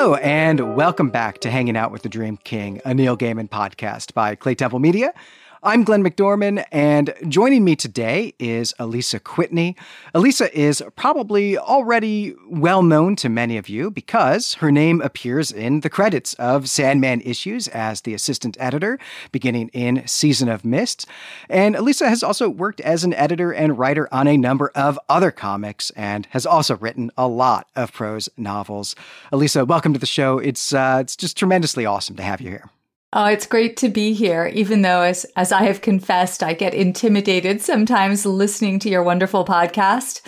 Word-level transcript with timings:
Hello, 0.00 0.14
and 0.14 0.76
welcome 0.76 1.10
back 1.10 1.40
to 1.40 1.50
Hanging 1.50 1.76
Out 1.76 1.90
with 1.90 2.02
the 2.02 2.08
Dream 2.08 2.36
King, 2.36 2.80
a 2.84 2.94
Neil 2.94 3.16
Gaiman 3.16 3.48
podcast 3.48 4.14
by 4.14 4.36
Clay 4.36 4.54
Temple 4.54 4.78
Media. 4.78 5.12
I'm 5.60 5.82
Glenn 5.82 6.04
McDorman, 6.04 6.64
and 6.70 7.12
joining 7.26 7.64
me 7.64 7.74
today 7.74 8.32
is 8.38 8.72
Alisa 8.78 9.18
Kwitney. 9.18 9.74
Alisa 10.14 10.48
is 10.52 10.80
probably 10.94 11.58
already 11.58 12.36
well 12.48 12.84
known 12.84 13.16
to 13.16 13.28
many 13.28 13.56
of 13.56 13.68
you 13.68 13.90
because 13.90 14.54
her 14.54 14.70
name 14.70 15.00
appears 15.00 15.50
in 15.50 15.80
the 15.80 15.90
credits 15.90 16.34
of 16.34 16.68
Sandman 16.68 17.22
issues 17.22 17.66
as 17.66 18.02
the 18.02 18.14
assistant 18.14 18.56
editor, 18.60 19.00
beginning 19.32 19.68
in 19.70 20.06
Season 20.06 20.48
of 20.48 20.64
Mist. 20.64 21.06
And 21.48 21.74
Alisa 21.74 22.08
has 22.08 22.22
also 22.22 22.48
worked 22.48 22.80
as 22.82 23.02
an 23.02 23.12
editor 23.14 23.50
and 23.50 23.76
writer 23.76 24.08
on 24.12 24.28
a 24.28 24.36
number 24.36 24.70
of 24.76 24.96
other 25.08 25.32
comics 25.32 25.90
and 25.96 26.26
has 26.30 26.46
also 26.46 26.76
written 26.76 27.10
a 27.18 27.26
lot 27.26 27.66
of 27.74 27.92
prose 27.92 28.28
novels. 28.36 28.94
Alisa, 29.32 29.66
welcome 29.66 29.92
to 29.92 29.98
the 29.98 30.06
show. 30.06 30.38
It's 30.38 30.72
uh, 30.72 30.98
it's 31.00 31.16
just 31.16 31.36
tremendously 31.36 31.84
awesome 31.84 32.14
to 32.14 32.22
have 32.22 32.40
you 32.40 32.50
here. 32.50 32.70
Oh, 33.12 33.24
it's 33.24 33.46
great 33.46 33.78
to 33.78 33.88
be 33.88 34.12
here, 34.12 34.50
even 34.52 34.82
though, 34.82 35.00
as, 35.00 35.24
as 35.34 35.50
I 35.50 35.62
have 35.62 35.80
confessed, 35.80 36.42
I 36.42 36.52
get 36.52 36.74
intimidated 36.74 37.62
sometimes 37.62 38.26
listening 38.26 38.78
to 38.80 38.90
your 38.90 39.02
wonderful 39.02 39.46
podcast. 39.46 40.20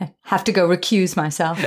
I 0.00 0.12
have 0.24 0.44
to 0.44 0.52
go 0.52 0.68
recuse 0.68 1.16
myself. 1.16 1.58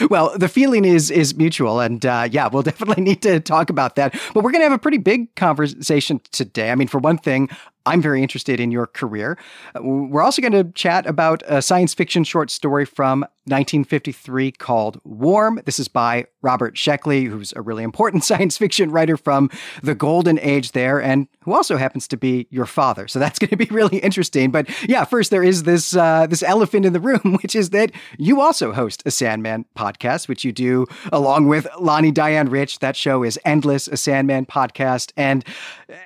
well, 0.10 0.36
the 0.38 0.48
feeling 0.48 0.84
is 0.84 1.10
is 1.10 1.34
mutual, 1.34 1.80
and 1.80 2.04
uh, 2.06 2.28
yeah, 2.30 2.48
we'll 2.48 2.62
definitely 2.62 3.02
need 3.02 3.22
to 3.22 3.40
talk 3.40 3.68
about 3.68 3.96
that. 3.96 4.12
But 4.32 4.44
we're 4.44 4.52
going 4.52 4.60
to 4.60 4.68
have 4.68 4.72
a 4.72 4.78
pretty 4.78 4.98
big 4.98 5.34
conversation 5.34 6.20
today. 6.30 6.70
I 6.70 6.76
mean, 6.76 6.88
for 6.88 6.98
one 6.98 7.18
thing, 7.18 7.48
I'm 7.86 8.00
very 8.02 8.22
interested 8.22 8.60
in 8.60 8.70
your 8.70 8.86
career. 8.86 9.38
We're 9.80 10.22
also 10.22 10.42
going 10.42 10.52
to 10.52 10.70
chat 10.72 11.06
about 11.06 11.42
a 11.46 11.62
science 11.62 11.94
fiction 11.94 12.24
short 12.24 12.50
story 12.50 12.84
from 12.84 13.24
1953 13.46 14.52
called 14.52 15.00
Warm. 15.04 15.60
This 15.64 15.80
is 15.80 15.88
by 15.88 16.26
Robert 16.42 16.76
Sheckley, 16.76 17.26
who's 17.26 17.52
a 17.54 17.60
really 17.60 17.82
important 17.82 18.22
science 18.32 18.56
fiction 18.56 18.92
writer 18.92 19.16
from 19.16 19.50
the 19.82 19.96
golden 19.96 20.38
age 20.38 20.72
there, 20.72 21.02
and 21.02 21.26
who 21.40 21.52
also 21.52 21.76
happens 21.76 22.06
to 22.08 22.16
be 22.16 22.46
your 22.50 22.66
father. 22.66 23.08
So 23.08 23.18
that's 23.18 23.38
going 23.40 23.50
to 23.50 23.56
be 23.56 23.66
really 23.66 23.98
interesting. 23.98 24.52
But 24.52 24.68
yeah, 24.88 25.04
first 25.04 25.30
there 25.30 25.42
is 25.42 25.64
this 25.64 25.96
uh, 25.96 26.26
this 26.28 26.42
elephant 26.44 26.86
in 26.86 26.92
the 26.92 27.00
room, 27.00 27.38
which 27.42 27.56
is 27.56 27.70
that 27.70 27.90
you 28.16 28.40
also 28.40 28.72
host 28.72 29.02
a 29.06 29.10
Sandman 29.10 29.64
podcast, 29.76 30.28
which 30.28 30.44
you 30.44 30.52
do 30.52 30.86
along 31.12 31.48
with 31.48 31.66
Lani 31.80 32.12
Diane 32.12 32.48
Rich. 32.48 32.78
That 32.78 32.96
show 32.96 33.24
is 33.24 33.40
Endless, 33.44 33.88
a 33.88 33.96
Sandman 33.96 34.46
podcast, 34.46 35.12
and 35.16 35.44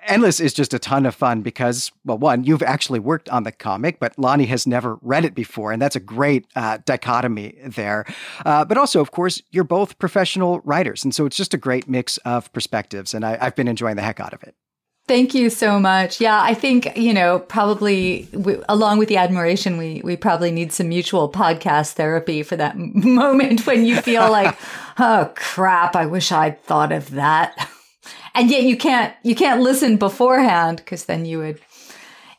Endless 0.07 0.41
is 0.41 0.55
just 0.55 0.73
a 0.73 0.79
ton 0.79 1.05
of 1.05 1.15
fun 1.15 1.43
because 1.43 1.66
because, 1.67 1.91
well, 2.05 2.19
one, 2.19 2.45
you've 2.45 2.63
actually 2.63 3.01
worked 3.01 3.29
on 3.29 3.43
the 3.43 3.51
comic, 3.51 3.99
but 3.99 4.17
Lani 4.17 4.47
has 4.47 4.69
never 4.69 4.99
read 5.03 5.25
it 5.25 5.35
before. 5.35 5.73
And 5.73 5.83
that's 5.83 5.97
a 5.97 6.01
great 6.01 6.47
uh, 6.55 6.79
dichotomy 6.85 7.59
there. 7.65 8.05
Uh, 8.45 8.65
but 8.65 8.79
also, 8.79 9.01
of 9.01 9.11
course, 9.11 9.43
you're 9.51 9.65
both 9.65 9.99
professional 9.99 10.61
writers. 10.61 11.03
And 11.03 11.13
so 11.13 11.27
it's 11.27 11.37
just 11.37 11.55
a 11.55 11.57
great 11.57 11.89
mix 11.89 12.19
of 12.19 12.53
perspectives. 12.53 13.15
And 13.15 13.25
I, 13.25 13.37
I've 13.41 13.57
been 13.57 13.67
enjoying 13.67 13.97
the 13.97 14.03
heck 14.03 14.21
out 14.21 14.33
of 14.33 14.45
it. 14.45 14.55
Thank 15.09 15.35
you 15.35 15.51
so 15.51 15.81
much. 15.81 16.21
Yeah, 16.21 16.41
I 16.41 16.55
think, 16.55 16.97
you 16.97 17.15
know, 17.15 17.39
probably 17.39 18.29
we, 18.33 18.57
along 18.69 18.99
with 18.99 19.09
the 19.09 19.17
admiration, 19.17 19.77
we, 19.77 20.01
we 20.05 20.17
probably 20.17 20.53
need 20.53 20.73
some 20.73 20.89
mutual 20.89 21.31
podcast 21.31 21.93
therapy 21.93 22.43
for 22.43 22.57
that 22.57 22.77
moment 22.79 23.67
when 23.67 23.85
you 23.85 24.01
feel 24.01 24.31
like, 24.31 24.57
oh 24.99 25.33
crap, 25.35 25.97
I 25.97 26.07
wish 26.07 26.31
I'd 26.31 26.63
thought 26.63 26.93
of 26.93 27.11
that 27.11 27.69
and 28.37 28.51
yet 28.51 28.63
you 28.63 28.77
can't 28.77 29.15
you 29.23 29.35
can't 29.35 29.63
listen 29.63 29.97
beforehand 29.97 30.79
because 30.79 31.07
then 31.07 31.25
you 31.25 31.39
would 31.39 31.61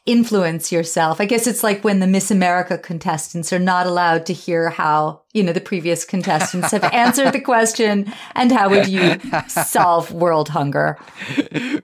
influence 0.05 0.71
yourself. 0.71 1.19
I 1.19 1.25
guess 1.25 1.47
it's 1.47 1.63
like 1.63 1.83
when 1.83 1.99
the 1.99 2.07
Miss 2.07 2.31
America 2.31 2.77
contestants 2.77 3.51
are 3.51 3.59
not 3.59 3.85
allowed 3.85 4.25
to 4.27 4.33
hear 4.33 4.69
how 4.69 5.21
you 5.37 5.43
know, 5.43 5.53
the 5.53 5.61
previous 5.61 6.03
contestants 6.03 6.71
have 6.71 6.83
answered 6.85 7.31
the 7.31 7.39
question. 7.39 8.11
And 8.33 8.51
how 8.51 8.69
would 8.69 8.87
you 8.87 9.19
solve 9.47 10.11
world 10.11 10.49
hunger? 10.49 10.97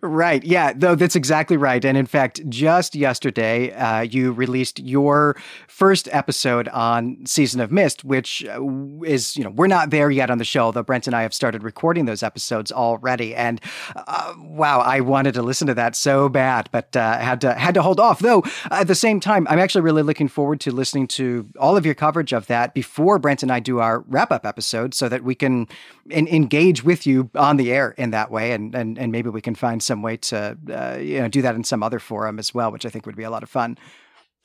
Right. 0.02 0.44
Yeah, 0.44 0.74
though 0.76 0.96
that's 0.96 1.16
exactly 1.16 1.56
right. 1.56 1.86
And 1.86 1.96
in 1.96 2.08
fact, 2.08 2.42
just 2.50 2.96
yesterday, 2.96 3.72
uh, 3.74 4.02
you 4.02 4.32
released 4.32 4.80
your 4.80 5.38
first 5.68 6.10
episode 6.12 6.68
on 6.70 7.24
Season 7.28 7.62
of 7.62 7.72
Mist, 7.72 8.04
which 8.04 8.44
uh, 8.46 8.60
is, 9.06 9.38
you 9.38 9.44
know, 9.44 9.52
we're 9.52 9.68
not 9.68 9.92
there 9.92 10.10
yet 10.10 10.32
on 10.32 10.40
the 10.40 10.46
show, 10.46 10.72
though 10.72 10.82
Brent 10.82 11.06
and 11.06 11.16
I 11.16 11.22
have 11.22 11.34
started 11.34 11.62
recording 11.62 12.06
those 12.06 12.24
episodes 12.24 12.72
already. 12.72 13.36
And 13.36 13.62
uh, 13.96 14.34
wow, 14.40 14.80
I 14.80 15.02
wanted 15.02 15.36
to 15.36 15.44
listen 15.44 15.68
to 15.68 15.76
that 15.76 15.96
so 15.96 16.28
bad, 16.28 16.70
but 16.72 16.96
uh, 16.96 17.20
had 17.20 17.42
to 17.42 17.54
had 17.54 17.76
to 17.76 17.84
hold 17.84 18.00
off. 18.00 18.20
Though 18.20 18.44
at 18.72 18.88
the 18.88 18.96
same 18.96 19.20
time, 19.20 19.46
I'm 19.48 19.60
actually 19.60 19.82
really 19.82 20.02
looking 20.02 20.28
forward 20.28 20.60
to 20.62 20.72
listening 20.72 21.08
to 21.10 21.48
all 21.60 21.78
of 21.78 21.86
your 21.86 21.96
coverage 21.96 22.34
of 22.34 22.48
that 22.48 22.74
before 22.74 23.20
Brent 23.20 23.43
and 23.44 23.52
I 23.52 23.60
do 23.60 23.80
our 23.80 24.00
wrap 24.08 24.32
up 24.32 24.46
episode 24.46 24.94
so 24.94 25.10
that 25.10 25.24
we 25.24 25.36
can 25.36 25.68
engage 26.10 26.84
with 26.84 27.06
you 27.06 27.30
on 27.36 27.58
the 27.58 27.72
air 27.72 27.92
in 27.98 28.12
that 28.12 28.32
way. 28.32 28.54
And, 28.54 28.74
and, 28.74 28.98
and 28.98 29.12
maybe 29.12 29.30
we 29.30 29.42
can 29.42 29.56
find 29.56 29.84
some 29.84 30.02
way 30.02 30.18
to, 30.18 30.58
uh, 30.72 30.98
you 31.00 31.20
know, 31.20 31.28
do 31.28 31.42
that 31.42 31.56
in 31.56 31.64
some 31.64 31.84
other 31.84 32.00
forum 32.00 32.40
as 32.40 32.54
well, 32.54 32.72
which 32.72 32.86
I 32.86 32.90
think 32.90 33.06
would 33.06 33.16
be 33.16 33.24
a 33.24 33.30
lot 33.30 33.44
of 33.44 33.50
fun. 33.50 33.78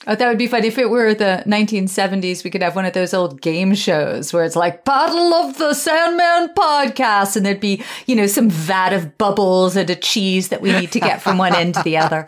Oh, 0.07 0.15
that 0.15 0.29
would 0.29 0.39
be 0.39 0.47
fun. 0.47 0.63
If 0.63 0.79
it 0.79 0.91
were 0.91 1.13
the 1.13 1.43
1970s, 1.45 2.45
we 2.45 2.51
could 2.51 2.63
have 2.63 2.77
one 2.77 2.85
of 2.85 2.93
those 2.93 3.13
old 3.13 3.41
game 3.41 3.75
shows 3.75 4.33
where 4.33 4.45
it's 4.45 4.55
like 4.55 4.85
Battle 4.85 5.35
of 5.35 5.59
the 5.59 5.75
Sandman 5.75 6.55
podcast. 6.55 7.37
And 7.37 7.45
there'd 7.45 7.59
be, 7.59 7.83
you 8.07 8.15
know, 8.15 8.29
some 8.29 8.49
vat 8.49 8.93
of 8.93 9.19
bubbles 9.19 9.75
and 9.75 9.91
a 9.91 9.97
cheese 9.97 10.51
that 10.51 10.63
we 10.63 10.71
need 10.71 10.93
to 10.93 11.01
get 11.01 11.21
from 11.21 11.37
one 11.37 11.53
end 11.53 11.75
to 11.75 11.83
the 11.83 11.97
other. 11.97 12.25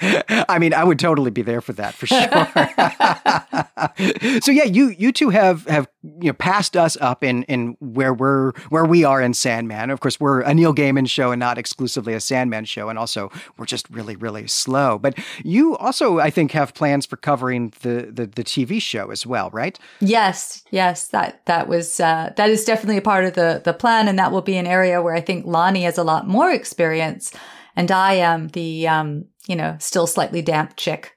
I 0.48 0.58
mean, 0.58 0.74
I 0.74 0.82
would 0.82 0.98
totally 0.98 1.30
be 1.30 1.42
there 1.42 1.60
for 1.60 1.72
that 1.74 1.94
for 1.94 2.06
sure. 2.06 2.18
so 4.40 4.50
yeah, 4.50 4.64
you 4.64 4.88
you 4.88 5.12
two 5.12 5.30
have 5.30 5.66
have 5.66 5.86
you 6.20 6.28
know 6.28 6.32
passed 6.34 6.76
us 6.76 6.96
up 7.00 7.24
in 7.24 7.44
in 7.44 7.76
where 7.80 8.12
we're 8.12 8.52
where 8.68 8.84
we 8.84 9.04
are 9.04 9.20
in 9.20 9.34
Sandman. 9.34 9.90
Of 9.90 10.00
course, 10.00 10.20
we're 10.20 10.40
a 10.42 10.54
Neil 10.54 10.74
Gaiman 10.74 11.08
show 11.08 11.32
and 11.32 11.40
not 11.40 11.58
exclusively 11.58 12.14
a 12.14 12.20
Sandman 12.20 12.64
show, 12.66 12.88
and 12.88 12.98
also 12.98 13.30
we're 13.56 13.66
just 13.66 13.88
really 13.90 14.16
really 14.16 14.46
slow. 14.46 14.98
But 14.98 15.18
you 15.42 15.76
also, 15.76 16.18
I 16.18 16.30
think, 16.30 16.52
have 16.52 16.74
plans 16.74 17.06
for 17.06 17.16
covering 17.16 17.72
the, 17.80 18.10
the, 18.12 18.26
the 18.26 18.44
TV 18.44 18.80
show 18.80 19.10
as 19.10 19.26
well, 19.26 19.50
right? 19.50 19.78
Yes, 20.00 20.62
yes, 20.70 21.08
that 21.08 21.44
that 21.46 21.68
was 21.68 22.00
uh, 22.00 22.32
that 22.36 22.50
is 22.50 22.64
definitely 22.64 22.98
a 22.98 23.02
part 23.02 23.24
of 23.24 23.34
the 23.34 23.62
the 23.64 23.72
plan, 23.72 24.08
and 24.08 24.18
that 24.18 24.32
will 24.32 24.42
be 24.42 24.56
an 24.56 24.66
area 24.66 25.02
where 25.02 25.14
I 25.14 25.20
think 25.20 25.46
Lani 25.46 25.84
has 25.84 25.98
a 25.98 26.04
lot 26.04 26.28
more 26.28 26.50
experience, 26.50 27.32
and 27.76 27.90
I 27.90 28.14
am 28.14 28.48
the 28.48 28.86
um, 28.88 29.26
you 29.46 29.56
know 29.56 29.76
still 29.80 30.06
slightly 30.06 30.42
damp 30.42 30.76
chick. 30.76 31.13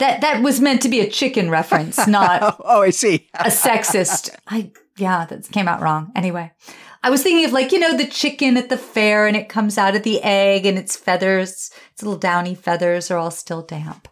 That 0.00 0.22
that 0.22 0.42
was 0.42 0.60
meant 0.60 0.82
to 0.82 0.88
be 0.88 1.00
a 1.00 1.08
chicken 1.08 1.50
reference, 1.50 2.06
not 2.06 2.56
oh, 2.64 2.82
I 2.82 2.90
see 2.90 3.28
a 3.34 3.44
sexist. 3.44 4.30
I 4.48 4.72
yeah, 4.96 5.26
that 5.26 5.50
came 5.52 5.68
out 5.68 5.80
wrong. 5.80 6.10
Anyway, 6.16 6.52
I 7.02 7.10
was 7.10 7.22
thinking 7.22 7.44
of 7.44 7.52
like, 7.52 7.70
you 7.70 7.78
know, 7.78 7.96
the 7.96 8.06
chicken 8.06 8.56
at 8.56 8.68
the 8.68 8.76
fair 8.76 9.26
and 9.26 9.36
it 9.36 9.48
comes 9.48 9.78
out 9.78 9.94
of 9.94 10.02
the 10.02 10.22
egg 10.22 10.66
and 10.66 10.78
its 10.78 10.96
feathers, 10.96 11.70
its 11.92 12.02
little 12.02 12.18
downy 12.18 12.54
feathers 12.54 13.10
are 13.10 13.18
all 13.18 13.30
still 13.30 13.62
damp 13.62 14.08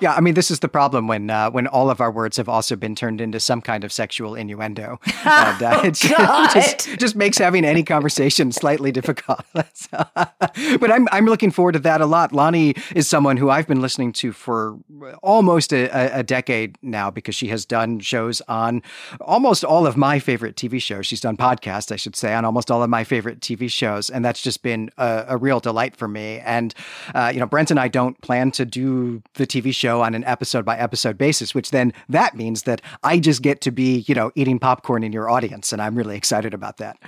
yeah, 0.00 0.14
I 0.14 0.20
mean, 0.20 0.34
this 0.34 0.50
is 0.50 0.60
the 0.60 0.68
problem 0.68 1.06
when 1.06 1.30
uh, 1.30 1.50
when 1.50 1.66
all 1.66 1.90
of 1.90 2.00
our 2.00 2.10
words 2.10 2.36
have 2.36 2.48
also 2.48 2.76
been 2.76 2.94
turned 2.94 3.20
into 3.20 3.40
some 3.40 3.60
kind 3.60 3.84
of 3.84 3.92
sexual 3.92 4.34
innuendo, 4.34 5.00
and 5.24 5.62
uh, 5.62 5.80
it 5.84 5.94
just 6.54 6.98
just 6.98 7.16
makes 7.16 7.38
having 7.38 7.64
any 7.64 7.82
conversation 7.82 8.52
slightly 8.52 8.92
difficult. 8.92 9.44
but 9.52 10.90
I'm 10.90 11.08
I'm 11.12 11.26
looking 11.26 11.50
forward 11.50 11.72
to 11.72 11.78
that 11.80 12.00
a 12.00 12.06
lot. 12.06 12.32
Lani 12.32 12.74
is 12.94 13.08
someone 13.08 13.36
who 13.36 13.50
I've 13.50 13.66
been 13.66 13.80
listening 13.80 14.12
to 14.14 14.32
for 14.32 14.78
almost 15.22 15.72
a, 15.72 16.18
a 16.18 16.22
decade 16.22 16.78
now 16.82 17.10
because 17.10 17.34
she 17.34 17.48
has 17.48 17.64
done 17.64 18.00
shows 18.00 18.40
on 18.48 18.82
almost 19.20 19.64
all 19.64 19.86
of 19.86 19.96
my 19.96 20.18
favorite 20.18 20.56
TV 20.56 20.80
shows. 20.80 21.06
She's 21.06 21.20
done 21.20 21.36
podcasts, 21.36 21.92
I 21.92 21.96
should 21.96 22.16
say, 22.16 22.34
on 22.34 22.44
almost 22.44 22.70
all 22.70 22.82
of 22.82 22.90
my 22.90 23.04
favorite 23.04 23.40
TV 23.40 23.70
shows, 23.70 24.10
and 24.10 24.24
that's 24.24 24.42
just 24.42 24.62
been 24.62 24.90
a, 24.98 25.24
a 25.28 25.36
real 25.36 25.60
delight 25.60 25.96
for 25.96 26.08
me. 26.08 26.38
And 26.40 26.74
uh, 27.14 27.30
you 27.32 27.40
know, 27.40 27.46
Brent 27.46 27.70
and 27.70 27.80
I 27.80 27.88
don't 27.88 28.20
plan 28.20 28.50
to 28.52 28.64
do 28.64 29.22
the 29.34 29.46
TV 29.46 29.67
show 29.72 30.02
on 30.02 30.14
an 30.14 30.24
episode 30.24 30.64
by 30.64 30.76
episode 30.76 31.18
basis, 31.18 31.54
which 31.54 31.70
then 31.70 31.92
that 32.08 32.36
means 32.36 32.62
that 32.62 32.80
I 33.02 33.18
just 33.18 33.42
get 33.42 33.60
to 33.62 33.70
be, 33.70 34.04
you 34.08 34.14
know, 34.14 34.32
eating 34.34 34.58
popcorn 34.58 35.02
in 35.04 35.12
your 35.12 35.30
audience. 35.30 35.72
And 35.72 35.80
I'm 35.80 35.96
really 35.96 36.16
excited 36.16 36.54
about 36.54 36.78
that. 36.78 36.98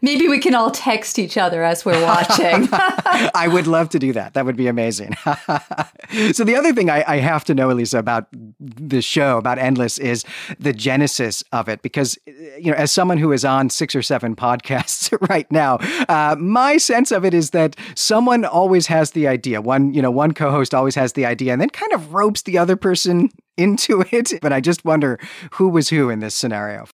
Maybe 0.00 0.28
we 0.28 0.38
can 0.38 0.54
all 0.54 0.70
text 0.70 1.18
each 1.18 1.36
other 1.36 1.64
as 1.64 1.84
we're 1.84 2.00
watching. 2.02 2.68
I 2.72 3.48
would 3.50 3.66
love 3.66 3.88
to 3.90 3.98
do 3.98 4.12
that. 4.12 4.34
That 4.34 4.44
would 4.44 4.56
be 4.56 4.68
amazing. 4.68 5.14
so 6.32 6.44
the 6.44 6.54
other 6.56 6.72
thing 6.72 6.88
I, 6.88 7.04
I, 7.06 7.16
have 7.18 7.44
to 7.46 7.54
know, 7.54 7.68
Alisa, 7.68 7.98
about 7.98 8.28
the 8.60 9.02
show, 9.02 9.38
about 9.38 9.58
Endless, 9.58 9.98
is 9.98 10.24
the 10.58 10.72
genesis 10.72 11.42
of 11.52 11.68
it. 11.68 11.82
Because, 11.82 12.16
you 12.26 12.70
know, 12.70 12.76
as 12.76 12.92
someone 12.92 13.18
who 13.18 13.32
is 13.32 13.44
on 13.44 13.70
six 13.70 13.96
or 13.96 14.02
seven 14.02 14.36
podcasts 14.36 15.16
right 15.28 15.50
now, 15.50 15.78
uh, 16.08 16.36
my 16.38 16.76
sense 16.76 17.10
of 17.10 17.24
it 17.24 17.34
is 17.34 17.50
that 17.50 17.76
someone 17.94 18.44
always 18.44 18.86
has 18.86 19.12
the 19.12 19.26
idea. 19.26 19.60
One, 19.60 19.94
you 19.94 20.02
know, 20.02 20.10
one 20.10 20.32
co-host 20.32 20.74
always 20.74 20.94
has 20.94 21.14
the 21.14 21.26
idea 21.26 21.52
and 21.52 21.60
then 21.60 21.70
kind 21.70 21.92
of 21.92 22.14
ropes 22.14 22.42
the 22.42 22.58
other 22.58 22.76
person 22.76 23.30
into 23.56 24.04
it. 24.12 24.34
But 24.40 24.52
I 24.52 24.60
just 24.60 24.84
wonder 24.84 25.18
who 25.52 25.68
was 25.68 25.88
who 25.88 26.08
in 26.08 26.20
this 26.20 26.34
scenario. 26.34 26.86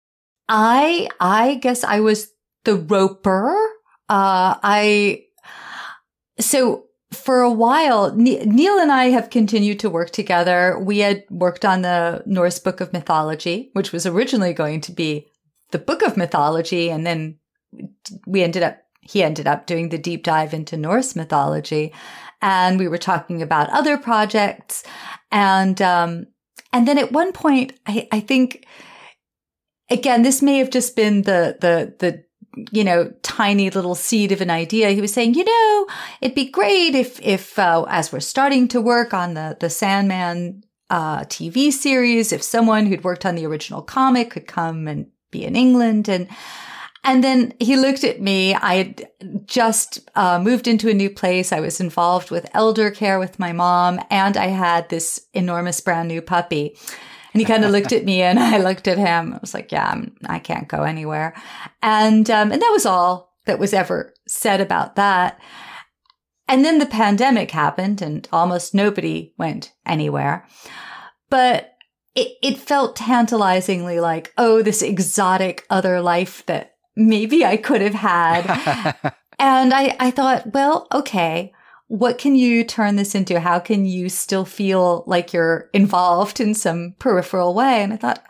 I 0.48 1.08
I 1.20 1.56
guess 1.56 1.82
I 1.84 2.00
was 2.00 2.30
the 2.64 2.76
roper. 2.76 3.54
Uh, 4.08 4.56
I, 4.62 5.24
so 6.38 6.86
for 7.12 7.40
a 7.40 7.52
while, 7.52 8.14
Neil 8.14 8.78
and 8.78 8.90
I 8.90 9.06
have 9.06 9.30
continued 9.30 9.80
to 9.80 9.90
work 9.90 10.10
together. 10.10 10.78
We 10.78 10.98
had 10.98 11.24
worked 11.30 11.64
on 11.64 11.82
the 11.82 12.22
Norse 12.26 12.58
Book 12.58 12.80
of 12.80 12.92
Mythology, 12.92 13.70
which 13.74 13.92
was 13.92 14.06
originally 14.06 14.52
going 14.52 14.80
to 14.82 14.92
be 14.92 15.28
the 15.70 15.78
Book 15.78 16.02
of 16.02 16.16
Mythology. 16.16 16.90
And 16.90 17.06
then 17.06 17.38
we 18.26 18.42
ended 18.42 18.62
up 18.62 18.78
he 19.02 19.22
ended 19.22 19.48
up 19.48 19.66
doing 19.66 19.88
the 19.88 19.98
deep 19.98 20.22
dive 20.22 20.54
into 20.54 20.76
Norse 20.76 21.16
mythology, 21.16 21.92
and 22.40 22.78
we 22.78 22.86
were 22.86 22.98
talking 22.98 23.42
about 23.42 23.68
other 23.70 23.98
projects, 23.98 24.84
and 25.32 25.82
um, 25.82 26.26
and 26.72 26.86
then 26.86 26.98
at 26.98 27.10
one 27.12 27.32
point, 27.32 27.72
I, 27.84 28.06
I 28.12 28.20
think 28.20 28.64
again, 29.90 30.22
this 30.22 30.40
may 30.40 30.58
have 30.58 30.70
just 30.70 30.94
been 30.94 31.22
the 31.22 31.56
the 31.60 31.94
the 31.98 32.24
you 32.70 32.84
know, 32.84 33.12
tiny 33.22 33.70
little 33.70 33.94
seed 33.94 34.32
of 34.32 34.40
an 34.40 34.50
idea. 34.50 34.90
He 34.90 35.00
was 35.00 35.12
saying, 35.12 35.34
you 35.34 35.44
know, 35.44 35.86
it'd 36.20 36.34
be 36.34 36.50
great 36.50 36.94
if, 36.94 37.20
if, 37.20 37.58
uh, 37.58 37.84
as 37.88 38.12
we're 38.12 38.20
starting 38.20 38.68
to 38.68 38.80
work 38.80 39.14
on 39.14 39.34
the, 39.34 39.56
the 39.60 39.70
Sandman, 39.70 40.64
uh, 40.90 41.20
TV 41.20 41.72
series, 41.72 42.32
if 42.32 42.42
someone 42.42 42.84
who'd 42.84 43.04
worked 43.04 43.24
on 43.24 43.34
the 43.34 43.46
original 43.46 43.80
comic 43.80 44.30
could 44.30 44.46
come 44.46 44.86
and 44.86 45.06
be 45.30 45.44
in 45.44 45.56
England. 45.56 46.08
And, 46.08 46.28
and 47.02 47.24
then 47.24 47.54
he 47.58 47.76
looked 47.76 48.04
at 48.04 48.20
me. 48.20 48.54
I 48.54 48.74
had 48.74 49.08
just 49.46 49.98
uh, 50.14 50.38
moved 50.38 50.68
into 50.68 50.90
a 50.90 50.94
new 50.94 51.08
place. 51.08 51.50
I 51.50 51.60
was 51.60 51.80
involved 51.80 52.30
with 52.30 52.50
elder 52.52 52.90
care 52.90 53.18
with 53.18 53.38
my 53.38 53.52
mom, 53.52 54.00
and 54.10 54.36
I 54.36 54.46
had 54.48 54.88
this 54.88 55.26
enormous 55.32 55.80
brand 55.80 56.08
new 56.08 56.20
puppy. 56.20 56.76
And 57.32 57.40
he 57.40 57.46
kind 57.46 57.64
of 57.64 57.70
looked 57.70 57.92
at 57.92 58.04
me 58.04 58.22
and 58.22 58.38
I 58.38 58.58
looked 58.58 58.86
at 58.86 58.98
him. 58.98 59.34
I 59.34 59.38
was 59.40 59.54
like, 59.54 59.72
yeah, 59.72 59.88
I'm, 59.88 60.14
I 60.26 60.38
can 60.38 60.58
not 60.58 60.68
go 60.68 60.82
anywhere. 60.82 61.34
And, 61.82 62.30
um, 62.30 62.52
and 62.52 62.60
that 62.60 62.72
was 62.72 62.86
all 62.86 63.34
that 63.46 63.58
was 63.58 63.72
ever 63.72 64.12
said 64.28 64.60
about 64.60 64.96
that. 64.96 65.40
And 66.48 66.64
then 66.64 66.78
the 66.78 66.86
pandemic 66.86 67.50
happened 67.50 68.02
and 68.02 68.28
almost 68.32 68.74
nobody 68.74 69.32
went 69.38 69.72
anywhere. 69.86 70.46
But 71.30 71.72
it, 72.14 72.36
it 72.42 72.58
felt 72.58 72.96
tantalizingly 72.96 74.00
like, 74.00 74.32
oh, 74.36 74.62
this 74.62 74.82
exotic 74.82 75.64
other 75.70 76.00
life 76.02 76.44
that 76.46 76.74
maybe 76.94 77.44
I 77.44 77.56
could 77.56 77.80
have 77.80 77.94
had. 77.94 79.14
and 79.38 79.72
I, 79.72 79.96
I 79.98 80.10
thought, 80.10 80.52
well, 80.52 80.88
okay, 80.92 81.52
what 81.92 82.16
can 82.16 82.34
you 82.34 82.64
turn 82.64 82.96
this 82.96 83.14
into? 83.14 83.38
How 83.38 83.58
can 83.58 83.84
you 83.84 84.08
still 84.08 84.46
feel 84.46 85.04
like 85.06 85.34
you're 85.34 85.68
involved 85.74 86.40
in 86.40 86.54
some 86.54 86.94
peripheral 86.98 87.52
way? 87.52 87.82
And 87.82 87.92
I 87.92 87.96
thought, 87.98 88.24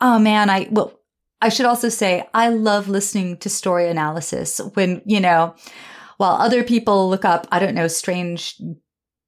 oh 0.00 0.18
man, 0.18 0.50
I, 0.50 0.66
well, 0.72 0.98
I 1.40 1.48
should 1.48 1.66
also 1.66 1.90
say 1.90 2.28
I 2.34 2.48
love 2.48 2.88
listening 2.88 3.36
to 3.36 3.48
story 3.48 3.88
analysis 3.88 4.60
when, 4.74 5.00
you 5.06 5.20
know, 5.20 5.54
while 6.16 6.32
other 6.32 6.64
people 6.64 7.08
look 7.08 7.24
up, 7.24 7.46
I 7.52 7.60
don't 7.60 7.76
know, 7.76 7.86
strange 7.86 8.60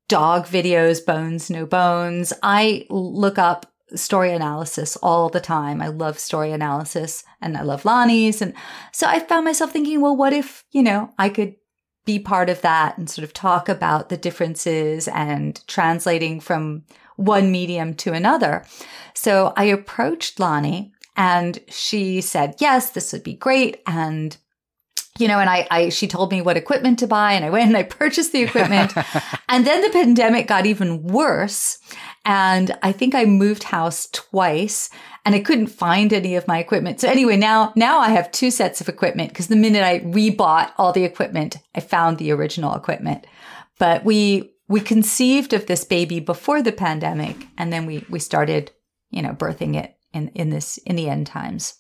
dog 0.08 0.46
videos, 0.46 1.06
bones, 1.06 1.48
no 1.48 1.64
bones, 1.64 2.32
I 2.42 2.86
look 2.90 3.38
up 3.38 3.72
story 3.94 4.32
analysis 4.32 4.96
all 4.96 5.28
the 5.28 5.38
time. 5.38 5.80
I 5.80 5.86
love 5.86 6.18
story 6.18 6.50
analysis 6.50 7.22
and 7.40 7.56
I 7.56 7.62
love 7.62 7.84
Lani's. 7.84 8.42
And 8.42 8.52
so 8.92 9.06
I 9.06 9.20
found 9.20 9.44
myself 9.44 9.70
thinking, 9.70 10.00
well, 10.00 10.16
what 10.16 10.32
if, 10.32 10.64
you 10.72 10.82
know, 10.82 11.14
I 11.18 11.28
could 11.28 11.54
be 12.04 12.18
part 12.18 12.48
of 12.48 12.62
that 12.62 12.96
and 12.98 13.08
sort 13.08 13.24
of 13.24 13.32
talk 13.32 13.68
about 13.68 14.08
the 14.08 14.16
differences 14.16 15.08
and 15.08 15.66
translating 15.66 16.40
from 16.40 16.84
one 17.16 17.52
medium 17.52 17.94
to 17.94 18.12
another. 18.12 18.64
So 19.14 19.52
I 19.56 19.64
approached 19.64 20.40
Lani 20.40 20.92
and 21.16 21.58
she 21.68 22.20
said, 22.20 22.54
yes, 22.58 22.90
this 22.90 23.12
would 23.12 23.22
be 23.22 23.34
great. 23.34 23.82
And 23.86 24.36
you 25.18 25.28
know, 25.28 25.38
and 25.38 25.50
I, 25.50 25.66
I, 25.70 25.88
she 25.90 26.08
told 26.08 26.30
me 26.30 26.40
what 26.40 26.56
equipment 26.56 26.98
to 27.00 27.06
buy 27.06 27.34
and 27.34 27.44
I 27.44 27.50
went 27.50 27.66
and 27.66 27.76
I 27.76 27.82
purchased 27.82 28.32
the 28.32 28.42
equipment. 28.42 28.94
and 29.48 29.66
then 29.66 29.82
the 29.82 29.90
pandemic 29.90 30.46
got 30.46 30.64
even 30.64 31.02
worse. 31.02 31.78
And 32.24 32.76
I 32.82 32.92
think 32.92 33.14
I 33.14 33.26
moved 33.26 33.64
house 33.64 34.08
twice 34.12 34.88
and 35.24 35.34
I 35.34 35.40
couldn't 35.40 35.66
find 35.66 36.12
any 36.12 36.34
of 36.36 36.48
my 36.48 36.58
equipment. 36.58 37.00
So 37.00 37.08
anyway, 37.08 37.36
now, 37.36 37.72
now 37.76 37.98
I 37.98 38.10
have 38.10 38.32
two 38.32 38.50
sets 38.50 38.80
of 38.80 38.88
equipment 38.88 39.30
because 39.30 39.48
the 39.48 39.56
minute 39.56 39.82
I 39.82 40.00
rebought 40.00 40.72
all 40.78 40.92
the 40.92 41.04
equipment, 41.04 41.56
I 41.74 41.80
found 41.80 42.18
the 42.18 42.32
original 42.32 42.74
equipment. 42.74 43.26
But 43.78 44.04
we, 44.04 44.54
we 44.68 44.80
conceived 44.80 45.52
of 45.52 45.66
this 45.66 45.84
baby 45.84 46.20
before 46.20 46.62
the 46.62 46.72
pandemic 46.72 47.36
and 47.58 47.72
then 47.72 47.86
we, 47.86 48.04
we 48.08 48.18
started, 48.18 48.70
you 49.10 49.22
know, 49.22 49.32
birthing 49.32 49.76
it 49.76 49.96
in, 50.12 50.28
in 50.28 50.50
this, 50.50 50.78
in 50.78 50.96
the 50.96 51.08
end 51.08 51.26
times. 51.26 51.74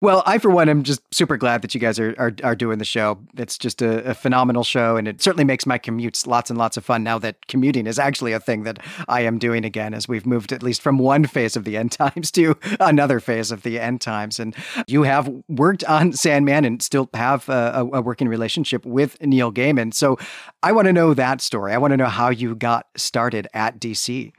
Well, 0.00 0.22
I 0.26 0.38
for 0.38 0.48
one 0.48 0.68
am 0.68 0.84
just 0.84 1.02
super 1.12 1.36
glad 1.36 1.62
that 1.62 1.74
you 1.74 1.80
guys 1.80 1.98
are 1.98 2.14
are, 2.18 2.32
are 2.44 2.54
doing 2.54 2.78
the 2.78 2.84
show. 2.84 3.18
It's 3.36 3.58
just 3.58 3.82
a, 3.82 4.10
a, 4.10 4.14
phenomenal 4.14 4.62
show, 4.62 4.96
and 4.96 5.08
it 5.08 5.20
certainly 5.20 5.42
makes 5.42 5.66
my 5.66 5.76
commutes 5.76 6.24
lots 6.24 6.50
and 6.50 6.58
lots 6.58 6.76
of 6.76 6.84
fun 6.84 7.02
now 7.02 7.18
that 7.18 7.48
commuting 7.48 7.84
is 7.88 7.98
actually 7.98 8.32
a 8.32 8.38
thing 8.38 8.62
that 8.62 8.78
I 9.08 9.22
am 9.22 9.38
doing 9.38 9.64
again, 9.64 9.94
as 9.94 10.06
we've 10.06 10.24
moved 10.24 10.52
at 10.52 10.62
least 10.62 10.82
from 10.82 10.98
one 10.98 11.26
phase 11.26 11.56
of 11.56 11.64
the 11.64 11.76
end 11.76 11.90
times 11.98 12.30
to 12.32 12.56
another 12.78 13.18
phase 13.18 13.50
of 13.50 13.62
the 13.62 13.80
end 13.80 14.00
times. 14.00 14.38
And 14.38 14.54
you 14.86 15.02
have 15.02 15.28
worked 15.48 15.82
on 15.84 16.12
Sandman 16.12 16.64
and 16.64 16.80
still 16.80 17.10
have 17.14 17.48
a, 17.48 17.88
a 17.92 18.00
working 18.00 18.28
relationship 18.28 18.86
with 18.86 19.20
Neil 19.20 19.52
Gaiman. 19.52 19.92
So 19.92 20.16
I 20.62 20.70
want 20.70 20.86
to 20.86 20.92
know 20.92 21.12
that 21.12 21.40
story. 21.40 21.72
I 21.72 21.78
want 21.78 21.90
to 21.90 21.96
know 21.96 22.06
how 22.06 22.30
you 22.30 22.54
got 22.54 22.86
started 22.96 23.48
at 23.52 23.80
DC. 23.80 24.32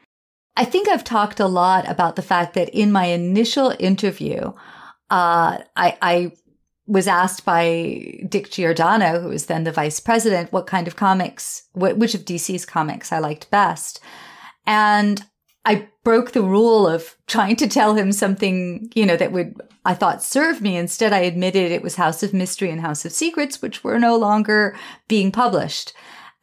I 0.56 0.64
think 0.64 0.88
I've 0.88 1.04
talked 1.04 1.42
a 1.42 1.48
lot 1.48 1.90
about 1.90 2.16
the 2.16 2.22
fact 2.22 2.54
that 2.54 2.70
in 2.70 2.94
my 2.94 3.06
initial 3.06 3.76
interview 3.78 4.54
uh, 5.10 5.60
I, 5.76 5.98
I 6.02 6.32
was 6.88 7.08
asked 7.08 7.46
by 7.46 8.20
Dick 8.28 8.50
Giordano, 8.50 9.20
who 9.20 9.30
was 9.30 9.46
then 9.46 9.64
the 9.64 9.72
vice 9.72 10.00
president, 10.00 10.52
what 10.52 10.68
kind 10.68 10.88
of 10.88 10.96
comics, 10.96 11.64
wh- 11.74 11.98
which 11.98 12.16
of 12.16 12.26
DC's 12.26 12.66
comics 12.66 13.12
I 13.12 13.20
liked 13.20 13.52
best. 13.52 14.00
And 14.66 15.24
I 15.66 15.88
broke 16.04 16.32
the 16.32 16.42
rule 16.42 16.88
of 16.88 17.16
trying 17.28 17.56
to 17.58 17.68
tell 17.68 17.94
him 17.94 18.12
something, 18.12 18.92
you 18.96 19.06
know, 19.06 19.18
that 19.18 19.32
would, 19.32 19.62
I 19.86 19.94
thought 19.94 20.24
serve 20.24 20.62
me. 20.62 20.78
Instead, 20.78 21.14
I 21.14 21.20
admitted 21.20 21.72
it 21.72 21.84
was 21.84 21.96
House 21.96 22.24
of 22.24 22.34
Mystery 22.34 22.72
and 22.72 22.82
House 22.82 23.06
of 23.06 23.12
Secrets, 23.12 23.62
which 23.62 23.84
were 23.84 24.00
no 24.00 24.16
longer 24.16 24.76
being 25.08 25.32
published. 25.32 25.94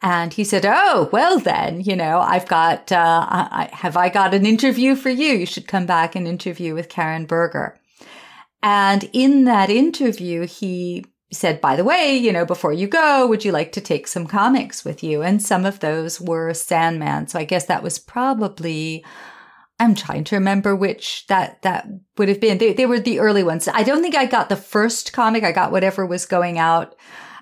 And 0.01 0.31
he 0.31 0.43
said, 0.43 0.65
Oh, 0.65 1.09
well 1.11 1.39
then, 1.39 1.81
you 1.81 1.95
know, 1.95 2.19
I've 2.19 2.47
got, 2.47 2.91
uh, 2.91 3.25
I, 3.27 3.69
have 3.73 3.97
I 3.97 4.09
got 4.09 4.33
an 4.33 4.45
interview 4.45 4.95
for 4.95 5.09
you? 5.09 5.33
You 5.33 5.45
should 5.45 5.67
come 5.67 5.85
back 5.85 6.15
and 6.15 6.27
interview 6.27 6.73
with 6.75 6.87
Karen 6.87 7.25
Berger. 7.25 7.79
And 8.69 9.09
in 9.13 9.45
that 9.45 9.69
interview, 9.69 10.45
he 10.45 11.05
said, 11.31 11.61
by 11.61 11.77
the 11.77 11.85
way, 11.85 12.17
you 12.17 12.33
know, 12.33 12.45
before 12.45 12.73
you 12.73 12.85
go, 12.85 13.25
would 13.25 13.45
you 13.45 13.53
like 13.53 13.71
to 13.71 13.79
take 13.79 14.09
some 14.09 14.27
comics 14.27 14.83
with 14.83 15.01
you? 15.01 15.21
And 15.21 15.41
some 15.41 15.65
of 15.65 15.79
those 15.79 16.19
were 16.19 16.53
Sandman. 16.53 17.29
So 17.29 17.39
I 17.39 17.45
guess 17.45 17.63
that 17.67 17.81
was 17.81 17.97
probably, 17.97 19.05
I'm 19.79 19.95
trying 19.95 20.25
to 20.25 20.35
remember 20.35 20.75
which 20.75 21.25
that, 21.27 21.61
that 21.61 21.87
would 22.17 22.27
have 22.27 22.41
been. 22.41 22.57
They, 22.57 22.73
they 22.73 22.85
were 22.85 22.99
the 22.99 23.21
early 23.21 23.41
ones. 23.41 23.69
I 23.69 23.83
don't 23.83 24.01
think 24.01 24.17
I 24.17 24.25
got 24.25 24.49
the 24.49 24.57
first 24.57 25.13
comic. 25.13 25.45
I 25.45 25.53
got 25.53 25.71
whatever 25.71 26.05
was 26.05 26.25
going 26.25 26.59
out 26.59 26.93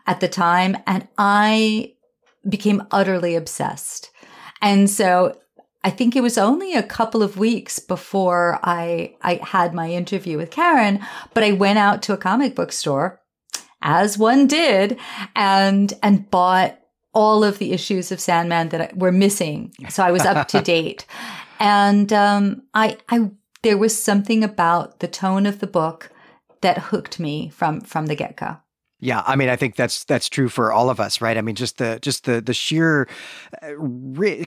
at 0.05 0.19
the 0.19 0.27
time 0.27 0.77
and 0.85 1.07
I 1.17 1.93
became 2.47 2.83
utterly 2.91 3.33
obsessed. 3.33 4.11
And 4.61 4.87
so 4.87 5.35
I 5.85 5.91
think 5.91 6.15
it 6.15 6.23
was 6.23 6.39
only 6.39 6.73
a 6.73 6.81
couple 6.81 7.21
of 7.21 7.37
weeks 7.37 7.77
before 7.77 8.59
I, 8.63 9.15
I 9.21 9.35
had 9.35 9.75
my 9.75 9.91
interview 9.91 10.35
with 10.35 10.49
Karen, 10.49 10.99
but 11.35 11.43
I 11.43 11.51
went 11.51 11.77
out 11.77 12.01
to 12.03 12.13
a 12.13 12.17
comic 12.17 12.55
book 12.55 12.71
store 12.71 13.21
as 13.83 14.17
one 14.17 14.47
did 14.47 14.97
and, 15.35 15.93
and 16.01 16.31
bought 16.31 16.79
all 17.13 17.43
of 17.43 17.59
the 17.59 17.71
issues 17.71 18.11
of 18.11 18.19
Sandman 18.19 18.69
that 18.69 18.97
were 18.97 19.11
missing. 19.11 19.75
So 19.89 20.03
I 20.03 20.09
was 20.09 20.25
up 20.25 20.47
to 20.49 20.61
date. 20.73 21.05
And, 21.59 22.11
um, 22.11 22.63
I, 22.73 22.97
I, 23.07 23.29
there 23.61 23.77
was 23.77 23.95
something 23.95 24.43
about 24.43 25.01
the 25.01 25.07
tone 25.07 25.45
of 25.45 25.59
the 25.59 25.67
book 25.67 26.09
that 26.61 26.79
hooked 26.79 27.19
me 27.19 27.49
from, 27.49 27.79
from 27.81 28.07
the 28.07 28.15
get 28.15 28.37
go. 28.37 28.57
Yeah, 29.05 29.21
I 29.27 29.35
mean, 29.35 29.49
I 29.49 29.55
think 29.55 29.75
that's 29.75 30.03
that's 30.05 30.27
true 30.29 30.49
for 30.49 30.73
all 30.73 30.89
of 30.89 30.99
us, 30.99 31.21
right? 31.21 31.37
I 31.37 31.41
mean, 31.41 31.53
just 31.53 31.77
the 31.77 31.99
just 32.01 32.25
the 32.25 32.41
the 32.41 32.55
sheer, 32.55 33.07
uh, 33.61 33.67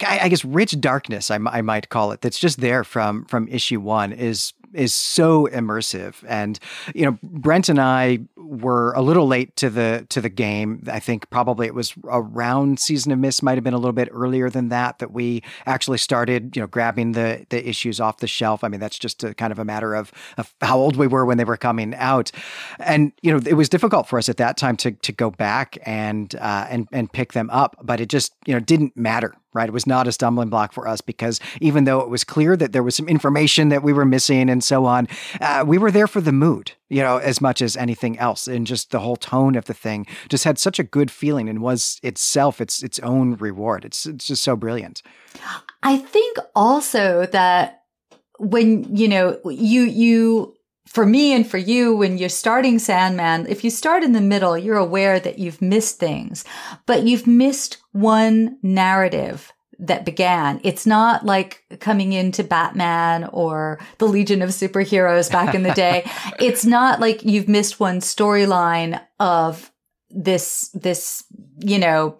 I, 0.05 0.19
I 0.23 0.29
guess, 0.29 0.45
rich 0.45 0.81
darkness, 0.81 1.31
I, 1.31 1.37
I 1.47 1.63
might 1.63 1.91
call 1.91 2.11
it, 2.11 2.23
that's 2.23 2.41
just 2.41 2.61
there 2.61 2.83
from 2.83 3.25
from 3.27 3.47
issue 3.47 3.81
one 3.81 4.11
is 4.13 4.55
is 4.75 4.93
so 4.93 5.47
immersive. 5.53 6.25
And 6.27 6.59
you 6.93 7.05
know, 7.07 7.19
Brent 7.23 7.69
and 7.69 7.79
I 7.81 8.19
were 8.49 8.93
a 8.93 9.03
little 9.03 9.27
late 9.27 9.55
to 9.57 9.69
the 9.69 10.07
to 10.09 10.21
the 10.21 10.29
game. 10.31 10.83
I 10.91 10.99
think 10.99 11.29
probably 11.29 11.67
it 11.67 11.75
was 11.75 11.93
around 12.05 12.81
Season 12.81 13.13
of 13.13 13.19
Mist, 13.19 13.43
might 13.43 13.57
have 13.57 13.65
been 13.65 13.75
a 13.75 13.79
little 13.79 13.93
bit 13.93 14.09
earlier 14.11 14.49
than 14.49 14.71
that 14.71 14.99
that 15.01 15.13
we 15.13 15.43
actually 15.67 15.99
started, 15.99 16.57
you 16.57 16.63
know, 16.63 16.67
grabbing 16.67 17.13
the 17.13 17.47
the 17.51 17.69
issues 17.69 18.01
off 18.01 18.19
the 18.19 18.27
shelf. 18.27 18.65
I 18.65 18.69
mean, 18.69 18.81
that's 18.81 18.99
just 18.99 19.23
a 19.23 19.35
kind 19.35 19.53
of 19.53 19.59
a 19.59 19.65
matter 19.65 19.95
of, 19.95 20.13
of 20.39 20.55
how 20.63 20.79
old 20.79 20.97
we 20.97 21.07
were 21.07 21.27
when 21.27 21.37
they 21.37 21.45
were 21.45 21.59
coming 21.59 21.95
out, 21.97 22.31
and 22.79 23.13
you 23.23 23.33
know, 23.33 23.41
it 23.47 23.55
was 23.55 23.69
difficult 23.69 24.09
for 24.09 24.19
us 24.19 24.29
at 24.29 24.39
that 24.39 24.57
time 24.57 24.77
to 24.79 24.93
to 24.93 25.13
go 25.13 25.31
back 25.31 25.77
and 25.83 26.35
uh, 26.37 26.67
and 26.71 26.89
and 26.91 27.13
pick 27.13 27.35
them 27.35 27.51
up, 27.51 27.77
but 27.83 28.01
it 28.01 28.09
just 28.09 28.33
you 28.47 28.55
know 28.55 28.61
didn't 28.61 28.97
matter 28.97 29.35
right? 29.53 29.69
It 29.69 29.73
was 29.73 29.87
not 29.87 30.07
a 30.07 30.13
stumbling 30.13 30.49
block 30.49 30.73
for 30.73 30.87
us 30.87 31.01
because 31.01 31.41
even 31.61 31.85
though 31.85 32.01
it 32.01 32.09
was 32.09 32.25
clear 32.25 32.57
that 32.57 32.73
there 32.73 32.83
was 32.83 32.95
some 32.95 33.09
information 33.09 33.69
that 33.71 33.83
we 33.83 33.93
were 33.93 34.05
missing 34.05 34.51
and 34.51 34.63
so 34.63 34.85
on, 34.85 35.09
uh, 35.41 35.65
we 35.67 35.79
were 35.79 35.91
there 35.91 36.07
for 36.07 36.21
the 36.21 36.33
mood, 36.33 36.73
you 36.89 37.03
know, 37.03 37.19
as 37.19 37.41
much 37.41 37.63
as 37.63 37.77
anything 37.77 38.19
else. 38.19 38.47
And 38.47 38.67
just 38.67 38.91
the 38.91 39.01
whole 39.01 39.17
tone 39.17 39.57
of 39.57 39.65
the 39.65 39.75
thing 39.75 40.07
just 40.29 40.45
had 40.45 40.59
such 40.59 40.79
a 40.79 40.85
good 40.85 41.11
feeling 41.11 41.49
and 41.49 41.61
was 41.61 41.99
itself 42.03 42.61
its 42.61 42.83
its 42.83 42.99
own 43.01 43.37
reward. 43.37 43.85
It's 43.85 44.07
it's 44.07 44.27
just 44.27 44.43
so 44.43 44.57
brilliant. 44.57 45.03
I 45.83 45.97
think 45.97 46.39
also 46.55 47.27
that 47.27 47.83
when 48.39 48.95
you 48.95 49.09
know 49.09 49.39
you 49.45 49.83
you 49.83 50.55
for 50.89 51.05
me 51.05 51.35
and 51.35 51.49
for 51.49 51.59
you, 51.59 51.95
when 51.95 52.17
you're 52.17 52.29
starting 52.29 52.79
Sandman, 52.79 53.47
if 53.47 53.63
you 53.63 53.71
start 53.71 54.03
in 54.03 54.13
the 54.13 54.21
middle, 54.21 54.57
you're 54.57 54.77
aware 54.77 55.21
that 55.21 55.39
you've 55.39 55.61
missed 55.61 55.99
things, 55.99 56.45
but 56.87 57.03
you've 57.03 57.27
missed 57.27 57.77
one 57.93 58.59
narrative 58.63 59.53
that 59.79 60.05
began. 60.05 60.61
It's 60.65 60.87
not 60.87 61.25
like 61.25 61.63
coming 61.79 62.13
into 62.13 62.43
Batman 62.43 63.25
or 63.33 63.79
the 63.99 64.07
Legion 64.07 64.43
of 64.43 64.51
Superheroes 64.51 65.31
back 65.31 65.55
in 65.55 65.63
the 65.63 65.75
day. 65.75 66.11
it's 66.41 66.65
not 66.65 67.01
like 67.01 67.23
you've 67.23 67.49
missed 67.49 67.79
one 67.79 68.01
storyline 68.01 69.01
of 69.21 69.71
this, 70.11 70.71
this, 70.75 71.23
you 71.61 71.79
know, 71.79 72.19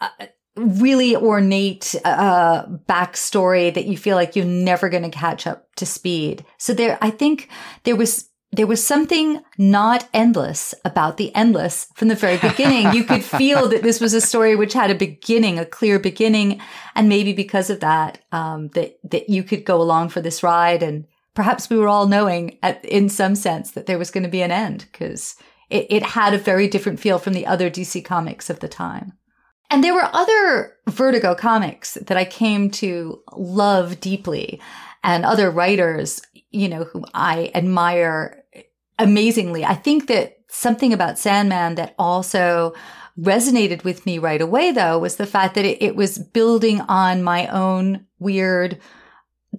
uh, 0.00 0.08
really 0.56 1.16
ornate 1.16 1.94
uh, 2.04 2.66
backstory 2.88 3.72
that 3.72 3.86
you 3.86 3.96
feel 3.96 4.16
like 4.16 4.34
you're 4.36 4.44
never 4.44 4.88
going 4.88 5.02
to 5.02 5.10
catch 5.10 5.46
up 5.46 5.66
to 5.76 5.86
speed. 5.86 6.44
So 6.58 6.74
there, 6.74 6.98
I 7.00 7.10
think 7.10 7.48
there 7.84 7.96
was 7.96 8.30
there 8.52 8.66
was 8.66 8.84
something 8.84 9.40
not 9.58 10.08
endless 10.12 10.74
about 10.84 11.18
the 11.18 11.32
endless 11.36 11.86
from 11.94 12.08
the 12.08 12.16
very 12.16 12.36
beginning. 12.38 12.92
you 12.92 13.04
could 13.04 13.22
feel 13.38 13.68
that 13.68 13.82
this 13.82 14.00
was 14.00 14.12
a 14.12 14.20
story 14.20 14.56
which 14.56 14.72
had 14.72 14.90
a 14.90 14.94
beginning, 14.94 15.58
a 15.58 15.64
clear 15.64 16.00
beginning, 16.00 16.60
and 16.96 17.08
maybe 17.08 17.32
because 17.32 17.70
of 17.70 17.80
that, 17.80 18.18
um, 18.32 18.68
that 18.68 18.98
that 19.04 19.28
you 19.28 19.44
could 19.44 19.64
go 19.64 19.80
along 19.80 20.08
for 20.08 20.20
this 20.20 20.42
ride. 20.42 20.82
And 20.82 21.06
perhaps 21.34 21.70
we 21.70 21.78
were 21.78 21.88
all 21.88 22.08
knowing, 22.08 22.58
at, 22.62 22.84
in 22.84 23.08
some 23.08 23.36
sense, 23.36 23.70
that 23.72 23.86
there 23.86 23.98
was 23.98 24.10
going 24.10 24.24
to 24.24 24.28
be 24.28 24.42
an 24.42 24.50
end 24.50 24.86
because 24.90 25.36
it, 25.68 25.86
it 25.88 26.02
had 26.02 26.34
a 26.34 26.38
very 26.38 26.66
different 26.66 26.98
feel 26.98 27.20
from 27.20 27.34
the 27.34 27.46
other 27.46 27.70
DC 27.70 28.04
comics 28.04 28.50
of 28.50 28.58
the 28.58 28.68
time. 28.68 29.12
And 29.70 29.84
there 29.84 29.94
were 29.94 30.08
other 30.12 30.76
Vertigo 30.88 31.34
comics 31.34 31.94
that 31.94 32.16
I 32.16 32.24
came 32.24 32.70
to 32.72 33.22
love 33.36 34.00
deeply 34.00 34.60
and 35.04 35.24
other 35.24 35.50
writers, 35.50 36.20
you 36.50 36.68
know, 36.68 36.84
who 36.84 37.04
I 37.14 37.52
admire 37.54 38.44
amazingly. 38.98 39.64
I 39.64 39.74
think 39.74 40.08
that 40.08 40.38
something 40.48 40.92
about 40.92 41.18
Sandman 41.18 41.76
that 41.76 41.94
also 41.98 42.74
resonated 43.18 43.84
with 43.84 44.04
me 44.06 44.18
right 44.18 44.40
away, 44.40 44.72
though, 44.72 44.98
was 44.98 45.16
the 45.16 45.26
fact 45.26 45.54
that 45.54 45.64
it, 45.64 45.80
it 45.80 45.94
was 45.96 46.18
building 46.18 46.80
on 46.82 47.22
my 47.22 47.46
own 47.48 48.06
weird 48.18 48.78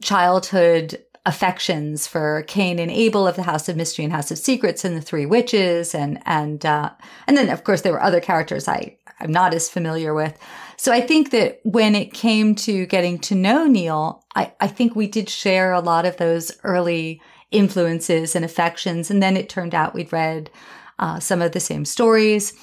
childhood 0.01 1.03
affections 1.25 2.08
for 2.08 2.44
Cain 2.48 2.80
and 2.80 2.89
Abel 2.89 3.27
of 3.27 3.36
the 3.36 3.44
House 3.44 3.70
of 3.70 3.77
Mystery 3.77 4.06
and 4.06 4.13
House 4.13 4.32
of 4.32 4.39
Secrets 4.39 4.84
and 4.84 4.98
the 4.98 5.01
Three 5.01 5.25
Witches 5.25 5.94
and 5.94 6.20
and 6.25 6.65
uh, 6.65 6.89
and 7.27 7.38
then 7.38 7.50
of 7.50 7.63
course 7.63 7.82
there 7.82 7.91
were 7.91 8.01
other 8.01 8.20
characters 8.20 8.68
I 8.68 8.98
I'm 9.22 9.32
not 9.32 9.54
as 9.54 9.70
familiar 9.70 10.13
with. 10.13 10.38
So 10.78 10.92
I 10.92 11.01
think 11.01 11.30
that 11.32 11.60
when 11.63 11.94
it 11.94 12.13
came 12.13 12.56
to 12.56 12.86
getting 12.88 13.20
to 13.20 13.36
know 13.36 13.68
Neil, 13.68 14.25
I, 14.36 14.54
I 14.60 14.68
think 14.68 14.96
we 14.96 15.08
did 15.08 15.30
share 15.30 15.74
a 15.74 15.80
lot 15.80 16.06
of 16.06 16.18
those 16.18 16.51
early 16.63 17.22
influences 17.51 18.36
and 18.36 18.44
affections. 18.44 19.12
And 19.12 19.22
then 19.22 19.38
it 19.38 19.48
turned 19.48 19.75
out 19.75 19.94
we'd 19.94 20.12
read 20.12 20.50
uh, 20.98 21.20
some 21.20 21.42
of 21.42 21.51
the 21.51 21.60
same 21.60 21.86
stories 21.86 22.54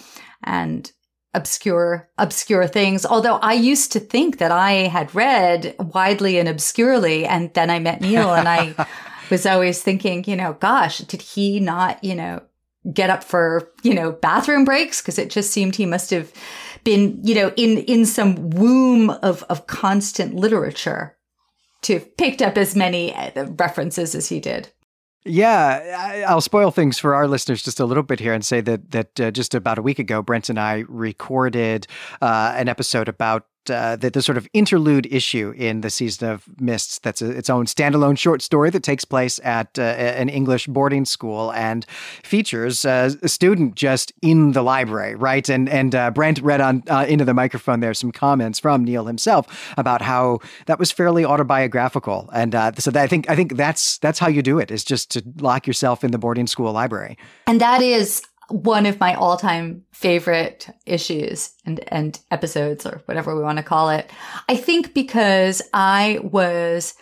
and 0.42 0.90
obscure, 1.34 2.08
obscure 2.18 2.66
things. 2.66 3.06
Although 3.06 3.36
I 3.36 3.52
used 3.52 3.92
to 3.92 4.00
think 4.00 4.38
that 4.38 4.50
I 4.50 4.88
had 4.88 5.14
read 5.14 5.76
widely 5.78 6.38
and 6.38 6.48
obscurely. 6.48 7.26
And 7.26 7.52
then 7.54 7.70
I 7.70 7.78
met 7.78 8.00
Neil 8.00 8.34
and 8.34 8.48
I 8.48 8.74
was 9.30 9.46
always 9.46 9.82
thinking, 9.82 10.24
you 10.26 10.36
know, 10.36 10.54
gosh, 10.54 10.98
did 10.98 11.22
he 11.22 11.60
not, 11.60 12.02
you 12.02 12.14
know, 12.14 12.42
get 12.92 13.10
up 13.10 13.24
for, 13.24 13.70
you 13.82 13.94
know, 13.94 14.12
bathroom 14.12 14.64
breaks? 14.64 15.00
Cause 15.00 15.18
it 15.18 15.30
just 15.30 15.50
seemed 15.50 15.76
he 15.76 15.86
must 15.86 16.10
have 16.10 16.32
been, 16.84 17.20
you 17.22 17.34
know, 17.34 17.52
in, 17.56 17.78
in 17.84 18.06
some 18.06 18.50
womb 18.50 19.10
of, 19.10 19.42
of 19.44 19.66
constant 19.66 20.34
literature 20.34 21.16
to 21.82 21.94
have 21.94 22.16
picked 22.16 22.42
up 22.42 22.56
as 22.56 22.74
many 22.74 23.14
uh, 23.14 23.46
references 23.58 24.14
as 24.14 24.28
he 24.28 24.40
did. 24.40 24.68
Yeah, 25.24 26.24
I'll 26.26 26.40
spoil 26.40 26.70
things 26.70 26.98
for 26.98 27.14
our 27.14 27.28
listeners 27.28 27.62
just 27.62 27.80
a 27.80 27.84
little 27.84 28.02
bit 28.02 28.18
here 28.18 28.32
and 28.32 28.44
say 28.44 28.60
that 28.62 28.92
that 28.92 29.20
uh, 29.20 29.30
just 29.30 29.54
about 29.54 29.78
a 29.78 29.82
week 29.82 29.98
ago, 29.98 30.22
Brent 30.22 30.48
and 30.48 30.58
I 30.58 30.84
recorded 30.88 31.86
uh, 32.22 32.54
an 32.56 32.68
episode 32.68 33.08
about 33.08 33.46
uh, 33.70 33.96
the, 33.96 34.10
the, 34.10 34.22
sort 34.22 34.38
of 34.38 34.48
interlude 34.52 35.06
issue 35.06 35.52
in 35.56 35.80
the 35.80 35.90
season 35.90 36.28
of 36.28 36.44
Mists. 36.60 36.98
That's 36.98 37.22
a, 37.22 37.30
its 37.30 37.50
own 37.50 37.66
standalone 37.66 38.18
short 38.18 38.42
story 38.42 38.70
that 38.70 38.82
takes 38.82 39.04
place 39.04 39.40
at 39.44 39.78
uh, 39.78 39.82
an 39.82 40.28
English 40.28 40.66
boarding 40.66 41.04
school 41.04 41.52
and 41.52 41.84
features 42.22 42.84
uh, 42.84 43.10
a 43.22 43.28
student 43.28 43.74
just 43.74 44.12
in 44.22 44.52
the 44.52 44.62
library, 44.62 45.14
right? 45.14 45.48
And 45.48 45.68
and 45.68 45.94
uh, 45.94 46.10
Brent 46.10 46.40
read 46.40 46.60
on 46.60 46.82
uh, 46.88 47.06
into 47.08 47.24
the 47.24 47.34
microphone 47.34 47.80
there 47.80 47.94
some 47.94 48.12
comments 48.12 48.58
from 48.58 48.84
Neil 48.84 49.06
himself 49.06 49.74
about 49.76 50.02
how 50.02 50.40
that 50.66 50.78
was 50.78 50.90
fairly 50.90 51.24
autobiographical, 51.24 52.28
and 52.32 52.54
uh, 52.54 52.72
so 52.78 52.90
that, 52.90 53.02
I 53.02 53.06
think 53.06 53.28
I 53.30 53.36
think 53.36 53.56
that's 53.56 53.98
that's 53.98 54.18
how 54.18 54.28
you 54.28 54.42
do 54.42 54.58
it 54.58 54.70
is 54.70 54.84
just 54.84 55.10
to 55.12 55.22
lock 55.38 55.66
yourself 55.66 56.04
in 56.04 56.10
the 56.10 56.18
boarding 56.18 56.46
school 56.46 56.72
library. 56.72 57.16
And 57.46 57.60
that 57.60 57.82
is 57.82 58.22
one 58.48 58.86
of 58.86 58.98
my 59.00 59.14
all-time 59.14 59.84
favorite 59.92 60.68
issues 60.86 61.52
and 61.66 61.80
and 61.88 62.18
episodes 62.30 62.86
or 62.86 63.02
whatever 63.04 63.36
we 63.36 63.42
want 63.42 63.58
to 63.58 63.62
call 63.64 63.90
it. 63.90 64.10
I 64.48 64.56
think 64.56 64.94
because 64.94 65.60
I 65.74 66.18
was 66.22 66.94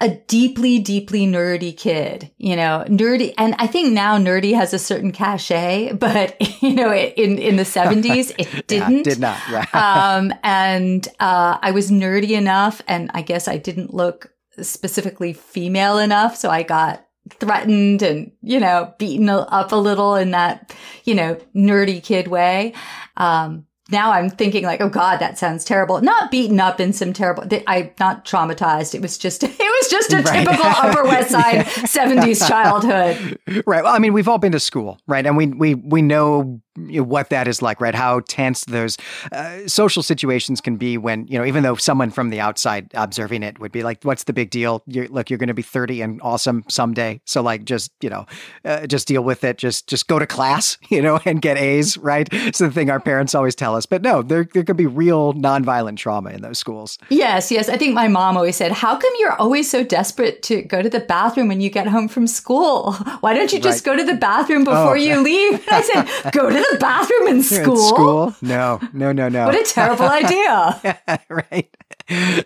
a 0.00 0.08
deeply 0.08 0.78
deeply 0.80 1.26
nerdy 1.26 1.76
kid, 1.76 2.30
you 2.38 2.56
know, 2.56 2.84
nerdy 2.88 3.34
and 3.38 3.54
I 3.58 3.66
think 3.66 3.92
now 3.92 4.18
nerdy 4.18 4.54
has 4.54 4.74
a 4.74 4.78
certain 4.78 5.12
cachet, 5.12 5.92
but 5.98 6.36
you 6.62 6.74
know, 6.74 6.92
in 6.94 7.38
in 7.38 7.56
the 7.56 7.62
70s 7.62 8.32
it 8.38 8.66
didn't. 8.66 8.98
yeah, 8.98 9.02
did 9.02 9.20
not. 9.20 9.48
Right. 9.48 9.74
um 9.74 10.32
and 10.42 11.06
uh 11.20 11.58
I 11.60 11.70
was 11.72 11.90
nerdy 11.90 12.30
enough 12.30 12.82
and 12.88 13.10
I 13.14 13.22
guess 13.22 13.48
I 13.48 13.58
didn't 13.58 13.94
look 13.94 14.32
specifically 14.60 15.32
female 15.32 15.98
enough, 15.98 16.36
so 16.36 16.50
I 16.50 16.62
got 16.62 17.06
threatened 17.30 18.02
and, 18.02 18.32
you 18.42 18.60
know, 18.60 18.94
beaten 18.98 19.28
up 19.28 19.72
a 19.72 19.76
little 19.76 20.14
in 20.14 20.32
that, 20.32 20.74
you 21.04 21.14
know, 21.14 21.38
nerdy 21.54 22.02
kid 22.02 22.28
way. 22.28 22.74
Um, 23.16 23.66
now 23.90 24.12
I'm 24.12 24.30
thinking 24.30 24.64
like, 24.64 24.80
oh 24.80 24.88
God, 24.88 25.18
that 25.18 25.38
sounds 25.38 25.64
terrible. 25.64 26.00
Not 26.00 26.30
beaten 26.30 26.58
up 26.58 26.80
in 26.80 26.92
some 26.92 27.12
terrible. 27.12 27.44
I'm 27.66 27.90
not 28.00 28.24
traumatized. 28.24 28.94
It 28.94 29.02
was 29.02 29.18
just, 29.18 29.42
it 29.44 29.58
was 29.58 29.88
just 29.90 30.12
a 30.12 30.22
right. 30.22 30.46
typical 30.46 30.66
Upper 30.66 31.04
West 31.04 31.30
Side 31.32 31.54
yeah. 31.56 31.64
'70s 31.64 32.48
childhood. 32.48 33.38
Right. 33.66 33.84
Well, 33.84 33.94
I 33.94 33.98
mean, 33.98 34.12
we've 34.12 34.28
all 34.28 34.38
been 34.38 34.52
to 34.52 34.60
school, 34.60 34.98
right? 35.06 35.26
And 35.26 35.36
we 35.36 35.46
we 35.48 35.74
we 35.74 36.00
know 36.00 36.60
you 36.76 37.00
know, 37.00 37.04
what 37.04 37.30
that 37.30 37.48
is 37.48 37.62
like, 37.62 37.80
right? 37.80 37.94
How 37.94 38.20
tense 38.28 38.64
those 38.64 38.96
uh, 39.30 39.66
social 39.66 40.02
situations 40.02 40.60
can 40.60 40.76
be 40.76 40.96
when, 40.96 41.26
you 41.26 41.38
know, 41.38 41.44
even 41.44 41.62
though 41.62 41.76
someone 41.76 42.10
from 42.10 42.30
the 42.30 42.40
outside 42.40 42.90
observing 42.94 43.42
it 43.42 43.58
would 43.58 43.72
be 43.72 43.82
like, 43.82 44.02
what's 44.04 44.24
the 44.24 44.32
big 44.32 44.50
deal? 44.50 44.82
You're, 44.86 45.08
look, 45.08 45.30
you're 45.30 45.38
going 45.38 45.48
to 45.48 45.54
be 45.54 45.62
30 45.62 46.02
and 46.02 46.20
awesome 46.22 46.64
someday. 46.68 47.20
So 47.26 47.42
like, 47.42 47.64
just, 47.64 47.92
you 48.00 48.10
know, 48.10 48.26
uh, 48.64 48.86
just 48.86 49.06
deal 49.08 49.22
with 49.22 49.44
it. 49.44 49.58
Just, 49.58 49.88
just 49.88 50.08
go 50.08 50.18
to 50.18 50.26
class, 50.26 50.78
you 50.88 51.02
know, 51.02 51.20
and 51.24 51.42
get 51.42 51.58
A's, 51.58 51.98
right? 51.98 52.28
It's 52.32 52.58
the 52.58 52.70
thing 52.70 52.90
our 52.90 53.00
parents 53.00 53.34
always 53.34 53.54
tell 53.54 53.76
us. 53.76 53.86
But 53.86 54.02
no, 54.02 54.22
there, 54.22 54.48
there 54.52 54.64
could 54.64 54.76
be 54.76 54.86
real 54.86 55.34
nonviolent 55.34 55.96
trauma 55.96 56.30
in 56.30 56.42
those 56.42 56.58
schools. 56.58 56.98
Yes, 57.10 57.50
yes. 57.50 57.68
I 57.68 57.76
think 57.76 57.94
my 57.94 58.08
mom 58.08 58.36
always 58.36 58.56
said, 58.56 58.72
how 58.72 58.96
come 58.96 59.12
you're 59.18 59.34
always 59.34 59.70
so 59.70 59.84
desperate 59.84 60.42
to 60.44 60.62
go 60.62 60.82
to 60.82 60.88
the 60.88 61.00
bathroom 61.00 61.48
when 61.48 61.60
you 61.60 61.70
get 61.70 61.86
home 61.86 62.08
from 62.08 62.26
school? 62.26 62.92
Why 63.20 63.34
don't 63.34 63.52
you 63.52 63.60
just 63.60 63.86
right. 63.86 63.96
go 63.96 64.02
to 64.02 64.04
the 64.04 64.18
bathroom 64.18 64.64
before 64.64 64.92
oh. 64.92 64.94
you 64.94 65.20
leave? 65.20 65.54
And 65.54 65.68
I 65.70 65.82
said, 65.82 66.32
go 66.32 66.48
to 66.48 66.61
the 66.70 66.78
bathroom 66.78 67.28
in 67.28 67.42
school? 67.42 67.72
In 67.74 67.88
school? 67.88 68.36
No, 68.42 68.80
no, 68.92 69.12
no, 69.12 69.28
no. 69.28 69.46
what 69.46 69.54
a 69.54 69.64
terrible 69.64 70.06
idea. 70.08 71.00
right. 71.28 71.74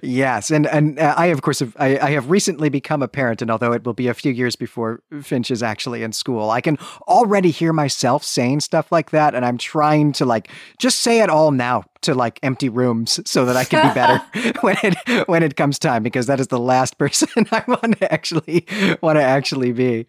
Yes, 0.03 0.51
and 0.51 0.67
and 0.67 0.99
uh, 0.99 1.15
I 1.17 1.27
of 1.27 1.43
course 1.43 1.61
have, 1.61 1.77
I, 1.79 1.99
I 1.99 2.11
have 2.11 2.31
recently 2.31 2.69
become 2.69 3.03
a 3.03 3.09
parent, 3.09 3.43
and 3.43 3.51
although 3.51 3.73
it 3.73 3.85
will 3.85 3.95
be 3.95 4.09
a 4.09 4.15
few 4.15 4.33
years 4.33 4.57
before 4.57 5.03
Finch 5.23 5.51
is 5.51 5.63
actually 5.63 6.03
in 6.03 6.13
school, 6.13 6.51
I 6.51 6.61
can 6.61 6.79
already 7.09 7.51
hear 7.51 7.73
myself 7.73 8.25
saying 8.25 8.61
stuff 8.61 8.93
like 8.93 9.11
that, 9.11 9.35
and 9.35 9.45
I'm 9.45 9.59
trying 9.59 10.13
to 10.13 10.25
like 10.25 10.51
just 10.79 11.01
say 11.01 11.21
it 11.21 11.31
all 11.31 11.51
now 11.51 11.85
to 12.03 12.15
like 12.15 12.39
empty 12.43 12.69
rooms 12.69 13.21
so 13.29 13.45
that 13.45 13.57
I 13.57 13.65
can 13.65 13.89
be 13.89 13.95
better 13.95 14.23
when 14.61 14.77
it 14.83 15.29
when 15.29 15.43
it 15.43 15.57
comes 15.57 15.79
time 15.79 16.03
because 16.03 16.27
that 16.27 16.41
is 16.41 16.49
the 16.49 16.59
last 16.59 16.99
person 16.99 17.29
I 17.51 17.63
want 17.67 17.99
to 17.99 18.13
actually 18.13 18.67
want 19.03 19.17
to 19.17 19.23
actually 19.23 19.73
be. 19.73 20.07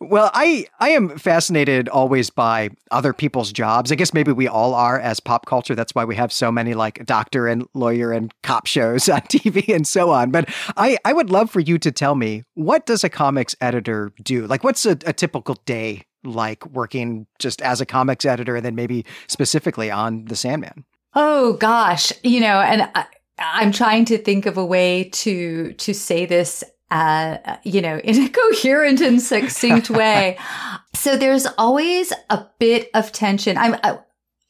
Well, 0.00 0.30
I 0.34 0.66
I 0.80 0.90
am 0.90 1.18
fascinated 1.18 1.88
always 1.88 2.30
by 2.30 2.70
other 2.90 3.12
people's 3.12 3.52
jobs. 3.52 3.92
I 3.92 3.94
guess 3.94 4.14
maybe 4.14 4.32
we 4.32 4.48
all 4.48 4.74
are 4.74 4.98
as 4.98 5.20
pop 5.20 5.46
culture. 5.46 5.74
That's 5.74 5.94
why 5.94 6.04
we 6.04 6.16
have 6.16 6.32
so 6.32 6.50
many 6.50 6.74
like 6.74 7.04
doctor 7.04 7.46
and 7.46 7.66
lawyer 7.74 8.12
and 8.12 8.32
cop 8.42 8.66
shows 8.78 9.08
on 9.08 9.20
TV 9.22 9.74
and 9.74 9.86
so 9.86 10.10
on. 10.10 10.30
But 10.30 10.48
I 10.76 10.98
I 11.04 11.12
would 11.12 11.30
love 11.30 11.50
for 11.50 11.60
you 11.60 11.78
to 11.78 11.90
tell 11.90 12.14
me 12.14 12.44
what 12.54 12.86
does 12.86 13.04
a 13.04 13.08
comics 13.08 13.56
editor 13.60 14.12
do? 14.22 14.46
Like 14.46 14.64
what's 14.64 14.86
a, 14.86 14.92
a 15.06 15.12
typical 15.12 15.56
day 15.66 16.04
like 16.24 16.64
working 16.66 17.26
just 17.38 17.62
as 17.62 17.80
a 17.80 17.86
comics 17.86 18.24
editor 18.24 18.56
and 18.56 18.64
then 18.64 18.74
maybe 18.74 19.04
specifically 19.28 19.90
on 19.90 20.26
the 20.26 20.36
Sandman? 20.36 20.84
Oh 21.14 21.54
gosh, 21.54 22.12
you 22.22 22.40
know, 22.40 22.60
and 22.60 22.88
I, 22.94 23.06
I'm 23.38 23.72
trying 23.72 24.04
to 24.06 24.18
think 24.18 24.46
of 24.46 24.56
a 24.56 24.64
way 24.64 25.04
to 25.04 25.72
to 25.72 25.94
say 25.94 26.26
this 26.26 26.64
uh, 26.90 27.58
you 27.64 27.82
know, 27.82 27.98
in 27.98 28.22
a 28.22 28.28
coherent 28.52 29.00
and 29.02 29.20
succinct 29.20 29.90
way. 30.00 30.38
so 30.94 31.18
there's 31.18 31.46
always 31.58 32.12
a 32.30 32.46
bit 32.58 32.88
of 32.94 33.12
tension. 33.12 33.58
I'm, 33.58 33.74
I, 33.82 33.98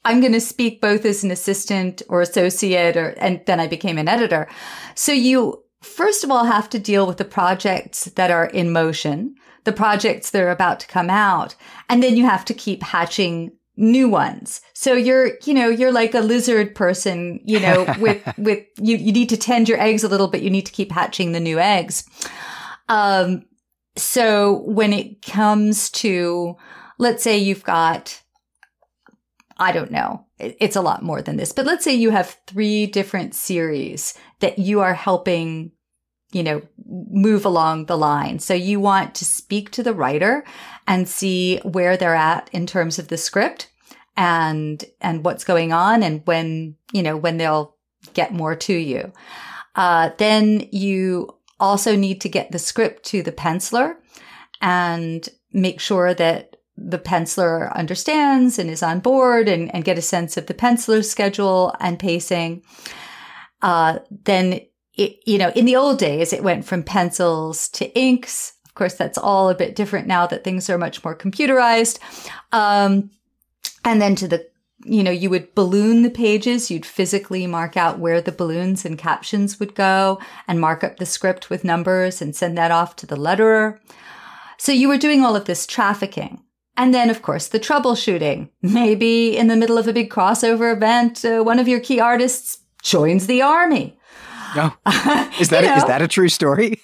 am 0.05 0.11
i 0.11 0.13
am 0.15 0.21
going 0.21 0.33
to 0.33 0.41
speak 0.41 0.81
both 0.81 1.05
as 1.05 1.25
an 1.25 1.31
assistant 1.31 2.03
or 2.09 2.21
associate 2.21 2.97
or, 2.97 3.11
and 3.19 3.41
then 3.47 3.61
I 3.61 3.67
became 3.67 3.99
an 3.99 4.09
editor. 4.09 4.49
So 4.95 5.13
you, 5.13 5.65
first 5.83 6.25
of 6.25 6.31
all 6.31 6.45
have 6.45 6.69
to 6.71 6.79
deal 6.79 7.07
with 7.07 7.19
the 7.19 7.25
projects 7.25 8.07
that 8.17 8.31
are 8.31 8.47
in 8.47 8.73
motion, 8.73 9.35
the 9.65 9.73
projects 9.73 10.31
that 10.31 10.43
are 10.43 10.51
about 10.51 10.81
to 10.81 10.87
come 10.87 11.11
out, 11.11 11.55
and 11.89 12.03
then 12.03 12.17
you 12.17 12.25
have 12.25 12.45
to 12.47 12.55
keep 12.55 12.83
hatching 12.83 13.53
new 13.79 14.09
ones. 14.09 14.61
So 14.75 14.95
you're, 14.95 15.33
you 15.45 15.55
know, 15.55 15.69
you're 15.69 15.93
like 15.93 16.13
a 16.15 16.21
lizard 16.21 16.75
person, 16.75 17.41
you 17.45 17.61
know, 17.61 17.87
with, 18.01 18.23
with, 18.37 18.65
you, 18.81 18.97
you 18.97 19.13
need 19.13 19.29
to 19.29 19.37
tend 19.37 19.69
your 19.69 19.81
eggs 19.81 20.03
a 20.03 20.09
little 20.09 20.29
bit. 20.29 20.43
You 20.43 20.51
need 20.51 20.67
to 20.67 20.73
keep 20.73 20.91
hatching 20.91 21.33
the 21.33 21.41
new 21.41 21.59
eggs. 21.59 22.05
Um, 22.89 23.45
so 23.97 24.63
when 24.65 24.93
it 24.93 25.23
comes 25.23 25.91
to, 25.91 26.57
let's 26.99 27.23
say 27.23 27.39
you've 27.39 27.65
got, 27.65 28.21
I 29.59 29.73
don't 29.73 29.91
know, 29.91 30.25
it's 30.39 30.77
a 30.77 30.83
lot 30.83 31.03
more 31.03 31.21
than 31.21 31.37
this, 31.37 31.53
but 31.53 31.67
let's 31.67 31.85
say 31.85 31.95
you 31.95 32.11
have 32.11 32.39
three 32.47 32.87
different 32.87 33.35
series 33.35 34.15
that 34.41 34.59
you 34.59 34.81
are 34.81 34.95
helping 34.95 35.73
you 36.33 36.43
know, 36.43 36.63
move 36.87 37.45
along 37.45 37.87
the 37.87 37.97
line. 37.97 38.39
So 38.39 38.55
you 38.55 38.81
want 38.81 39.15
to 39.17 39.25
speak 39.25 39.71
to 39.73 39.83
the 39.83 39.95
writer 39.95 40.45
and 40.87 41.09
see 41.09 41.59
where 41.59 41.97
they're 41.97 42.15
at 42.15 42.51
in 42.53 42.67
terms 42.67 42.99
of 42.99 43.09
the 43.09 43.17
script 43.17 43.71
and, 44.17 44.85
and 45.01 45.25
what's 45.25 45.45
going 45.45 45.73
on 45.73 46.03
and 46.03 46.23
when, 46.27 46.77
you 46.93 47.03
know, 47.03 47.17
when 47.17 47.39
they'll 47.39 47.77
get 48.13 48.33
more 48.33 48.55
to 48.57 48.75
you. 48.75 49.13
Uh, 49.75 50.11
then 50.19 50.69
you 50.71 51.35
also 51.59 51.97
need 51.97 52.21
to 52.21 52.29
get 52.29 52.53
the 52.53 52.59
script 52.59 53.05
to 53.05 53.23
the 53.23 53.33
penciler 53.33 53.95
and 54.61 55.29
make 55.53 55.81
sure 55.81 56.13
that 56.15 56.48
the 56.81 56.99
penciler 56.99 57.75
understands 57.75 58.59
and 58.59 58.71
is 58.71 58.83
on 58.83 59.01
board 59.01 59.49
and, 59.49 59.75
and 59.75 59.85
get 59.85 59.99
a 59.99 60.03
sense 60.03 60.37
of 60.37 60.47
the 60.47 60.55
penciler's 60.55 61.11
schedule 61.11 61.75
and 61.81 61.99
pacing. 61.99 62.63
Uh, 63.63 63.99
then 64.25 64.61
it, 64.95 65.21
you 65.27 65.39
know, 65.39 65.51
in 65.51 65.65
the 65.65 65.77
old 65.77 65.99
days, 65.99 66.33
it 66.33 66.45
went 66.45 66.65
from 66.65 66.83
pencils 66.83 67.69
to 67.71 67.93
inks. 67.99 68.55
Of 68.67 68.75
course, 68.75 68.95
that's 68.95 69.19
all 69.19 69.49
a 69.49 69.55
bit 69.55 69.75
different 69.75 70.07
now 70.07 70.27
that 70.27 70.45
things 70.45 70.71
are 70.71 70.79
much 70.79 71.03
more 71.05 71.17
computerized. 71.17 71.99
Um, 72.53 73.11
and 73.85 74.01
then 74.01 74.15
to 74.17 74.29
the, 74.29 74.47
you 74.85 75.03
know, 75.03 75.11
you 75.11 75.31
would 75.31 75.55
balloon 75.55 76.03
the 76.03 76.11
pages. 76.11 76.71
You'd 76.71 76.87
physically 76.87 77.47
mark 77.47 77.77
out 77.77 77.99
where 77.99 78.21
the 78.21 78.33
balloons 78.33 78.85
and 78.85 78.97
captions 78.97 79.59
would 79.59 79.75
go 79.75 80.21
and 80.47 80.61
mark 80.61 80.85
up 80.85 80.99
the 80.99 81.07
script 81.07 81.51
with 81.51 81.65
numbers 81.65 82.23
and 82.23 82.37
send 82.37 82.57
that 82.59 82.71
off 82.71 82.95
to 82.97 83.07
the 83.07 83.17
letterer. 83.17 83.81
So 84.59 84.73
you 84.73 84.89
were 84.89 84.99
doing 84.99 85.25
all 85.25 85.37
of 85.37 85.47
this 85.47 85.67
trafficking. 85.67 86.43
And 86.79 86.95
then, 86.95 87.11
of 87.11 87.23
course, 87.23 87.49
the 87.49 87.59
troubleshooting. 87.59 88.51
Maybe 88.63 89.37
in 89.37 89.49
the 89.49 89.57
middle 89.57 89.79
of 89.79 89.89
a 89.89 89.93
big 89.93 90.11
crossover 90.11 90.73
event, 90.73 91.25
uh, 91.25 91.43
one 91.43 91.59
of 91.59 91.67
your 91.67 91.81
key 91.81 91.99
artists 91.99 92.59
joins 92.83 93.27
the 93.27 93.43
army. 93.43 93.99
Oh. 94.55 94.75
is 95.41 95.49
that 95.49 95.65
a, 95.65 95.87
that 95.89 96.03
a 96.03 96.09
true 96.09 96.29
story? 96.29 96.81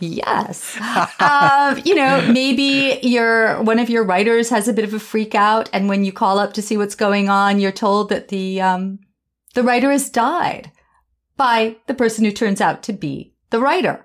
Yes. 0.00 0.76
um, 1.20 1.80
you 1.84 1.94
know, 1.94 2.26
maybe 2.32 2.98
your 3.02 3.62
one 3.62 3.78
of 3.78 3.90
your 3.90 4.02
writers 4.02 4.48
has 4.48 4.66
a 4.66 4.72
bit 4.72 4.84
of 4.84 4.94
a 4.94 4.98
freak 4.98 5.34
out, 5.34 5.68
and 5.72 5.88
when 5.88 6.04
you 6.04 6.12
call 6.12 6.38
up 6.38 6.54
to 6.54 6.62
see 6.62 6.76
what's 6.76 6.94
going 6.94 7.28
on, 7.28 7.60
you're 7.60 7.70
told 7.70 8.08
that 8.08 8.28
the 8.28 8.60
um, 8.60 8.98
the 9.54 9.62
writer 9.62 9.92
has 9.92 10.10
died 10.10 10.72
by 11.36 11.76
the 11.86 11.94
person 11.94 12.24
who 12.24 12.32
turns 12.32 12.60
out 12.60 12.82
to 12.84 12.92
be 12.92 13.34
the 13.50 13.60
writer. 13.60 14.04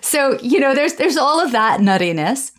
So 0.00 0.38
you 0.40 0.58
know, 0.60 0.74
there's 0.74 0.94
there's 0.94 1.16
all 1.16 1.40
of 1.40 1.52
that 1.52 1.80
nuttiness, 1.80 2.52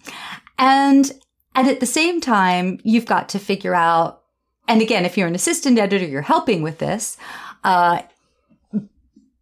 and 0.59 1.11
and 1.55 1.67
at 1.67 1.79
the 1.79 1.85
same 1.85 2.21
time, 2.21 2.79
you've 2.83 3.05
got 3.05 3.29
to 3.29 3.39
figure 3.39 3.75
out. 3.75 4.21
And 4.67 4.81
again, 4.81 5.05
if 5.05 5.17
you're 5.17 5.27
an 5.27 5.35
assistant 5.35 5.77
editor, 5.77 6.05
you're 6.05 6.21
helping 6.21 6.61
with 6.61 6.77
this. 6.77 7.17
Uh, 7.63 8.03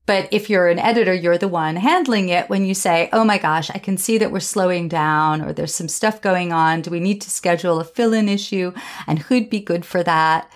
but 0.09 0.27
if 0.31 0.49
you're 0.49 0.67
an 0.69 0.79
editor, 0.79 1.13
you're 1.13 1.37
the 1.37 1.47
one 1.47 1.75
handling 1.75 2.29
it 2.29 2.49
when 2.49 2.65
you 2.65 2.73
say, 2.73 3.09
Oh 3.13 3.23
my 3.23 3.37
gosh, 3.37 3.69
I 3.69 3.77
can 3.77 3.95
see 3.95 4.17
that 4.17 4.31
we're 4.31 4.39
slowing 4.39 4.87
down 4.87 5.43
or 5.43 5.53
there's 5.53 5.75
some 5.75 5.87
stuff 5.87 6.19
going 6.19 6.51
on. 6.51 6.81
Do 6.81 6.89
we 6.89 6.99
need 6.99 7.21
to 7.21 7.29
schedule 7.29 7.79
a 7.79 7.83
fill 7.83 8.13
in 8.13 8.27
issue? 8.27 8.73
And 9.05 9.19
who'd 9.19 9.51
be 9.51 9.59
good 9.59 9.85
for 9.85 10.01
that? 10.01 10.51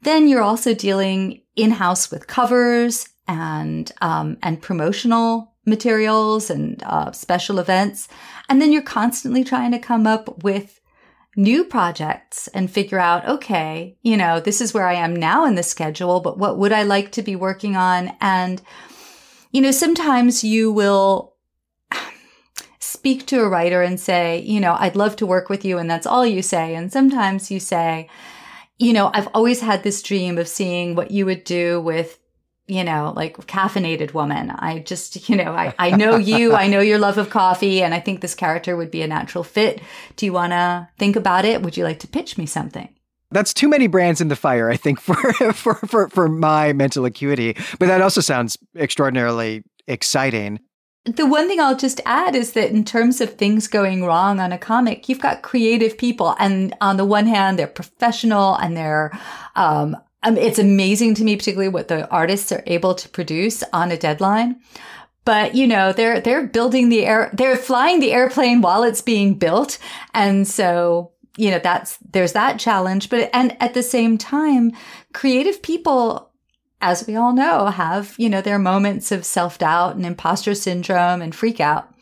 Then 0.00 0.26
you're 0.26 0.40
also 0.40 0.72
dealing 0.72 1.42
in 1.54 1.72
house 1.72 2.10
with 2.10 2.28
covers 2.28 3.06
and, 3.26 3.92
um, 4.00 4.38
and 4.42 4.62
promotional 4.62 5.52
materials 5.66 6.48
and 6.48 6.82
uh, 6.84 7.12
special 7.12 7.58
events. 7.58 8.08
And 8.48 8.62
then 8.62 8.72
you're 8.72 8.80
constantly 8.80 9.44
trying 9.44 9.72
to 9.72 9.78
come 9.78 10.06
up 10.06 10.42
with 10.42 10.77
new 11.38 11.62
projects 11.62 12.48
and 12.48 12.68
figure 12.68 12.98
out, 12.98 13.26
okay, 13.28 13.96
you 14.02 14.16
know, 14.16 14.40
this 14.40 14.60
is 14.60 14.74
where 14.74 14.88
I 14.88 14.94
am 14.94 15.14
now 15.14 15.46
in 15.46 15.54
the 15.54 15.62
schedule, 15.62 16.18
but 16.18 16.36
what 16.36 16.58
would 16.58 16.72
I 16.72 16.82
like 16.82 17.12
to 17.12 17.22
be 17.22 17.36
working 17.36 17.76
on? 17.76 18.12
And, 18.20 18.60
you 19.52 19.60
know, 19.60 19.70
sometimes 19.70 20.42
you 20.42 20.72
will 20.72 21.36
speak 22.80 23.24
to 23.26 23.40
a 23.40 23.48
writer 23.48 23.82
and 23.82 24.00
say, 24.00 24.40
you 24.40 24.58
know, 24.58 24.76
I'd 24.80 24.96
love 24.96 25.14
to 25.16 25.26
work 25.26 25.48
with 25.48 25.64
you. 25.64 25.78
And 25.78 25.88
that's 25.88 26.08
all 26.08 26.26
you 26.26 26.42
say. 26.42 26.74
And 26.74 26.92
sometimes 26.92 27.52
you 27.52 27.60
say, 27.60 28.08
you 28.76 28.92
know, 28.92 29.12
I've 29.14 29.28
always 29.28 29.60
had 29.60 29.84
this 29.84 30.02
dream 30.02 30.38
of 30.38 30.48
seeing 30.48 30.96
what 30.96 31.12
you 31.12 31.24
would 31.24 31.44
do 31.44 31.80
with 31.80 32.18
you 32.68 32.84
know, 32.84 33.12
like 33.16 33.36
caffeinated 33.46 34.12
woman. 34.12 34.50
I 34.50 34.80
just, 34.80 35.28
you 35.28 35.36
know, 35.36 35.52
I, 35.52 35.74
I 35.78 35.90
know 35.90 36.16
you, 36.16 36.54
I 36.54 36.68
know 36.68 36.80
your 36.80 36.98
love 36.98 37.18
of 37.18 37.30
coffee, 37.30 37.82
and 37.82 37.94
I 37.94 38.00
think 38.00 38.20
this 38.20 38.34
character 38.34 38.76
would 38.76 38.90
be 38.90 39.02
a 39.02 39.08
natural 39.08 39.42
fit. 39.42 39.80
Do 40.16 40.26
you 40.26 40.32
want 40.32 40.52
to 40.52 40.88
think 40.98 41.16
about 41.16 41.44
it? 41.44 41.62
Would 41.62 41.76
you 41.76 41.84
like 41.84 41.98
to 42.00 42.06
pitch 42.06 42.36
me 42.36 42.46
something? 42.46 42.88
That's 43.30 43.52
too 43.52 43.68
many 43.68 43.86
brands 43.86 44.20
in 44.20 44.28
the 44.28 44.36
fire, 44.36 44.70
I 44.70 44.76
think, 44.76 45.00
for, 45.00 45.16
for, 45.52 45.74
for, 45.74 46.08
for 46.08 46.28
my 46.28 46.72
mental 46.72 47.04
acuity. 47.06 47.56
But 47.78 47.86
that 47.86 48.02
also 48.02 48.20
sounds 48.20 48.58
extraordinarily 48.76 49.64
exciting. 49.86 50.60
The 51.04 51.26
one 51.26 51.48
thing 51.48 51.58
I'll 51.58 51.76
just 51.76 52.02
add 52.04 52.34
is 52.34 52.52
that 52.52 52.70
in 52.70 52.84
terms 52.84 53.22
of 53.22 53.34
things 53.34 53.66
going 53.66 54.04
wrong 54.04 54.40
on 54.40 54.52
a 54.52 54.58
comic, 54.58 55.08
you've 55.08 55.20
got 55.20 55.40
creative 55.40 55.96
people. 55.96 56.36
And 56.38 56.74
on 56.82 56.98
the 56.98 57.04
one 57.06 57.26
hand, 57.26 57.58
they're 57.58 57.66
professional 57.66 58.56
and 58.56 58.76
they're 58.76 59.18
um, 59.56 59.96
um, 60.22 60.36
it's 60.36 60.58
amazing 60.58 61.14
to 61.14 61.24
me, 61.24 61.36
particularly 61.36 61.68
what 61.68 61.88
the 61.88 62.08
artists 62.10 62.50
are 62.50 62.62
able 62.66 62.94
to 62.94 63.08
produce 63.08 63.62
on 63.72 63.90
a 63.90 63.96
deadline. 63.96 64.60
But 65.24 65.54
you 65.54 65.66
know, 65.66 65.92
they're 65.92 66.20
they're 66.20 66.46
building 66.46 66.88
the 66.88 67.04
air, 67.04 67.30
they're 67.32 67.56
flying 67.56 68.00
the 68.00 68.12
airplane 68.12 68.60
while 68.60 68.82
it's 68.82 69.02
being 69.02 69.34
built, 69.34 69.78
and 70.14 70.48
so 70.48 71.12
you 71.36 71.50
know 71.50 71.58
that's 71.58 71.98
there's 71.98 72.32
that 72.32 72.58
challenge. 72.58 73.10
But 73.10 73.30
and 73.32 73.56
at 73.60 73.74
the 73.74 73.82
same 73.82 74.16
time, 74.18 74.72
creative 75.12 75.62
people, 75.62 76.32
as 76.80 77.06
we 77.06 77.14
all 77.14 77.32
know, 77.32 77.66
have 77.66 78.14
you 78.18 78.28
know 78.28 78.40
their 78.40 78.58
moments 78.58 79.12
of 79.12 79.24
self 79.24 79.58
doubt 79.58 79.96
and 79.96 80.06
imposter 80.06 80.54
syndrome 80.54 81.20
and 81.20 81.34
freak 81.34 81.60
out, 81.60 81.94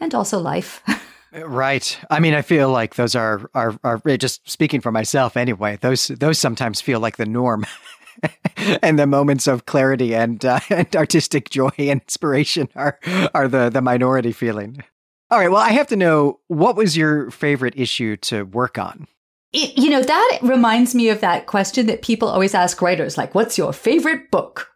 and 0.00 0.14
also 0.14 0.38
life. 0.38 0.82
Right. 1.32 1.98
I 2.10 2.20
mean, 2.20 2.34
I 2.34 2.42
feel 2.42 2.70
like 2.70 2.94
those 2.94 3.14
are 3.14 3.50
are 3.54 3.78
are 3.84 4.00
eh, 4.06 4.16
just 4.16 4.48
speaking 4.48 4.80
for 4.80 4.90
myself 4.90 5.36
anyway. 5.36 5.78
Those 5.80 6.08
those 6.08 6.38
sometimes 6.38 6.80
feel 6.80 7.00
like 7.00 7.16
the 7.16 7.26
norm. 7.26 7.66
and 8.82 8.98
the 8.98 9.06
moments 9.06 9.46
of 9.46 9.66
clarity 9.66 10.14
and 10.14 10.44
uh, 10.44 10.60
and 10.70 10.94
artistic 10.96 11.50
joy 11.50 11.70
and 11.78 12.00
inspiration 12.02 12.68
are 12.74 12.98
are 13.34 13.48
the 13.48 13.70
the 13.70 13.82
minority 13.82 14.32
feeling. 14.32 14.82
All 15.30 15.38
right. 15.38 15.50
Well, 15.50 15.60
I 15.60 15.70
have 15.70 15.88
to 15.88 15.96
know 15.96 16.40
what 16.48 16.76
was 16.76 16.96
your 16.96 17.30
favorite 17.30 17.74
issue 17.76 18.16
to 18.16 18.44
work 18.44 18.78
on. 18.78 19.06
It, 19.52 19.76
you 19.78 19.90
know 19.90 20.02
that 20.02 20.38
reminds 20.42 20.94
me 20.94 21.08
of 21.10 21.20
that 21.20 21.46
question 21.46 21.86
that 21.86 22.02
people 22.02 22.28
always 22.28 22.54
ask 22.54 22.80
writers, 22.80 23.18
like, 23.18 23.34
"What's 23.34 23.58
your 23.58 23.72
favorite 23.72 24.30
book?" 24.30 24.70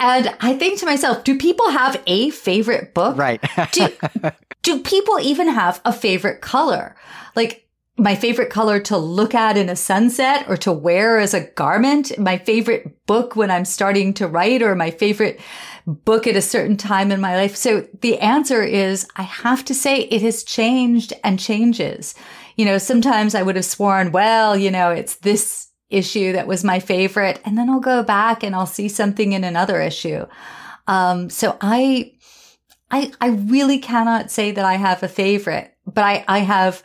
And 0.00 0.34
I 0.40 0.54
think 0.54 0.78
to 0.80 0.86
myself, 0.86 1.24
do 1.24 1.38
people 1.38 1.70
have 1.70 2.02
a 2.06 2.30
favorite 2.30 2.94
book? 2.94 3.16
Right. 3.16 3.42
do, 3.72 3.88
do 4.62 4.80
people 4.80 5.18
even 5.20 5.48
have 5.48 5.80
a 5.84 5.92
favorite 5.92 6.40
color? 6.40 6.96
Like 7.36 7.64
my 7.96 8.16
favorite 8.16 8.50
color 8.50 8.80
to 8.80 8.96
look 8.96 9.34
at 9.34 9.56
in 9.56 9.68
a 9.68 9.76
sunset 9.76 10.46
or 10.48 10.56
to 10.56 10.72
wear 10.72 11.18
as 11.18 11.32
a 11.32 11.48
garment, 11.52 12.18
my 12.18 12.38
favorite 12.38 13.06
book 13.06 13.36
when 13.36 13.52
I'm 13.52 13.64
starting 13.64 14.12
to 14.14 14.26
write 14.26 14.62
or 14.62 14.74
my 14.74 14.90
favorite 14.90 15.40
book 15.86 16.26
at 16.26 16.34
a 16.34 16.42
certain 16.42 16.76
time 16.76 17.12
in 17.12 17.20
my 17.20 17.36
life. 17.36 17.54
So 17.54 17.86
the 18.00 18.18
answer 18.18 18.62
is 18.62 19.06
I 19.16 19.22
have 19.22 19.64
to 19.66 19.74
say 19.74 20.00
it 20.00 20.22
has 20.22 20.42
changed 20.42 21.12
and 21.22 21.38
changes. 21.38 22.16
You 22.56 22.64
know, 22.64 22.78
sometimes 22.78 23.34
I 23.34 23.42
would 23.42 23.56
have 23.56 23.64
sworn, 23.64 24.10
well, 24.10 24.56
you 24.56 24.72
know, 24.72 24.90
it's 24.90 25.16
this 25.16 25.68
issue 25.94 26.32
that 26.32 26.46
was 26.46 26.64
my 26.64 26.80
favorite. 26.80 27.40
And 27.44 27.56
then 27.56 27.70
I'll 27.70 27.80
go 27.80 28.02
back 28.02 28.42
and 28.42 28.54
I'll 28.54 28.66
see 28.66 28.88
something 28.88 29.32
in 29.32 29.44
another 29.44 29.80
issue. 29.80 30.26
Um, 30.86 31.30
so 31.30 31.56
I, 31.60 32.12
I, 32.90 33.12
I 33.20 33.28
really 33.28 33.78
cannot 33.78 34.30
say 34.30 34.50
that 34.52 34.64
I 34.64 34.74
have 34.74 35.02
a 35.02 35.08
favorite, 35.08 35.74
but 35.86 36.04
I, 36.04 36.24
I 36.28 36.38
have, 36.40 36.82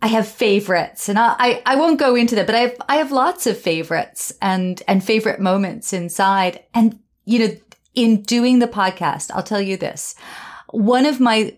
I 0.00 0.06
have 0.08 0.28
favorites 0.28 1.08
and 1.08 1.18
I, 1.18 1.34
I, 1.38 1.62
I 1.66 1.76
won't 1.76 1.98
go 1.98 2.14
into 2.14 2.34
that, 2.36 2.46
but 2.46 2.54
I 2.54 2.60
have, 2.60 2.76
I 2.88 2.96
have 2.96 3.10
lots 3.10 3.46
of 3.46 3.58
favorites 3.58 4.32
and, 4.40 4.82
and 4.86 5.02
favorite 5.02 5.40
moments 5.40 5.92
inside. 5.92 6.62
And, 6.74 7.00
you 7.24 7.38
know, 7.38 7.56
in 7.94 8.22
doing 8.22 8.58
the 8.58 8.68
podcast, 8.68 9.30
I'll 9.32 9.42
tell 9.42 9.60
you 9.60 9.76
this. 9.76 10.14
One 10.70 11.06
of 11.06 11.20
my, 11.20 11.56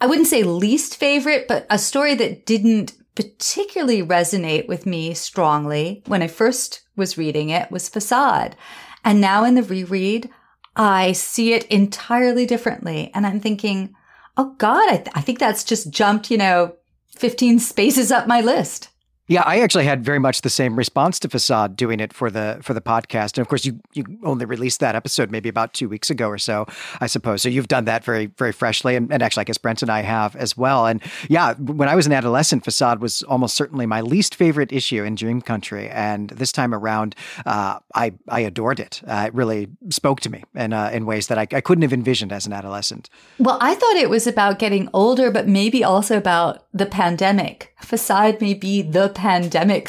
I 0.00 0.06
wouldn't 0.06 0.28
say 0.28 0.42
least 0.42 0.96
favorite, 0.96 1.46
but 1.46 1.66
a 1.70 1.78
story 1.78 2.14
that 2.16 2.46
didn't 2.46 2.94
particularly 3.14 4.02
resonate 4.02 4.68
with 4.68 4.86
me 4.86 5.14
strongly 5.14 6.02
when 6.06 6.22
I 6.22 6.28
first 6.28 6.82
was 6.96 7.18
reading 7.18 7.50
it 7.50 7.70
was 7.70 7.88
Facade. 7.88 8.56
And 9.04 9.20
now 9.20 9.44
in 9.44 9.54
the 9.54 9.62
reread, 9.62 10.30
I 10.76 11.12
see 11.12 11.52
it 11.52 11.64
entirely 11.64 12.46
differently. 12.46 13.10
And 13.14 13.26
I'm 13.26 13.40
thinking, 13.40 13.94
oh 14.36 14.54
God, 14.58 14.88
I, 14.88 14.96
th- 14.96 15.08
I 15.14 15.20
think 15.20 15.38
that's 15.38 15.64
just 15.64 15.90
jumped, 15.90 16.30
you 16.30 16.38
know, 16.38 16.76
15 17.16 17.58
spaces 17.58 18.10
up 18.10 18.26
my 18.26 18.40
list. 18.40 18.88
Yeah, 19.32 19.44
I 19.46 19.60
actually 19.60 19.86
had 19.86 20.04
very 20.04 20.18
much 20.18 20.42
the 20.42 20.50
same 20.50 20.76
response 20.76 21.18
to 21.20 21.28
Facade 21.30 21.74
doing 21.74 22.00
it 22.00 22.12
for 22.12 22.30
the 22.30 22.58
for 22.60 22.74
the 22.74 22.82
podcast, 22.82 23.38
and 23.38 23.38
of 23.38 23.48
course, 23.48 23.64
you 23.64 23.80
you 23.94 24.04
only 24.24 24.44
released 24.44 24.80
that 24.80 24.94
episode 24.94 25.30
maybe 25.30 25.48
about 25.48 25.72
two 25.72 25.88
weeks 25.88 26.10
ago 26.10 26.28
or 26.28 26.36
so, 26.36 26.66
I 27.00 27.06
suppose. 27.06 27.40
So 27.40 27.48
you've 27.48 27.66
done 27.66 27.86
that 27.86 28.04
very 28.04 28.26
very 28.26 28.52
freshly, 28.52 28.94
and, 28.94 29.10
and 29.10 29.22
actually, 29.22 29.40
I 29.40 29.44
guess 29.44 29.56
Brent 29.56 29.80
and 29.80 29.90
I 29.90 30.02
have 30.02 30.36
as 30.36 30.54
well. 30.54 30.84
And 30.84 31.02
yeah, 31.30 31.54
when 31.54 31.88
I 31.88 31.96
was 31.96 32.04
an 32.06 32.12
adolescent, 32.12 32.62
Facade 32.62 33.00
was 33.00 33.22
almost 33.22 33.56
certainly 33.56 33.86
my 33.86 34.02
least 34.02 34.34
favorite 34.34 34.70
issue 34.70 35.02
in 35.02 35.14
Dream 35.14 35.40
Country, 35.40 35.88
and 35.88 36.28
this 36.28 36.52
time 36.52 36.74
around, 36.74 37.16
uh, 37.46 37.78
I 37.94 38.12
I 38.28 38.40
adored 38.40 38.80
it. 38.80 39.00
Uh, 39.06 39.24
it 39.28 39.34
really 39.34 39.68
spoke 39.88 40.20
to 40.20 40.30
me 40.30 40.44
in 40.54 40.74
uh, 40.74 40.90
in 40.92 41.06
ways 41.06 41.28
that 41.28 41.38
I, 41.38 41.48
I 41.52 41.62
couldn't 41.62 41.82
have 41.82 41.94
envisioned 41.94 42.32
as 42.32 42.44
an 42.44 42.52
adolescent. 42.52 43.08
Well, 43.38 43.56
I 43.62 43.76
thought 43.76 43.96
it 43.96 44.10
was 44.10 44.26
about 44.26 44.58
getting 44.58 44.90
older, 44.92 45.30
but 45.30 45.48
maybe 45.48 45.82
also 45.82 46.18
about 46.18 46.66
the 46.74 46.84
pandemic. 46.84 47.74
Facade 47.80 48.38
may 48.42 48.52
be 48.52 48.82
the 48.82 49.08
pandemic 49.08 49.21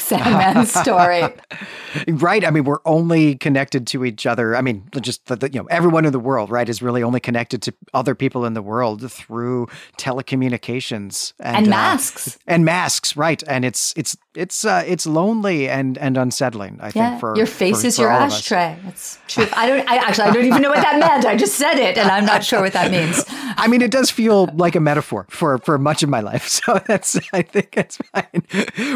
Sandman 0.00 0.66
story. 0.66 1.22
right. 2.08 2.44
I 2.44 2.50
mean, 2.50 2.64
we're 2.64 2.80
only 2.84 3.36
connected 3.36 3.86
to 3.88 4.04
each 4.04 4.26
other. 4.26 4.56
I 4.56 4.60
mean, 4.60 4.88
just 5.00 5.26
the, 5.26 5.36
the, 5.36 5.50
you 5.50 5.60
know, 5.60 5.66
everyone 5.70 6.04
in 6.04 6.12
the 6.12 6.20
world, 6.20 6.50
right, 6.50 6.68
is 6.68 6.82
really 6.82 7.02
only 7.02 7.20
connected 7.20 7.62
to 7.62 7.74
other 7.92 8.14
people 8.14 8.44
in 8.44 8.54
the 8.54 8.62
world 8.62 9.10
through 9.10 9.68
telecommunications 9.98 11.32
and, 11.40 11.56
and 11.56 11.66
uh, 11.66 11.70
masks. 11.70 12.36
Uh, 12.36 12.38
and 12.46 12.64
masks, 12.64 13.16
right? 13.16 13.42
And 13.46 13.64
it's 13.64 13.92
it's 13.96 14.16
it's 14.34 14.64
uh, 14.64 14.82
it's 14.86 15.06
lonely 15.06 15.68
and 15.68 15.96
and 15.98 16.16
unsettling. 16.16 16.78
I 16.80 16.86
yeah, 16.94 17.10
think 17.10 17.20
for 17.20 17.36
your 17.36 17.46
face 17.46 17.82
for, 17.82 17.86
is 17.86 17.96
for 17.96 18.02
your 18.02 18.10
ashtray. 18.10 18.78
That's 18.84 19.18
true. 19.28 19.46
I 19.52 19.66
don't. 19.66 19.88
I 19.88 19.96
actually 19.96 20.24
I 20.24 20.32
don't 20.32 20.44
even 20.44 20.62
know 20.62 20.70
what 20.70 20.82
that 20.82 20.98
meant. 20.98 21.24
I 21.24 21.36
just 21.36 21.54
said 21.54 21.74
it, 21.74 21.96
and 21.96 22.10
I'm 22.10 22.24
not 22.24 22.44
sure 22.44 22.60
what 22.60 22.72
that 22.72 22.90
means. 22.90 23.24
I 23.56 23.68
mean, 23.68 23.82
it 23.82 23.90
does 23.90 24.10
feel 24.10 24.46
like 24.54 24.74
a 24.74 24.80
metaphor 24.80 25.26
for 25.30 25.58
for 25.58 25.78
much 25.78 26.02
of 26.02 26.08
my 26.08 26.20
life. 26.20 26.48
So 26.64 26.80
that's 26.86 27.18
I 27.32 27.42
think 27.42 27.76
it's 27.76 27.96
fine. 27.96 28.44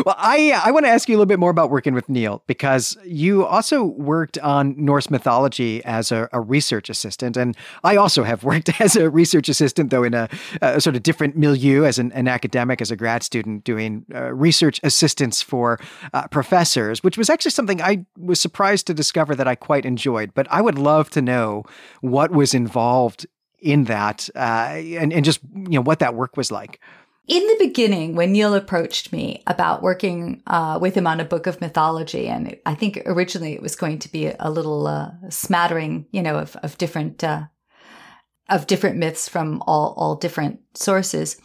Well, 0.07 0.15
I 0.17 0.59
I 0.65 0.71
want 0.71 0.87
to 0.87 0.91
ask 0.91 1.09
you 1.09 1.17
a 1.17 1.19
little 1.19 1.27
bit 1.27 1.39
more 1.39 1.51
about 1.51 1.71
working 1.71 1.93
with 1.93 2.09
Neil 2.09 2.43
because 2.47 2.97
you 3.05 3.45
also 3.45 3.85
worked 3.85 4.39
on 4.39 4.75
Norse 4.79 5.11
mythology 5.11 5.85
as 5.85 6.13
a, 6.13 6.29
a 6.33 6.41
research 6.41 6.89
assistant, 6.89 7.37
and 7.37 7.57
I 7.85 7.97
also 7.97 8.23
have 8.23 8.45
worked 8.45 8.81
as 8.81 8.97
a 8.97 9.11
research 9.11 9.49
assistant, 9.49 9.91
though 9.91 10.05
in 10.05 10.15
a, 10.15 10.29
a 10.63 10.81
sort 10.81 10.97
of 10.97 11.03
different 11.03 11.37
milieu 11.37 11.85
as 11.85 11.99
an, 11.99 12.13
an, 12.13 12.29
academic, 12.29 12.81
as 12.81 12.91
a 12.91 12.97
grad 12.97 13.23
student, 13.23 13.65
doing 13.65 14.07
uh, 14.15 14.33
research 14.33 14.81
for 15.43 15.79
uh, 16.13 16.27
professors, 16.29 17.03
which 17.03 17.19
was 17.19 17.31
actually 17.31 17.51
something 17.51 17.81
I 17.81 18.07
was 18.17 18.41
surprised 18.41 18.87
to 18.89 18.95
discover 18.95 19.35
that 19.35 19.49
I 19.49 19.55
quite 19.55 19.85
enjoyed. 19.85 20.35
But 20.35 20.47
I 20.51 20.61
would 20.61 20.79
love 20.79 21.11
to 21.11 21.23
know 21.23 21.65
what 22.01 22.31
was 22.31 22.55
involved 22.55 23.27
in 23.61 23.85
that 23.85 24.29
uh, 24.37 24.39
and, 24.39 25.13
and 25.13 25.25
just 25.25 25.41
you 25.53 25.71
know 25.71 25.81
what 25.81 25.99
that 25.99 26.15
work 26.15 26.37
was 26.37 26.53
like 26.53 26.81
in 27.29 27.47
the 27.47 27.57
beginning, 27.59 28.17
when 28.17 28.33
Neil 28.33 28.55
approached 28.55 29.13
me 29.13 29.43
about 29.47 29.83
working 29.83 30.43
uh, 30.47 30.79
with 30.81 30.95
him 30.95 31.07
on 31.07 31.21
a 31.21 31.27
book 31.27 31.47
of 31.47 31.61
mythology, 31.61 32.27
and 32.27 32.57
I 32.65 32.75
think 32.75 33.03
originally 33.05 33.53
it 33.53 33.61
was 33.61 33.77
going 33.77 33.99
to 33.99 34.11
be 34.11 34.33
a 34.41 34.51
little 34.51 34.87
uh, 34.87 35.11
smattering, 35.29 36.07
you 36.11 36.23
know, 36.23 36.39
of, 36.39 36.57
of 36.63 36.79
different 36.79 37.23
uh, 37.23 37.45
of 38.49 38.67
different 38.67 38.97
myths 38.97 39.29
from 39.29 39.63
all 39.67 39.93
all 39.99 40.17
different 40.17 40.61
sources. 40.73 41.39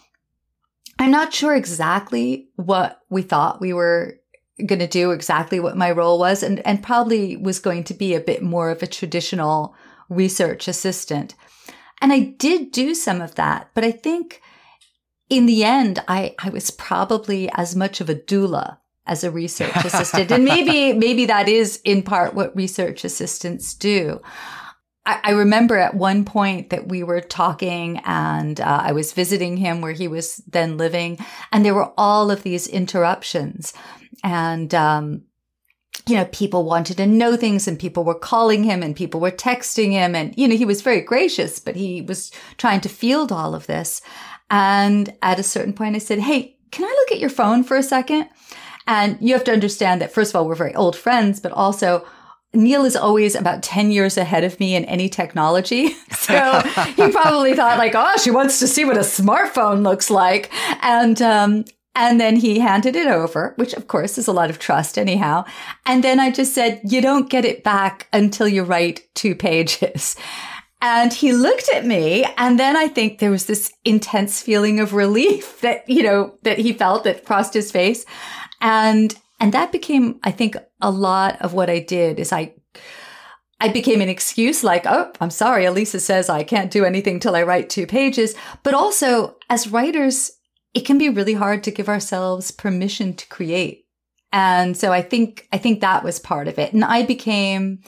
I'm 0.99 1.11
not 1.11 1.33
sure 1.33 1.55
exactly 1.55 2.49
what 2.55 3.01
we 3.09 3.21
thought 3.21 3.61
we 3.61 3.73
were 3.73 4.19
going 4.65 4.79
to 4.79 4.87
do, 4.87 5.11
exactly 5.11 5.59
what 5.59 5.77
my 5.77 5.91
role 5.91 6.19
was, 6.19 6.43
and 6.43 6.65
and 6.65 6.83
probably 6.83 7.35
was 7.35 7.59
going 7.59 7.83
to 7.85 7.93
be 7.93 8.13
a 8.13 8.19
bit 8.19 8.43
more 8.43 8.69
of 8.69 8.83
a 8.83 8.87
traditional 8.87 9.75
research 10.09 10.67
assistant. 10.67 11.35
And 12.01 12.11
I 12.11 12.19
did 12.19 12.71
do 12.71 12.93
some 12.93 13.21
of 13.21 13.35
that, 13.35 13.69
but 13.73 13.83
I 13.83 13.91
think 13.91 14.41
in 15.29 15.45
the 15.45 15.63
end, 15.63 16.03
I, 16.07 16.35
I 16.39 16.49
was 16.49 16.69
probably 16.69 17.49
as 17.53 17.75
much 17.75 18.01
of 18.01 18.09
a 18.09 18.15
doula 18.15 18.77
as 19.05 19.23
a 19.23 19.31
research 19.31 19.75
assistant. 19.75 20.31
and 20.31 20.45
maybe, 20.45 20.93
maybe 20.97 21.25
that 21.25 21.49
is 21.49 21.81
in 21.83 22.03
part 22.03 22.33
what 22.33 22.55
research 22.55 23.03
assistants 23.03 23.73
do. 23.73 24.21
I, 25.05 25.31
remember 25.31 25.77
at 25.77 25.95
one 25.95 26.23
point 26.23 26.69
that 26.69 26.87
we 26.87 27.03
were 27.03 27.19
talking 27.19 27.99
and 28.05 28.61
uh, 28.61 28.81
I 28.83 28.93
was 28.93 29.11
visiting 29.11 29.57
him 29.57 29.81
where 29.81 29.91
he 29.91 30.07
was 30.07 30.37
then 30.47 30.77
living 30.77 31.19
and 31.51 31.65
there 31.65 31.73
were 31.73 31.91
all 31.97 32.31
of 32.31 32.43
these 32.43 32.67
interruptions 32.67 33.73
and, 34.23 34.73
um, 34.73 35.23
you 36.07 36.15
know, 36.15 36.25
people 36.25 36.63
wanted 36.63 36.97
to 36.97 37.05
know 37.05 37.35
things 37.35 37.67
and 37.67 37.77
people 37.79 38.03
were 38.03 38.17
calling 38.17 38.63
him 38.63 38.81
and 38.81 38.95
people 38.95 39.19
were 39.19 39.31
texting 39.31 39.91
him. 39.91 40.15
And, 40.15 40.33
you 40.37 40.47
know, 40.47 40.55
he 40.55 40.65
was 40.65 40.81
very 40.81 41.01
gracious, 41.01 41.59
but 41.59 41.75
he 41.75 42.01
was 42.01 42.31
trying 42.57 42.81
to 42.81 42.89
field 42.89 43.31
all 43.31 43.53
of 43.55 43.67
this. 43.67 44.01
And 44.49 45.13
at 45.21 45.39
a 45.39 45.43
certain 45.43 45.73
point, 45.73 45.95
I 45.95 45.99
said, 45.99 46.19
Hey, 46.19 46.57
can 46.71 46.85
I 46.85 46.89
look 46.89 47.11
at 47.11 47.19
your 47.19 47.29
phone 47.29 47.63
for 47.63 47.77
a 47.77 47.83
second? 47.83 48.27
And 48.87 49.17
you 49.21 49.33
have 49.33 49.43
to 49.45 49.53
understand 49.53 50.01
that, 50.01 50.11
first 50.11 50.31
of 50.31 50.35
all, 50.35 50.47
we're 50.47 50.55
very 50.55 50.75
old 50.75 50.95
friends, 50.95 51.39
but 51.39 51.51
also 51.51 52.05
Neil 52.53 52.85
is 52.85 52.95
always 52.95 53.35
about 53.35 53.63
10 53.63 53.91
years 53.91 54.17
ahead 54.17 54.43
of 54.43 54.59
me 54.59 54.75
in 54.75 54.85
any 54.85 55.09
technology. 55.09 55.95
So 56.23 56.61
he 56.95 57.11
probably 57.11 57.53
thought 57.53 57.77
like, 57.77 57.95
oh, 57.95 58.15
she 58.15 58.31
wants 58.31 58.59
to 58.59 58.67
see 58.67 58.85
what 58.85 58.95
a 58.95 59.01
smartphone 59.01 59.83
looks 59.83 60.09
like. 60.09 60.49
And, 60.81 61.21
um, 61.21 61.65
and 61.95 62.17
then 62.17 62.37
he 62.37 62.59
handed 62.59 62.95
it 62.95 63.07
over, 63.07 63.51
which 63.57 63.73
of 63.73 63.89
course 63.89 64.17
is 64.17 64.27
a 64.27 64.31
lot 64.31 64.49
of 64.49 64.57
trust 64.57 64.97
anyhow. 64.97 65.43
And 65.85 66.01
then 66.01 66.21
I 66.21 66.31
just 66.31 66.55
said, 66.55 66.79
you 66.85 67.01
don't 67.01 67.29
get 67.29 67.43
it 67.43 67.61
back 67.61 68.07
until 68.13 68.47
you 68.47 68.63
write 68.63 69.01
two 69.15 69.35
pages. 69.35 70.15
And 70.81 71.13
he 71.13 71.33
looked 71.33 71.69
at 71.73 71.85
me. 71.85 72.25
And 72.37 72.59
then 72.59 72.77
I 72.77 72.87
think 72.87 73.19
there 73.19 73.31
was 73.31 73.45
this 73.45 73.73
intense 73.85 74.41
feeling 74.41 74.79
of 74.79 74.93
relief 74.93 75.59
that, 75.61 75.89
you 75.89 76.03
know, 76.03 76.35
that 76.43 76.57
he 76.57 76.71
felt 76.71 77.03
that 77.03 77.25
crossed 77.25 77.53
his 77.53 77.71
face. 77.71 78.05
And, 78.61 79.13
and 79.39 79.53
that 79.53 79.71
became, 79.71 80.19
I 80.23 80.31
think, 80.31 80.55
a 80.81 80.91
lot 80.91 81.41
of 81.41 81.53
what 81.53 81.69
I 81.69 81.79
did 81.79 82.19
is 82.19 82.31
I, 82.31 82.53
I 83.59 83.69
became 83.69 84.01
an 84.01 84.09
excuse 84.09 84.63
like, 84.63 84.85
oh, 84.85 85.11
I'm 85.19 85.29
sorry. 85.29 85.65
Alisa 85.65 85.99
says 85.99 86.29
I 86.29 86.43
can't 86.43 86.71
do 86.71 86.85
anything 86.85 87.19
till 87.19 87.35
I 87.35 87.43
write 87.43 87.69
two 87.69 87.87
pages. 87.87 88.35
But 88.63 88.73
also 88.73 89.37
as 89.49 89.71
writers, 89.71 90.31
it 90.73 90.85
can 90.85 90.97
be 90.97 91.09
really 91.09 91.33
hard 91.33 91.63
to 91.63 91.71
give 91.71 91.89
ourselves 91.89 92.51
permission 92.51 93.13
to 93.15 93.27
create. 93.27 93.85
And 94.31 94.75
so 94.75 94.91
I 94.91 95.01
think, 95.01 95.47
I 95.51 95.57
think 95.57 95.81
that 95.81 96.03
was 96.03 96.19
part 96.19 96.47
of 96.47 96.57
it. 96.57 96.73
And 96.73 96.83
I 96.83 97.03
became, 97.03 97.79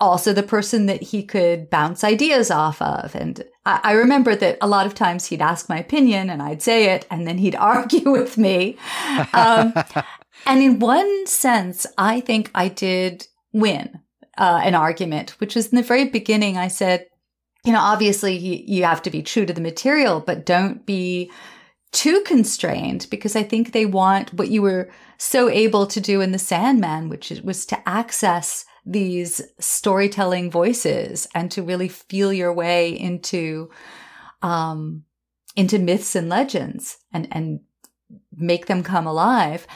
also 0.00 0.32
the 0.32 0.42
person 0.42 0.86
that 0.86 1.02
he 1.02 1.22
could 1.22 1.68
bounce 1.68 2.02
ideas 2.02 2.50
off 2.50 2.80
of. 2.80 3.14
And 3.14 3.44
I, 3.66 3.80
I, 3.84 3.92
remember 3.92 4.34
that 4.34 4.56
a 4.62 4.66
lot 4.66 4.86
of 4.86 4.94
times 4.94 5.26
he'd 5.26 5.42
ask 5.42 5.68
my 5.68 5.78
opinion 5.78 6.30
and 6.30 6.40
I'd 6.40 6.62
say 6.62 6.94
it 6.94 7.06
and 7.10 7.26
then 7.26 7.36
he'd 7.38 7.54
argue 7.56 8.10
with 8.10 8.38
me. 8.38 8.78
Um, 9.34 9.74
and 10.46 10.62
in 10.62 10.78
one 10.78 11.26
sense, 11.26 11.86
I 11.98 12.20
think 12.20 12.50
I 12.54 12.68
did 12.68 13.26
win 13.52 14.00
uh, 14.38 14.60
an 14.62 14.74
argument, 14.74 15.30
which 15.38 15.54
was 15.54 15.68
in 15.68 15.76
the 15.76 15.82
very 15.82 16.06
beginning. 16.06 16.56
I 16.56 16.68
said, 16.68 17.06
you 17.64 17.72
know, 17.72 17.80
obviously 17.80 18.36
you, 18.36 18.62
you 18.66 18.84
have 18.84 19.02
to 19.02 19.10
be 19.10 19.22
true 19.22 19.44
to 19.44 19.52
the 19.52 19.60
material, 19.60 20.20
but 20.20 20.46
don't 20.46 20.86
be 20.86 21.30
too 21.92 22.22
constrained 22.24 23.06
because 23.10 23.34
I 23.34 23.42
think 23.42 23.72
they 23.72 23.84
want 23.84 24.32
what 24.34 24.48
you 24.48 24.62
were 24.62 24.90
so 25.18 25.48
able 25.48 25.86
to 25.88 26.00
do 26.00 26.20
in 26.20 26.32
the 26.32 26.38
Sandman, 26.38 27.08
which 27.08 27.30
was 27.44 27.66
to 27.66 27.88
access 27.88 28.64
these 28.86 29.42
storytelling 29.58 30.50
voices 30.50 31.28
and 31.34 31.50
to 31.50 31.62
really 31.62 31.88
feel 31.88 32.32
your 32.32 32.52
way 32.52 32.98
into 32.98 33.70
um 34.42 35.04
into 35.54 35.78
myths 35.78 36.16
and 36.16 36.30
legends 36.30 36.96
and 37.12 37.28
and 37.30 37.60
make 38.34 38.66
them 38.66 38.82
come 38.82 39.06
alive 39.06 39.66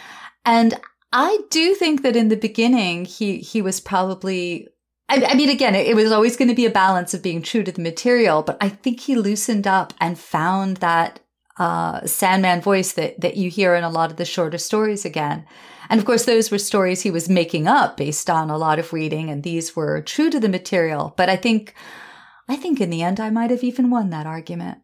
and 0.44 0.80
i 1.12 1.38
do 1.50 1.74
think 1.74 2.02
that 2.02 2.16
in 2.16 2.28
the 2.28 2.36
beginning 2.36 3.04
he 3.04 3.38
he 3.38 3.62
was 3.62 3.80
probably 3.80 4.68
I, 5.06 5.22
I 5.26 5.34
mean, 5.34 5.50
again, 5.50 5.74
it, 5.74 5.86
it 5.86 5.94
was 5.94 6.10
always 6.10 6.36
going 6.36 6.48
to 6.48 6.54
be 6.54 6.64
a 6.64 6.70
balance 6.70 7.12
of 7.12 7.22
being 7.22 7.42
true 7.42 7.62
to 7.62 7.70
the 7.70 7.82
material, 7.82 8.42
but 8.42 8.56
I 8.60 8.70
think 8.70 9.00
he 9.00 9.16
loosened 9.16 9.66
up 9.66 9.92
and 10.00 10.18
found 10.18 10.78
that 10.78 11.20
uh, 11.58 12.04
Sandman 12.06 12.60
voice 12.60 12.92
that 12.92 13.20
that 13.20 13.36
you 13.36 13.50
hear 13.50 13.74
in 13.74 13.84
a 13.84 13.90
lot 13.90 14.10
of 14.10 14.16
the 14.16 14.24
shorter 14.24 14.58
stories 14.58 15.04
again. 15.04 15.46
And 15.88 16.00
of 16.00 16.06
course, 16.06 16.24
those 16.24 16.50
were 16.50 16.58
stories 16.58 17.02
he 17.02 17.10
was 17.10 17.28
making 17.28 17.68
up 17.68 17.96
based 17.96 18.30
on 18.30 18.50
a 18.50 18.58
lot 18.58 18.78
of 18.78 18.92
reading, 18.92 19.30
and 19.30 19.42
these 19.42 19.76
were 19.76 20.00
true 20.00 20.30
to 20.30 20.40
the 20.40 20.48
material. 20.48 21.14
But 21.16 21.28
I 21.28 21.36
think, 21.36 21.74
I 22.48 22.56
think 22.56 22.80
in 22.80 22.90
the 22.90 23.02
end, 23.02 23.20
I 23.20 23.30
might 23.30 23.50
have 23.50 23.62
even 23.62 23.90
won 23.90 24.10
that 24.10 24.26
argument. 24.26 24.78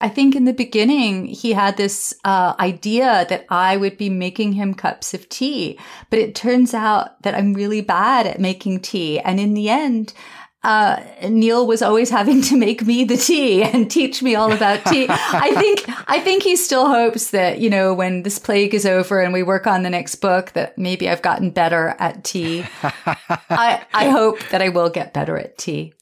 I 0.00 0.08
think 0.08 0.34
in 0.34 0.46
the 0.46 0.52
beginning, 0.54 1.26
he 1.26 1.52
had 1.52 1.76
this 1.76 2.14
uh, 2.24 2.54
idea 2.58 3.26
that 3.28 3.44
I 3.50 3.76
would 3.76 3.98
be 3.98 4.08
making 4.08 4.54
him 4.54 4.72
cups 4.72 5.12
of 5.12 5.28
tea, 5.28 5.78
but 6.08 6.18
it 6.18 6.34
turns 6.34 6.72
out 6.72 7.22
that 7.22 7.34
I'm 7.34 7.52
really 7.52 7.82
bad 7.82 8.26
at 8.26 8.40
making 8.40 8.80
tea. 8.80 9.20
And 9.20 9.38
in 9.38 9.52
the 9.52 9.68
end, 9.68 10.14
uh, 10.62 11.02
Neil 11.28 11.66
was 11.66 11.82
always 11.82 12.08
having 12.18 12.40
to 12.42 12.56
make 12.56 12.86
me 12.86 13.04
the 13.04 13.16
tea 13.16 13.62
and 13.62 13.90
teach 13.90 14.22
me 14.22 14.34
all 14.34 14.52
about 14.52 14.84
tea. 14.86 15.06
I 15.08 15.54
think, 15.54 15.84
I 16.08 16.20
think 16.20 16.42
he 16.42 16.56
still 16.56 16.88
hopes 16.88 17.30
that, 17.30 17.58
you 17.58 17.68
know, 17.68 17.92
when 17.92 18.22
this 18.22 18.38
plague 18.38 18.74
is 18.74 18.86
over 18.86 19.20
and 19.20 19.32
we 19.32 19.42
work 19.42 19.66
on 19.66 19.82
the 19.82 19.90
next 19.90 20.16
book, 20.16 20.52
that 20.52 20.78
maybe 20.78 21.08
I've 21.08 21.22
gotten 21.22 21.50
better 21.50 21.94
at 21.98 22.24
tea. 22.24 22.64
I, 22.82 23.84
I 23.92 24.08
hope 24.08 24.40
that 24.50 24.62
I 24.62 24.70
will 24.70 24.88
get 24.88 25.12
better 25.12 25.36
at 25.36 25.58
tea. 25.58 25.92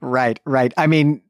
Right, 0.00 0.40
right. 0.44 0.72
I 0.76 0.86
mean, 0.86 1.22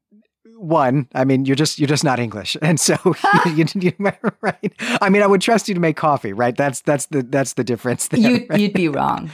one, 0.57 1.07
I 1.13 1.23
mean, 1.23 1.45
you're 1.45 1.55
just 1.55 1.79
you're 1.79 1.87
just 1.87 2.03
not 2.03 2.19
English, 2.19 2.57
and 2.61 2.79
so 2.79 2.97
you, 3.45 3.53
you, 3.53 3.65
you, 3.75 3.93
right. 4.41 4.73
I 5.01 5.09
mean, 5.09 5.21
I 5.21 5.27
would 5.27 5.41
trust 5.41 5.67
you 5.67 5.73
to 5.73 5.79
make 5.79 5.97
coffee, 5.97 6.33
right? 6.33 6.55
That's 6.55 6.81
that's 6.81 7.07
the 7.07 7.23
that's 7.23 7.53
the 7.53 7.63
difference. 7.63 8.07
There, 8.07 8.19
you'd, 8.19 8.49
right? 8.49 8.59
you'd 8.59 8.73
be 8.73 8.89
wrong. 8.89 9.29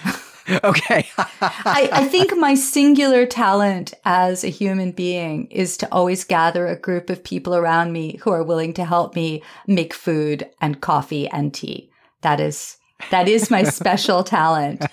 okay. 0.63 1.07
I, 1.17 1.89
I 1.91 2.05
think 2.09 2.35
my 2.37 2.53
singular 2.53 3.25
talent 3.25 3.93
as 4.03 4.43
a 4.43 4.49
human 4.49 4.91
being 4.91 5.47
is 5.47 5.77
to 5.77 5.87
always 5.89 6.25
gather 6.25 6.67
a 6.67 6.75
group 6.75 7.09
of 7.09 7.23
people 7.23 7.55
around 7.55 7.93
me 7.93 8.17
who 8.17 8.31
are 8.31 8.43
willing 8.43 8.73
to 8.73 8.83
help 8.83 9.15
me 9.15 9.41
make 9.67 9.93
food 9.93 10.49
and 10.59 10.81
coffee 10.81 11.29
and 11.29 11.53
tea. 11.53 11.89
That 12.21 12.41
is 12.41 12.77
that 13.09 13.29
is 13.29 13.49
my 13.49 13.63
special 13.63 14.23
talent. 14.23 14.85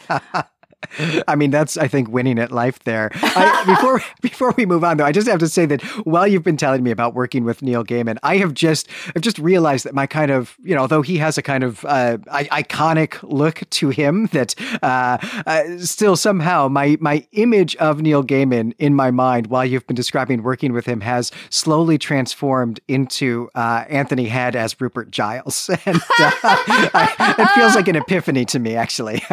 I 1.29 1.37
mean, 1.37 1.51
that's 1.51 1.77
I 1.77 1.89
think 1.89 2.09
winning 2.09 2.39
at 2.39 2.51
life 2.51 2.79
there. 2.81 3.11
I, 3.15 3.65
before 3.67 4.03
before 4.23 4.55
we 4.57 4.67
move 4.67 4.83
on, 4.83 4.97
though, 4.97 5.05
I 5.05 5.13
just 5.13 5.29
have 5.29 5.39
to 5.41 5.49
say 5.49 5.67
that 5.67 5.83
while 6.07 6.27
you've 6.27 6.43
been 6.43 6.57
telling 6.57 6.83
me 6.83 6.91
about 6.91 7.15
working 7.15 7.45
with 7.45 7.63
Neil 7.63 7.85
Gaiman, 7.85 8.19
I 8.23 8.39
have 8.39 8.55
just 8.55 8.89
I've 9.15 9.23
just 9.23 9.39
realized 9.39 9.85
that 9.85 9.95
my 9.95 10.07
kind 10.07 10.31
of 10.31 10.57
you 10.63 10.75
know, 10.75 10.81
although 10.83 11.03
he 11.03 11.19
has 11.19 11.37
a 11.37 11.43
kind 11.43 11.65
of 11.65 11.85
uh, 11.85 12.19
iconic 12.29 13.19
look 13.23 13.63
to 13.71 13.91
him, 13.91 14.27
that 14.33 14.55
uh, 14.83 15.19
uh, 15.47 15.79
still 15.79 16.17
somehow 16.17 16.69
my 16.69 16.97
my 17.01 17.27
image 17.33 17.77
of 17.77 18.01
Neil 18.01 18.25
Gaiman 18.25 18.75
in 18.79 18.95
my 18.95 19.11
mind 19.11 19.49
while 19.49 19.65
you've 19.65 19.87
been 19.87 19.97
describing 19.97 20.43
working 20.43 20.73
with 20.73 20.87
him 20.87 21.03
has 21.03 21.31
slowly 21.51 21.99
transformed 21.99 22.81
into 22.89 23.51
uh, 23.55 23.85
Anthony 23.89 24.27
Head 24.27 24.57
as 24.57 24.81
Rupert 24.81 25.11
Giles, 25.11 25.69
and 25.85 25.97
uh, 25.97 26.33
I, 26.43 27.35
it 27.39 27.49
feels 27.51 27.75
like 27.75 27.89
an 27.89 27.97
epiphany 27.97 28.45
to 28.47 28.59
me, 28.59 28.77
actually. 28.77 29.23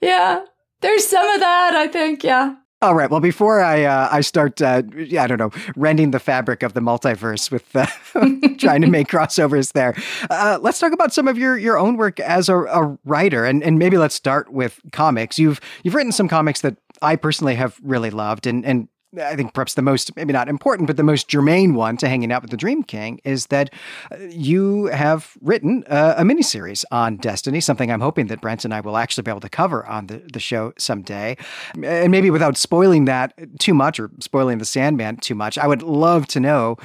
Yeah, 0.00 0.44
there's 0.80 1.06
some 1.06 1.28
of 1.30 1.40
that, 1.40 1.74
I 1.74 1.88
think. 1.88 2.22
Yeah. 2.22 2.56
All 2.82 2.94
right. 2.94 3.10
Well, 3.10 3.20
before 3.20 3.62
I 3.62 3.84
uh, 3.84 4.08
I 4.12 4.20
start, 4.20 4.60
uh, 4.60 4.82
I 5.18 5.26
don't 5.26 5.38
know, 5.38 5.50
rending 5.76 6.10
the 6.10 6.18
fabric 6.18 6.62
of 6.62 6.74
the 6.74 6.80
multiverse 6.80 7.50
with 7.50 7.74
uh, 7.74 7.86
trying 8.58 8.82
to 8.82 8.86
make 8.86 9.08
crossovers 9.08 9.72
there, 9.72 9.94
uh, 10.28 10.58
let's 10.60 10.78
talk 10.78 10.92
about 10.92 11.14
some 11.14 11.26
of 11.26 11.38
your 11.38 11.56
your 11.56 11.78
own 11.78 11.96
work 11.96 12.20
as 12.20 12.50
a, 12.50 12.56
a, 12.56 12.98
writer, 13.06 13.46
and 13.46 13.64
and 13.64 13.78
maybe 13.78 13.96
let's 13.96 14.14
start 14.14 14.52
with 14.52 14.78
comics. 14.92 15.38
You've 15.38 15.58
you've 15.84 15.94
written 15.94 16.12
some 16.12 16.28
comics 16.28 16.60
that 16.60 16.76
I 17.00 17.16
personally 17.16 17.54
have 17.54 17.80
really 17.82 18.10
loved, 18.10 18.46
and 18.46 18.64
and 18.66 18.88
I 19.18 19.36
think 19.36 19.54
perhaps 19.54 19.74
the 19.74 19.82
most, 19.82 20.14
maybe 20.16 20.32
not 20.32 20.48
important, 20.48 20.86
but 20.86 20.96
the 20.96 21.02
most 21.02 21.28
germane 21.28 21.74
one 21.74 21.96
to 21.98 22.08
hanging 22.08 22.32
out 22.32 22.42
with 22.42 22.50
the 22.50 22.56
Dream 22.56 22.82
King 22.82 23.20
is 23.24 23.46
that 23.46 23.72
uh, 24.10 24.16
you 24.28 24.86
have 24.86 25.36
written 25.40 25.84
uh, 25.86 26.14
a 26.18 26.22
miniseries 26.22 26.84
on 26.90 27.16
Destiny, 27.16 27.60
something 27.60 27.90
I'm 27.90 28.00
hoping 28.00 28.26
that 28.26 28.40
Brent 28.40 28.64
and 28.64 28.74
I 28.74 28.80
will 28.80 28.96
actually 28.96 29.22
be 29.22 29.30
able 29.30 29.40
to 29.40 29.48
cover 29.48 29.86
on 29.86 30.08
the, 30.08 30.22
the 30.32 30.40
show 30.40 30.72
someday. 30.76 31.36
And 31.82 32.10
maybe 32.10 32.30
without 32.30 32.56
spoiling 32.56 33.04
that 33.06 33.32
too 33.58 33.74
much 33.74 34.00
or 34.00 34.10
spoiling 34.20 34.58
the 34.58 34.64
Sandman 34.64 35.18
too 35.18 35.34
much, 35.34 35.56
I 35.56 35.66
would 35.66 35.82
love 35.82 36.26
to 36.28 36.40
know 36.40 36.76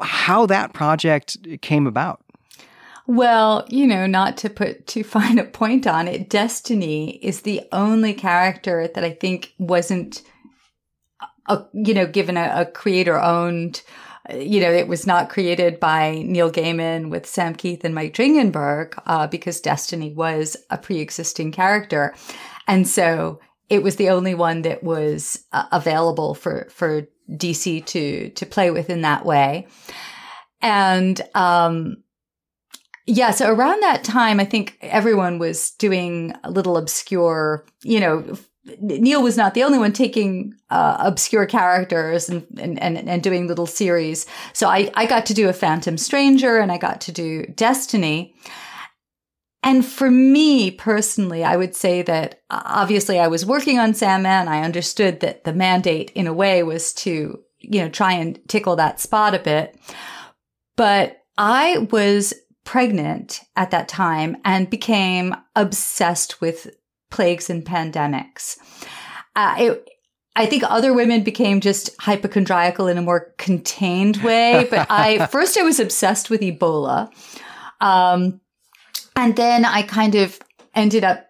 how 0.00 0.46
that 0.46 0.72
project 0.72 1.36
came 1.62 1.86
about. 1.86 2.22
Well, 3.08 3.66
you 3.68 3.86
know, 3.86 4.06
not 4.06 4.36
to 4.38 4.50
put 4.50 4.86
too 4.86 5.04
fine 5.04 5.38
a 5.38 5.44
point 5.44 5.86
on 5.86 6.08
it, 6.08 6.28
Destiny 6.28 7.18
is 7.22 7.42
the 7.42 7.62
only 7.72 8.14
character 8.14 8.88
that 8.94 9.04
I 9.04 9.10
think 9.10 9.54
wasn't 9.58 10.22
a, 11.48 11.64
you 11.72 11.94
know, 11.94 12.06
given 12.06 12.36
a, 12.36 12.52
a 12.54 12.66
creator 12.66 13.18
owned, 13.18 13.82
you 14.34 14.60
know, 14.60 14.70
it 14.70 14.88
was 14.88 15.06
not 15.06 15.30
created 15.30 15.78
by 15.78 16.22
Neil 16.24 16.50
Gaiman 16.50 17.10
with 17.10 17.26
Sam 17.26 17.54
Kieth 17.54 17.84
and 17.84 17.94
Mike 17.94 18.14
Dringenberg, 18.14 18.98
uh, 19.06 19.26
because 19.26 19.60
Destiny 19.60 20.12
was 20.12 20.56
a 20.70 20.78
pre-existing 20.78 21.52
character. 21.52 22.14
And 22.66 22.88
so 22.88 23.40
it 23.68 23.82
was 23.82 23.96
the 23.96 24.10
only 24.10 24.34
one 24.34 24.62
that 24.62 24.82
was 24.82 25.44
uh, 25.52 25.66
available 25.72 26.34
for, 26.34 26.68
for 26.70 27.02
DC 27.30 27.84
to, 27.86 28.30
to 28.30 28.46
play 28.46 28.70
with 28.70 28.90
in 28.90 29.02
that 29.02 29.24
way. 29.24 29.66
And, 30.60 31.20
um, 31.34 31.98
yeah, 33.06 33.30
so 33.30 33.48
around 33.48 33.82
that 33.82 34.02
time, 34.02 34.40
I 34.40 34.44
think 34.44 34.76
everyone 34.80 35.38
was 35.38 35.70
doing 35.72 36.34
a 36.42 36.50
little 36.50 36.76
obscure, 36.76 37.64
you 37.84 38.00
know, 38.00 38.36
Neil 38.80 39.22
was 39.22 39.36
not 39.36 39.54
the 39.54 39.62
only 39.62 39.78
one 39.78 39.92
taking 39.92 40.54
uh, 40.70 40.96
obscure 40.98 41.46
characters 41.46 42.28
and, 42.28 42.46
and, 42.58 42.80
and, 42.80 43.08
and, 43.08 43.22
doing 43.22 43.46
little 43.46 43.66
series. 43.66 44.26
So 44.52 44.68
I, 44.68 44.90
I 44.94 45.06
got 45.06 45.26
to 45.26 45.34
do 45.34 45.48
a 45.48 45.52
Phantom 45.52 45.96
Stranger 45.96 46.58
and 46.58 46.72
I 46.72 46.78
got 46.78 47.00
to 47.02 47.12
do 47.12 47.46
Destiny. 47.46 48.34
And 49.62 49.84
for 49.84 50.10
me 50.10 50.70
personally, 50.70 51.44
I 51.44 51.56
would 51.56 51.74
say 51.74 52.02
that 52.02 52.40
uh, 52.50 52.62
obviously 52.64 53.18
I 53.18 53.28
was 53.28 53.46
working 53.46 53.78
on 53.78 53.94
Sandman. 53.94 54.48
I 54.48 54.62
understood 54.62 55.20
that 55.20 55.44
the 55.44 55.52
mandate 55.52 56.10
in 56.12 56.26
a 56.26 56.34
way 56.34 56.62
was 56.62 56.92
to, 56.94 57.40
you 57.58 57.80
know, 57.80 57.88
try 57.88 58.12
and 58.12 58.38
tickle 58.48 58.76
that 58.76 59.00
spot 59.00 59.34
a 59.34 59.40
bit. 59.40 59.78
But 60.76 61.22
I 61.38 61.88
was 61.90 62.34
pregnant 62.64 63.40
at 63.54 63.70
that 63.70 63.88
time 63.88 64.36
and 64.44 64.68
became 64.70 65.34
obsessed 65.54 66.40
with 66.40 66.70
plagues 67.16 67.48
and 67.48 67.64
pandemics. 67.64 68.58
Uh, 69.34 69.54
it, 69.58 69.88
I 70.36 70.44
think 70.44 70.64
other 70.68 70.92
women 70.92 71.22
became 71.22 71.62
just 71.62 71.90
hypochondriacal 71.98 72.88
in 72.88 72.98
a 72.98 73.02
more 73.02 73.32
contained 73.38 74.18
way. 74.18 74.66
But 74.70 74.86
I 74.90 75.26
first 75.26 75.56
I 75.56 75.62
was 75.62 75.80
obsessed 75.80 76.28
with 76.28 76.42
Ebola, 76.42 77.10
um, 77.80 78.40
and 79.16 79.34
then 79.34 79.64
I 79.64 79.80
kind 79.82 80.14
of 80.14 80.38
ended 80.74 81.04
up 81.04 81.24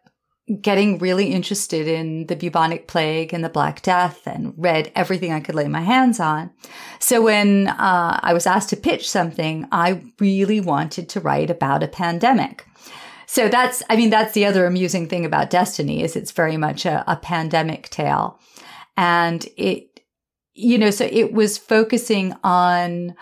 getting 0.61 0.99
really 0.99 1.33
interested 1.33 1.89
in 1.89 2.27
the 2.27 2.37
bubonic 2.37 2.87
plague 2.89 3.33
and 3.33 3.45
the 3.45 3.49
Black 3.49 3.83
Death, 3.83 4.27
and 4.27 4.55
read 4.57 4.91
everything 4.97 5.33
I 5.33 5.41
could 5.41 5.55
lay 5.55 5.69
my 5.69 5.83
hands 5.83 6.19
on. 6.19 6.51
So 6.99 7.23
when 7.23 7.69
uh, 7.69 8.19
I 8.23 8.33
was 8.33 8.47
asked 8.47 8.71
to 8.71 8.77
pitch 8.77 9.09
something, 9.09 9.69
I 9.71 10.03
really 10.19 10.61
wanted 10.61 11.09
to 11.11 11.21
write 11.21 11.51
about 11.51 11.85
a 11.85 11.89
pandemic. 11.89 12.67
So 13.27 13.49
that's, 13.49 13.83
I 13.91 13.97
mean, 13.97 14.11
that's 14.11 14.33
the 14.33 14.47
other 14.47 14.67
amusing 14.67 15.09
thing 15.09 15.25
about 15.25 15.51
Destiny 15.51 16.03
is 16.03 16.17
it's 16.17 16.31
very 16.31 16.57
much 16.57 16.87
a, 16.87 17.05
a 17.07 17.17
pandemic 17.17 17.91
tale. 17.91 18.41
And 18.97 19.47
it, 19.57 20.01
you 20.55 20.79
know, 20.79 20.91
so 20.91 21.09
it 21.11 21.33
was 21.33 21.59
focusing 21.59 22.35
on, 22.43 23.15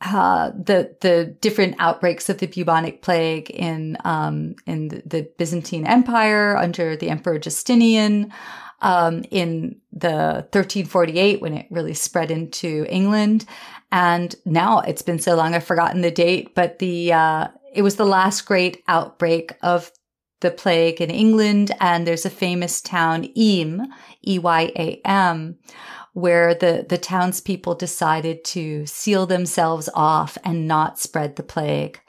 uh, 0.00 0.50
the 0.50 0.96
the 1.00 1.36
different 1.40 1.74
outbreaks 1.80 2.28
of 2.28 2.38
the 2.38 2.46
bubonic 2.46 3.02
plague 3.02 3.50
in 3.50 3.96
um, 4.04 4.54
in 4.64 4.88
the, 5.04 5.28
Byzantine 5.38 5.86
Empire 5.86 6.56
under 6.56 6.96
the 6.96 7.10
Emperor 7.10 7.38
Justinian, 7.38 8.32
um, 8.80 9.24
in 9.30 9.80
the 9.90 10.46
1348 10.52 11.40
when 11.40 11.54
it 11.54 11.66
really 11.70 11.94
spread 11.94 12.30
into 12.30 12.86
England, 12.88 13.44
and 13.90 14.36
now 14.44 14.80
it's 14.80 15.02
been 15.02 15.18
so 15.18 15.34
long 15.34 15.54
I've 15.54 15.64
forgotten 15.64 16.00
the 16.00 16.12
date, 16.12 16.54
but 16.54 16.78
the 16.78 17.12
uh, 17.12 17.48
it 17.74 17.82
was 17.82 17.96
the 17.96 18.04
last 18.06 18.42
great 18.46 18.82
outbreak 18.88 19.52
of 19.62 19.90
the 20.40 20.50
plague 20.50 21.00
in 21.00 21.10
England. 21.10 21.72
And 21.80 22.06
there's 22.06 22.26
a 22.26 22.30
famous 22.30 22.80
town, 22.80 23.28
Eyam, 23.36 23.82
E-Y-A-M, 24.26 25.58
where 26.12 26.54
the, 26.54 26.86
the 26.88 26.98
townspeople 26.98 27.74
decided 27.74 28.44
to 28.44 28.86
seal 28.86 29.26
themselves 29.26 29.88
off 29.94 30.38
and 30.44 30.66
not 30.68 30.98
spread 30.98 31.36
the 31.36 31.42
plague. 31.42 32.00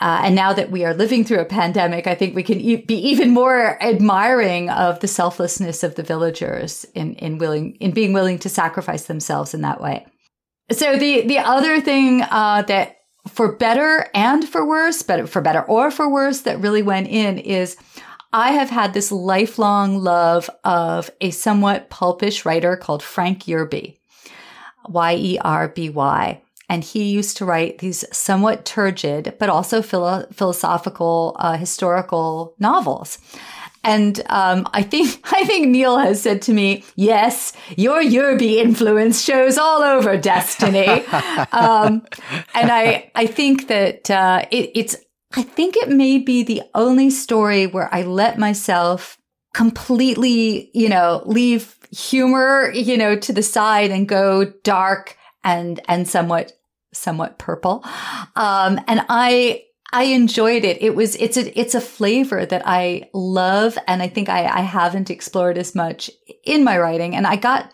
Uh, 0.00 0.22
and 0.24 0.34
now 0.34 0.54
that 0.54 0.70
we 0.70 0.82
are 0.82 0.94
living 0.94 1.24
through 1.24 1.40
a 1.40 1.44
pandemic, 1.44 2.06
I 2.06 2.14
think 2.14 2.34
we 2.34 2.42
can 2.42 2.58
e- 2.58 2.76
be 2.76 2.96
even 3.10 3.32
more 3.32 3.82
admiring 3.82 4.70
of 4.70 5.00
the 5.00 5.08
selflessness 5.08 5.82
of 5.82 5.94
the 5.94 6.02
villagers 6.02 6.86
in, 6.94 7.14
in 7.16 7.36
willing, 7.36 7.74
in 7.80 7.90
being 7.90 8.14
willing 8.14 8.38
to 8.38 8.48
sacrifice 8.48 9.04
themselves 9.04 9.52
in 9.52 9.60
that 9.60 9.80
way. 9.80 10.06
So 10.72 10.96
the, 10.96 11.26
the 11.26 11.38
other 11.38 11.82
thing, 11.82 12.22
uh, 12.22 12.62
that 12.62 12.96
for 13.28 13.52
better 13.52 14.08
and 14.14 14.48
for 14.48 14.66
worse, 14.66 15.02
but 15.02 15.28
for 15.28 15.40
better 15.40 15.62
or 15.62 15.90
for 15.90 16.08
worse, 16.08 16.40
that 16.42 16.60
really 16.60 16.82
went 16.82 17.08
in 17.08 17.38
is 17.38 17.76
I 18.32 18.52
have 18.52 18.70
had 18.70 18.94
this 18.94 19.10
lifelong 19.10 19.98
love 19.98 20.48
of 20.64 21.10
a 21.20 21.30
somewhat 21.30 21.90
pulpish 21.90 22.44
writer 22.44 22.76
called 22.76 23.02
Frank 23.02 23.44
Yerby, 23.44 23.98
Y 24.88 25.14
E 25.14 25.38
R 25.38 25.68
B 25.68 25.90
Y. 25.90 26.40
And 26.68 26.84
he 26.84 27.10
used 27.10 27.36
to 27.38 27.44
write 27.44 27.78
these 27.78 28.04
somewhat 28.12 28.64
turgid, 28.64 29.34
but 29.40 29.48
also 29.48 29.82
philo- 29.82 30.26
philosophical, 30.32 31.34
uh, 31.40 31.56
historical 31.56 32.54
novels. 32.60 33.18
And 33.82 34.20
um, 34.28 34.68
I 34.72 34.82
think 34.82 35.20
I 35.32 35.44
think 35.44 35.68
Neil 35.68 35.98
has 35.98 36.22
said 36.22 36.42
to 36.42 36.52
me, 36.52 36.84
"Yes, 36.96 37.52
your 37.76 38.02
Yerby 38.02 38.56
influence 38.56 39.22
shows 39.22 39.58
all 39.58 39.82
over 39.82 40.16
Destiny," 40.16 40.86
um, 41.52 42.02
and 42.54 42.70
I 42.70 43.10
I 43.14 43.26
think 43.26 43.68
that 43.68 44.10
uh, 44.10 44.44
it, 44.50 44.70
it's 44.74 44.96
I 45.34 45.42
think 45.42 45.76
it 45.76 45.88
may 45.88 46.18
be 46.18 46.42
the 46.42 46.62
only 46.74 47.10
story 47.10 47.66
where 47.66 47.92
I 47.94 48.02
let 48.02 48.38
myself 48.38 49.16
completely, 49.54 50.70
you 50.74 50.88
know, 50.88 51.22
leave 51.24 51.76
humor, 51.90 52.70
you 52.72 52.96
know, 52.96 53.16
to 53.16 53.32
the 53.32 53.42
side 53.42 53.90
and 53.90 54.08
go 54.08 54.44
dark 54.64 55.16
and 55.44 55.80
and 55.88 56.08
somewhat 56.08 56.52
somewhat 56.92 57.38
purple. 57.38 57.84
Um, 58.36 58.80
and 58.86 59.04
I 59.08 59.64
I 59.92 60.04
enjoyed 60.04 60.64
it. 60.64 60.80
It 60.82 60.94
was 60.94 61.16
it's 61.16 61.36
a 61.36 61.58
it's 61.58 61.74
a 61.74 61.80
flavor 61.80 62.46
that 62.46 62.62
I 62.64 63.08
love 63.12 63.76
and 63.86 64.02
I 64.02 64.08
think 64.08 64.28
I, 64.28 64.46
I 64.46 64.60
haven't 64.60 65.10
explored 65.10 65.58
as 65.58 65.74
much 65.74 66.10
in 66.44 66.62
my 66.64 66.78
writing. 66.78 67.16
And 67.16 67.26
I 67.26 67.36
got 67.36 67.72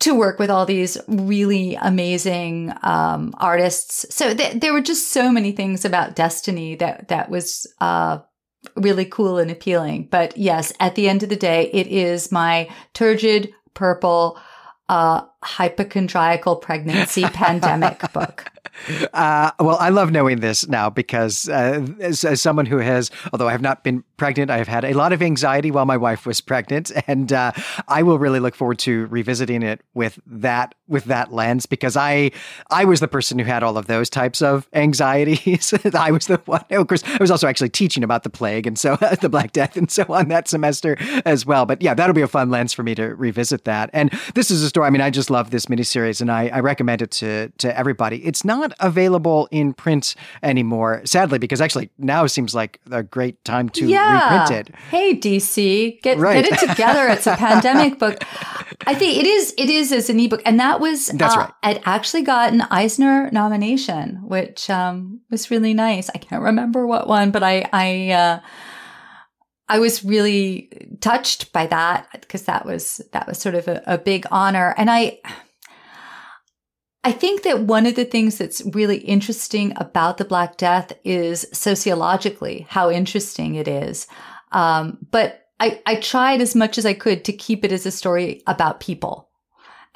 to 0.00 0.14
work 0.14 0.38
with 0.38 0.50
all 0.50 0.66
these 0.66 0.98
really 1.06 1.76
amazing 1.76 2.72
um, 2.82 3.34
artists. 3.38 4.06
So 4.14 4.34
th- 4.34 4.60
there 4.60 4.72
were 4.72 4.80
just 4.80 5.12
so 5.12 5.30
many 5.30 5.52
things 5.52 5.84
about 5.84 6.16
Destiny 6.16 6.74
that 6.76 7.08
that 7.08 7.30
was 7.30 7.72
uh, 7.80 8.18
really 8.76 9.04
cool 9.04 9.38
and 9.38 9.50
appealing. 9.50 10.08
But 10.10 10.36
yes, 10.36 10.72
at 10.80 10.94
the 10.94 11.08
end 11.08 11.22
of 11.22 11.28
the 11.28 11.36
day, 11.36 11.70
it 11.72 11.86
is 11.86 12.32
my 12.32 12.68
turgid 12.94 13.52
purple 13.74 14.40
uh, 14.88 15.22
hypochondriacal 15.42 16.56
pregnancy 16.56 17.22
pandemic 17.32 18.12
book. 18.12 18.50
Uh, 19.12 19.50
well, 19.60 19.76
I 19.78 19.90
love 19.90 20.10
knowing 20.10 20.40
this 20.40 20.66
now 20.66 20.88
because 20.88 21.48
uh, 21.48 21.86
as, 22.00 22.24
as, 22.24 22.40
someone 22.40 22.66
who 22.66 22.78
has, 22.78 23.10
although 23.32 23.48
I 23.48 23.52
have 23.52 23.60
not 23.60 23.84
been 23.84 24.02
pregnant, 24.16 24.50
I 24.50 24.58
have 24.58 24.66
had 24.66 24.84
a 24.84 24.94
lot 24.94 25.12
of 25.12 25.22
anxiety 25.22 25.70
while 25.70 25.84
my 25.84 25.96
wife 25.96 26.26
was 26.26 26.40
pregnant, 26.40 26.90
and 27.06 27.32
uh, 27.32 27.52
I 27.86 28.02
will 28.02 28.18
really 28.18 28.40
look 28.40 28.54
forward 28.54 28.78
to 28.80 29.06
revisiting 29.06 29.62
it 29.62 29.82
with 29.94 30.18
that 30.26 30.74
with 30.88 31.04
that 31.04 31.32
lens 31.32 31.66
because 31.66 31.96
I 31.96 32.30
I 32.70 32.84
was 32.84 33.00
the 33.00 33.08
person 33.08 33.38
who 33.38 33.44
had 33.44 33.62
all 33.62 33.76
of 33.76 33.86
those 33.86 34.08
types 34.10 34.42
of 34.42 34.68
anxieties. 34.72 35.74
I 35.94 36.10
was 36.10 36.26
the 36.26 36.40
one. 36.46 36.64
Of 36.70 36.86
course, 36.88 37.04
I 37.04 37.18
was 37.20 37.30
also 37.30 37.48
actually 37.48 37.70
teaching 37.70 38.02
about 38.02 38.22
the 38.22 38.30
plague 38.30 38.66
and 38.66 38.78
so 38.78 38.96
the 39.20 39.28
Black 39.28 39.52
Death 39.52 39.76
and 39.76 39.90
so 39.90 40.04
on 40.08 40.28
that 40.28 40.48
semester 40.48 40.96
as 41.24 41.44
well. 41.44 41.66
But 41.66 41.82
yeah, 41.82 41.94
that'll 41.94 42.14
be 42.14 42.22
a 42.22 42.28
fun 42.28 42.50
lens 42.50 42.72
for 42.72 42.82
me 42.82 42.94
to 42.94 43.14
revisit 43.14 43.64
that. 43.64 43.90
And 43.92 44.10
this 44.34 44.50
is 44.50 44.62
a 44.62 44.68
story. 44.68 44.86
I 44.86 44.90
mean, 44.90 45.00
I 45.00 45.10
just 45.10 45.30
love 45.32 45.50
this 45.50 45.66
miniseries, 45.66 46.20
and 46.20 46.30
I, 46.30 46.48
I 46.48 46.60
recommend 46.60 47.02
it 47.02 47.10
to 47.22 47.48
to 47.58 47.76
everybody. 47.76 48.24
It's 48.24 48.44
not 48.44 48.72
available 48.78 49.48
in 49.50 49.72
print 49.72 50.14
anymore, 50.42 51.02
sadly, 51.04 51.38
because 51.38 51.60
actually 51.60 51.90
now 51.98 52.26
seems 52.26 52.54
like 52.54 52.80
a 52.90 53.02
great 53.02 53.42
time 53.44 53.68
to 53.70 53.86
yeah. 53.86 54.42
reprint 54.42 54.68
it. 54.68 54.74
Hey, 54.90 55.16
DC, 55.16 56.00
get 56.02 56.18
right. 56.18 56.44
get 56.44 56.52
it 56.52 56.68
together. 56.68 57.08
It's 57.08 57.26
a 57.26 57.36
pandemic 57.48 57.98
book. 57.98 58.22
I 58.86 58.94
think 58.94 59.18
it 59.18 59.26
is. 59.26 59.54
It 59.58 59.70
is 59.70 59.90
as 59.90 60.08
an 60.10 60.20
ebook, 60.20 60.42
and 60.44 60.60
that 60.60 60.78
was 60.78 61.08
that's 61.08 61.34
uh, 61.34 61.50
right. 61.64 61.76
It 61.76 61.82
actually 61.84 62.22
got 62.22 62.52
an 62.52 62.62
Eisner 62.70 63.30
nomination, 63.32 64.20
which 64.22 64.70
um, 64.70 65.20
was 65.30 65.50
really 65.50 65.74
nice. 65.74 66.10
I 66.14 66.18
can't 66.18 66.42
remember 66.42 66.86
what 66.86 67.08
one, 67.08 67.30
but 67.30 67.42
I 67.42 67.68
I 67.72 68.10
uh, 68.10 68.40
I 69.72 69.78
was 69.78 70.04
really 70.04 70.68
touched 71.00 71.50
by 71.50 71.66
that 71.68 72.06
because 72.20 72.42
that 72.42 72.66
was 72.66 73.00
that 73.12 73.26
was 73.26 73.38
sort 73.38 73.54
of 73.54 73.68
a, 73.68 73.82
a 73.86 73.96
big 73.96 74.26
honor, 74.30 74.74
and 74.76 74.90
I. 74.90 75.18
I 77.04 77.10
think 77.10 77.42
that 77.42 77.62
one 77.62 77.86
of 77.86 77.96
the 77.96 78.04
things 78.04 78.38
that's 78.38 78.62
really 78.74 78.98
interesting 78.98 79.72
about 79.76 80.18
the 80.18 80.24
Black 80.24 80.56
Death 80.56 80.92
is 81.02 81.44
sociologically 81.52 82.64
how 82.68 82.90
interesting 82.90 83.56
it 83.56 83.66
is. 83.66 84.06
Um, 84.52 84.98
but 85.10 85.46
I, 85.58 85.82
I 85.84 85.96
tried 85.96 86.40
as 86.40 86.54
much 86.54 86.78
as 86.78 86.86
I 86.86 86.94
could 86.94 87.24
to 87.24 87.32
keep 87.32 87.64
it 87.64 87.72
as 87.72 87.86
a 87.86 87.90
story 87.90 88.44
about 88.46 88.78
people 88.78 89.30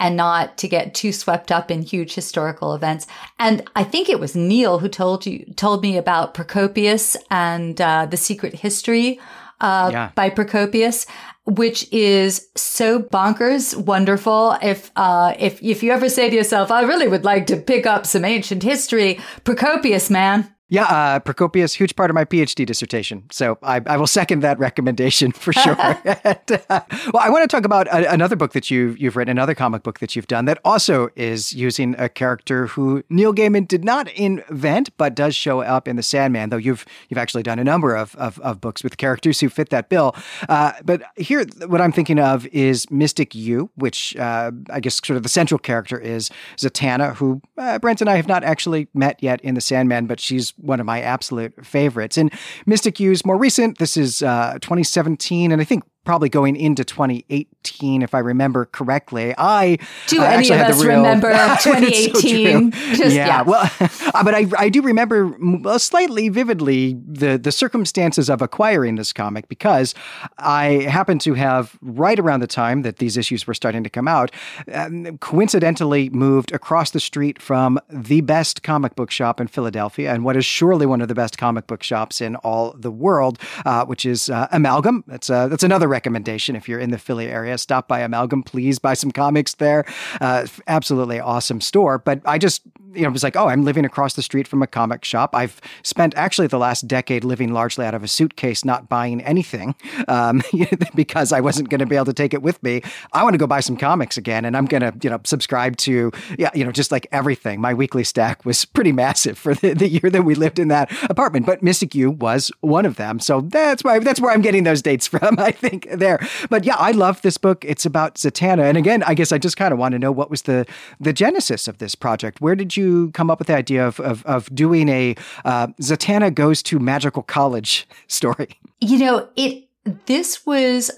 and 0.00 0.16
not 0.16 0.58
to 0.58 0.66
get 0.66 0.94
too 0.94 1.12
swept 1.12 1.52
up 1.52 1.70
in 1.70 1.82
huge 1.82 2.14
historical 2.14 2.74
events. 2.74 3.06
And 3.38 3.62
I 3.76 3.84
think 3.84 4.08
it 4.08 4.18
was 4.18 4.34
Neil 4.34 4.80
who 4.80 4.88
told 4.88 5.26
you, 5.26 5.44
told 5.54 5.82
me 5.82 5.96
about 5.96 6.34
Procopius 6.34 7.16
and 7.30 7.80
uh, 7.80 8.06
the 8.06 8.16
secret 8.16 8.54
history 8.54 9.20
uh, 9.60 9.90
yeah. 9.92 10.10
by 10.14 10.30
Procopius 10.30 11.06
which 11.46 11.90
is 11.92 12.48
so 12.56 13.00
bonkers 13.00 13.76
wonderful. 13.76 14.56
If, 14.60 14.90
uh, 14.96 15.32
if, 15.38 15.62
if 15.62 15.82
you 15.82 15.92
ever 15.92 16.08
say 16.08 16.28
to 16.28 16.34
yourself, 16.34 16.72
I 16.72 16.82
really 16.82 17.06
would 17.06 17.24
like 17.24 17.46
to 17.46 17.56
pick 17.56 17.86
up 17.86 18.04
some 18.04 18.24
ancient 18.24 18.64
history, 18.64 19.20
Procopius, 19.44 20.10
man, 20.10 20.52
yeah, 20.68 20.84
uh, 20.84 21.20
Procopius, 21.20 21.74
huge 21.74 21.94
part 21.94 22.10
of 22.10 22.14
my 22.14 22.24
PhD 22.24 22.66
dissertation. 22.66 23.22
So 23.30 23.56
I, 23.62 23.80
I 23.86 23.96
will 23.96 24.08
second 24.08 24.40
that 24.40 24.58
recommendation 24.58 25.30
for 25.30 25.52
sure. 25.52 25.76
and, 26.04 26.62
uh, 26.68 26.80
well, 27.12 27.22
I 27.22 27.30
want 27.30 27.48
to 27.48 27.56
talk 27.56 27.64
about 27.64 27.86
a, 27.86 28.12
another 28.12 28.34
book 28.34 28.52
that 28.52 28.68
you've 28.68 28.98
you've 28.98 29.14
written, 29.14 29.30
another 29.30 29.54
comic 29.54 29.84
book 29.84 30.00
that 30.00 30.16
you've 30.16 30.26
done 30.26 30.46
that 30.46 30.58
also 30.64 31.08
is 31.14 31.52
using 31.52 31.94
a 31.98 32.08
character 32.08 32.66
who 32.66 33.04
Neil 33.08 33.32
Gaiman 33.32 33.68
did 33.68 33.84
not 33.84 34.08
invent, 34.12 34.90
but 34.96 35.14
does 35.14 35.36
show 35.36 35.60
up 35.60 35.86
in 35.86 35.94
The 35.94 36.02
Sandman, 36.02 36.50
though 36.50 36.56
you've, 36.56 36.84
you've 37.08 37.18
actually 37.18 37.44
done 37.44 37.60
a 37.60 37.64
number 37.64 37.94
of, 37.94 38.16
of, 38.16 38.40
of 38.40 38.60
books 38.60 38.82
with 38.82 38.96
characters 38.96 39.38
who 39.38 39.48
fit 39.48 39.70
that 39.70 39.88
bill. 39.88 40.16
Uh, 40.48 40.72
but 40.84 41.02
here, 41.16 41.44
what 41.66 41.80
I'm 41.80 41.92
thinking 41.92 42.18
of 42.18 42.44
is 42.48 42.90
Mystic 42.90 43.36
U, 43.36 43.70
which 43.76 44.16
uh, 44.16 44.50
I 44.70 44.80
guess 44.80 45.00
sort 45.04 45.16
of 45.16 45.22
the 45.22 45.28
central 45.28 45.58
character 45.58 45.96
is 45.96 46.28
Zatanna, 46.56 47.14
who 47.14 47.40
uh, 47.56 47.78
Brent 47.78 48.00
and 48.00 48.10
I 48.10 48.16
have 48.16 48.26
not 48.26 48.42
actually 48.42 48.88
met 48.94 49.22
yet 49.22 49.40
in 49.42 49.54
The 49.54 49.60
Sandman, 49.60 50.06
but 50.06 50.18
she's 50.18 50.55
one 50.56 50.80
of 50.80 50.86
my 50.86 51.00
absolute 51.00 51.64
favorites. 51.64 52.16
And 52.16 52.32
Mystic 52.66 53.00
U's 53.00 53.24
more 53.24 53.36
recent, 53.36 53.78
this 53.78 53.96
is 53.96 54.22
uh, 54.22 54.58
2017, 54.60 55.52
and 55.52 55.60
I 55.60 55.64
think 55.64 55.84
probably 56.06 56.28
going 56.28 56.56
into 56.56 56.84
2018, 56.84 58.00
if 58.00 58.14
I 58.14 58.20
remember 58.20 58.64
correctly. 58.66 59.34
I 59.36 59.78
do 60.06 60.22
uh, 60.22 60.24
any 60.24 60.48
of 60.50 60.60
us 60.60 60.82
real, 60.82 60.98
remember 60.98 61.30
2018? 61.62 62.72
so 62.72 62.78
Just, 62.96 63.14
yeah, 63.14 63.26
yeah, 63.26 63.42
well, 63.42 63.70
uh, 63.80 64.22
but 64.24 64.34
I, 64.34 64.46
I 64.56 64.68
do 64.70 64.80
remember 64.80 65.36
slightly 65.78 66.28
vividly 66.28 66.94
the 67.06 67.36
the 67.36 67.52
circumstances 67.52 68.30
of 68.30 68.40
acquiring 68.40 68.94
this 68.94 69.12
comic 69.12 69.48
because 69.48 69.94
I 70.38 70.86
happened 70.88 71.20
to 71.22 71.34
have 71.34 71.76
right 71.82 72.18
around 72.18 72.40
the 72.40 72.46
time 72.46 72.82
that 72.82 72.96
these 72.98 73.16
issues 73.16 73.46
were 73.46 73.54
starting 73.54 73.82
to 73.82 73.90
come 73.90 74.06
out, 74.08 74.30
um, 74.72 75.18
coincidentally 75.18 76.08
moved 76.10 76.52
across 76.52 76.92
the 76.92 77.00
street 77.00 77.42
from 77.42 77.80
the 77.90 78.20
best 78.20 78.62
comic 78.62 78.94
book 78.94 79.10
shop 79.10 79.40
in 79.40 79.48
Philadelphia 79.48 80.12
and 80.12 80.24
what 80.24 80.36
is 80.36 80.44
surely 80.44 80.86
one 80.86 81.00
of 81.00 81.08
the 81.08 81.14
best 81.14 81.36
comic 81.36 81.66
book 81.66 81.82
shops 81.82 82.20
in 82.20 82.36
all 82.36 82.72
the 82.78 82.92
world, 82.92 83.38
uh, 83.64 83.84
which 83.84 84.06
is 84.06 84.30
uh, 84.30 84.46
Amalgam. 84.52 85.02
That's 85.08 85.28
uh, 85.28 85.48
that's 85.48 85.64
another 85.64 85.88
recommendation 85.96 86.54
if 86.56 86.68
you're 86.68 86.78
in 86.78 86.90
the 86.90 86.98
Philly 86.98 87.28
area. 87.28 87.56
Stop 87.56 87.88
by 87.88 88.00
Amalgam, 88.00 88.42
please 88.42 88.78
buy 88.78 88.92
some 88.92 89.10
comics 89.10 89.54
there. 89.54 89.86
Uh, 90.20 90.46
absolutely 90.66 91.18
awesome 91.18 91.62
store. 91.62 91.96
But 91.96 92.20
I 92.26 92.36
just, 92.36 92.60
you 92.92 93.02
know, 93.02 93.10
was 93.10 93.22
like, 93.22 93.34
oh, 93.34 93.48
I'm 93.48 93.64
living 93.64 93.86
across 93.86 94.12
the 94.12 94.22
street 94.22 94.46
from 94.46 94.62
a 94.62 94.66
comic 94.66 95.06
shop. 95.06 95.34
I've 95.34 95.58
spent 95.82 96.14
actually 96.14 96.48
the 96.48 96.58
last 96.58 96.86
decade 96.86 97.24
living 97.24 97.50
largely 97.54 97.86
out 97.86 97.94
of 97.94 98.04
a 98.04 98.08
suitcase, 98.08 98.62
not 98.62 98.90
buying 98.90 99.22
anything 99.22 99.74
um, 100.06 100.42
because 100.94 101.32
I 101.32 101.40
wasn't 101.40 101.70
going 101.70 101.80
to 101.80 101.86
be 101.86 101.96
able 101.96 102.06
to 102.06 102.12
take 102.12 102.34
it 102.34 102.42
with 102.42 102.62
me. 102.62 102.82
I 103.14 103.22
want 103.22 103.32
to 103.32 103.38
go 103.38 103.46
buy 103.46 103.60
some 103.60 103.78
comics 103.78 104.18
again, 104.18 104.44
and 104.44 104.54
I'm 104.54 104.66
going 104.66 104.82
to, 104.82 104.92
you 105.02 105.08
know, 105.08 105.20
subscribe 105.24 105.78
to, 105.78 106.12
yeah, 106.38 106.50
you 106.54 106.62
know, 106.62 106.72
just 106.72 106.92
like 106.92 107.06
everything. 107.10 107.58
My 107.58 107.72
weekly 107.72 108.04
stack 108.04 108.44
was 108.44 108.66
pretty 108.66 108.92
massive 108.92 109.38
for 109.38 109.54
the, 109.54 109.72
the 109.72 109.88
year 109.88 110.10
that 110.10 110.24
we 110.24 110.34
lived 110.34 110.58
in 110.58 110.68
that 110.68 110.92
apartment, 111.08 111.46
but 111.46 111.62
Mystic 111.62 111.94
U 111.94 112.10
was 112.10 112.52
one 112.60 112.84
of 112.84 112.96
them. 112.96 113.18
So 113.18 113.40
that's 113.40 113.82
why 113.82 113.98
that's 114.00 114.20
where 114.20 114.32
I'm 114.32 114.42
getting 114.42 114.64
those 114.64 114.82
dates 114.82 115.06
from. 115.06 115.38
I 115.46 115.52
think 115.52 115.85
there. 115.92 116.18
But 116.50 116.64
yeah, 116.64 116.76
I 116.76 116.92
love 116.92 117.22
this 117.22 117.38
book. 117.38 117.64
It's 117.64 117.86
about 117.86 118.16
Zatanna. 118.16 118.62
And 118.62 118.76
again, 118.76 119.02
I 119.04 119.14
guess 119.14 119.32
I 119.32 119.38
just 119.38 119.56
kind 119.56 119.72
of 119.72 119.78
want 119.78 119.92
to 119.92 119.98
know 119.98 120.12
what 120.12 120.30
was 120.30 120.42
the 120.42 120.66
the 121.00 121.12
genesis 121.12 121.68
of 121.68 121.78
this 121.78 121.94
project. 121.94 122.40
Where 122.40 122.54
did 122.54 122.76
you 122.76 123.10
come 123.12 123.30
up 123.30 123.38
with 123.38 123.48
the 123.48 123.56
idea 123.56 123.86
of 123.86 124.00
of, 124.00 124.24
of 124.26 124.54
doing 124.54 124.88
a 124.88 125.14
uh, 125.44 125.68
Zatanna 125.80 126.34
goes 126.34 126.62
to 126.64 126.78
magical 126.78 127.22
college 127.22 127.88
story? 128.08 128.58
You 128.80 128.98
know, 128.98 129.28
it 129.36 129.68
this 130.06 130.44
was 130.46 130.90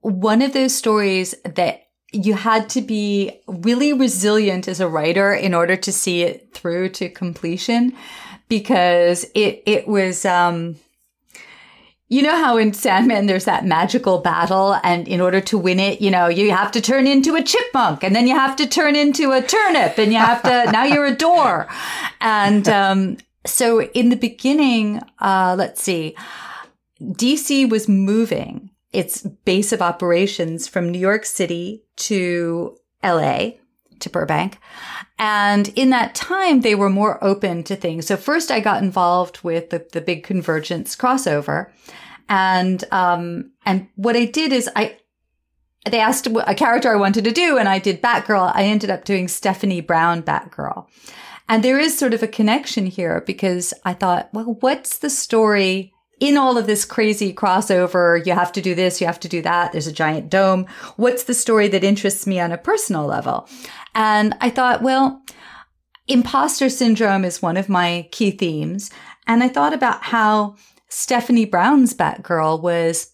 one 0.00 0.42
of 0.42 0.52
those 0.52 0.74
stories 0.74 1.34
that 1.44 1.84
you 2.12 2.34
had 2.34 2.68
to 2.70 2.80
be 2.80 3.40
really 3.48 3.92
resilient 3.92 4.68
as 4.68 4.80
a 4.80 4.88
writer 4.88 5.32
in 5.32 5.52
order 5.52 5.76
to 5.76 5.92
see 5.92 6.22
it 6.22 6.52
through 6.54 6.88
to 6.88 7.08
completion 7.08 7.92
because 8.48 9.24
it 9.34 9.62
it 9.66 9.88
was 9.88 10.24
um 10.24 10.76
you 12.08 12.22
know 12.22 12.36
how 12.36 12.56
in 12.58 12.72
Sandman 12.72 13.26
there's 13.26 13.46
that 13.46 13.64
magical 13.64 14.18
battle, 14.18 14.78
and 14.84 15.08
in 15.08 15.20
order 15.20 15.40
to 15.40 15.58
win 15.58 15.80
it, 15.80 16.00
you 16.00 16.10
know, 16.10 16.28
you 16.28 16.50
have 16.50 16.70
to 16.72 16.80
turn 16.80 17.06
into 17.06 17.34
a 17.34 17.42
chipmunk, 17.42 18.04
and 18.04 18.14
then 18.14 18.26
you 18.26 18.34
have 18.34 18.56
to 18.56 18.66
turn 18.66 18.94
into 18.94 19.32
a 19.32 19.42
turnip, 19.42 19.98
and 19.98 20.12
you 20.12 20.18
have 20.18 20.42
to 20.42 20.64
now 20.72 20.84
you're 20.84 21.06
a 21.06 21.16
door. 21.16 21.66
And 22.20 22.68
um, 22.68 23.16
so 23.46 23.82
in 23.82 24.10
the 24.10 24.16
beginning, 24.16 25.00
uh, 25.20 25.54
let's 25.58 25.82
see, 25.82 26.14
DC 27.00 27.68
was 27.70 27.88
moving 27.88 28.70
its 28.92 29.22
base 29.22 29.72
of 29.72 29.82
operations 29.82 30.68
from 30.68 30.90
New 30.90 31.00
York 31.00 31.24
City 31.24 31.84
to 31.96 32.76
LA 33.02 33.52
to 34.00 34.10
Burbank. 34.10 34.58
And 35.18 35.68
in 35.76 35.90
that 35.90 36.14
time, 36.14 36.62
they 36.62 36.74
were 36.74 36.90
more 36.90 37.22
open 37.22 37.62
to 37.64 37.76
things. 37.76 38.06
So 38.06 38.16
first 38.16 38.50
I 38.50 38.60
got 38.60 38.82
involved 38.82 39.40
with 39.42 39.70
the, 39.70 39.86
the 39.92 40.00
big 40.00 40.24
convergence 40.24 40.96
crossover. 40.96 41.70
And, 42.28 42.82
um, 42.90 43.52
and 43.64 43.88
what 43.94 44.16
I 44.16 44.24
did 44.24 44.52
is 44.52 44.68
I, 44.74 44.98
they 45.88 46.00
asked 46.00 46.26
a 46.26 46.54
character 46.54 46.92
I 46.92 46.96
wanted 46.96 47.24
to 47.24 47.32
do 47.32 47.58
and 47.58 47.68
I 47.68 47.78
did 47.78 48.02
Batgirl. 48.02 48.52
I 48.54 48.64
ended 48.64 48.90
up 48.90 49.04
doing 49.04 49.28
Stephanie 49.28 49.80
Brown 49.80 50.22
Batgirl. 50.22 50.88
And 51.48 51.62
there 51.62 51.78
is 51.78 51.96
sort 51.96 52.14
of 52.14 52.22
a 52.22 52.28
connection 52.28 52.86
here 52.86 53.22
because 53.26 53.74
I 53.84 53.92
thought, 53.92 54.30
well, 54.32 54.56
what's 54.60 54.98
the 54.98 55.10
story 55.10 55.93
in 56.20 56.36
all 56.36 56.56
of 56.56 56.66
this 56.66 56.84
crazy 56.84 57.32
crossover? 57.32 58.24
You 58.24 58.32
have 58.34 58.52
to 58.52 58.60
do 58.60 58.74
this, 58.74 59.00
you 59.00 59.06
have 59.06 59.20
to 59.20 59.28
do 59.28 59.42
that. 59.42 59.72
There's 59.72 59.86
a 59.86 59.92
giant 59.92 60.30
dome. 60.30 60.66
What's 60.96 61.24
the 61.24 61.34
story 61.34 61.68
that 61.68 61.84
interests 61.84 62.26
me 62.26 62.40
on 62.40 62.52
a 62.52 62.58
personal 62.58 63.06
level? 63.06 63.48
And 63.94 64.34
I 64.40 64.50
thought, 64.50 64.82
well, 64.82 65.22
imposter 66.08 66.68
syndrome 66.68 67.24
is 67.24 67.42
one 67.42 67.56
of 67.56 67.68
my 67.68 68.08
key 68.12 68.30
themes. 68.30 68.90
And 69.26 69.42
I 69.42 69.48
thought 69.48 69.72
about 69.72 70.02
how 70.02 70.56
Stephanie 70.88 71.46
Brown's 71.46 71.94
Batgirl 71.94 72.60
was 72.60 73.12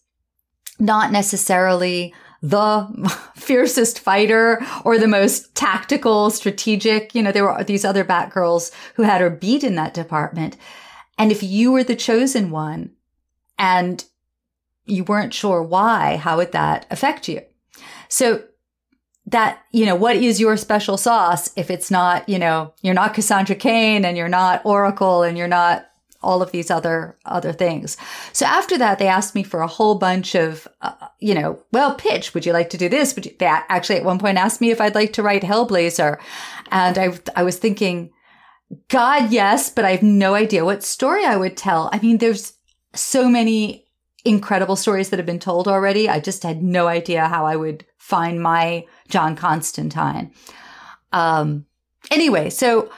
not 0.79 1.13
necessarily 1.13 2.15
the 2.43 2.87
fiercest 3.37 4.01
fighter 4.01 4.65
or 4.85 4.99
the 4.99 5.09
most 5.09 5.55
tactical, 5.55 6.31
strategic. 6.31 7.15
You 7.15 7.23
know, 7.23 7.33
there 7.33 7.45
were 7.45 7.65
these 7.65 7.85
other 7.85 8.05
Batgirls 8.05 8.73
who 8.95 9.03
had 9.03 9.21
her 9.21 9.31
beat 9.31 9.63
in 9.63 9.75
that 9.77 9.95
department. 9.95 10.57
And 11.21 11.31
if 11.31 11.43
you 11.43 11.71
were 11.71 11.85
the 11.85 11.95
chosen 11.95 12.51
one 12.51 12.93
and 13.59 14.03
you 14.87 15.05
weren't 15.05 15.35
sure 15.35 15.63
why, 15.63 16.17
how 16.17 16.39
would 16.39 16.53
that 16.53 16.87
affect 16.91 17.29
you? 17.29 17.43
So 18.09 18.43
that, 19.27 19.63
you 19.71 19.85
know, 19.85 19.95
what 19.95 20.17
is 20.17 20.41
your 20.41 20.57
special 20.57 20.97
sauce 20.97 21.53
if 21.57 21.71
it's 21.71 21.91
not, 21.91 22.27
you 22.27 22.39
know, 22.39 22.73
you're 22.81 22.95
not 22.95 23.13
Cassandra 23.13 23.55
Cain 23.55 24.07
and 24.07 24.17
you're 24.17 24.31
not 24.31 24.65
Oracle 24.65 25.23
and 25.23 25.37
you're 25.37 25.47
not 25.47 25.87
all 26.23 26.41
of 26.41 26.53
these 26.53 26.71
other 26.71 27.19
other 27.27 27.53
things. 27.53 27.99
So 28.33 28.47
after 28.47 28.79
that, 28.79 28.99
they 28.99 29.07
asked 29.07 29.35
me 29.35 29.43
for 29.43 29.61
a 29.61 29.67
whole 29.67 29.97
bunch 29.97 30.35
of, 30.35 30.67
uh, 30.81 31.09
you 31.19 31.35
know, 31.35 31.63
well, 31.71 31.97
pitch. 31.97 32.33
Would 32.33 32.47
you 32.47 32.55
like 32.55 32.71
to 32.71 32.79
do 32.79 32.89
this? 32.89 33.15
Would 33.15 33.27
you, 33.27 33.35
they 33.39 33.45
actually 33.45 33.97
at 33.97 34.05
one 34.05 34.19
point 34.19 34.39
asked 34.39 34.63
me 34.63 34.71
if 34.71 34.81
I'd 34.81 34.95
like 34.95 35.13
to 35.15 35.23
write 35.23 35.43
Hellblazer, 35.43 36.19
and 36.73 36.97
I 36.97 37.19
I 37.37 37.43
was 37.43 37.59
thinking, 37.59 38.11
God, 38.89 39.33
yes, 39.33 39.71
but 39.71 39.85
I 39.85 39.91
have 39.91 40.03
no 40.03 40.35
idea 40.35 40.65
what 40.65 40.83
story 40.83 41.25
I 41.25 41.37
would 41.37 41.57
tell. 41.57 41.91
I 41.93 41.99
mean, 41.99 42.19
there's 42.19 42.53
so 42.95 43.29
many 43.29 43.87
incredible 44.25 44.77
stories 44.77 45.11
that 45.11 45.19
have 45.19 45.27
been 45.27 45.39
told 45.39 45.67
already. 45.67 46.09
I 46.09 46.21
just 46.21 46.43
had 46.43 46.63
no 46.63 46.87
idea 46.87 47.27
how 47.27 47.47
I 47.47 47.57
would 47.57 47.85
find 47.99 48.43
my 48.43 48.87
John 49.09 49.35
Constantine. 49.35 50.33
Um, 51.13 51.67
anyway, 52.11 52.51
so 52.51 52.91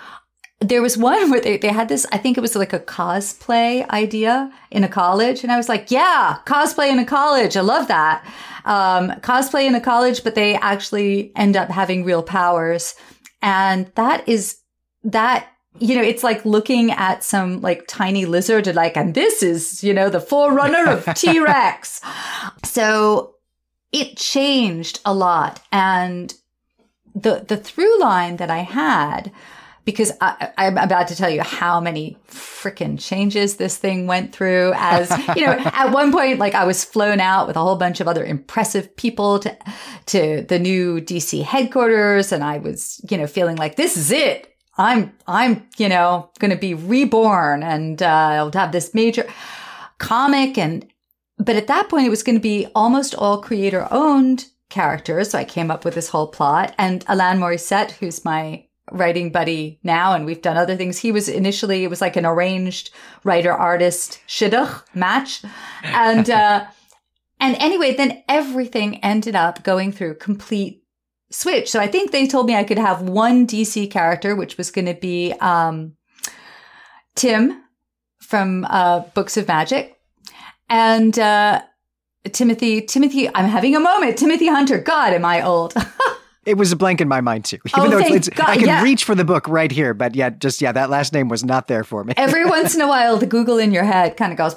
there 0.61 0.83
was 0.83 0.97
one 0.97 1.31
where 1.31 1.41
they, 1.41 1.57
they 1.57 1.69
had 1.69 1.89
this, 1.89 2.07
I 2.13 2.19
think 2.19 2.37
it 2.37 2.43
was 2.43 2.57
like 2.57 2.73
a 2.73 2.81
cosplay 2.81 3.89
idea 3.89 4.53
in 4.71 4.85
a 4.85 4.89
college. 4.89 5.43
And 5.43 5.53
I 5.53 5.57
was 5.57 5.69
like, 5.69 5.91
yeah, 5.91 6.39
cosplay 6.47 6.91
in 6.91 6.99
a 6.99 7.05
college. 7.05 7.57
I 7.57 7.61
love 7.61 7.89
that. 7.89 8.25
Um, 8.65 9.11
cosplay 9.21 9.67
in 9.67 9.75
a 9.75 9.81
college, 9.81 10.23
but 10.23 10.35
they 10.35 10.55
actually 10.55 11.33
end 11.37 11.57
up 11.57 11.71
having 11.71 12.05
real 12.05 12.23
powers. 12.23 12.95
And 13.41 13.91
that 13.97 14.29
is, 14.29 14.59
that, 15.05 15.49
you 15.79 15.95
know, 15.97 16.03
it's 16.03 16.23
like 16.23 16.45
looking 16.45 16.91
at 16.91 17.25
some 17.25 17.61
like 17.61 17.87
tiny 17.87 18.25
lizard 18.25 18.67
and 18.67 18.77
like, 18.77 18.97
and 18.97 19.15
this 19.15 19.43
is, 19.43 19.83
you 19.83 19.95
know, 19.95 20.09
the 20.09 20.21
forerunner 20.21 20.89
of 20.89 21.05
T 21.15 21.41
Rex. 21.41 22.01
so 22.65 23.35
it 23.91 24.17
changed 24.17 25.01
a 25.05 25.15
lot. 25.15 25.61
And 25.73 26.35
the, 27.15 27.45
the 27.47 27.57
through 27.57 28.01
line 28.01 28.37
that 28.37 28.51
I 28.51 28.59
had 28.59 29.33
because 29.85 30.13
I, 30.21 30.53
am 30.59 30.79
about 30.79 31.09
to 31.09 31.17
tell 31.17 31.29
you 31.29 31.43
how 31.43 31.81
many 31.81 32.17
freaking 32.29 33.01
changes 33.01 33.57
this 33.57 33.77
thing 33.77 34.07
went 34.07 34.33
through. 34.33 34.73
As 34.77 35.11
you 35.35 35.45
know, 35.45 35.53
at 35.59 35.91
one 35.91 36.13
point, 36.13 36.39
like 36.39 36.55
I 36.55 36.65
was 36.65 36.85
flown 36.85 37.21
out 37.21 37.47
with 37.49 37.57
a 37.57 37.61
whole 37.61 37.77
bunch 37.77 38.01
of 38.01 38.07
other 38.07 38.25
impressive 38.25 38.95
people 38.97 39.41
to 39.41 39.57
to 40.07 40.43
the 40.43 40.59
new 40.59 41.01
DC 41.01 41.43
headquarters, 41.43 42.31
and 42.31 42.45
I 42.45 42.59
was, 42.59 43.01
you 43.11 43.19
know, 43.19 43.27
feeling 43.27 43.57
like 43.57 43.77
this 43.77 43.97
is 43.97 44.13
it. 44.13 44.52
I'm, 44.79 45.13
I'm, 45.27 45.69
you 45.77 45.89
know, 45.89 46.31
going 46.39 46.51
to 46.51 46.57
be 46.57 46.75
reborn, 46.75 47.63
and 47.63 48.03
uh, 48.03 48.07
I'll 48.07 48.53
have 48.53 48.73
this 48.73 48.95
major 48.95 49.27
comic, 49.99 50.57
and 50.59 50.87
but 51.39 51.57
at 51.57 51.67
that 51.67 51.89
point, 51.89 52.07
it 52.07 52.11
was 52.11 52.23
going 52.23 52.37
to 52.37 52.43
be 52.43 52.67
almost 52.75 53.15
all 53.15 53.43
creator 53.43 53.89
owned 53.91 54.47
characters. 54.71 55.31
So 55.31 55.39
I 55.39 55.45
came 55.45 55.71
up 55.71 55.85
with 55.85 55.95
this 55.95 56.09
whole 56.09 56.29
plot, 56.29 56.75
and 56.79 57.05
Alain 57.09 57.39
Mauricet, 57.39 57.93
who's 57.93 58.25
my 58.25 58.67
writing 58.91 59.31
buddy 59.31 59.79
now 59.83 60.13
and 60.13 60.27
we've 60.27 60.43
done 60.43 60.57
other 60.57 60.77
things. 60.77 60.99
He 60.99 61.13
was 61.13 61.29
initially, 61.29 61.85
it 61.85 61.91
was 61.91 62.01
like 62.01 62.17
an 62.17 62.27
arranged 62.27 62.91
writer 63.25 63.53
artist 63.53 64.21
shidduch 64.27 64.83
match. 64.95 65.43
And, 65.85 66.29
uh, 66.29 66.67
and 67.41 67.57
anyway, 67.57 67.95
then 67.95 68.23
everything 68.29 69.03
ended 69.03 69.35
up 69.37 69.63
going 69.63 69.93
through 69.93 70.17
complete 70.17 70.82
switch. 71.33 71.71
So 71.71 71.81
I 71.81 71.87
think 71.87 72.11
they 72.11 72.27
told 72.27 72.47
me 72.47 72.55
I 72.55 72.65
could 72.65 72.79
have 72.79 73.03
one 73.03 73.47
DC 73.47 73.91
character, 73.91 74.37
which 74.37 74.57
was 74.57 74.71
going 74.71 74.87
to 74.87 74.95
be, 74.95 75.33
um, 75.41 75.97
Tim 77.15 77.63
from, 78.21 78.65
uh, 78.69 79.01
Books 79.15 79.37
of 79.37 79.49
Magic. 79.49 79.99
And, 80.69 81.19
uh, 81.19 81.63
Timothy, 82.33 82.83
Timothy, 82.83 83.29
I'm 83.35 83.47
having 83.47 83.75
a 83.75 83.81
moment. 83.81 84.17
Timothy 84.17 84.47
Hunter. 84.47 84.79
God, 84.79 85.13
am 85.13 85.25
I 85.25 85.43
old? 85.43 85.75
It 86.45 86.57
was 86.57 86.73
a 86.73 86.77
blank 86.77 87.01
in 87.01 87.09
my 87.09 87.21
mind 87.21 87.45
too. 87.45 87.59
Even 87.77 87.81
oh, 87.87 87.89
though 87.91 87.99
it's, 87.99 88.29
it's, 88.29 88.41
I 88.41 88.57
can 88.57 88.67
yeah. 88.67 88.83
reach 88.83 89.05
for 89.05 89.15
the 89.15 89.25
book 89.25 89.47
right 89.47 89.71
here, 89.71 89.95
but 89.95 90.15
yeah, 90.15 90.31
just 90.31 90.61
yeah, 90.61 90.73
that 90.73 90.91
last 90.91 91.13
name 91.13 91.29
was 91.29 91.45
not 91.45 91.69
there 91.69 91.85
for 91.85 92.03
me. 92.03 92.15
Every 92.17 92.45
once 92.59 92.75
in 92.75 92.81
a 92.81 92.89
while, 92.89 93.17
the 93.17 93.27
Google 93.27 93.59
in 93.59 93.71
your 93.71 93.85
head 93.85 94.17
kind 94.17 94.33
of 94.33 94.39
goes. 94.39 94.57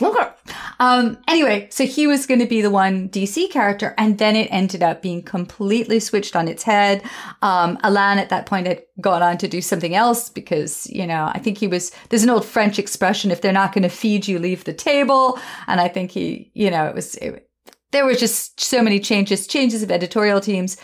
Um, 0.79 1.17
anyway, 1.27 1.67
so 1.71 1.85
he 1.85 2.07
was 2.07 2.25
going 2.25 2.39
to 2.39 2.47
be 2.47 2.61
the 2.61 2.69
one 2.69 3.09
DC 3.09 3.51
character, 3.51 3.93
and 3.97 4.17
then 4.17 4.35
it 4.35 4.47
ended 4.51 4.81
up 4.81 5.01
being 5.01 5.21
completely 5.21 5.99
switched 5.99 6.35
on 6.35 6.47
its 6.47 6.63
head. 6.63 7.03
Um, 7.41 7.77
Alain 7.83 8.17
at 8.17 8.29
that 8.29 8.45
point 8.45 8.67
had 8.67 8.83
gone 8.99 9.21
on 9.21 9.37
to 9.37 9.47
do 9.47 9.61
something 9.61 9.93
else 9.93 10.29
because 10.29 10.87
you 10.87 11.05
know 11.05 11.31
I 11.33 11.39
think 11.39 11.57
he 11.59 11.67
was. 11.67 11.91
There's 12.09 12.23
an 12.23 12.29
old 12.29 12.45
French 12.45 12.79
expression: 12.79 13.31
if 13.31 13.41
they're 13.41 13.53
not 13.53 13.73
going 13.73 13.83
to 13.83 13.89
feed 13.89 14.27
you, 14.27 14.39
leave 14.39 14.63
the 14.63 14.73
table. 14.73 15.39
And 15.67 15.79
I 15.79 15.87
think 15.87 16.11
he, 16.11 16.51
you 16.53 16.71
know, 16.71 16.87
it 16.87 16.95
was. 16.95 17.15
It, 17.15 17.47
there 17.91 18.05
were 18.05 18.15
just 18.15 18.59
so 18.59 18.81
many 18.81 18.99
changes, 18.99 19.47
changes 19.47 19.81
of 19.81 19.91
editorial 19.91 20.41
teams. 20.41 20.77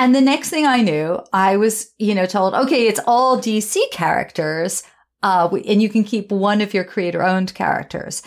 And 0.00 0.14
the 0.14 0.22
next 0.22 0.48
thing 0.48 0.64
I 0.64 0.80
knew, 0.80 1.22
I 1.30 1.58
was, 1.58 1.92
you 1.98 2.14
know, 2.14 2.24
told, 2.24 2.54
okay, 2.54 2.88
it's 2.88 3.00
all 3.06 3.36
DC 3.36 3.78
characters. 3.92 4.82
Uh, 5.22 5.50
and 5.66 5.82
you 5.82 5.90
can 5.90 6.04
keep 6.04 6.32
one 6.32 6.62
of 6.62 6.72
your 6.72 6.84
creator 6.84 7.22
owned 7.22 7.52
characters. 7.52 8.22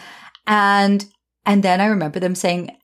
And, 0.46 1.04
and 1.48 1.64
then 1.64 1.82
I 1.82 1.88
remember 1.88 2.20
them 2.20 2.36
saying, 2.36 2.78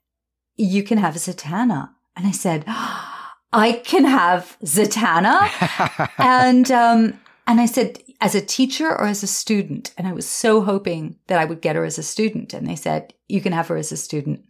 you 0.57 0.81
can 0.81 0.97
have 0.97 1.15
a 1.15 1.19
Zatanna. 1.19 1.91
And 2.15 2.25
I 2.25 2.31
said, 2.31 2.63
I 3.53 3.79
can 3.85 4.05
have 4.05 4.57
Zatanna. 4.63 6.09
and, 6.17 6.71
um, 6.71 7.19
and 7.45 7.61
I 7.61 7.67
said, 7.67 7.99
as 8.21 8.33
a 8.33 8.41
teacher 8.41 8.89
or 8.89 9.05
as 9.05 9.21
a 9.21 9.27
student? 9.27 9.93
And 9.99 10.07
I 10.07 10.13
was 10.13 10.27
so 10.27 10.61
hoping 10.61 11.19
that 11.27 11.39
I 11.39 11.45
would 11.45 11.61
get 11.61 11.75
her 11.75 11.85
as 11.85 11.99
a 11.99 12.03
student. 12.03 12.55
And 12.55 12.67
they 12.67 12.75
said, 12.75 13.13
you 13.27 13.39
can 13.39 13.53
have 13.53 13.67
her 13.67 13.77
as 13.77 13.91
a 13.91 13.97
student. 13.97 14.45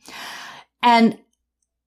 And 0.82 1.18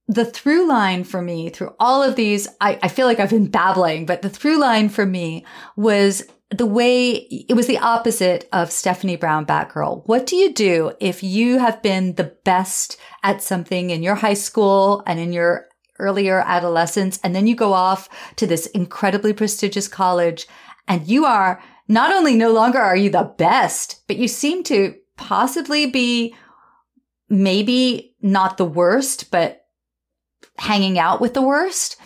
the 0.09 0.25
through 0.25 0.69
line 0.69 1.05
for 1.05 1.23
me 1.23 1.49
through 1.49 1.75
all 1.79 2.03
of 2.03 2.17
these, 2.17 2.49
I, 2.61 2.79
I 2.83 2.89
feel 2.89 3.07
like 3.07 3.21
I've 3.21 3.31
been 3.31 3.51
babbling, 3.51 4.07
but 4.07 4.23
the 4.23 4.31
through 4.31 4.59
line 4.59 4.89
for 4.89 5.07
me 5.07 5.47
was 5.77 6.25
the 6.51 6.67
way 6.67 7.13
it 7.13 7.55
was 7.55 7.67
the 7.67 7.79
opposite 7.79 8.49
of 8.53 8.71
Stephanie 8.71 9.17
Brown 9.17 9.47
Batgirl. 9.47 10.07
What 10.07 10.27
do 10.27 10.37
you 10.37 10.53
do 10.53 10.93
if 11.01 11.23
you 11.23 11.59
have 11.59 11.83
been 11.83 12.15
the 12.17 12.37
best 12.45 12.99
at 13.23 13.43
something 13.43 13.91
in 13.91 14.03
your 14.03 14.17
high 14.17 14.35
school 14.35 15.03
and 15.07 15.19
in 15.19 15.33
your 15.33 15.69
earlier 15.99 16.43
adolescence, 16.45 17.19
and 17.23 17.35
then 17.35 17.47
you 17.47 17.55
go 17.55 17.73
off 17.73 18.09
to 18.37 18.47
this 18.47 18.67
incredibly 18.67 19.33
prestigious 19.33 19.89
college 19.89 20.47
and 20.89 21.07
you 21.07 21.25
are 21.25 21.63
not 21.89 22.13
only 22.13 22.35
no 22.35 22.53
longer 22.53 22.79
are 22.79 22.97
you 22.97 23.09
the 23.09 23.33
best, 23.39 24.03
but 24.07 24.17
you 24.17 24.29
seem 24.29 24.63
to 24.65 24.95
possibly 25.17 25.87
be 25.87 26.35
maybe 27.29 28.15
not 28.21 28.57
the 28.57 28.65
worst, 28.65 29.31
but 29.31 29.62
hanging 30.59 30.99
out 30.99 31.21
with 31.21 31.35
the 31.35 31.43
worst. 31.43 31.97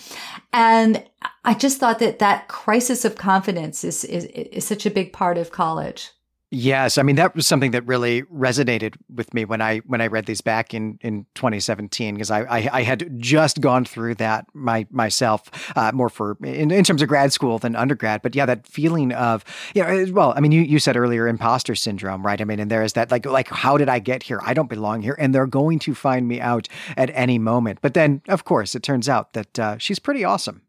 And 0.52 1.04
I 1.44 1.54
just 1.54 1.78
thought 1.78 1.98
that 1.98 2.18
that 2.20 2.48
crisis 2.48 3.04
of 3.04 3.16
confidence 3.16 3.84
is, 3.84 4.04
is, 4.04 4.24
is 4.24 4.66
such 4.66 4.86
a 4.86 4.90
big 4.90 5.12
part 5.12 5.38
of 5.38 5.50
college. 5.50 6.10
Yes, 6.52 6.96
I 6.96 7.02
mean 7.02 7.16
that 7.16 7.34
was 7.34 7.44
something 7.44 7.72
that 7.72 7.84
really 7.88 8.22
resonated 8.22 8.94
with 9.12 9.34
me 9.34 9.44
when 9.44 9.60
I 9.60 9.78
when 9.78 10.00
I 10.00 10.06
read 10.06 10.26
these 10.26 10.40
back 10.40 10.74
in 10.74 10.96
in 11.02 11.26
2017 11.34 12.14
because 12.14 12.30
I, 12.30 12.42
I, 12.42 12.68
I 12.72 12.82
had 12.82 13.20
just 13.20 13.60
gone 13.60 13.84
through 13.84 14.14
that 14.16 14.46
my 14.54 14.86
myself 14.90 15.50
uh, 15.74 15.90
more 15.92 16.08
for 16.08 16.36
in, 16.44 16.70
in 16.70 16.84
terms 16.84 17.02
of 17.02 17.08
grad 17.08 17.32
school 17.32 17.58
than 17.58 17.74
undergrad, 17.74 18.22
but 18.22 18.36
yeah, 18.36 18.46
that 18.46 18.64
feeling 18.68 19.12
of 19.12 19.44
you 19.74 19.82
know 19.82 20.06
well, 20.12 20.34
I 20.36 20.40
mean 20.40 20.52
you 20.52 20.60
you 20.60 20.78
said 20.78 20.96
earlier 20.96 21.26
imposter 21.26 21.74
syndrome, 21.74 22.24
right? 22.24 22.40
I 22.40 22.44
mean, 22.44 22.60
and 22.60 22.70
there 22.70 22.84
is 22.84 22.92
that 22.92 23.10
like 23.10 23.26
like 23.26 23.48
how 23.48 23.76
did 23.76 23.88
I 23.88 23.98
get 23.98 24.22
here? 24.22 24.40
I 24.44 24.54
don't 24.54 24.70
belong 24.70 25.02
here, 25.02 25.16
and 25.18 25.34
they're 25.34 25.48
going 25.48 25.80
to 25.80 25.96
find 25.96 26.28
me 26.28 26.40
out 26.40 26.68
at 26.96 27.10
any 27.12 27.40
moment. 27.40 27.80
But 27.82 27.94
then, 27.94 28.22
of 28.28 28.44
course, 28.44 28.76
it 28.76 28.84
turns 28.84 29.08
out 29.08 29.32
that 29.32 29.58
uh, 29.58 29.78
she's 29.78 29.98
pretty 29.98 30.22
awesome. 30.22 30.62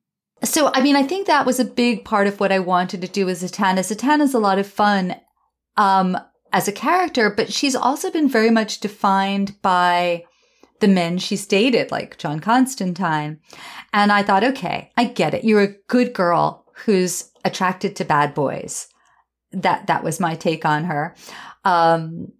So, 0.43 0.71
I 0.73 0.81
mean, 0.81 0.95
I 0.95 1.03
think 1.03 1.27
that 1.27 1.45
was 1.45 1.59
a 1.59 1.65
big 1.65 2.05
part 2.05 2.27
of 2.27 2.39
what 2.39 2.51
I 2.51 2.59
wanted 2.59 3.01
to 3.01 3.07
do 3.07 3.25
with 3.25 3.41
Zatanna. 3.41 3.79
Zatanna 3.79 4.21
is 4.21 4.35
a 4.35 4.39
lot 4.39 4.59
of 4.59 4.67
fun 4.67 5.15
um, 5.77 6.17
as 6.51 6.67
a 6.67 6.71
character, 6.73 7.29
but 7.29 7.51
she's 7.51 7.75
also 7.75 8.11
been 8.11 8.29
very 8.29 8.49
much 8.49 8.79
defined 8.79 9.61
by 9.61 10.25
the 10.79 10.87
men 10.87 11.17
she's 11.17 11.45
dated, 11.45 11.91
like 11.91 12.17
John 12.17 12.39
Constantine. 12.39 13.39
And 13.93 14.11
I 14.11 14.23
thought, 14.23 14.43
okay, 14.43 14.91
I 14.97 15.05
get 15.05 15.33
it. 15.33 15.43
You're 15.43 15.61
a 15.61 15.75
good 15.87 16.13
girl 16.13 16.65
who's 16.85 17.31
attracted 17.43 17.95
to 17.95 18.05
bad 18.05 18.33
boys. 18.33 18.87
That 19.51 19.87
that 19.87 20.03
was 20.03 20.19
my 20.19 20.35
take 20.35 20.65
on 20.65 20.83
her. 20.85 21.15
Um, 21.63 22.33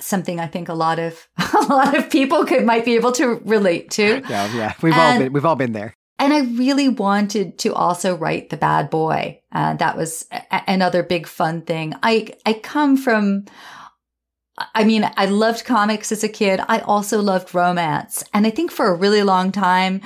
something 0.00 0.40
I 0.40 0.46
think 0.46 0.68
a 0.68 0.74
lot 0.74 0.98
of 0.98 1.28
a 1.54 1.66
lot 1.68 1.96
of 1.96 2.10
people 2.10 2.44
could 2.46 2.64
might 2.64 2.84
be 2.84 2.94
able 2.94 3.12
to 3.12 3.40
relate 3.44 3.90
to. 3.92 4.22
Yeah, 4.28 4.54
yeah, 4.54 4.74
we've 4.82 4.92
and, 4.92 5.00
all 5.02 5.18
been 5.18 5.32
we've 5.32 5.44
all 5.44 5.56
been 5.56 5.72
there. 5.72 5.94
And 6.24 6.32
I 6.32 6.40
really 6.56 6.88
wanted 6.88 7.58
to 7.58 7.74
also 7.74 8.16
write 8.16 8.48
the 8.48 8.56
bad 8.56 8.88
boy. 8.88 9.42
Uh, 9.52 9.74
that 9.74 9.94
was 9.94 10.26
a- 10.32 10.62
another 10.66 11.02
big 11.02 11.26
fun 11.26 11.60
thing. 11.60 11.92
I, 12.02 12.32
I 12.46 12.54
come 12.54 12.96
from 12.96 13.44
I 14.72 14.84
mean, 14.84 15.10
I 15.16 15.26
loved 15.26 15.64
comics 15.64 16.12
as 16.12 16.24
a 16.24 16.28
kid. 16.28 16.60
I 16.66 16.78
also 16.78 17.20
loved 17.20 17.54
romance. 17.54 18.24
And 18.32 18.46
I 18.46 18.50
think 18.50 18.70
for 18.70 18.86
a 18.86 18.94
really 18.94 19.22
long 19.22 19.52
time, 19.52 20.00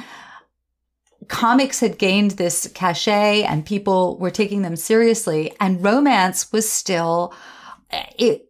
comics 1.29 1.81
had 1.81 1.99
gained 1.99 2.33
this 2.33 2.69
cachet 2.75 3.45
and 3.45 3.65
people 3.65 4.17
were 4.19 4.31
taking 4.31 4.63
them 4.63 4.75
seriously 4.75 5.55
and 5.61 5.85
romance 5.85 6.51
was 6.51 6.69
still 6.69 7.33
it 8.19 8.48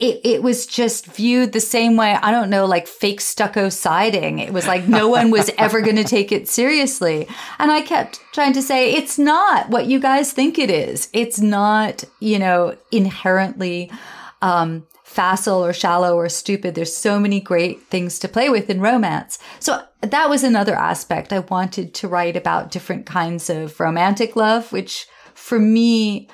it, 0.00 0.20
it 0.24 0.42
was 0.42 0.66
just 0.66 1.06
viewed 1.06 1.52
the 1.52 1.60
same 1.60 1.96
way. 1.96 2.14
I 2.14 2.30
don't 2.30 2.48
know, 2.48 2.64
like 2.64 2.86
fake 2.86 3.20
stucco 3.20 3.68
siding. 3.68 4.38
It 4.38 4.52
was 4.52 4.66
like 4.66 4.88
no 4.88 5.08
one 5.08 5.30
was 5.30 5.50
ever 5.58 5.82
going 5.82 5.96
to 6.02 6.04
take 6.04 6.32
it 6.32 6.48
seriously. 6.48 7.28
And 7.58 7.70
I 7.70 7.82
kept 7.82 8.20
trying 8.32 8.54
to 8.54 8.62
say, 8.62 8.94
it's 8.94 9.18
not 9.18 9.68
what 9.68 9.86
you 9.86 10.00
guys 10.00 10.32
think 10.32 10.58
it 10.58 10.70
is. 10.70 11.10
It's 11.12 11.38
not, 11.38 12.04
you 12.18 12.38
know, 12.38 12.76
inherently, 12.90 13.92
um, 14.40 14.86
facile 15.04 15.62
or 15.64 15.72
shallow 15.72 16.16
or 16.16 16.28
stupid. 16.28 16.74
There's 16.74 16.96
so 16.96 17.18
many 17.18 17.40
great 17.40 17.82
things 17.82 18.18
to 18.20 18.28
play 18.28 18.48
with 18.48 18.70
in 18.70 18.80
romance. 18.80 19.38
So 19.58 19.82
that 20.00 20.30
was 20.30 20.44
another 20.44 20.76
aspect. 20.76 21.32
I 21.32 21.40
wanted 21.40 21.92
to 21.94 22.08
write 22.08 22.36
about 22.36 22.70
different 22.70 23.04
kinds 23.04 23.50
of 23.50 23.78
romantic 23.80 24.34
love, 24.34 24.72
which 24.72 25.06
for 25.34 25.58
me, 25.58 26.28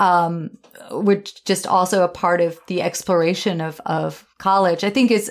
um, 0.00 0.50
which 0.90 1.44
just 1.44 1.66
also 1.66 2.04
a 2.04 2.08
part 2.08 2.40
of 2.40 2.58
the 2.66 2.82
exploration 2.82 3.60
of, 3.60 3.80
of 3.86 4.26
college. 4.38 4.84
I 4.84 4.90
think 4.90 5.10
is 5.10 5.30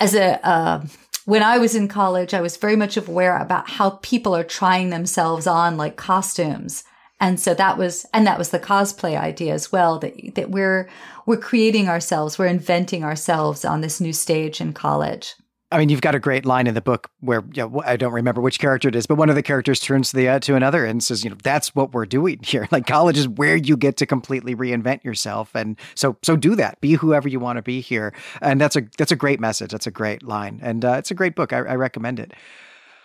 as 0.00 0.14
a, 0.14 0.44
uh, 0.46 0.84
when 1.24 1.42
I 1.42 1.58
was 1.58 1.74
in 1.74 1.88
college, 1.88 2.32
I 2.32 2.40
was 2.40 2.56
very 2.56 2.76
much 2.76 2.96
aware 2.96 3.36
about 3.38 3.68
how 3.68 3.98
people 4.02 4.34
are 4.34 4.44
trying 4.44 4.90
themselves 4.90 5.46
on 5.46 5.76
like 5.76 5.96
costumes 5.96 6.84
and 7.20 7.40
so 7.40 7.54
that 7.54 7.76
was, 7.76 8.06
and 8.14 8.26
that 8.26 8.38
was 8.38 8.50
the 8.50 8.60
cosplay 8.60 9.18
idea 9.18 9.52
as 9.52 9.72
well, 9.72 9.98
that, 9.98 10.14
that 10.34 10.50
we're, 10.50 10.88
we're 11.26 11.36
creating 11.36 11.88
ourselves, 11.88 12.38
we're 12.38 12.46
inventing 12.46 13.02
ourselves 13.02 13.64
on 13.64 13.80
this 13.80 14.00
new 14.00 14.12
stage 14.12 14.60
in 14.60 14.72
college. 14.72 15.34
I 15.70 15.78
mean, 15.78 15.90
you've 15.90 16.00
got 16.00 16.14
a 16.14 16.18
great 16.18 16.46
line 16.46 16.66
in 16.66 16.72
the 16.72 16.80
book 16.80 17.10
where 17.20 17.42
you 17.52 17.68
know, 17.68 17.82
I 17.84 17.96
don't 17.96 18.14
remember 18.14 18.40
which 18.40 18.58
character 18.58 18.88
it 18.88 18.96
is, 18.96 19.06
but 19.06 19.16
one 19.16 19.28
of 19.28 19.34
the 19.34 19.42
characters 19.42 19.80
turns 19.80 20.10
to 20.10 20.16
the 20.16 20.28
uh, 20.28 20.38
to 20.40 20.54
another 20.54 20.86
and 20.86 21.02
says, 21.02 21.24
"You 21.24 21.30
know, 21.30 21.36
that's 21.42 21.74
what 21.74 21.92
we're 21.92 22.06
doing 22.06 22.40
here. 22.42 22.66
Like 22.78 22.86
college 22.86 23.18
is 23.18 23.26
where 23.26 23.56
you 23.56 23.76
get 23.76 23.96
to 23.96 24.06
completely 24.06 24.54
reinvent 24.54 25.02
yourself, 25.02 25.54
and 25.54 25.78
so 25.94 26.16
so 26.22 26.36
do 26.36 26.54
that. 26.54 26.80
Be 26.80 26.92
whoever 26.92 27.28
you 27.28 27.40
want 27.40 27.56
to 27.56 27.62
be 27.62 27.80
here." 27.80 28.14
And 28.40 28.60
that's 28.60 28.76
a 28.76 28.82
that's 28.96 29.12
a 29.12 29.16
great 29.16 29.40
message. 29.40 29.72
That's 29.72 29.86
a 29.86 29.90
great 29.90 30.22
line, 30.22 30.60
and 30.62 30.84
uh, 30.84 30.92
it's 30.92 31.10
a 31.10 31.14
great 31.14 31.34
book. 31.34 31.52
I, 31.52 31.58
I 31.58 31.74
recommend 31.74 32.20
it. 32.20 32.32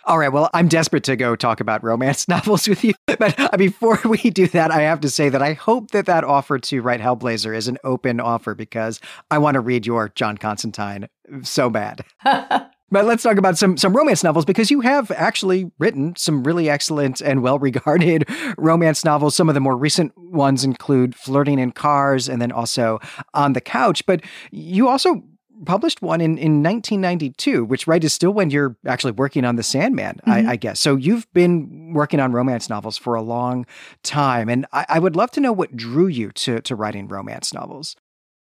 All 0.06 0.18
right. 0.18 0.32
Well, 0.32 0.50
I'm 0.52 0.68
desperate 0.68 1.04
to 1.04 1.16
go 1.16 1.34
talk 1.34 1.60
about 1.60 1.82
romance 1.82 2.28
novels 2.28 2.68
with 2.68 2.84
you. 2.84 2.92
But 3.06 3.38
uh, 3.38 3.56
before 3.56 3.98
we 4.04 4.18
do 4.18 4.46
that, 4.48 4.70
I 4.70 4.82
have 4.82 5.00
to 5.00 5.10
say 5.10 5.28
that 5.28 5.42
I 5.42 5.54
hope 5.54 5.92
that 5.92 6.06
that 6.06 6.24
offer 6.24 6.58
to 6.58 6.82
write 6.82 7.00
Hellblazer 7.00 7.56
is 7.56 7.68
an 7.68 7.78
open 7.84 8.20
offer 8.20 8.54
because 8.54 9.00
I 9.30 9.38
want 9.38 9.54
to 9.54 9.60
read 9.60 9.86
your 9.86 10.10
John 10.10 10.36
Constantine 10.36 11.08
so 11.42 11.70
bad. 11.70 12.04
But 12.90 13.06
let's 13.06 13.24
talk 13.24 13.38
about 13.38 13.58
some 13.58 13.76
some 13.76 13.96
romance 13.96 14.22
novels 14.22 14.44
because 14.44 14.70
you 14.70 14.80
have 14.82 15.10
actually 15.10 15.68
written 15.80 16.14
some 16.16 16.44
really 16.44 16.70
excellent 16.70 17.20
and 17.20 17.42
well 17.42 17.58
regarded 17.58 18.28
romance 18.56 19.04
novels. 19.04 19.34
Some 19.34 19.48
of 19.48 19.54
the 19.54 19.60
more 19.60 19.76
recent 19.76 20.16
ones 20.16 20.62
include 20.62 21.16
Flirting 21.16 21.58
in 21.58 21.72
Cars 21.72 22.28
and 22.28 22.40
then 22.40 22.52
also 22.52 23.00
On 23.32 23.52
the 23.52 23.60
Couch. 23.60 24.06
But 24.06 24.20
you 24.52 24.88
also 24.88 25.24
published 25.64 26.02
one 26.02 26.20
in, 26.20 26.38
in 26.38 26.62
1992, 26.62 27.64
which, 27.64 27.86
right, 27.86 28.02
is 28.02 28.12
still 28.12 28.32
when 28.32 28.50
you're 28.50 28.76
actually 28.86 29.12
working 29.12 29.44
on 29.44 29.56
The 29.56 29.62
Sandman, 29.62 30.20
mm-hmm. 30.26 30.30
I, 30.30 30.52
I, 30.52 30.56
guess. 30.56 30.80
So 30.80 30.96
you've 30.96 31.30
been 31.32 31.92
working 31.94 32.20
on 32.20 32.32
romance 32.32 32.68
novels 32.68 32.96
for 32.96 33.14
a 33.14 33.22
long 33.22 33.66
time. 34.02 34.48
And 34.48 34.66
I, 34.72 34.86
I 34.88 34.98
would 34.98 35.16
love 35.16 35.30
to 35.32 35.40
know 35.40 35.52
what 35.52 35.76
drew 35.76 36.06
you 36.06 36.30
to, 36.32 36.60
to 36.60 36.74
writing 36.74 37.08
romance 37.08 37.52
novels. 37.52 37.96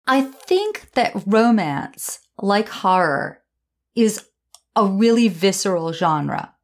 I 0.07 0.23
think 0.23 0.93
that 0.93 1.13
romance, 1.27 2.21
like 2.41 2.69
horror, 2.69 3.41
is 3.95 4.25
a 4.75 4.87
really 4.87 5.29
visceral 5.29 5.93
genre. 5.93 6.55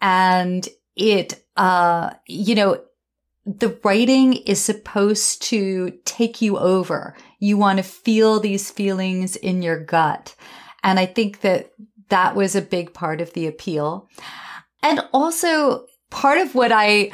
And 0.00 0.68
it, 0.96 1.44
uh, 1.56 2.10
you 2.26 2.54
know, 2.54 2.80
the 3.46 3.78
writing 3.84 4.34
is 4.34 4.60
supposed 4.60 5.42
to 5.42 5.98
take 6.04 6.40
you 6.40 6.58
over. 6.58 7.14
You 7.38 7.56
want 7.56 7.76
to 7.76 7.82
feel 7.82 8.40
these 8.40 8.70
feelings 8.70 9.36
in 9.36 9.62
your 9.62 9.78
gut. 9.78 10.34
And 10.82 10.98
I 10.98 11.06
think 11.06 11.40
that 11.40 11.72
that 12.08 12.34
was 12.34 12.54
a 12.54 12.62
big 12.62 12.94
part 12.94 13.20
of 13.20 13.32
the 13.32 13.46
appeal. 13.46 14.08
And 14.82 15.00
also 15.12 15.86
part 16.10 16.38
of 16.38 16.54
what 16.54 16.72
I 16.72 17.10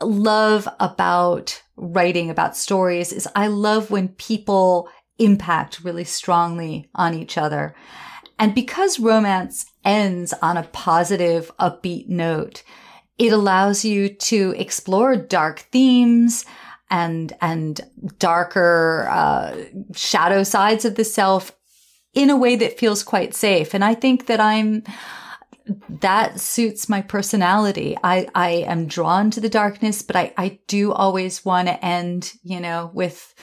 love 0.00 0.68
about 0.78 1.62
writing 1.76 2.30
about 2.30 2.56
stories 2.56 3.12
is 3.12 3.28
I 3.34 3.48
love 3.48 3.90
when 3.90 4.08
people 4.08 4.88
impact 5.18 5.82
really 5.82 6.04
strongly 6.04 6.88
on 6.94 7.14
each 7.14 7.38
other. 7.38 7.74
And 8.38 8.54
because 8.54 9.00
romance 9.00 9.66
ends 9.84 10.34
on 10.42 10.56
a 10.56 10.64
positive, 10.64 11.50
upbeat 11.58 12.08
note, 12.08 12.62
it 13.18 13.32
allows 13.32 13.84
you 13.84 14.08
to 14.08 14.54
explore 14.56 15.16
dark 15.16 15.60
themes 15.72 16.44
and 16.90 17.32
and 17.40 17.80
darker 18.18 19.08
uh, 19.10 19.56
shadow 19.94 20.42
sides 20.42 20.84
of 20.84 20.94
the 20.94 21.04
self 21.04 21.52
in 22.14 22.30
a 22.30 22.36
way 22.36 22.56
that 22.56 22.78
feels 22.78 23.02
quite 23.02 23.34
safe. 23.34 23.74
And 23.74 23.84
I 23.84 23.94
think 23.94 24.26
that 24.26 24.40
I'm 24.40 24.82
that 25.88 26.40
suits 26.40 26.88
my 26.88 27.02
personality. 27.02 27.96
I, 28.02 28.28
I 28.34 28.50
am 28.50 28.86
drawn 28.86 29.30
to 29.32 29.40
the 29.40 29.48
darkness, 29.48 30.02
but 30.02 30.14
I, 30.14 30.32
I 30.36 30.60
do 30.68 30.92
always 30.92 31.44
want 31.44 31.68
to 31.68 31.84
end, 31.84 32.34
you 32.44 32.60
know, 32.60 32.90
with 32.94 33.34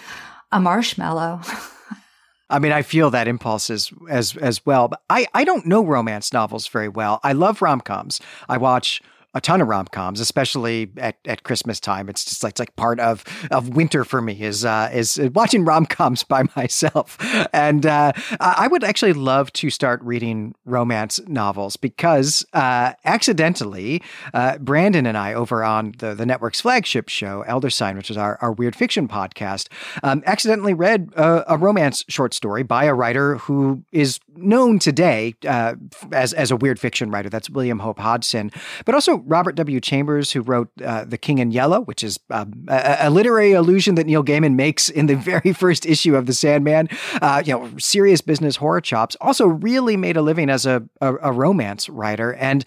a 0.51 0.59
marshmallow. 0.59 1.41
I 2.49 2.59
mean, 2.59 2.71
I 2.71 2.81
feel 2.81 3.09
that 3.09 3.27
impulse 3.27 3.69
as 3.69 3.91
as 4.09 4.37
as 4.37 4.65
well. 4.65 4.87
But 4.87 5.01
I, 5.09 5.27
I 5.33 5.43
don't 5.43 5.65
know 5.65 5.83
romance 5.83 6.31
novels 6.31 6.67
very 6.67 6.89
well. 6.89 7.19
I 7.23 7.33
love 7.33 7.61
rom 7.61 7.81
coms. 7.81 8.21
I 8.47 8.57
watch 8.57 9.01
a 9.33 9.41
ton 9.41 9.61
of 9.61 9.67
rom 9.67 9.87
coms, 9.87 10.19
especially 10.19 10.91
at, 10.97 11.17
at 11.25 11.43
Christmas 11.43 11.79
time. 11.79 12.09
It's 12.09 12.23
just 12.23 12.43
like 12.43 12.53
it's 12.53 12.59
like 12.59 12.75
part 12.75 12.99
of 12.99 13.23
of 13.49 13.69
winter 13.69 14.03
for 14.03 14.21
me 14.21 14.41
is 14.41 14.63
uh, 14.63 14.91
is 14.93 15.19
watching 15.33 15.65
rom 15.65 15.85
coms 15.85 16.23
by 16.23 16.43
myself. 16.55 17.17
And 17.51 17.85
uh, 17.85 18.13
I 18.39 18.67
would 18.67 18.83
actually 18.83 19.13
love 19.13 19.51
to 19.53 19.69
start 19.69 20.01
reading 20.03 20.53
romance 20.65 21.19
novels 21.27 21.77
because 21.77 22.45
uh, 22.53 22.93
accidentally, 23.05 24.03
uh, 24.33 24.59
Brandon 24.59 25.05
and 25.07 25.17
I 25.17 25.33
over 25.33 25.63
on 25.63 25.93
the 25.97 26.13
the 26.13 26.25
network's 26.25 26.61
flagship 26.61 27.09
show, 27.09 27.41
Elder 27.47 27.69
Sign, 27.69 27.97
which 27.97 28.11
is 28.11 28.17
our, 28.17 28.37
our 28.41 28.51
weird 28.51 28.75
fiction 28.75 29.07
podcast, 29.07 29.67
um, 30.03 30.21
accidentally 30.25 30.73
read 30.73 31.11
a, 31.15 31.53
a, 31.53 31.57
romance 31.57 32.03
short 32.07 32.33
story 32.33 32.63
by 32.63 32.85
a 32.85 32.93
writer 32.93 33.37
who 33.37 33.83
is 33.91 34.19
known 34.35 34.79
today 34.79 35.35
uh, 35.47 35.75
as 36.11 36.33
as 36.33 36.51
a 36.51 36.55
weird 36.55 36.79
fiction 36.79 37.11
writer. 37.11 37.29
That's 37.29 37.49
William 37.49 37.79
Hope 37.79 37.99
Hodgson, 37.99 38.51
but 38.85 38.95
also 38.95 39.17
Robert 39.19 39.55
W. 39.55 39.79
Chambers, 39.79 40.31
who 40.31 40.41
wrote 40.41 40.69
uh, 40.83 41.05
The 41.05 41.17
King 41.17 41.39
in 41.39 41.51
Yellow, 41.51 41.81
which 41.81 42.03
is 42.03 42.19
um, 42.29 42.65
a, 42.67 42.97
a, 43.01 43.09
literary 43.09 43.53
allusion 43.53 43.95
that 43.95 44.05
Neil 44.05 44.23
Gaiman 44.23 44.55
makes 44.55 44.89
in 44.89 45.05
the 45.05 45.15
very 45.33 45.53
first 45.53 45.85
issue 45.85 46.15
of 46.15 46.25
The 46.25 46.33
Sandman. 46.33 46.89
Uh, 47.21 47.41
you 47.45 47.53
know, 47.53 47.69
serious 47.77 48.21
business 48.21 48.55
horror 48.55 48.81
chops. 48.81 49.15
Also, 49.21 49.47
really 49.47 49.97
made 49.97 50.17
a 50.17 50.21
living 50.21 50.49
as 50.49 50.65
a, 50.65 50.83
a, 51.01 51.15
a 51.15 51.31
romance 51.31 51.89
writer. 51.89 52.33
And 52.33 52.65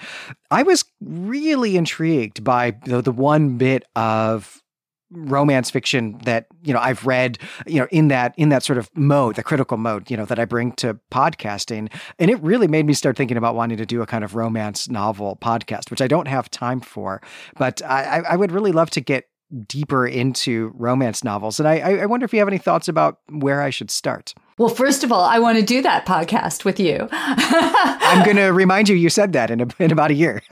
I 0.51 0.63
was 0.63 0.85
really 1.01 1.77
intrigued 1.77 2.45
by 2.45 2.73
the, 2.85 3.03
the 3.03 3.13
one 3.13 3.59
bit 3.59 3.85
of 3.95 4.63
romance 5.11 5.71
fiction 5.71 6.19
that 6.25 6.47
you 6.63 6.73
know 6.73 6.81
I've 6.81 7.07
read 7.07 7.39
you 7.67 7.81
know 7.81 7.87
in 7.91 8.09
that 8.09 8.35
in 8.37 8.49
that 8.49 8.65
sort 8.65 8.79
of 8.79 8.91
mode 8.97 9.37
the 9.37 9.43
critical 9.43 9.77
mode 9.77 10.11
you 10.11 10.17
know 10.17 10.25
that 10.25 10.39
I 10.39 10.45
bring 10.45 10.73
to 10.73 10.99
podcasting 11.13 11.93
and 12.19 12.31
it 12.31 12.43
really 12.43 12.67
made 12.67 12.87
me 12.87 12.93
start 12.93 13.17
thinking 13.17 13.37
about 13.37 13.55
wanting 13.55 13.79
to 13.79 13.87
do 13.87 14.03
a 14.03 14.07
kind 14.07 14.25
of 14.25 14.35
romance 14.35 14.89
novel 14.89 15.39
podcast 15.41 15.91
which 15.91 16.01
I 16.01 16.09
don't 16.09 16.27
have 16.27 16.51
time 16.51 16.81
for 16.81 17.23
but 17.57 17.83
I, 17.83 18.23
I 18.29 18.37
would 18.37 18.51
really 18.51 18.73
love 18.73 18.91
to 18.91 19.01
get 19.01 19.29
deeper 19.69 20.09
into 20.09 20.73
romance 20.75 21.23
novels 21.23 21.61
and 21.61 21.69
I, 21.69 21.79
I 21.79 22.07
wonder 22.07 22.25
if 22.25 22.33
you 22.33 22.41
have 22.41 22.49
any 22.49 22.59
thoughts 22.59 22.89
about 22.89 23.21
where 23.29 23.63
I 23.63 23.71
should 23.71 23.93
start 23.93 24.35
well, 24.59 24.71
first 24.71 25.05
of 25.05 25.13
all, 25.13 25.21
I 25.21 25.39
want 25.39 25.59
to 25.59 25.63
do 25.65 25.83
that 25.83 26.07
podcast 26.07 26.65
with 26.65 26.81
you. 26.81 27.09
I'm 27.13 28.25
going 28.25 28.39
to 28.39 28.47
remind 28.47 28.89
you, 28.89 28.97
you 28.97 29.11
said 29.11 29.35
that 29.35 29.51
in, 29.51 29.61
a, 29.61 29.67
in 29.79 29.93
about 29.93 30.11
a 30.11 30.15
year. 30.15 30.41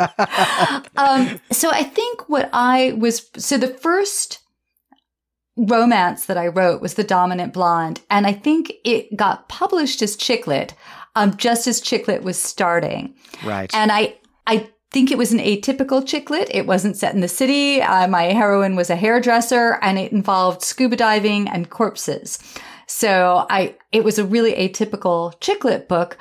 um, 0.96 1.40
so 1.50 1.70
I 1.70 1.84
think 1.84 2.28
what 2.28 2.50
I 2.52 2.92
was, 2.98 3.30
so 3.38 3.56
the 3.56 3.68
first 3.68 4.43
romance 5.56 6.26
that 6.26 6.36
I 6.36 6.48
wrote 6.48 6.80
was 6.80 6.94
The 6.94 7.04
Dominant 7.04 7.52
Blonde. 7.52 8.00
And 8.10 8.26
I 8.26 8.32
think 8.32 8.72
it 8.84 9.16
got 9.16 9.48
published 9.48 10.02
as 10.02 10.16
Chick 10.16 10.46
lit, 10.46 10.74
um, 11.14 11.36
just 11.36 11.66
as 11.66 11.80
Chick 11.80 12.08
lit 12.08 12.22
was 12.22 12.40
starting. 12.40 13.14
Right. 13.44 13.72
And 13.74 13.92
I, 13.92 14.16
I 14.46 14.68
think 14.90 15.10
it 15.10 15.18
was 15.18 15.32
an 15.32 15.38
atypical 15.38 16.06
Chick 16.06 16.30
lit. 16.30 16.48
It 16.52 16.66
wasn't 16.66 16.96
set 16.96 17.14
in 17.14 17.20
the 17.20 17.28
city. 17.28 17.80
Uh, 17.80 18.08
my 18.08 18.24
heroine 18.24 18.76
was 18.76 18.90
a 18.90 18.96
hairdresser 18.96 19.78
and 19.80 19.98
it 19.98 20.12
involved 20.12 20.62
scuba 20.62 20.96
diving 20.96 21.48
and 21.48 21.70
corpses. 21.70 22.38
So 22.86 23.46
I, 23.48 23.76
it 23.92 24.04
was 24.04 24.18
a 24.18 24.26
really 24.26 24.52
atypical 24.54 25.38
Chick 25.40 25.64
lit 25.64 25.88
book. 25.88 26.18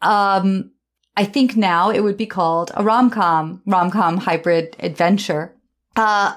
Um, 0.00 0.70
I 1.16 1.24
think 1.24 1.56
now 1.56 1.90
it 1.90 2.00
would 2.00 2.16
be 2.16 2.26
called 2.26 2.70
a 2.74 2.82
rom-com, 2.82 3.62
rom-com 3.66 4.16
hybrid 4.16 4.76
adventure. 4.78 5.54
Uh, 5.96 6.36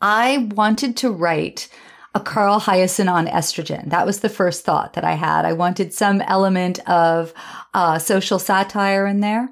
I 0.00 0.48
wanted 0.54 0.96
to 0.98 1.10
write 1.10 1.68
a 2.14 2.20
Carl 2.20 2.60
Hiaasen 2.60 3.10
on 3.10 3.26
estrogen. 3.26 3.90
That 3.90 4.06
was 4.06 4.20
the 4.20 4.28
first 4.28 4.64
thought 4.64 4.92
that 4.92 5.04
I 5.04 5.14
had. 5.14 5.44
I 5.44 5.52
wanted 5.52 5.92
some 5.92 6.20
element 6.22 6.78
of 6.88 7.34
uh, 7.74 7.98
social 7.98 8.38
satire 8.38 9.06
in 9.06 9.20
there, 9.20 9.48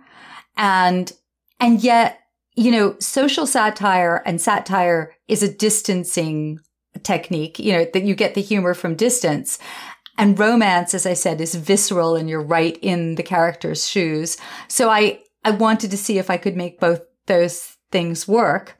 and 0.57 1.12
and 1.59 1.82
yet, 1.82 2.20
you 2.55 2.70
know, 2.70 2.97
social 2.99 3.47
satire 3.47 4.22
and 4.24 4.40
satire 4.40 5.14
is 5.26 5.43
a 5.43 5.53
distancing 5.53 6.61
technique. 7.03 7.59
You 7.59 7.72
know 7.72 7.86
that 7.93 8.05
you 8.05 8.14
get 8.14 8.34
the 8.34 8.43
humor 8.43 8.74
from 8.74 8.95
distance. 8.95 9.59
And 10.18 10.38
romance, 10.38 10.93
as 10.93 11.07
I 11.07 11.14
said, 11.14 11.40
is 11.40 11.55
visceral 11.55 12.16
and 12.16 12.28
you're 12.28 12.43
right 12.43 12.78
in 12.82 13.14
the 13.14 13.22
character's 13.22 13.88
shoes. 13.88 14.36
So 14.68 14.90
I, 14.90 15.20
I 15.43 15.53
wanted 15.53 15.90
to 15.90 15.97
see 15.97 16.18
if 16.18 16.28
I 16.28 16.36
could 16.36 16.55
make 16.55 16.78
both 16.78 17.01
those 17.26 17.76
things 17.90 18.28
work. 18.28 18.76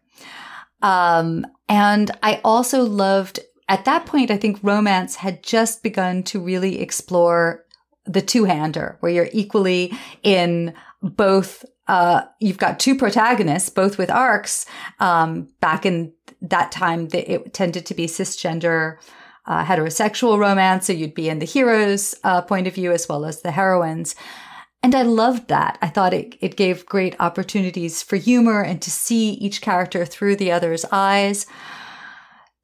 Um, 0.83 1.47
and 1.68 2.11
I 2.22 2.41
also 2.45 2.83
loved 2.83 3.41
at 3.68 3.87
that 3.87 4.05
point, 4.05 4.30
I 4.30 4.37
think 4.37 4.59
romance 4.62 5.16
had 5.16 5.43
just 5.43 5.83
begun 5.83 6.24
to 6.24 6.41
really 6.41 6.80
explore 6.80 7.64
the 8.05 8.20
two 8.20 8.45
hander 8.45 8.97
where 9.01 9.11
you're 9.11 9.30
equally 9.33 9.97
in 10.22 10.74
both 11.01 11.64
uh, 11.89 12.22
you've 12.39 12.59
got 12.59 12.78
two 12.78 12.95
protagonists, 12.95 13.68
both 13.68 13.99
with 13.99 14.11
arcs. 14.11 14.66
Um, 15.01 15.49
back 15.61 15.85
in 15.85 16.12
that 16.41 16.70
time, 16.70 17.09
it 17.12 17.53
tended 17.53 17.87
to 17.87 17.95
be 17.95 18.07
cisgender 18.07 18.99
uh, 19.47 19.64
heterosexual 19.64 20.39
romance. 20.39 20.87
So 20.87 20.93
you'd 20.93 21.14
be 21.14 21.28
in 21.28 21.39
the 21.39 21.47
hero's 21.47 22.14
uh, 22.24 22.43
point 22.43 22.66
of 22.66 22.74
view 22.74 22.93
as 22.93 23.09
well 23.09 23.24
as 23.24 23.43
the 23.43 23.53
heroine's. 23.53 24.14
And 24.83 24.95
I 24.95 25.03
loved 25.03 25.49
that. 25.49 25.78
I 25.80 25.89
thought 25.89 26.12
it, 26.12 26.37
it 26.41 26.57
gave 26.57 26.87
great 26.87 27.14
opportunities 27.20 28.03
for 28.03 28.16
humor 28.16 28.62
and 28.62 28.83
to 28.83 28.91
see 28.91 29.30
each 29.35 29.61
character 29.61 30.05
through 30.05 30.37
the 30.37 30.51
other's 30.51 30.85
eyes. 30.91 31.47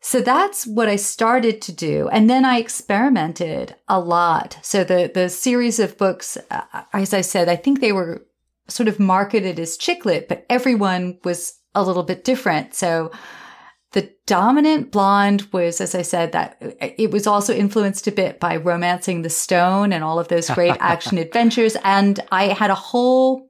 So 0.00 0.20
that's 0.20 0.66
what 0.66 0.88
I 0.88 0.96
started 0.96 1.60
to 1.62 1.72
do. 1.72 2.08
And 2.08 2.28
then 2.28 2.44
I 2.44 2.58
experimented 2.58 3.76
a 3.88 4.00
lot. 4.00 4.58
So 4.62 4.82
the, 4.82 5.10
the 5.12 5.28
series 5.28 5.78
of 5.78 5.98
books, 5.98 6.38
uh, 6.50 6.62
as 6.92 7.14
I 7.14 7.20
said, 7.20 7.48
I 7.48 7.56
think 7.56 7.80
they 7.80 7.92
were 7.92 8.26
sort 8.68 8.88
of 8.88 8.98
marketed 8.98 9.58
as 9.58 9.76
chick 9.76 10.04
lit, 10.04 10.28
but 10.28 10.44
everyone 10.50 11.18
was 11.24 11.58
a 11.74 11.82
little 11.82 12.02
bit 12.02 12.24
different. 12.24 12.74
So 12.74 13.10
the 13.92 14.12
dominant 14.26 14.92
blonde 14.92 15.48
was, 15.52 15.80
as 15.80 15.94
I 15.94 16.02
said, 16.02 16.32
that 16.32 16.58
it 16.80 17.10
was 17.10 17.26
also 17.26 17.54
influenced 17.54 18.06
a 18.06 18.12
bit 18.12 18.38
by 18.38 18.56
romancing 18.56 19.22
the 19.22 19.30
stone 19.30 19.92
and 19.92 20.04
all 20.04 20.18
of 20.18 20.28
those 20.28 20.50
great 20.50 20.76
action 20.80 21.16
adventures. 21.16 21.76
And 21.84 22.20
I 22.30 22.48
had 22.48 22.70
a 22.70 22.74
whole, 22.74 23.48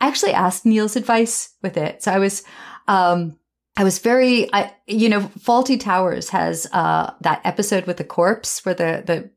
I 0.00 0.08
actually 0.08 0.34
asked 0.34 0.66
Neil's 0.66 0.96
advice 0.96 1.54
with 1.62 1.78
it. 1.78 2.02
So 2.02 2.12
I 2.12 2.18
was, 2.18 2.44
um, 2.86 3.38
I 3.78 3.84
was 3.84 3.98
very, 3.98 4.52
I, 4.52 4.74
you 4.86 5.08
know, 5.08 5.20
Fawlty 5.20 5.80
Towers 5.80 6.28
has, 6.30 6.66
uh, 6.72 7.14
that 7.22 7.40
episode 7.44 7.86
with 7.86 7.96
the 7.96 8.04
corpse 8.04 8.64
where 8.66 8.74
the, 8.74 9.02
the, 9.06 9.30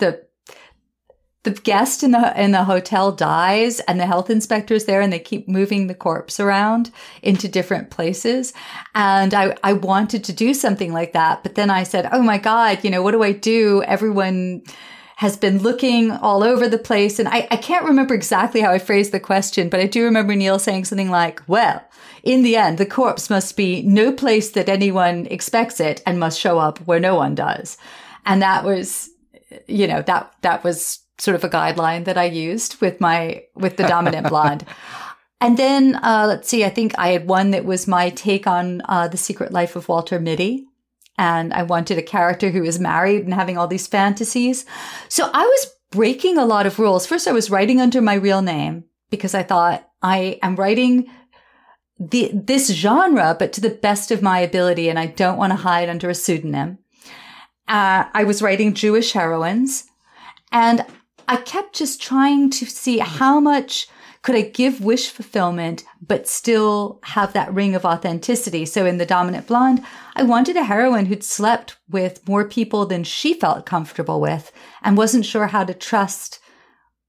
the 0.00 0.25
the 1.46 1.52
guest 1.52 2.02
in 2.02 2.10
the 2.10 2.42
in 2.42 2.50
the 2.50 2.64
hotel 2.64 3.12
dies 3.12 3.78
and 3.80 4.00
the 4.00 4.06
health 4.06 4.28
inspector's 4.28 4.84
there 4.84 5.00
and 5.00 5.12
they 5.12 5.20
keep 5.20 5.46
moving 5.48 5.86
the 5.86 5.94
corpse 5.94 6.40
around 6.40 6.90
into 7.22 7.46
different 7.46 7.88
places. 7.88 8.52
And 8.96 9.32
I, 9.32 9.56
I 9.62 9.74
wanted 9.74 10.24
to 10.24 10.32
do 10.32 10.52
something 10.52 10.92
like 10.92 11.12
that 11.12 11.44
but 11.44 11.54
then 11.54 11.70
i 11.70 11.84
said 11.84 12.08
oh 12.10 12.20
my 12.20 12.36
god 12.36 12.82
you 12.82 12.90
know 12.90 13.00
what 13.00 13.12
do 13.12 13.22
i 13.22 13.30
do? 13.32 13.82
Everyone 13.84 14.62
has 15.18 15.36
been 15.36 15.62
looking 15.62 16.10
all 16.10 16.42
over 16.42 16.68
the 16.68 16.76
place. 16.76 17.18
And 17.18 17.26
I, 17.28 17.48
I 17.50 17.56
can't 17.56 17.86
remember 17.86 18.14
exactly 18.14 18.60
how 18.60 18.72
i 18.72 18.80
phrased 18.80 19.12
the 19.12 19.20
question 19.20 19.68
but 19.68 19.78
i 19.78 19.86
do 19.86 20.02
remember 20.02 20.34
neil 20.34 20.58
saying 20.58 20.84
something 20.86 21.10
like 21.10 21.40
well 21.46 21.80
in 22.24 22.42
the 22.42 22.56
end 22.56 22.76
the 22.76 22.86
corpse 22.86 23.30
must 23.30 23.56
be 23.56 23.82
no 23.82 24.12
place 24.12 24.50
that 24.50 24.68
anyone 24.68 25.26
expects 25.26 25.78
it 25.78 26.02
and 26.04 26.18
must 26.18 26.40
show 26.40 26.58
up 26.58 26.80
where 26.80 27.00
no 27.00 27.14
one 27.14 27.36
does. 27.36 27.78
And 28.24 28.42
that 28.42 28.64
was 28.64 29.10
you 29.68 29.86
know 29.86 30.02
that 30.02 30.34
that 30.42 30.64
was 30.64 31.05
sort 31.18 31.34
of 31.34 31.44
a 31.44 31.48
guideline 31.48 32.04
that 32.04 32.18
I 32.18 32.24
used 32.24 32.80
with 32.80 33.00
my 33.00 33.44
with 33.54 33.76
the 33.76 33.86
dominant 33.86 34.28
blonde. 34.30 34.64
And 35.40 35.58
then 35.58 35.96
uh, 35.96 36.24
let's 36.28 36.48
see, 36.48 36.64
I 36.64 36.70
think 36.70 36.94
I 36.98 37.08
had 37.08 37.28
one 37.28 37.50
that 37.50 37.64
was 37.64 37.86
my 37.86 38.10
take 38.10 38.46
on 38.46 38.82
uh, 38.86 39.08
the 39.08 39.16
Secret 39.16 39.52
Life 39.52 39.76
of 39.76 39.88
Walter 39.88 40.18
Mitty. 40.18 40.66
And 41.18 41.52
I 41.52 41.62
wanted 41.62 41.98
a 41.98 42.02
character 42.02 42.50
who 42.50 42.62
was 42.62 42.78
married 42.78 43.24
and 43.24 43.34
having 43.34 43.56
all 43.56 43.66
these 43.66 43.86
fantasies. 43.86 44.66
So 45.08 45.30
I 45.32 45.44
was 45.44 45.74
breaking 45.90 46.36
a 46.36 46.44
lot 46.44 46.66
of 46.66 46.78
rules. 46.78 47.06
First, 47.06 47.26
I 47.26 47.32
was 47.32 47.50
writing 47.50 47.80
under 47.80 48.02
my 48.02 48.14
real 48.14 48.42
name 48.42 48.84
because 49.10 49.34
I 49.34 49.42
thought 49.42 49.88
I 50.02 50.38
am 50.42 50.56
writing 50.56 51.10
the, 51.98 52.30
this 52.34 52.70
genre, 52.70 53.34
but 53.38 53.54
to 53.54 53.62
the 53.62 53.70
best 53.70 54.10
of 54.10 54.20
my 54.20 54.40
ability. 54.40 54.90
And 54.90 54.98
I 54.98 55.06
don't 55.06 55.38
want 55.38 55.52
to 55.52 55.56
hide 55.56 55.88
under 55.88 56.10
a 56.10 56.14
pseudonym. 56.14 56.78
Uh, 57.66 58.04
I 58.12 58.24
was 58.24 58.42
writing 58.42 58.74
Jewish 58.74 59.12
heroines 59.12 59.84
and 60.52 60.84
I 61.28 61.36
kept 61.36 61.74
just 61.74 62.00
trying 62.00 62.50
to 62.50 62.66
see 62.66 62.98
mm. 62.98 63.02
how 63.02 63.40
much 63.40 63.88
could 64.22 64.34
I 64.34 64.42
give 64.42 64.80
wish 64.80 65.10
fulfillment, 65.10 65.84
but 66.04 66.26
still 66.26 66.98
have 67.04 67.32
that 67.32 67.54
ring 67.54 67.76
of 67.76 67.84
authenticity. 67.84 68.66
So 68.66 68.84
in 68.84 68.98
The 68.98 69.06
Dominant 69.06 69.46
Blonde, 69.46 69.84
I 70.16 70.24
wanted 70.24 70.56
a 70.56 70.64
heroine 70.64 71.06
who'd 71.06 71.22
slept 71.22 71.76
with 71.88 72.26
more 72.26 72.44
people 72.44 72.86
than 72.86 73.04
she 73.04 73.34
felt 73.34 73.66
comfortable 73.66 74.20
with 74.20 74.50
and 74.82 74.96
wasn't 74.96 75.26
sure 75.26 75.46
how 75.46 75.62
to 75.62 75.74
trust 75.74 76.40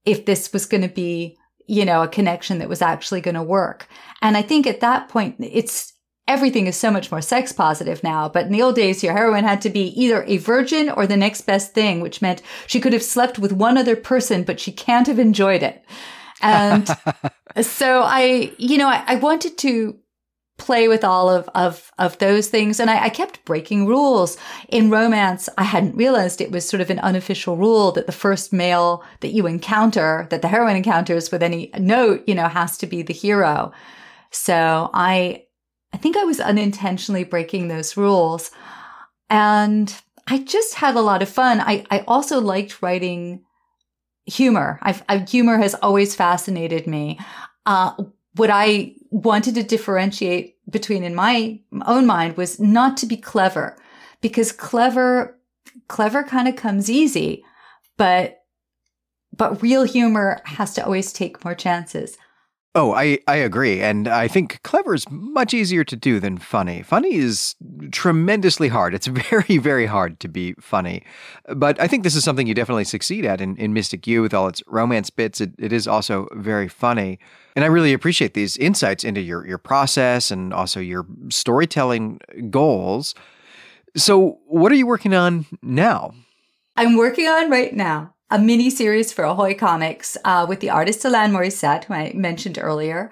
if 0.04 0.26
this 0.26 0.52
was 0.52 0.64
going 0.64 0.82
to 0.82 0.88
be, 0.88 1.36
you 1.66 1.84
know, 1.84 2.02
a 2.02 2.08
connection 2.08 2.58
that 2.58 2.68
was 2.68 2.82
actually 2.82 3.20
going 3.20 3.34
to 3.34 3.42
work. 3.42 3.88
And 4.22 4.36
I 4.36 4.42
think 4.42 4.68
at 4.68 4.80
that 4.80 5.08
point, 5.08 5.36
it's, 5.40 5.94
everything 6.28 6.66
is 6.66 6.76
so 6.76 6.90
much 6.90 7.10
more 7.10 7.22
sex 7.22 7.52
positive 7.52 8.04
now. 8.04 8.28
But 8.28 8.46
in 8.46 8.52
the 8.52 8.62
old 8.62 8.76
days, 8.76 9.02
your 9.02 9.14
heroine 9.14 9.44
had 9.44 9.62
to 9.62 9.70
be 9.70 9.88
either 10.00 10.22
a 10.24 10.36
virgin 10.36 10.90
or 10.90 11.06
the 11.06 11.16
next 11.16 11.40
best 11.40 11.74
thing, 11.74 12.00
which 12.00 12.22
meant 12.22 12.42
she 12.66 12.78
could 12.78 12.92
have 12.92 13.02
slept 13.02 13.38
with 13.38 13.52
one 13.52 13.78
other 13.78 13.96
person, 13.96 14.44
but 14.44 14.60
she 14.60 14.70
can't 14.70 15.06
have 15.06 15.18
enjoyed 15.18 15.62
it. 15.62 15.84
And 16.40 16.88
so 17.62 18.02
I, 18.02 18.52
you 18.58 18.78
know, 18.78 18.88
I, 18.88 19.02
I, 19.06 19.14
wanted 19.16 19.58
to 19.58 19.98
play 20.56 20.86
with 20.86 21.02
all 21.02 21.28
of, 21.30 21.48
of, 21.54 21.90
of 21.98 22.18
those 22.18 22.48
things. 22.48 22.78
And 22.78 22.90
I, 22.90 23.04
I 23.04 23.08
kept 23.08 23.44
breaking 23.44 23.86
rules 23.86 24.36
in 24.68 24.90
romance. 24.90 25.48
I 25.56 25.64
hadn't 25.64 25.96
realized 25.96 26.40
it 26.40 26.50
was 26.50 26.68
sort 26.68 26.80
of 26.80 26.90
an 26.90 26.98
unofficial 27.00 27.56
rule 27.56 27.90
that 27.92 28.06
the 28.06 28.12
first 28.12 28.52
male 28.52 29.02
that 29.20 29.32
you 29.32 29.46
encounter, 29.46 30.26
that 30.30 30.42
the 30.42 30.48
heroine 30.48 30.76
encounters 30.76 31.30
with 31.30 31.42
any 31.42 31.70
note, 31.78 32.24
you 32.26 32.34
know, 32.34 32.48
has 32.48 32.76
to 32.78 32.86
be 32.86 33.02
the 33.02 33.14
hero. 33.14 33.72
So 34.30 34.90
I, 34.92 35.44
I 35.92 35.96
think 35.96 36.16
I 36.16 36.24
was 36.24 36.40
unintentionally 36.40 37.24
breaking 37.24 37.68
those 37.68 37.96
rules. 37.96 38.50
And 39.30 39.94
I 40.26 40.38
just 40.38 40.74
had 40.74 40.94
a 40.94 41.00
lot 41.00 41.22
of 41.22 41.28
fun. 41.28 41.60
I, 41.60 41.84
I 41.90 42.00
also 42.06 42.40
liked 42.40 42.82
writing 42.82 43.44
humor. 44.26 44.78
I've, 44.82 45.02
I, 45.08 45.18
humor 45.18 45.58
has 45.58 45.74
always 45.74 46.14
fascinated 46.14 46.86
me. 46.86 47.18
Uh, 47.66 47.92
what 48.34 48.50
I 48.50 48.94
wanted 49.10 49.54
to 49.54 49.62
differentiate 49.62 50.56
between 50.70 51.02
in 51.02 51.14
my 51.14 51.60
own 51.86 52.06
mind 52.06 52.36
was 52.36 52.60
not 52.60 52.96
to 52.98 53.06
be 53.06 53.16
clever 53.16 53.76
because 54.20 54.52
clever, 54.52 55.38
clever 55.88 56.22
kind 56.22 56.46
of 56.46 56.56
comes 56.56 56.90
easy, 56.90 57.42
but, 57.96 58.42
but 59.34 59.62
real 59.62 59.84
humor 59.84 60.40
has 60.44 60.74
to 60.74 60.84
always 60.84 61.12
take 61.12 61.44
more 61.44 61.54
chances. 61.54 62.18
Oh, 62.80 62.94
I, 62.94 63.18
I 63.26 63.34
agree. 63.34 63.80
And 63.80 64.06
I 64.06 64.28
think 64.28 64.62
clever 64.62 64.94
is 64.94 65.10
much 65.10 65.52
easier 65.52 65.82
to 65.82 65.96
do 65.96 66.20
than 66.20 66.38
funny. 66.38 66.82
Funny 66.82 67.16
is 67.16 67.56
tremendously 67.90 68.68
hard. 68.68 68.94
It's 68.94 69.06
very, 69.30 69.58
very 69.58 69.86
hard 69.86 70.20
to 70.20 70.28
be 70.28 70.52
funny. 70.60 71.02
But 71.56 71.80
I 71.80 71.88
think 71.88 72.04
this 72.04 72.14
is 72.14 72.22
something 72.22 72.46
you 72.46 72.54
definitely 72.54 72.84
succeed 72.84 73.24
at 73.24 73.40
in, 73.40 73.56
in 73.56 73.72
Mystic 73.72 74.06
U 74.06 74.22
with 74.22 74.32
all 74.32 74.46
its 74.46 74.62
romance 74.68 75.10
bits. 75.10 75.40
It, 75.40 75.54
it 75.58 75.72
is 75.72 75.88
also 75.88 76.28
very 76.34 76.68
funny. 76.68 77.18
And 77.56 77.64
I 77.64 77.68
really 77.68 77.92
appreciate 77.92 78.34
these 78.34 78.56
insights 78.58 79.02
into 79.02 79.22
your, 79.22 79.44
your 79.44 79.58
process 79.58 80.30
and 80.30 80.54
also 80.54 80.78
your 80.78 81.04
storytelling 81.30 82.20
goals. 82.48 83.16
So, 83.96 84.38
what 84.46 84.70
are 84.70 84.76
you 84.76 84.86
working 84.86 85.14
on 85.14 85.46
now? 85.62 86.14
I'm 86.76 86.96
working 86.96 87.26
on 87.26 87.50
right 87.50 87.74
now 87.74 88.14
a 88.30 88.38
mini 88.38 88.70
series 88.70 89.12
for 89.12 89.24
Ahoy 89.24 89.54
Comics 89.54 90.16
uh, 90.24 90.46
with 90.48 90.60
the 90.60 90.70
artist 90.70 91.04
Alain 91.04 91.32
Mauricet, 91.32 91.84
who 91.84 91.94
I 91.94 92.12
mentioned 92.14 92.58
earlier. 92.60 93.10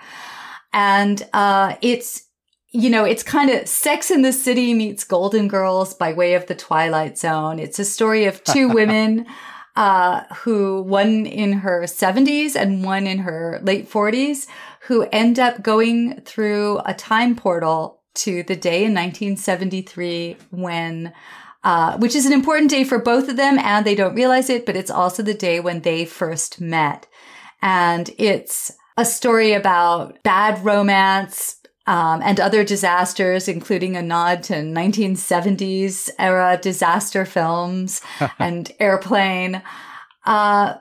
And 0.72 1.26
uh, 1.32 1.76
it's, 1.80 2.26
you 2.70 2.90
know, 2.90 3.04
it's 3.04 3.22
kind 3.22 3.50
of 3.50 3.66
Sex 3.66 4.10
in 4.10 4.22
the 4.22 4.32
City 4.32 4.74
meets 4.74 5.04
Golden 5.04 5.48
Girls 5.48 5.94
by 5.94 6.12
way 6.12 6.34
of 6.34 6.46
the 6.46 6.54
Twilight 6.54 7.16
Zone. 7.16 7.58
It's 7.58 7.78
a 7.78 7.84
story 7.84 8.26
of 8.26 8.44
two 8.44 8.68
women. 8.72 9.26
Uh, 9.74 10.24
who 10.36 10.80
one 10.80 11.26
in 11.26 11.52
her 11.52 11.82
70s 11.82 12.56
and 12.56 12.82
one 12.82 13.06
in 13.06 13.18
her 13.18 13.60
late 13.62 13.90
40s 13.90 14.46
who 14.86 15.02
end 15.12 15.38
up 15.38 15.62
going 15.62 16.18
through 16.22 16.80
a 16.86 16.94
time 16.94 17.36
portal 17.36 18.00
to 18.14 18.42
the 18.44 18.56
day 18.56 18.84
in 18.84 18.94
1973 18.94 20.38
when 20.50 21.12
uh, 21.66 21.98
which 21.98 22.14
is 22.14 22.26
an 22.26 22.32
important 22.32 22.70
day 22.70 22.84
for 22.84 22.96
both 22.96 23.28
of 23.28 23.36
them, 23.36 23.58
and 23.58 23.84
they 23.84 23.96
don't 23.96 24.14
realize 24.14 24.48
it, 24.48 24.64
but 24.64 24.76
it's 24.76 24.90
also 24.90 25.20
the 25.20 25.34
day 25.34 25.58
when 25.58 25.80
they 25.80 26.04
first 26.04 26.60
met. 26.60 27.08
And 27.60 28.08
it's 28.18 28.70
a 28.96 29.04
story 29.04 29.52
about 29.52 30.22
bad 30.22 30.64
romance, 30.64 31.56
um, 31.88 32.22
and 32.22 32.38
other 32.38 32.62
disasters, 32.62 33.48
including 33.48 33.96
a 33.96 34.02
nod 34.02 34.44
to 34.44 34.54
1970s 34.54 36.08
era 36.20 36.56
disaster 36.62 37.24
films 37.24 38.00
and 38.38 38.70
Airplane. 38.78 39.60
Uh, 40.24 40.74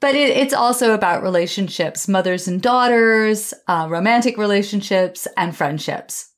but 0.00 0.14
it, 0.14 0.30
it's 0.30 0.54
also 0.54 0.94
about 0.94 1.22
relationships, 1.22 2.08
mothers 2.08 2.48
and 2.48 2.62
daughters, 2.62 3.52
uh, 3.68 3.86
romantic 3.90 4.38
relationships, 4.38 5.28
and 5.36 5.54
friendships. 5.54 6.29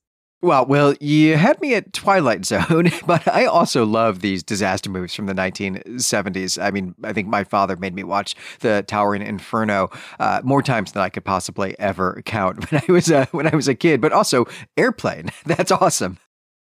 Well, 0.42 0.66
well, 0.66 0.94
you 1.00 1.36
had 1.36 1.60
me 1.60 1.74
at 1.74 1.92
Twilight 1.92 2.44
Zone, 2.44 2.90
but 3.06 3.28
I 3.28 3.44
also 3.44 3.86
love 3.86 4.22
these 4.22 4.42
disaster 4.42 4.90
movies 4.90 5.14
from 5.14 5.26
the 5.26 5.34
1970s. 5.34 6.60
I 6.60 6.72
mean, 6.72 6.96
I 7.04 7.12
think 7.12 7.28
my 7.28 7.44
father 7.44 7.76
made 7.76 7.94
me 7.94 8.02
watch 8.02 8.34
The 8.58 8.84
Towering 8.88 9.22
Inferno 9.22 9.90
uh, 10.18 10.40
more 10.42 10.60
times 10.60 10.92
than 10.92 11.02
I 11.02 11.10
could 11.10 11.24
possibly 11.24 11.78
ever 11.78 12.20
count 12.26 12.70
when 12.72 12.82
I 12.88 12.92
was 12.92 13.08
a, 13.08 13.26
when 13.26 13.46
I 13.46 13.54
was 13.54 13.68
a 13.68 13.74
kid. 13.76 14.00
But 14.00 14.12
also 14.12 14.46
Airplane. 14.76 15.30
That's 15.46 15.70
awesome. 15.70 16.18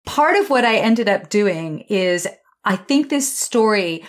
Part 0.05 0.35
of 0.35 0.49
what 0.49 0.65
I 0.65 0.75
ended 0.77 1.07
up 1.07 1.29
doing 1.29 1.79
is 1.87 2.27
I 2.65 2.75
think 2.75 3.09
this 3.09 3.33
story 3.33 4.03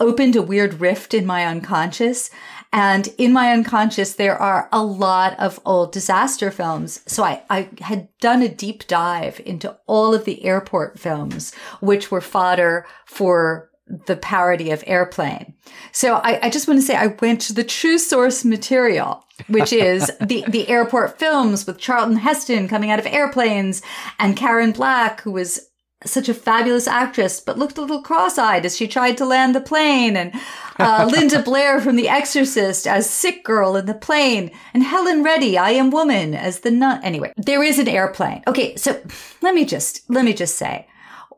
opened 0.00 0.34
a 0.34 0.42
weird 0.42 0.80
rift 0.80 1.14
in 1.14 1.26
my 1.26 1.46
unconscious. 1.46 2.28
And 2.72 3.08
in 3.18 3.32
my 3.32 3.52
unconscious, 3.52 4.14
there 4.14 4.36
are 4.36 4.68
a 4.72 4.82
lot 4.82 5.38
of 5.38 5.60
old 5.66 5.92
disaster 5.92 6.50
films. 6.50 7.00
So 7.06 7.22
I, 7.22 7.42
I 7.50 7.68
had 7.80 8.08
done 8.18 8.42
a 8.42 8.48
deep 8.48 8.86
dive 8.86 9.40
into 9.44 9.76
all 9.86 10.14
of 10.14 10.24
the 10.24 10.44
airport 10.44 10.98
films, 10.98 11.54
which 11.80 12.10
were 12.10 12.22
fodder 12.22 12.86
for 13.04 13.70
the 14.06 14.16
parody 14.16 14.70
of 14.70 14.82
airplane. 14.86 15.54
So 15.90 16.14
I, 16.14 16.46
I, 16.46 16.50
just 16.50 16.66
want 16.66 16.80
to 16.80 16.86
say 16.86 16.94
I 16.94 17.08
went 17.08 17.42
to 17.42 17.52
the 17.52 17.64
true 17.64 17.98
source 17.98 18.44
material, 18.44 19.26
which 19.48 19.72
is 19.72 20.10
the, 20.20 20.44
the 20.48 20.68
airport 20.68 21.18
films 21.18 21.66
with 21.66 21.78
Charlton 21.78 22.16
Heston 22.16 22.68
coming 22.68 22.90
out 22.90 23.00
of 23.00 23.06
airplanes 23.06 23.82
and 24.18 24.36
Karen 24.36 24.72
Black, 24.72 25.20
who 25.22 25.32
was 25.32 25.68
such 26.04 26.28
a 26.28 26.34
fabulous 26.34 26.86
actress, 26.86 27.40
but 27.40 27.58
looked 27.58 27.78
a 27.78 27.80
little 27.80 28.02
cross-eyed 28.02 28.64
as 28.66 28.76
she 28.76 28.88
tried 28.88 29.16
to 29.18 29.24
land 29.24 29.54
the 29.54 29.60
plane. 29.60 30.16
And 30.16 30.32
uh, 30.78 31.08
Linda 31.12 31.42
Blair 31.42 31.80
from 31.80 31.96
The 31.96 32.08
Exorcist 32.08 32.86
as 32.86 33.08
sick 33.08 33.44
girl 33.44 33.76
in 33.76 33.86
the 33.86 33.94
plane, 33.94 34.50
and 34.74 34.82
Helen 34.82 35.22
Reddy, 35.22 35.56
I 35.58 35.70
Am 35.70 35.90
Woman, 35.90 36.34
as 36.34 36.60
the 36.60 36.70
nun. 36.70 37.02
Anyway, 37.02 37.32
there 37.36 37.62
is 37.62 37.78
an 37.78 37.88
airplane. 37.88 38.42
Okay, 38.46 38.76
so 38.76 39.00
let 39.40 39.54
me 39.54 39.64
just 39.64 40.08
let 40.10 40.24
me 40.24 40.32
just 40.32 40.56
say, 40.56 40.86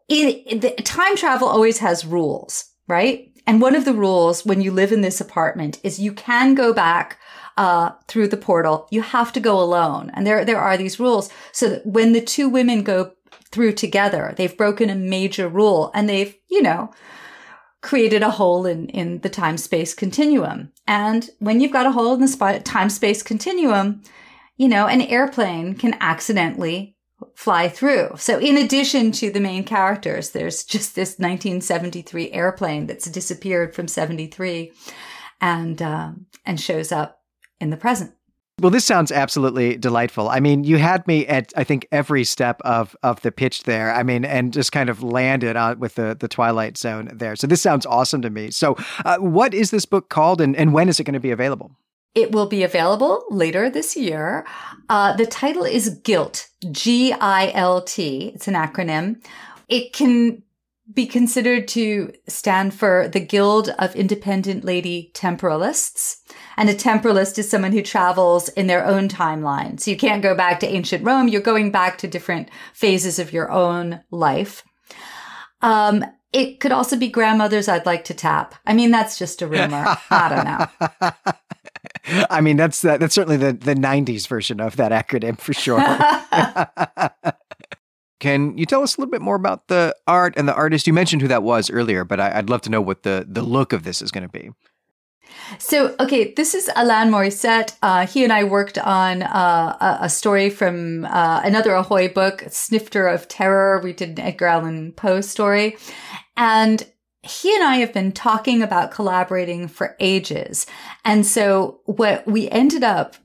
in, 0.09 0.61
the, 0.61 0.71
time 0.85 1.17
travel 1.17 1.49
always 1.49 1.79
has 1.79 2.05
rules, 2.05 2.73
right? 2.89 3.31
And 3.47 3.61
one 3.61 3.75
of 3.75 3.85
the 3.85 3.93
rules 3.93 4.45
when 4.45 4.61
you 4.61 4.73
live 4.73 4.93
in 4.93 5.03
this 5.03 5.21
apartment 5.21 5.79
is 5.83 5.99
you 5.99 6.13
can 6.13 6.55
go 6.55 6.73
back 6.73 7.19
uh, 7.57 7.91
through 8.09 8.29
the 8.29 8.37
portal. 8.37 8.89
You 8.91 9.03
have 9.03 9.33
to 9.35 9.41
go 9.41 9.61
alone, 9.61 10.11
and 10.15 10.27
there 10.27 10.45
there 10.45 10.61
are 10.61 10.77
these 10.77 11.01
rules 11.01 11.31
so 11.53 11.69
that 11.69 11.87
when 11.87 12.13
the 12.13 12.21
two 12.21 12.49
women 12.49 12.83
go 12.83 13.13
through 13.55 13.73
together. 13.73 14.35
They've 14.37 14.57
broken 14.57 14.91
a 14.91 14.97
major 14.97 15.49
rule 15.49 15.93
and 15.95 16.09
they've, 16.09 16.37
you 16.51 16.61
know, 16.61 16.93
created 17.83 18.23
a 18.23 18.31
hole 18.31 18.67
in, 18.67 18.89
in 18.89 19.21
the 19.21 19.29
time 19.29 19.57
space 19.57 19.95
continuum. 19.95 20.73
And 20.89 21.31
when 21.39 21.61
you've 21.61 21.73
got 21.73 21.87
a 21.87 21.93
hole 21.93 22.15
in 22.15 22.21
the 22.21 22.63
time 22.65 22.91
space 22.91 23.23
continuum, 23.23 24.03
you 24.57 24.69
know, 24.69 24.89
an 24.89 25.03
airplane 25.03 25.75
can 25.75 25.97
accidentally 26.01 26.97
fly 27.37 27.69
through. 27.69 28.11
So 28.17 28.39
in 28.39 28.57
addition 28.57 29.13
to 29.13 29.31
the 29.31 29.41
main 29.41 29.63
characters, 29.63 30.31
there's 30.31 30.65
just 30.65 30.97
this 30.97 31.11
1973 31.11 32.33
airplane 32.33 32.87
that's 32.87 33.09
disappeared 33.09 33.75
from 33.75 33.87
73 33.87 34.73
and, 35.41 35.81
uh, 35.81 36.13
and 36.45 36.61
shows 36.61 36.91
up 36.91 37.21
in 37.61 37.71
the 37.71 37.77
present. 37.77 38.15
Well, 38.61 38.71
this 38.71 38.85
sounds 38.85 39.11
absolutely 39.11 39.77
delightful. 39.77 40.29
I 40.29 40.39
mean, 40.39 40.63
you 40.63 40.79
had 40.79 41.07
me 41.09 41.27
at 41.27 41.53
I 41.57 41.65
think 41.65 41.89
every 41.91 42.23
step 42.23 42.61
of 42.65 42.97
of 43.03 43.21
the 43.23 43.33
pitch 43.33 43.65
there. 43.65 43.93
I 43.93 44.05
mean, 44.05 44.25
and 44.25 44.53
just 44.53 44.71
kind 44.71 44.89
of 44.89 45.03
landed 45.03 45.57
on 45.57 45.81
with 45.81 45.97
the 45.97 46.17
the 46.19 46.29
Twilight 46.29 46.79
Zone 46.79 47.11
there. 47.13 47.35
So 47.35 47.49
this 47.49 47.61
sounds 47.61 47.85
awesome 47.85 48.23
to 48.23 48.31
me. 48.31 48.53
So, 48.53 48.77
uh, 49.05 49.19
what 49.19 49.55
is 49.55 49.71
this 49.71 49.87
book 49.87 50.09
called, 50.09 50.41
and 50.41 50.55
and 50.55 50.73
when 50.73 50.89
is 50.89 51.01
it 51.01 51.05
going 51.05 51.15
to 51.15 51.21
be 51.21 51.33
available? 51.33 51.73
It 52.15 52.31
will 52.31 52.47
be 52.47 52.63
available 52.63 53.25
later 53.29 53.69
this 53.69 53.97
year. 53.97 54.47
Uh, 54.89 55.17
the 55.17 55.27
title 55.27 55.65
is 55.65 55.99
Gilt, 56.05 56.49
G 56.71 57.13
I 57.13 57.51
L 57.55 57.83
T. 57.83 58.31
It's 58.37 58.47
an 58.47 58.55
acronym. 58.55 59.21
It 59.69 59.93
can 59.93 60.45
be 60.93 61.07
considered 61.07 61.67
to 61.67 62.13
stand 62.29 62.73
for 62.75 63.09
the 63.09 63.19
Guild 63.19 63.71
of 63.79 63.97
Independent 63.97 64.65
Lady 64.65 65.11
Temporalists. 65.13 66.19
And 66.57 66.69
a 66.69 66.75
temporalist 66.75 67.39
is 67.39 67.49
someone 67.49 67.73
who 67.73 67.83
travels 67.83 68.49
in 68.51 68.67
their 68.67 68.85
own 68.85 69.09
timeline. 69.09 69.81
So 69.81 69.91
you 69.91 69.97
can't 69.97 70.23
go 70.23 70.35
back 70.35 70.61
to 70.61 70.69
ancient 70.69 71.05
Rome. 71.05 71.29
You're 71.29 71.41
going 71.41 71.71
back 71.71 71.99
to 71.99 72.09
different 72.09 72.49
phases 72.73 73.19
of 73.19 73.33
your 73.33 73.51
own 73.51 74.01
life. 74.11 74.65
Um, 75.61 76.05
it 76.33 76.61
could 76.61 76.73
also 76.73 76.97
be 76.97 77.09
grandmothers 77.09 77.69
I'd 77.69 77.87
like 77.87 78.05
to 78.05 78.15
tap. 78.15 78.55
I 78.67 78.75
mean, 78.75 78.91
that's 78.91 79.19
just 79.19 79.41
a 79.41 79.47
rumor. 79.47 79.97
I 80.11 80.29
don't 80.29 80.45
know. 80.45 81.33
I 82.31 82.41
mean, 82.41 82.57
that's 82.57 82.83
that, 82.83 83.01
that's 83.01 83.15
certainly 83.15 83.37
the, 83.37 83.53
the 83.53 83.75
90s 83.75 84.27
version 84.27 84.61
of 84.61 84.77
that 84.77 84.93
acronym 84.93 85.39
for 85.41 85.53
sure. 85.53 85.79
Can 88.21 88.57
you 88.57 88.67
tell 88.67 88.83
us 88.83 88.97
a 88.97 89.01
little 89.01 89.11
bit 89.11 89.21
more 89.21 89.37
about 89.37 89.69
the 89.69 89.95
art 90.07 90.35
and 90.37 90.49
the 90.49 90.55
artist? 90.55 90.87
You 90.87 90.93
mentioned 90.93 91.23
who 91.23 91.29
that 91.29 91.43
was 91.43 91.71
earlier, 91.71 92.05
but 92.05 92.21
I, 92.21 92.37
would 92.37 92.51
love 92.51 92.63
to 92.63 92.71
know 92.71 92.81
what 92.81 93.03
the, 93.03 93.27
the 93.29 93.43
look 93.43 93.73
of 93.73 93.85
this 93.85 94.01
is 94.01 94.11
going 94.11 94.23
to 94.23 94.29
be. 94.29 94.51
So, 95.59 95.95
okay, 96.01 96.33
this 96.33 96.55
is 96.55 96.71
Alain 96.77 97.11
Mauricet. 97.11 97.77
Uh, 97.83 98.07
he 98.07 98.25
and 98.25 98.33
I 98.33 98.45
worked 98.45 98.79
on 98.79 99.23
uh, 99.23 99.77
a, 99.81 100.05
a, 100.05 100.09
story 100.09 100.51
from 100.51 101.05
uh, 101.05 101.41
another 101.45 101.75
Ahoy 101.75 102.09
book, 102.09 102.45
Snifter 102.49 103.07
of 103.07 103.29
Terror. 103.29 103.81
We 103.83 103.93
did 103.93 104.19
an 104.19 104.21
Edgar 104.21 104.47
Allan 104.47 104.93
Poe 104.93 105.21
story. 105.21 105.77
And 106.37 106.87
he 107.23 107.55
and 107.55 107.65
I 107.65 107.77
have 107.77 107.93
been 107.93 108.13
talking 108.13 108.63
about 108.63 108.91
collaborating 108.91 109.69
for 109.69 109.97
ages. 110.01 110.67
And 111.05 111.25
so 111.25 111.81
what 111.85 112.27
we 112.27 112.49
ended 112.51 112.85
up 112.85 113.17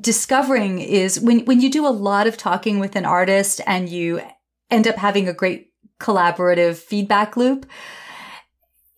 discovering 0.00 0.80
is 0.80 1.20
when, 1.20 1.44
when 1.44 1.60
you 1.60 1.70
do 1.70 1.86
a 1.86 1.88
lot 1.88 2.26
of 2.26 2.36
talking 2.36 2.78
with 2.80 2.96
an 2.96 3.04
artist 3.04 3.60
and 3.66 3.88
you 3.88 4.20
end 4.70 4.88
up 4.88 4.96
having 4.96 5.28
a 5.28 5.32
great 5.32 5.72
collaborative 6.00 6.76
feedback 6.76 7.36
loop. 7.36 7.66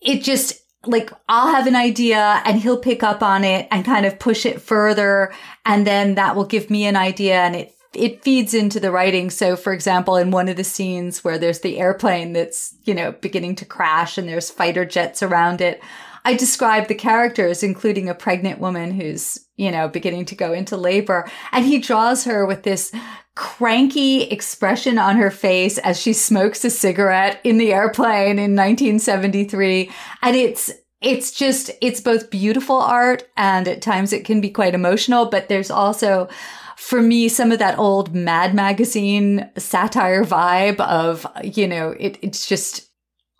It 0.01 0.23
just 0.23 0.53
like 0.85 1.11
I'll 1.27 1.53
have 1.53 1.67
an 1.67 1.75
idea 1.75 2.41
and 2.45 2.59
he'll 2.59 2.79
pick 2.79 3.03
up 3.03 3.21
on 3.21 3.43
it 3.43 3.67
and 3.71 3.85
kind 3.85 4.05
of 4.05 4.19
push 4.19 4.45
it 4.45 4.61
further. 4.61 5.33
And 5.65 5.85
then 5.85 6.15
that 6.15 6.35
will 6.35 6.45
give 6.45 6.69
me 6.69 6.85
an 6.85 6.95
idea 6.95 7.41
and 7.41 7.55
it 7.55 7.75
it 7.93 8.23
feeds 8.23 8.53
into 8.53 8.79
the 8.79 8.91
writing. 8.91 9.31
So, 9.31 9.55
for 9.55 9.73
example, 9.73 10.15
in 10.15 10.29
one 10.29 10.47
of 10.47 10.57
the 10.57 10.63
scenes 10.63 11.23
where 11.23 11.39
there's 11.39 11.61
the 11.61 11.79
airplane 11.79 12.33
that's, 12.33 12.75
you 12.83 12.93
know, 12.93 13.13
beginning 13.13 13.55
to 13.55 13.65
crash 13.65 14.17
and 14.17 14.29
there's 14.29 14.51
fighter 14.51 14.85
jets 14.85 15.23
around 15.23 15.59
it, 15.59 15.81
I 16.25 16.33
describe 16.35 16.87
the 16.87 16.95
characters, 16.95 17.63
including 17.63 18.09
a 18.09 18.15
pregnant 18.15 18.59
woman 18.59 18.91
who's, 18.91 19.39
you 19.57 19.71
know, 19.71 19.87
beginning 19.87 20.25
to 20.25 20.35
go 20.35 20.53
into 20.53 20.77
labor. 20.77 21.29
And 21.51 21.65
he 21.65 21.79
draws 21.79 22.25
her 22.25 22.45
with 22.45 22.63
this 22.63 22.93
cranky 23.35 24.23
expression 24.23 24.97
on 24.97 25.15
her 25.15 25.31
face 25.31 25.77
as 25.77 25.99
she 25.99 26.11
smokes 26.11 26.65
a 26.65 26.69
cigarette 26.69 27.39
in 27.43 27.57
the 27.57 27.71
airplane 27.71 28.37
in 28.37 28.55
1973. 28.55 29.89
And 30.21 30.35
it's, 30.35 30.71
it's 31.01 31.31
just, 31.31 31.71
it's 31.81 32.01
both 32.01 32.29
beautiful 32.29 32.75
art 32.75 33.23
and 33.37 33.67
at 33.67 33.81
times 33.81 34.11
it 34.11 34.25
can 34.25 34.41
be 34.41 34.49
quite 34.49 34.75
emotional, 34.75 35.25
but 35.25 35.47
there's 35.47 35.71
also, 35.71 36.27
for 36.75 37.01
me, 37.01 37.29
some 37.29 37.51
of 37.53 37.59
that 37.59 37.79
old 37.79 38.13
Mad 38.13 38.53
Magazine 38.53 39.49
satire 39.57 40.25
vibe 40.25 40.81
of, 40.81 41.25
you 41.43 41.67
know, 41.67 41.91
it, 41.97 42.17
it's 42.21 42.45
just, 42.45 42.88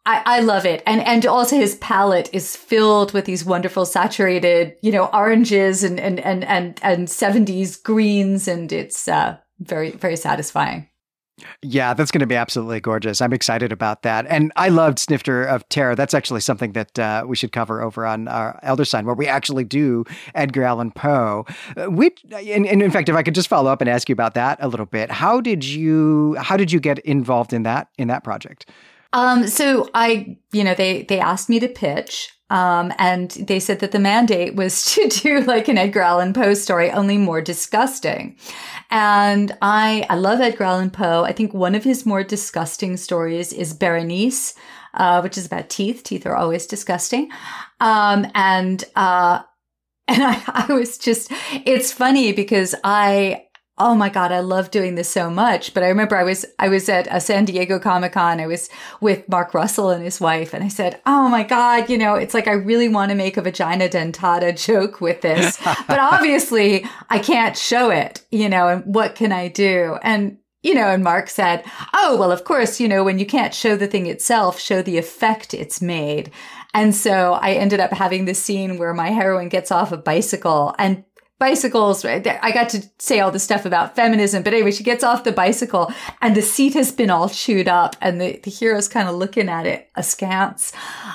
I, 0.05 0.23
I 0.25 0.39
love 0.39 0.65
it. 0.65 0.81
And, 0.85 1.01
and 1.01 1.25
also 1.25 1.55
his 1.55 1.75
palette 1.75 2.29
is 2.33 2.55
filled 2.55 3.13
with 3.13 3.25
these 3.25 3.45
wonderful 3.45 3.85
saturated, 3.85 4.75
you 4.81 4.91
know, 4.91 5.05
oranges 5.13 5.83
and, 5.83 5.99
and, 5.99 6.19
and, 6.19 6.43
and, 6.45 6.79
and 6.81 7.07
70s 7.07 7.81
greens. 7.81 8.47
And 8.47 8.71
it's, 8.71 9.07
uh, 9.07 9.37
very, 9.59 9.91
very 9.91 10.15
satisfying. 10.15 10.87
Yeah, 11.61 11.93
that's 11.93 12.11
going 12.11 12.19
to 12.19 12.27
be 12.27 12.35
absolutely 12.35 12.79
gorgeous. 12.79 13.21
I'm 13.21 13.33
excited 13.33 13.71
about 13.71 14.03
that. 14.03 14.25
And 14.27 14.51
I 14.55 14.69
loved 14.69 14.99
Snifter 14.99 15.43
of 15.43 15.67
Terror. 15.69 15.95
That's 15.95 16.13
actually 16.13 16.41
something 16.41 16.73
that 16.73 16.99
uh, 16.99 17.23
we 17.25 17.35
should 17.35 17.51
cover 17.51 17.81
over 17.81 18.05
on 18.05 18.27
our 18.27 18.59
Elder 18.61 18.85
Sign, 18.85 19.05
where 19.05 19.15
we 19.15 19.27
actually 19.27 19.63
do 19.63 20.03
Edgar 20.35 20.63
Allan 20.63 20.91
Poe. 20.91 21.45
Uh, 21.77 21.89
which, 21.89 22.23
and, 22.31 22.65
and, 22.65 22.81
in 22.81 22.91
fact, 22.91 23.09
if 23.09 23.15
I 23.15 23.23
could 23.23 23.35
just 23.35 23.47
follow 23.47 23.71
up 23.71 23.81
and 23.81 23.89
ask 23.89 24.09
you 24.09 24.13
about 24.13 24.33
that 24.33 24.57
a 24.61 24.67
little 24.67 24.85
bit, 24.85 25.11
how 25.11 25.41
did 25.41 25.63
you 25.63 26.35
how 26.39 26.57
did 26.57 26.71
you 26.71 26.79
get 26.79 26.99
involved 26.99 27.53
in 27.53 27.63
that 27.63 27.89
in 27.97 28.07
that 28.09 28.23
project? 28.23 28.69
Um, 29.13 29.47
so 29.47 29.89
I, 29.93 30.37
you 30.51 30.63
know, 30.63 30.73
they 30.73 31.03
they 31.03 31.19
asked 31.19 31.49
me 31.49 31.59
to 31.59 31.67
pitch. 31.67 32.31
Um, 32.51 32.91
and 32.97 33.29
they 33.29 33.59
said 33.59 33.79
that 33.79 33.91
the 33.91 33.99
mandate 33.99 34.55
was 34.55 34.83
to 34.95 35.07
do 35.07 35.41
like 35.41 35.67
an 35.67 35.77
Edgar 35.77 36.01
Allan 36.01 36.33
Poe 36.33 36.55
story, 36.55 36.89
only 36.89 37.17
more 37.17 37.41
disgusting. 37.41 38.37
And 38.89 39.55
I, 39.61 40.05
I 40.09 40.15
love 40.15 40.41
Edgar 40.41 40.63
Allan 40.63 40.89
Poe. 40.89 41.23
I 41.23 41.31
think 41.31 41.53
one 41.53 41.75
of 41.75 41.83
his 41.83 42.05
more 42.05 42.23
disgusting 42.23 42.97
stories 42.97 43.53
is 43.53 43.73
Berenice, 43.73 44.55
uh, 44.95 45.21
which 45.21 45.37
is 45.37 45.45
about 45.45 45.69
teeth. 45.69 46.01
Teeth 46.03 46.25
are 46.25 46.35
always 46.35 46.65
disgusting. 46.65 47.29
Um, 47.79 48.25
and, 48.33 48.83
uh, 48.95 49.43
and 50.07 50.23
I, 50.23 50.41
I 50.69 50.73
was 50.73 50.97
just, 50.97 51.31
it's 51.51 51.91
funny 51.91 52.33
because 52.33 52.73
I 52.83 53.45
oh 53.79 53.95
my 53.95 54.09
god 54.09 54.31
i 54.31 54.39
love 54.39 54.71
doing 54.71 54.95
this 54.95 55.09
so 55.09 55.29
much. 55.29 55.73
But 55.73 55.83
i 55.83 55.87
remember 55.87 56.15
i 56.17 56.23
was 56.23 56.45
i 56.59 56.69
was 56.69 56.89
at 56.89 57.07
a 57.09 57.19
san 57.19 57.45
diego 57.45 57.79
comic-con. 57.79 58.39
I 58.39 58.47
was 58.47 58.69
with 59.01 59.27
mark 59.29 59.53
russell 59.53 59.89
and 59.89 60.03
his 60.03 60.19
wife 60.19 60.53
and 60.53 60.63
i 60.63 60.67
said 60.67 61.01
oh 61.05 61.29
my 61.29 61.43
god 61.43 61.89
you 61.89 61.97
know 61.97 62.15
it's 62.15 62.33
like 62.33 62.47
i 62.47 62.53
really 62.53 62.89
want 62.89 63.09
to 63.09 63.15
make 63.15 63.37
a 63.37 63.41
vagina 63.41 63.87
dentata 63.89 64.55
joke 64.55 65.01
with 65.01 65.21
this. 65.21 65.59
But 65.87 65.99
obviously 65.99 66.85
i 67.09 67.19
can't 67.19 67.57
show 67.57 67.89
it 67.89 68.25
you 68.31 68.49
know 68.49 68.67
and 68.67 68.83
what 68.85 69.15
can 69.15 69.31
i 69.31 69.47
do? 69.47 69.97
And 70.03 70.37
you 70.61 70.73
know, 70.73 70.87
and 70.87 71.03
Mark 71.03 71.29
said, 71.29 71.63
Oh, 71.93 72.17
well, 72.19 72.31
of 72.31 72.43
course, 72.43 72.79
you 72.79 72.87
know, 72.87 73.03
when 73.03 73.17
you 73.17 73.25
can't 73.25 73.53
show 73.53 73.77
the 73.77 73.87
thing 73.87 74.07
itself, 74.07 74.59
show 74.59 74.81
the 74.81 74.97
effect 74.97 75.53
it's 75.53 75.81
made. 75.81 76.31
And 76.73 76.93
so 76.93 77.33
I 77.33 77.53
ended 77.53 77.79
up 77.79 77.91
having 77.91 78.25
this 78.25 78.43
scene 78.43 78.77
where 78.77 78.93
my 78.93 79.09
heroine 79.09 79.49
gets 79.49 79.71
off 79.71 79.91
a 79.91 79.97
bicycle 79.97 80.75
and 80.77 81.03
bicycles. 81.39 82.05
Right? 82.05 82.25
I 82.27 82.51
got 82.51 82.69
to 82.69 82.83
say 82.99 83.19
all 83.19 83.31
this 83.31 83.43
stuff 83.43 83.65
about 83.65 83.95
feminism, 83.95 84.43
but 84.43 84.53
anyway, 84.53 84.71
she 84.71 84.83
gets 84.83 85.03
off 85.03 85.23
the 85.23 85.31
bicycle 85.31 85.91
and 86.21 86.35
the 86.35 86.41
seat 86.41 86.73
has 86.75 86.91
been 86.91 87.09
all 87.09 87.29
chewed 87.29 87.67
up 87.67 87.95
and 88.01 88.21
the, 88.21 88.39
the 88.43 88.51
hero's 88.51 88.87
kind 88.87 89.09
of 89.09 89.15
looking 89.15 89.49
at 89.49 89.65
it 89.65 89.89
askance. 89.95 90.73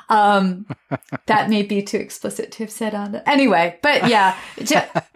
Um, 0.09 0.67
that 1.27 1.49
may 1.51 1.63
be 1.63 1.83
too 1.83 1.99
explicit 1.99 2.51
to 2.53 2.65
have 2.65 2.71
said 2.71 2.95
on 2.95 3.13
the, 3.13 3.29
anyway, 3.29 3.79
but 3.83 4.09
yeah. 4.09 4.37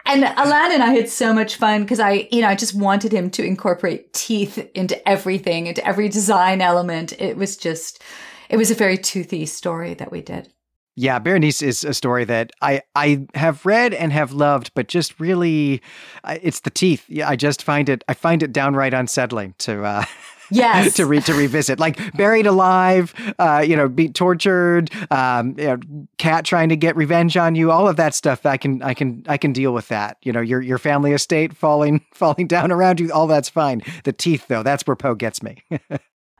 and 0.05 0.23
Alan 0.23 0.71
and 0.71 0.83
I 0.83 0.93
had 0.93 1.09
so 1.09 1.33
much 1.33 1.55
fun 1.57 1.81
because 1.81 1.99
I, 1.99 2.27
you 2.31 2.41
know, 2.41 2.47
I 2.47 2.55
just 2.55 2.75
wanted 2.75 3.11
him 3.11 3.29
to 3.31 3.43
incorporate 3.43 4.13
teeth 4.13 4.69
into 4.75 5.07
everything, 5.07 5.67
into 5.67 5.85
every 5.85 6.07
design 6.07 6.61
element. 6.61 7.13
It 7.19 7.35
was 7.35 7.57
just, 7.57 8.01
it 8.49 8.57
was 8.57 8.71
a 8.71 8.75
very 8.75 8.97
toothy 8.97 9.45
story 9.45 9.95
that 9.95 10.11
we 10.11 10.21
did. 10.21 10.51
Yeah, 10.95 11.19
Berenice 11.19 11.61
is 11.61 11.85
a 11.85 11.93
story 11.93 12.25
that 12.25 12.51
I 12.61 12.81
I 12.95 13.25
have 13.33 13.65
read 13.65 13.93
and 13.93 14.11
have 14.11 14.33
loved, 14.33 14.71
but 14.73 14.87
just 14.87 15.19
really, 15.19 15.81
it's 16.27 16.61
the 16.61 16.69
teeth. 16.69 17.05
Yeah, 17.07 17.29
I 17.29 17.35
just 17.35 17.63
find 17.63 17.87
it 17.87 18.03
I 18.07 18.13
find 18.13 18.43
it 18.43 18.51
downright 18.51 18.93
unsettling 18.93 19.55
to. 19.59 19.83
Uh, 19.83 20.05
yes. 20.51 20.95
to 20.95 21.05
re- 21.05 21.21
to 21.21 21.33
revisit, 21.33 21.79
like 21.79 22.15
buried 22.15 22.47
alive, 22.47 23.13
uh, 23.39 23.63
you 23.65 23.75
know, 23.75 23.87
be 23.87 24.09
tortured, 24.09 24.89
um, 25.11 25.55
you 25.57 25.65
know, 25.65 25.79
cat 26.17 26.45
trying 26.45 26.69
to 26.69 26.75
get 26.75 26.95
revenge 26.95 27.37
on 27.37 27.55
you, 27.55 27.71
all 27.71 27.87
of 27.87 27.95
that 27.97 28.13
stuff. 28.13 28.45
I 28.45 28.57
can 28.57 28.81
I 28.81 28.93
can 28.93 29.23
I 29.27 29.37
can 29.37 29.53
deal 29.53 29.73
with 29.73 29.87
that. 29.89 30.17
You 30.23 30.33
know, 30.33 30.41
your 30.41 30.61
your 30.61 30.77
family 30.77 31.13
estate 31.13 31.55
falling 31.55 32.05
falling 32.13 32.47
down 32.47 32.71
around 32.71 32.99
you, 32.99 33.11
all 33.11 33.27
that's 33.27 33.49
fine. 33.49 33.81
The 34.03 34.13
teeth, 34.13 34.47
though, 34.47 34.63
that's 34.63 34.85
where 34.85 34.95
Poe 34.95 35.15
gets 35.15 35.41
me. 35.43 35.63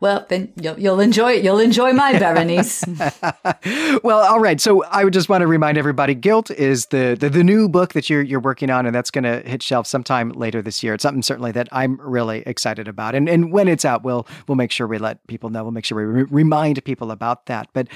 Well, 0.02 0.26
then 0.30 0.54
you'll, 0.56 0.80
you'll 0.80 1.00
enjoy 1.02 1.34
it. 1.34 1.44
You'll 1.44 1.60
enjoy 1.60 1.92
my 1.92 2.14
Berenice. 2.14 2.84
well, 4.04 4.20
all 4.20 4.40
right. 4.40 4.62
So 4.62 4.84
I 4.86 5.04
would 5.04 5.14
just 5.14 5.28
want 5.28 5.42
to 5.42 5.48
remind 5.48 5.78
everybody, 5.78 6.16
Gilt 6.16 6.52
is 6.52 6.86
the, 6.88 7.18
the, 7.20 7.30
the 7.30 7.44
new 7.44 7.68
book 7.68 7.94
that 7.94 8.10
you're 8.10 8.22
you're 8.22 8.40
working 8.40 8.70
on, 8.70 8.86
and 8.86 8.96
that's 8.96 9.12
going 9.12 9.26
to 9.26 9.42
hit 9.42 9.62
shelves 9.62 9.90
sometime 9.90 10.30
later 10.30 10.62
this 10.62 10.82
year. 10.84 10.94
It's 10.94 11.02
something 11.02 11.22
certainly 11.22 11.52
that 11.52 11.68
I'm 11.72 12.00
really 12.00 12.44
excited 12.46 12.88
about, 12.88 13.14
and 13.14 13.28
and 13.28 13.52
when 13.52 13.68
it's 13.68 13.84
out, 13.84 14.04
we'll 14.04 14.26
we'll 14.48 14.56
make 14.56 14.72
sure 14.72 14.88
we 14.88 14.98
let 14.98 15.26
people 15.28 15.50
know. 15.50 15.64
We'll 15.64 15.72
make 15.72 15.86
sure 15.86 15.98
we 15.98 16.22
re- 16.22 16.28
remind 16.30 16.84
people 16.86 17.12
about 17.12 17.48
that. 17.48 17.68
But 17.74 17.88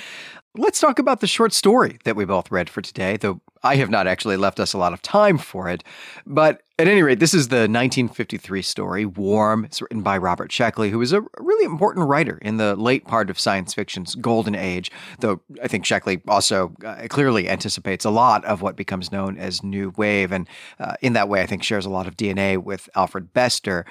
let's 0.57 0.79
talk 0.79 0.99
about 0.99 1.21
the 1.21 1.27
short 1.27 1.53
story 1.53 1.99
that 2.03 2.15
we 2.15 2.25
both 2.25 2.51
read 2.51 2.69
for 2.69 2.81
today, 2.81 3.17
though 3.17 3.41
I 3.63 3.77
have 3.77 3.89
not 3.89 4.07
actually 4.07 4.37
left 4.37 4.59
us 4.59 4.73
a 4.73 4.77
lot 4.77 4.93
of 4.93 5.01
time 5.01 5.37
for 5.37 5.69
it. 5.69 5.83
But 6.25 6.63
at 6.79 6.87
any 6.87 7.03
rate, 7.03 7.19
this 7.19 7.33
is 7.33 7.49
the 7.49 7.67
1953 7.67 8.61
story, 8.61 9.05
Warm. 9.05 9.63
It's 9.63 9.81
written 9.81 10.01
by 10.01 10.17
Robert 10.17 10.49
Sheckley, 10.51 10.89
who 10.89 10.97
was 10.97 11.13
a 11.13 11.23
really 11.37 11.65
important 11.65 12.07
writer 12.07 12.39
in 12.41 12.57
the 12.57 12.75
late 12.75 13.05
part 13.05 13.29
of 13.29 13.39
science 13.39 13.73
fiction's 13.73 14.15
golden 14.15 14.55
age, 14.55 14.91
though 15.19 15.41
I 15.61 15.67
think 15.67 15.85
Sheckley 15.85 16.21
also 16.27 16.75
uh, 16.83 17.07
clearly 17.09 17.47
anticipates 17.47 18.05
a 18.05 18.09
lot 18.09 18.43
of 18.45 18.61
what 18.61 18.75
becomes 18.75 19.11
known 19.11 19.37
as 19.37 19.63
New 19.63 19.93
Wave. 19.95 20.31
And 20.31 20.49
uh, 20.79 20.95
in 21.01 21.13
that 21.13 21.29
way, 21.29 21.41
I 21.41 21.45
think 21.45 21.63
shares 21.63 21.85
a 21.85 21.91
lot 21.91 22.07
of 22.07 22.17
DNA 22.17 22.57
with 22.57 22.89
Alfred 22.95 23.33
Bester. 23.33 23.85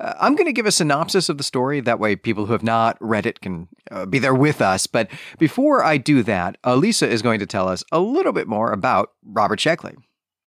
Uh, 0.00 0.14
I'm 0.20 0.34
going 0.34 0.46
to 0.46 0.52
give 0.52 0.66
a 0.66 0.72
synopsis 0.72 1.28
of 1.28 1.38
the 1.38 1.44
story. 1.44 1.80
That 1.80 1.98
way, 1.98 2.16
people 2.16 2.46
who 2.46 2.52
have 2.52 2.62
not 2.62 2.96
read 3.00 3.26
it 3.26 3.40
can 3.40 3.68
uh, 3.90 4.06
be 4.06 4.18
there 4.18 4.34
with 4.34 4.60
us. 4.60 4.86
But 4.86 5.10
before 5.38 5.82
I 5.82 5.96
do 5.96 6.22
that, 6.24 6.60
Alisa 6.62 7.06
is 7.06 7.22
going 7.22 7.40
to 7.40 7.46
tell 7.46 7.68
us 7.68 7.82
a 7.90 8.00
little 8.00 8.32
bit 8.32 8.46
more 8.46 8.72
about 8.72 9.12
Robert 9.24 9.58
Sheckley. 9.58 9.96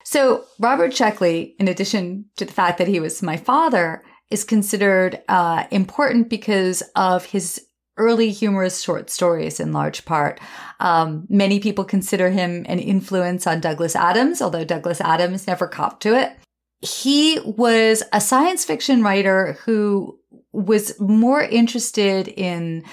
So, 0.05 0.45
Robert 0.59 0.93
Sheckley, 0.93 1.55
in 1.59 1.69
addition 1.69 2.27
to 2.37 2.45
the 2.45 2.53
fact 2.53 2.79
that 2.79 2.89
he 2.89 3.01
was 3.01 3.23
my 3.23 3.37
father, 3.37 4.03
is 4.31 4.45
considered 4.45 5.23
uh, 5.29 5.65
important 5.71 6.29
because 6.29 6.83
of 6.95 7.27
his 7.27 7.67
early 7.97 8.31
humorous 8.31 8.83
short 8.83 9.11
stories 9.11 9.61
in 9.61 9.73
large 9.73 10.05
part. 10.05 10.41
Um, 10.79 11.27
many 11.29 11.61
people 11.61 11.85
consider 11.85 12.31
him 12.31 12.65
an 12.69 12.79
influence 12.79 13.47
on 13.47 13.61
Douglas 13.61 13.95
Adams, 13.95 14.41
although 14.41 14.65
Douglas 14.65 15.01
Adams 15.01 15.47
never 15.47 15.67
copped 15.67 16.03
to 16.05 16.19
it 16.19 16.33
he 16.81 17.39
was 17.45 18.03
a 18.13 18.21
science 18.21 18.65
fiction 18.65 19.03
writer 19.03 19.59
who 19.65 20.19
was 20.53 20.99
more 20.99 21.43
interested 21.43 22.29
in 22.29 22.85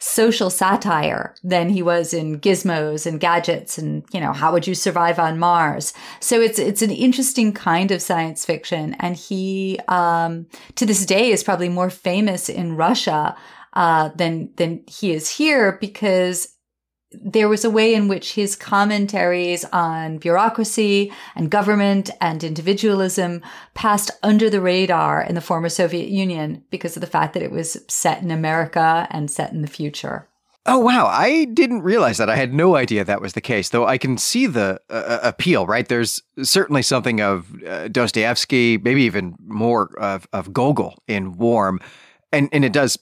social 0.00 0.48
satire 0.48 1.34
than 1.42 1.68
he 1.68 1.82
was 1.82 2.14
in 2.14 2.40
gizmos 2.40 3.04
and 3.04 3.18
gadgets 3.18 3.78
and 3.78 4.04
you 4.12 4.20
know 4.20 4.32
how 4.32 4.52
would 4.52 4.66
you 4.66 4.74
survive 4.74 5.18
on 5.18 5.38
mars? 5.38 5.92
So 6.20 6.40
it's 6.40 6.58
it's 6.58 6.82
an 6.82 6.90
interesting 6.90 7.52
kind 7.52 7.90
of 7.90 8.02
science 8.02 8.44
fiction. 8.44 8.94
And 9.00 9.16
he 9.16 9.78
um, 9.88 10.46
to 10.76 10.86
this 10.86 11.04
day 11.04 11.30
is 11.30 11.42
probably 11.42 11.68
more 11.68 11.90
famous 11.90 12.48
in 12.48 12.76
russia 12.76 13.36
uh, 13.72 14.10
than 14.14 14.50
than 14.56 14.84
he 14.86 15.12
is 15.12 15.28
here 15.28 15.78
because 15.80 16.56
there 17.10 17.48
was 17.48 17.64
a 17.64 17.70
way 17.70 17.94
in 17.94 18.08
which 18.08 18.34
his 18.34 18.54
commentaries 18.54 19.64
on 19.66 20.18
bureaucracy 20.18 21.12
and 21.34 21.50
government 21.50 22.10
and 22.20 22.44
individualism 22.44 23.42
passed 23.74 24.10
under 24.22 24.50
the 24.50 24.60
radar 24.60 25.22
in 25.22 25.34
the 25.34 25.40
former 25.40 25.70
Soviet 25.70 26.08
Union 26.08 26.64
because 26.70 26.96
of 26.96 27.00
the 27.00 27.06
fact 27.06 27.34
that 27.34 27.42
it 27.42 27.50
was 27.50 27.78
set 27.88 28.22
in 28.22 28.30
America 28.30 29.06
and 29.10 29.30
set 29.30 29.52
in 29.52 29.62
the 29.62 29.68
future. 29.68 30.28
Oh 30.66 30.78
wow! 30.78 31.06
I 31.06 31.46
didn't 31.46 31.80
realize 31.80 32.18
that. 32.18 32.28
I 32.28 32.36
had 32.36 32.52
no 32.52 32.76
idea 32.76 33.02
that 33.02 33.22
was 33.22 33.32
the 33.32 33.40
case. 33.40 33.70
Though 33.70 33.86
I 33.86 33.96
can 33.96 34.18
see 34.18 34.46
the 34.46 34.78
uh, 34.90 34.92
uh 34.92 35.20
appeal. 35.22 35.66
Right? 35.66 35.88
There's 35.88 36.20
certainly 36.42 36.82
something 36.82 37.22
of 37.22 37.46
uh, 37.64 37.88
Dostoevsky, 37.88 38.76
maybe 38.76 39.02
even 39.04 39.34
more 39.46 39.98
of, 39.98 40.28
of 40.34 40.52
Gogol 40.52 41.02
in 41.06 41.38
Warm 41.38 41.80
and 42.32 42.48
and 42.52 42.64
it 42.64 42.72
does 42.72 42.98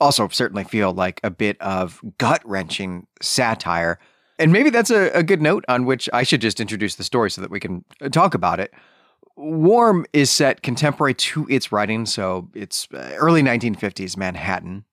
also 0.00 0.28
certainly 0.28 0.64
feel 0.64 0.92
like 0.92 1.20
a 1.22 1.30
bit 1.30 1.60
of 1.60 2.00
gut 2.18 2.42
wrenching 2.44 3.06
satire. 3.20 3.98
And 4.38 4.50
maybe 4.50 4.70
that's 4.70 4.90
a, 4.90 5.10
a 5.10 5.22
good 5.22 5.42
note 5.42 5.64
on 5.68 5.84
which 5.84 6.08
I 6.12 6.22
should 6.22 6.40
just 6.40 6.58
introduce 6.58 6.96
the 6.96 7.04
story 7.04 7.30
so 7.30 7.40
that 7.40 7.50
we 7.50 7.60
can 7.60 7.84
uh, 8.00 8.08
talk 8.08 8.34
about 8.34 8.60
it. 8.60 8.72
Warm 9.36 10.06
is 10.12 10.30
set 10.30 10.62
contemporary 10.62 11.14
to 11.14 11.46
its 11.48 11.70
writing, 11.70 12.06
so 12.06 12.48
it's 12.54 12.88
uh, 12.92 13.12
early 13.16 13.42
1950s 13.42 14.16
Manhattan. 14.16 14.84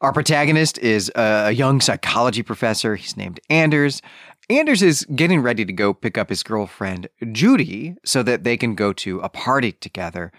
Our 0.00 0.12
protagonist 0.12 0.78
is 0.78 1.10
a 1.14 1.52
young 1.52 1.80
psychology 1.80 2.42
professor. 2.42 2.96
He's 2.96 3.16
named 3.16 3.40
Anders. 3.48 4.02
Anders 4.48 4.82
is 4.82 5.04
getting 5.14 5.40
ready 5.40 5.64
to 5.64 5.72
go 5.72 5.94
pick 5.94 6.18
up 6.18 6.28
his 6.28 6.42
girlfriend, 6.42 7.08
Judy, 7.32 7.96
so 8.04 8.22
that 8.22 8.44
they 8.44 8.56
can 8.56 8.74
go 8.74 8.92
to 8.92 9.20
a 9.20 9.28
party 9.28 9.72
together. 9.72 10.32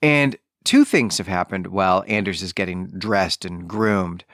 And 0.00 0.36
Two 0.64 0.84
things 0.84 1.18
have 1.18 1.26
happened 1.26 1.68
while 1.68 2.04
Anders 2.06 2.42
is 2.42 2.52
getting 2.52 2.86
dressed 2.86 3.44
and 3.44 3.68
groomed. 3.68 4.24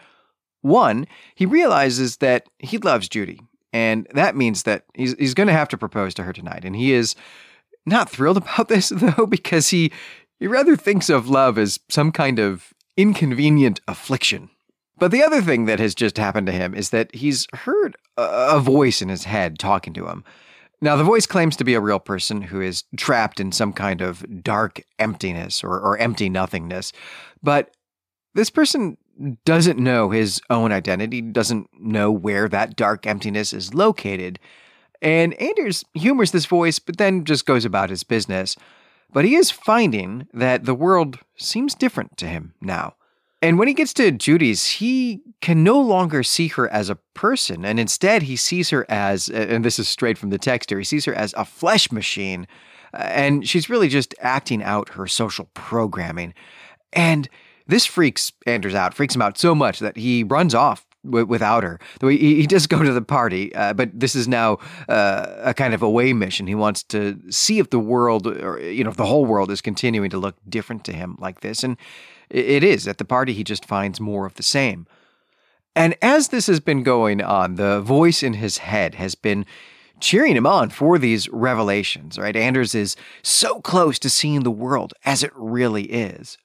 One, 0.60 1.06
he 1.34 1.46
realizes 1.46 2.18
that 2.18 2.48
he 2.58 2.78
loves 2.78 3.08
Judy, 3.08 3.40
and 3.72 4.06
that 4.12 4.36
means 4.36 4.64
that 4.64 4.84
he's, 4.94 5.14
he's 5.14 5.34
going 5.34 5.46
to 5.46 5.52
have 5.52 5.68
to 5.68 5.78
propose 5.78 6.14
to 6.14 6.24
her 6.24 6.32
tonight. 6.32 6.64
And 6.64 6.74
he 6.74 6.92
is 6.92 7.14
not 7.86 8.10
thrilled 8.10 8.36
about 8.38 8.68
this, 8.68 8.88
though, 8.90 9.26
because 9.26 9.68
he, 9.68 9.92
he 10.38 10.46
rather 10.46 10.76
thinks 10.76 11.08
of 11.08 11.28
love 11.28 11.58
as 11.58 11.80
some 11.88 12.12
kind 12.12 12.38
of 12.38 12.72
inconvenient 12.96 13.80
affliction. 13.86 14.50
But 14.98 15.12
the 15.12 15.22
other 15.22 15.40
thing 15.40 15.66
that 15.66 15.78
has 15.78 15.94
just 15.94 16.18
happened 16.18 16.48
to 16.48 16.52
him 16.52 16.74
is 16.74 16.90
that 16.90 17.14
he's 17.14 17.46
heard 17.54 17.96
a, 18.16 18.56
a 18.56 18.60
voice 18.60 19.00
in 19.00 19.08
his 19.08 19.24
head 19.24 19.58
talking 19.58 19.94
to 19.94 20.08
him. 20.08 20.24
Now, 20.80 20.96
the 20.96 21.04
voice 21.04 21.26
claims 21.26 21.56
to 21.56 21.64
be 21.64 21.74
a 21.74 21.80
real 21.80 21.98
person 21.98 22.42
who 22.42 22.60
is 22.60 22.84
trapped 22.96 23.40
in 23.40 23.50
some 23.50 23.72
kind 23.72 24.00
of 24.00 24.24
dark 24.42 24.82
emptiness 24.98 25.64
or, 25.64 25.78
or 25.78 25.98
empty 25.98 26.28
nothingness. 26.28 26.92
But 27.42 27.74
this 28.34 28.50
person 28.50 28.96
doesn't 29.44 29.78
know 29.78 30.10
his 30.10 30.40
own 30.48 30.70
identity, 30.70 31.20
doesn't 31.20 31.68
know 31.78 32.12
where 32.12 32.48
that 32.48 32.76
dark 32.76 33.06
emptiness 33.06 33.52
is 33.52 33.74
located. 33.74 34.38
And 35.02 35.34
Anders 35.34 35.84
humors 35.94 36.30
this 36.30 36.46
voice, 36.46 36.78
but 36.78 36.98
then 36.98 37.24
just 37.24 37.46
goes 37.46 37.64
about 37.64 37.90
his 37.90 38.04
business. 38.04 38.56
But 39.12 39.24
he 39.24 39.34
is 39.34 39.50
finding 39.50 40.28
that 40.32 40.64
the 40.64 40.74
world 40.74 41.18
seems 41.36 41.74
different 41.74 42.16
to 42.18 42.26
him 42.26 42.54
now. 42.60 42.94
And 43.40 43.58
when 43.58 43.68
he 43.68 43.74
gets 43.74 43.94
to 43.94 44.10
Judy's, 44.10 44.66
he 44.66 45.20
can 45.40 45.62
no 45.62 45.80
longer 45.80 46.22
see 46.22 46.48
her 46.48 46.68
as 46.68 46.90
a 46.90 46.96
person. 47.14 47.64
And 47.64 47.78
instead, 47.78 48.22
he 48.22 48.34
sees 48.34 48.70
her 48.70 48.84
as, 48.88 49.28
and 49.28 49.64
this 49.64 49.78
is 49.78 49.88
straight 49.88 50.18
from 50.18 50.30
the 50.30 50.38
text 50.38 50.70
here, 50.70 50.78
he 50.78 50.84
sees 50.84 51.04
her 51.04 51.14
as 51.14 51.34
a 51.34 51.44
flesh 51.44 51.92
machine. 51.92 52.48
And 52.92 53.46
she's 53.46 53.70
really 53.70 53.88
just 53.88 54.14
acting 54.20 54.62
out 54.62 54.90
her 54.90 55.06
social 55.06 55.48
programming. 55.54 56.34
And 56.92 57.28
this 57.66 57.86
freaks 57.86 58.32
Anders 58.46 58.74
out, 58.74 58.94
freaks 58.94 59.14
him 59.14 59.22
out 59.22 59.38
so 59.38 59.54
much 59.54 59.78
that 59.78 59.96
he 59.96 60.24
runs 60.24 60.54
off 60.54 60.86
w- 61.04 61.26
without 61.26 61.62
her. 61.62 61.78
He, 62.00 62.36
he 62.36 62.46
does 62.46 62.66
go 62.66 62.82
to 62.82 62.92
the 62.92 63.02
party, 63.02 63.54
uh, 63.54 63.74
but 63.74 63.90
this 63.92 64.16
is 64.16 64.26
now 64.26 64.58
uh, 64.88 65.26
a 65.42 65.54
kind 65.54 65.74
of 65.74 65.82
away 65.82 66.12
mission. 66.12 66.46
He 66.46 66.54
wants 66.54 66.82
to 66.84 67.20
see 67.30 67.58
if 67.58 67.70
the 67.70 67.78
world, 67.78 68.26
or 68.26 68.58
you 68.60 68.82
know, 68.82 68.90
if 68.90 68.96
the 68.96 69.06
whole 69.06 69.26
world 69.26 69.50
is 69.50 69.60
continuing 69.60 70.10
to 70.10 70.18
look 70.18 70.36
different 70.48 70.82
to 70.84 70.92
him 70.92 71.16
like 71.20 71.40
this, 71.40 71.62
and 71.62 71.76
it 72.30 72.62
is. 72.62 72.86
At 72.86 72.98
the 72.98 73.04
party, 73.04 73.32
he 73.32 73.44
just 73.44 73.64
finds 73.64 74.00
more 74.00 74.26
of 74.26 74.34
the 74.34 74.42
same. 74.42 74.86
And 75.74 75.96
as 76.02 76.28
this 76.28 76.46
has 76.48 76.60
been 76.60 76.82
going 76.82 77.22
on, 77.22 77.54
the 77.54 77.80
voice 77.80 78.22
in 78.22 78.34
his 78.34 78.58
head 78.58 78.96
has 78.96 79.14
been 79.14 79.46
cheering 80.00 80.36
him 80.36 80.46
on 80.46 80.70
for 80.70 80.98
these 80.98 81.28
revelations, 81.28 82.18
right? 82.18 82.36
Anders 82.36 82.74
is 82.74 82.96
so 83.22 83.60
close 83.60 83.98
to 84.00 84.10
seeing 84.10 84.42
the 84.42 84.50
world 84.50 84.94
as 85.04 85.22
it 85.22 85.32
really 85.34 85.84
is. 85.84 86.38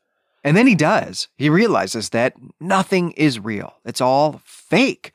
And 0.43 0.57
then 0.57 0.67
he 0.67 0.75
does. 0.75 1.29
He 1.38 1.49
realizes 1.49 2.09
that 2.09 2.36
nothing 2.59 3.11
is 3.11 3.39
real, 3.39 3.75
it's 3.86 4.01
all 4.01 4.41
fake. 4.43 5.13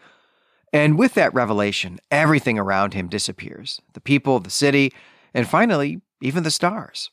And 0.73 0.99
with 0.99 1.15
that 1.15 1.33
revelation, 1.33 1.99
everything 2.11 2.59
around 2.59 2.93
him 2.93 3.09
disappears 3.09 3.81
the 3.95 4.01
people, 4.01 4.39
the 4.39 4.51
city, 4.51 4.93
and 5.33 5.49
finally, 5.49 6.01
even 6.21 6.43
the 6.43 6.51
stars. 6.51 7.11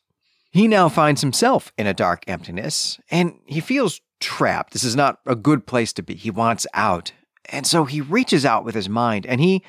He 0.55 0.69
now 0.69 0.87
finds 0.87 1.19
himself 1.19 1.73
in 1.77 1.85
a 1.85 1.93
dark 1.93 2.23
emptiness, 2.29 2.97
and 3.11 3.39
he 3.45 3.59
feels 3.59 3.99
trapped. 4.21 4.71
This 4.71 4.85
is 4.85 4.95
not 4.95 5.19
a 5.25 5.35
good 5.35 5.67
place 5.67 5.91
to 5.91 6.01
be. 6.01 6.15
He 6.15 6.31
wants 6.31 6.65
out. 6.73 7.11
And 7.49 7.67
so 7.67 7.83
he 7.83 7.99
reaches 7.99 8.45
out 8.45 8.63
with 8.63 8.73
his 8.73 8.87
mind 8.87 9.25
and 9.25 9.41
he 9.41 9.65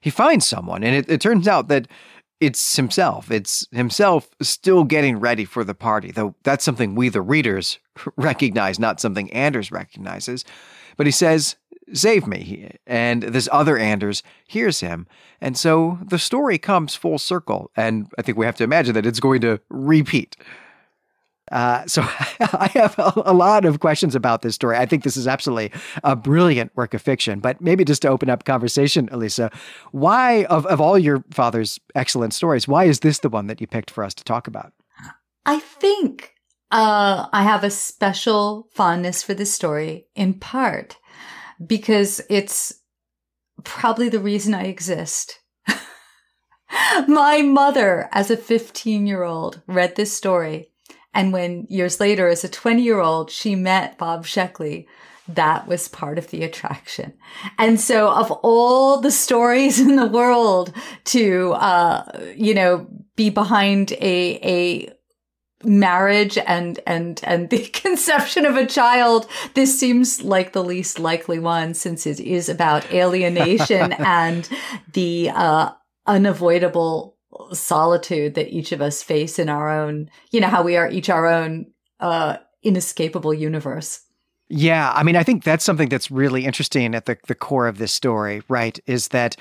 he 0.00 0.08
finds 0.08 0.46
someone, 0.46 0.82
and 0.82 0.96
it, 0.96 1.10
it 1.10 1.20
turns 1.20 1.46
out 1.46 1.68
that 1.68 1.88
it's 2.40 2.76
himself. 2.76 3.30
It's 3.30 3.66
himself 3.70 4.30
still 4.40 4.84
getting 4.84 5.20
ready 5.20 5.44
for 5.44 5.62
the 5.62 5.74
party, 5.74 6.10
though 6.10 6.34
that's 6.42 6.64
something 6.64 6.94
we, 6.94 7.10
the 7.10 7.20
readers, 7.20 7.78
recognize, 8.16 8.78
not 8.78 8.98
something 8.98 9.30
Anders 9.34 9.70
recognizes. 9.70 10.46
But 10.96 11.04
he 11.04 11.12
says, 11.12 11.56
Save 11.92 12.26
me. 12.26 12.76
And 12.86 13.22
this 13.22 13.48
other 13.50 13.76
Anders 13.76 14.22
hears 14.46 14.80
him. 14.80 15.06
And 15.40 15.56
so 15.56 15.98
the 16.02 16.18
story 16.18 16.58
comes 16.58 16.94
full 16.94 17.18
circle. 17.18 17.70
And 17.76 18.08
I 18.18 18.22
think 18.22 18.38
we 18.38 18.46
have 18.46 18.56
to 18.56 18.64
imagine 18.64 18.94
that 18.94 19.06
it's 19.06 19.20
going 19.20 19.40
to 19.42 19.60
repeat. 19.68 20.36
Uh, 21.50 21.84
so 21.86 22.02
I 22.40 22.70
have 22.74 22.94
a, 22.98 23.32
lot 23.32 23.64
of 23.64 23.80
questions 23.80 24.14
about 24.14 24.42
this 24.42 24.54
story. 24.54 24.76
I 24.76 24.86
think 24.86 25.02
this 25.02 25.16
is 25.16 25.26
absolutely 25.26 25.72
a 26.04 26.14
brilliant 26.14 26.74
work 26.76 26.94
of 26.94 27.02
fiction. 27.02 27.40
But 27.40 27.60
maybe 27.60 27.84
just 27.84 28.02
to 28.02 28.08
open 28.08 28.30
up 28.30 28.44
conversation, 28.44 29.08
Alisa, 29.08 29.52
why 29.92 30.44
of, 30.44 30.66
of 30.66 30.80
all 30.80 30.98
your 30.98 31.24
father's 31.30 31.80
excellent 31.94 32.34
stories, 32.34 32.68
why 32.68 32.84
is 32.84 33.00
this 33.00 33.18
the 33.18 33.28
one 33.28 33.46
that 33.48 33.60
you 33.60 33.66
picked 33.66 33.90
for 33.90 34.04
us 34.04 34.14
to 34.14 34.24
talk 34.24 34.46
about? 34.46 34.72
I 35.44 35.58
think 35.58 36.34
uh, 36.70 37.26
I 37.32 37.42
have 37.42 37.64
a 37.64 37.70
special 37.70 38.68
fondness 38.72 39.22
for 39.22 39.34
this 39.34 39.52
story 39.52 40.06
in 40.14 40.34
part 40.34 40.96
because 41.64 42.20
it's 42.28 42.72
probably 43.64 44.08
the 44.08 44.20
reason 44.20 44.54
I 44.54 44.64
exist. 44.64 45.40
My 47.08 47.42
mother, 47.42 48.08
as 48.12 48.30
a 48.30 48.36
15 48.36 49.06
year 49.06 49.22
old, 49.22 49.62
read 49.66 49.96
this 49.96 50.12
story 50.12 50.70
and 51.12 51.32
when 51.32 51.66
years 51.68 51.98
later, 51.98 52.28
as 52.28 52.44
a 52.44 52.48
20 52.48 52.82
year 52.82 53.00
old, 53.00 53.30
she 53.30 53.54
met 53.54 53.98
Bob 53.98 54.24
Sheckley, 54.24 54.86
that 55.28 55.66
was 55.66 55.88
part 55.88 56.18
of 56.18 56.28
the 56.28 56.42
attraction. 56.42 57.12
And 57.58 57.80
so 57.80 58.10
of 58.10 58.30
all 58.30 59.00
the 59.00 59.10
stories 59.10 59.80
in 59.86 59.96
the 59.96 60.06
world 60.06 60.72
to, 61.06 61.52
uh, 61.52 62.32
you 62.36 62.54
know, 62.54 62.86
be 63.16 63.30
behind 63.30 63.92
a, 63.92 64.38
a, 64.42 64.92
marriage 65.62 66.38
and 66.38 66.80
and 66.86 67.20
and 67.22 67.50
the 67.50 67.58
conception 67.74 68.46
of 68.46 68.56
a 68.56 68.64
child 68.64 69.26
this 69.54 69.78
seems 69.78 70.22
like 70.22 70.52
the 70.52 70.64
least 70.64 70.98
likely 70.98 71.38
one 71.38 71.74
since 71.74 72.06
it 72.06 72.18
is 72.18 72.48
about 72.48 72.90
alienation 72.92 73.92
and 73.98 74.48
the 74.94 75.30
uh 75.34 75.70
unavoidable 76.06 77.16
solitude 77.52 78.34
that 78.34 78.48
each 78.48 78.72
of 78.72 78.80
us 78.80 79.02
face 79.02 79.38
in 79.38 79.48
our 79.48 79.70
own, 79.70 80.10
you 80.30 80.40
know, 80.40 80.48
how 80.48 80.62
we 80.62 80.76
are 80.76 80.90
each 80.90 81.08
our 81.08 81.26
own 81.26 81.66
uh, 82.00 82.36
inescapable 82.62 83.34
universe. 83.34 84.00
Yeah, 84.48 84.92
I 84.92 85.04
mean, 85.04 85.14
I 85.14 85.22
think 85.22 85.44
that's 85.44 85.64
something 85.64 85.88
that's 85.88 86.10
really 86.10 86.44
interesting 86.44 86.94
at 86.94 87.06
the, 87.06 87.16
the 87.28 87.36
core 87.36 87.68
of 87.68 87.78
this 87.78 87.92
story, 87.92 88.42
right? 88.48 88.78
Is 88.86 89.08
that 89.08 89.36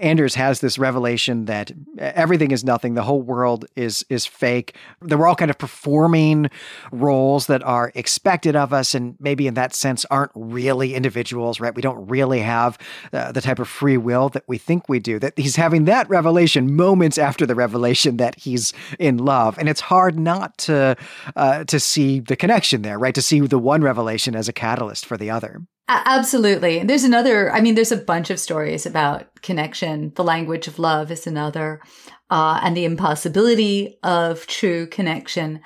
Anders 0.00 0.34
has 0.34 0.60
this 0.60 0.78
revelation 0.78 1.46
that 1.46 1.72
everything 1.98 2.50
is 2.50 2.64
nothing, 2.64 2.94
the 2.94 3.02
whole 3.02 3.22
world 3.22 3.66
is 3.76 4.04
is 4.08 4.26
fake. 4.26 4.76
That 5.02 5.18
we're 5.18 5.26
all 5.26 5.34
kind 5.34 5.50
of 5.50 5.58
performing 5.58 6.50
roles 6.92 7.46
that 7.46 7.62
are 7.62 7.92
expected 7.94 8.56
of 8.56 8.72
us, 8.72 8.94
and 8.94 9.16
maybe 9.18 9.46
in 9.46 9.54
that 9.54 9.74
sense 9.74 10.04
aren't 10.10 10.32
really 10.34 10.94
individuals, 10.94 11.60
right? 11.60 11.74
We 11.74 11.82
don't 11.82 12.06
really 12.06 12.40
have 12.40 12.78
uh, 13.12 13.32
the 13.32 13.40
type 13.40 13.58
of 13.58 13.68
free 13.68 13.96
will 13.96 14.28
that 14.30 14.44
we 14.46 14.58
think 14.58 14.88
we 14.88 14.98
do. 14.98 15.18
That 15.18 15.34
he's 15.36 15.56
having 15.56 15.84
that 15.84 16.08
revelation 16.08 16.74
moments 16.74 17.18
after 17.18 17.46
the 17.46 17.54
revelation 17.54 18.16
that 18.18 18.36
he's 18.36 18.72
in 18.98 19.18
love, 19.18 19.58
and 19.58 19.68
it's 19.68 19.80
hard 19.80 20.18
not 20.18 20.58
to 20.58 20.96
uh, 21.34 21.64
to 21.64 21.80
see 21.80 22.20
the 22.20 22.36
connection 22.36 22.82
there, 22.82 22.98
right? 22.98 23.14
To 23.14 23.22
see 23.22 23.40
the 23.40 23.58
one 23.58 23.82
revelation 23.82 24.36
as 24.36 24.48
a 24.48 24.52
catalyst 24.52 25.06
for 25.06 25.16
the 25.16 25.30
other. 25.30 25.62
Absolutely. 25.88 26.82
There's 26.82 27.04
another, 27.04 27.52
I 27.52 27.60
mean, 27.60 27.76
there's 27.76 27.92
a 27.92 27.96
bunch 27.96 28.30
of 28.30 28.40
stories 28.40 28.86
about 28.86 29.40
connection. 29.42 30.12
The 30.16 30.24
language 30.24 30.66
of 30.66 30.80
love 30.80 31.12
is 31.12 31.26
another, 31.28 31.80
uh, 32.28 32.58
and 32.62 32.76
the 32.76 32.84
impossibility 32.84 33.98
of 34.02 34.46
true 34.48 34.88
connection. 34.88 35.60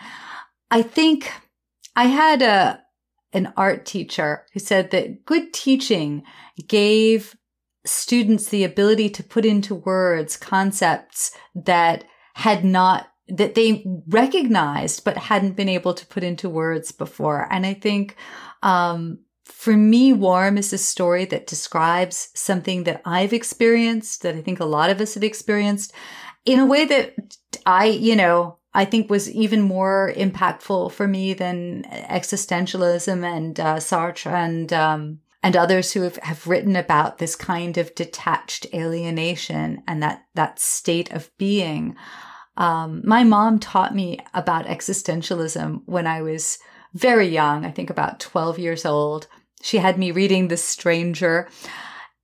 I 0.70 0.82
think 0.82 1.32
I 1.96 2.04
had 2.04 2.42
a, 2.42 2.82
an 3.32 3.52
art 3.56 3.86
teacher 3.86 4.44
who 4.52 4.60
said 4.60 4.90
that 4.90 5.24
good 5.24 5.54
teaching 5.54 6.22
gave 6.68 7.34
students 7.86 8.48
the 8.50 8.64
ability 8.64 9.08
to 9.08 9.22
put 9.22 9.46
into 9.46 9.74
words 9.74 10.36
concepts 10.36 11.32
that 11.54 12.04
had 12.34 12.62
not 12.62 13.08
that 13.28 13.54
they 13.54 13.84
recognized 14.08 15.04
but 15.04 15.16
hadn't 15.16 15.56
been 15.56 15.68
able 15.68 15.94
to 15.94 16.06
put 16.06 16.22
into 16.22 16.48
words 16.48 16.92
before 16.92 17.46
and 17.50 17.64
i 17.64 17.72
think 17.72 18.16
um, 18.62 19.18
for 19.52 19.76
me, 19.76 20.12
Warm 20.12 20.58
is 20.58 20.72
a 20.72 20.78
story 20.78 21.24
that 21.26 21.46
describes 21.46 22.30
something 22.34 22.84
that 22.84 23.02
I've 23.04 23.32
experienced, 23.32 24.22
that 24.22 24.34
I 24.34 24.42
think 24.42 24.60
a 24.60 24.64
lot 24.64 24.90
of 24.90 25.00
us 25.00 25.14
have 25.14 25.22
experienced 25.22 25.92
in 26.44 26.58
a 26.58 26.66
way 26.66 26.84
that 26.86 27.36
I, 27.66 27.86
you 27.86 28.16
know, 28.16 28.58
I 28.72 28.84
think 28.84 29.10
was 29.10 29.30
even 29.30 29.62
more 29.62 30.12
impactful 30.16 30.92
for 30.92 31.08
me 31.08 31.34
than 31.34 31.84
existentialism 31.84 33.24
and 33.24 33.58
uh, 33.58 33.76
Sartre 33.76 34.32
and, 34.32 34.72
um, 34.72 35.18
and 35.42 35.56
others 35.56 35.92
who 35.92 36.02
have, 36.02 36.16
have 36.18 36.46
written 36.46 36.76
about 36.76 37.18
this 37.18 37.34
kind 37.34 37.76
of 37.78 37.94
detached 37.94 38.66
alienation 38.72 39.82
and 39.88 40.02
that, 40.02 40.24
that 40.34 40.60
state 40.60 41.10
of 41.12 41.30
being. 41.36 41.96
Um, 42.56 43.02
my 43.04 43.24
mom 43.24 43.58
taught 43.58 43.94
me 43.94 44.20
about 44.34 44.66
existentialism 44.66 45.82
when 45.86 46.06
I 46.06 46.22
was 46.22 46.58
very 46.94 47.28
young, 47.28 47.64
I 47.64 47.70
think 47.70 47.90
about 47.90 48.20
12 48.20 48.58
years 48.58 48.84
old. 48.84 49.28
She 49.62 49.78
had 49.78 49.98
me 49.98 50.10
reading 50.10 50.48
The 50.48 50.56
Stranger. 50.56 51.48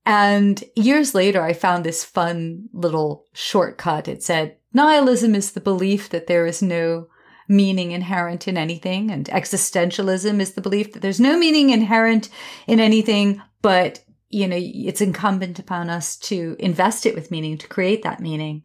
And 0.05 0.63
years 0.75 1.13
later, 1.13 1.41
I 1.41 1.53
found 1.53 1.83
this 1.83 2.03
fun 2.03 2.69
little 2.73 3.25
shortcut. 3.33 4.07
It 4.07 4.23
said, 4.23 4.57
nihilism 4.73 5.35
is 5.35 5.51
the 5.51 5.61
belief 5.61 6.09
that 6.09 6.27
there 6.27 6.45
is 6.45 6.61
no 6.61 7.07
meaning 7.49 7.91
inherent 7.91 8.47
in 8.47 8.57
anything. 8.57 9.11
And 9.11 9.25
existentialism 9.27 10.39
is 10.39 10.53
the 10.53 10.61
belief 10.61 10.93
that 10.93 11.01
there's 11.01 11.19
no 11.19 11.37
meaning 11.37 11.69
inherent 11.69 12.29
in 12.67 12.79
anything, 12.79 13.41
but, 13.61 14.03
you 14.29 14.47
know, 14.47 14.57
it's 14.59 15.01
incumbent 15.01 15.59
upon 15.59 15.89
us 15.89 16.17
to 16.17 16.55
invest 16.59 17.05
it 17.05 17.15
with 17.15 17.31
meaning, 17.31 17.57
to 17.57 17.67
create 17.67 18.03
that 18.03 18.19
meaning. 18.19 18.63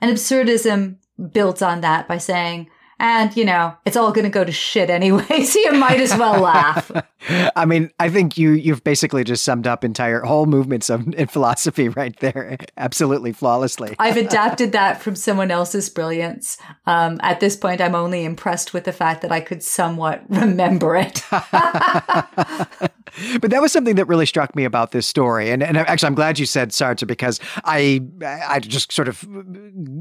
And 0.00 0.10
absurdism 0.10 0.98
builds 1.32 1.62
on 1.62 1.80
that 1.82 2.08
by 2.08 2.18
saying, 2.18 2.68
and 2.98 3.36
you 3.36 3.44
know 3.44 3.74
it's 3.84 3.96
all 3.96 4.12
going 4.12 4.24
to 4.24 4.30
go 4.30 4.44
to 4.44 4.52
shit 4.52 4.90
anyway 4.90 5.42
so 5.44 5.58
you 5.58 5.72
might 5.72 6.00
as 6.00 6.16
well 6.16 6.40
laugh. 6.40 6.90
I 7.56 7.64
mean 7.64 7.90
i 7.98 8.08
think 8.08 8.36
you 8.36 8.52
you've 8.52 8.84
basically 8.84 9.24
just 9.24 9.44
summed 9.44 9.66
up 9.66 9.84
entire 9.84 10.22
whole 10.22 10.46
movements 10.46 10.90
of 10.90 11.12
in 11.14 11.26
philosophy 11.26 11.88
right 11.94 12.18
there 12.20 12.56
absolutely 12.76 13.32
flawlessly. 13.32 13.96
I've 13.98 14.16
adapted 14.16 14.72
that 14.72 15.02
from 15.02 15.16
someone 15.16 15.50
else's 15.50 15.88
brilliance. 15.90 16.58
Um, 16.86 17.18
at 17.22 17.40
this 17.40 17.56
point 17.56 17.80
i'm 17.80 17.94
only 17.94 18.24
impressed 18.24 18.72
with 18.72 18.84
the 18.84 18.92
fact 18.92 19.22
that 19.22 19.32
i 19.32 19.40
could 19.40 19.62
somewhat 19.62 20.22
remember 20.28 20.96
it. 20.96 21.22
But 23.40 23.52
that 23.52 23.62
was 23.62 23.70
something 23.70 23.94
that 23.94 24.06
really 24.06 24.26
struck 24.26 24.56
me 24.56 24.64
about 24.64 24.90
this 24.90 25.06
story. 25.06 25.50
And, 25.50 25.62
and 25.62 25.76
actually 25.76 26.06
i'm 26.08 26.14
glad 26.14 26.38
you 26.38 26.46
said 26.46 26.70
sartre 26.70 27.06
because 27.06 27.40
i 27.64 28.00
i 28.48 28.60
just 28.60 28.92
sort 28.92 29.08
of 29.08 29.20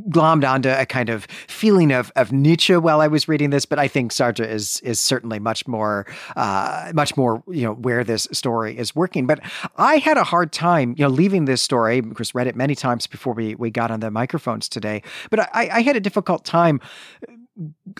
glommed 0.10 0.48
onto 0.50 0.70
a 0.70 0.86
kind 0.86 1.10
of 1.10 1.26
feeling 1.48 1.92
of 1.92 2.12
of 2.16 2.32
nietzsche 2.32 2.76
while 2.84 3.02
I 3.02 3.08
was 3.08 3.28
reading 3.28 3.50
this, 3.50 3.66
but 3.66 3.80
I 3.80 3.88
think 3.88 4.12
Sartre 4.12 4.48
is 4.48 4.80
is 4.82 5.00
certainly 5.00 5.40
much 5.40 5.68
more 5.68 6.06
uh, 6.36 6.92
much 6.94 7.18
more 7.18 7.44
you 7.48 7.64
know 7.64 7.74
where 7.74 8.04
this 8.04 8.28
story 8.32 8.78
is 8.78 8.96
working. 8.96 9.28
But 9.28 9.40
I 9.78 9.98
had 9.98 10.18
a 10.18 10.24
hard 10.24 10.52
time 10.52 10.96
you 10.98 11.04
know 11.04 11.10
leaving 11.10 11.46
this 11.46 11.62
story. 11.62 12.00
Of 12.00 12.14
course, 12.14 12.36
read 12.36 12.48
it 12.48 12.56
many 12.56 12.76
times 12.76 13.08
before 13.08 13.34
we 13.34 13.56
we 13.56 13.72
got 13.72 13.92
on 13.92 14.00
the 14.00 14.12
microphones 14.12 14.70
today. 14.70 15.02
But 15.30 15.40
I, 15.56 15.70
I 15.72 15.82
had 15.82 15.96
a 15.96 16.02
difficult 16.02 16.46
time 16.46 16.80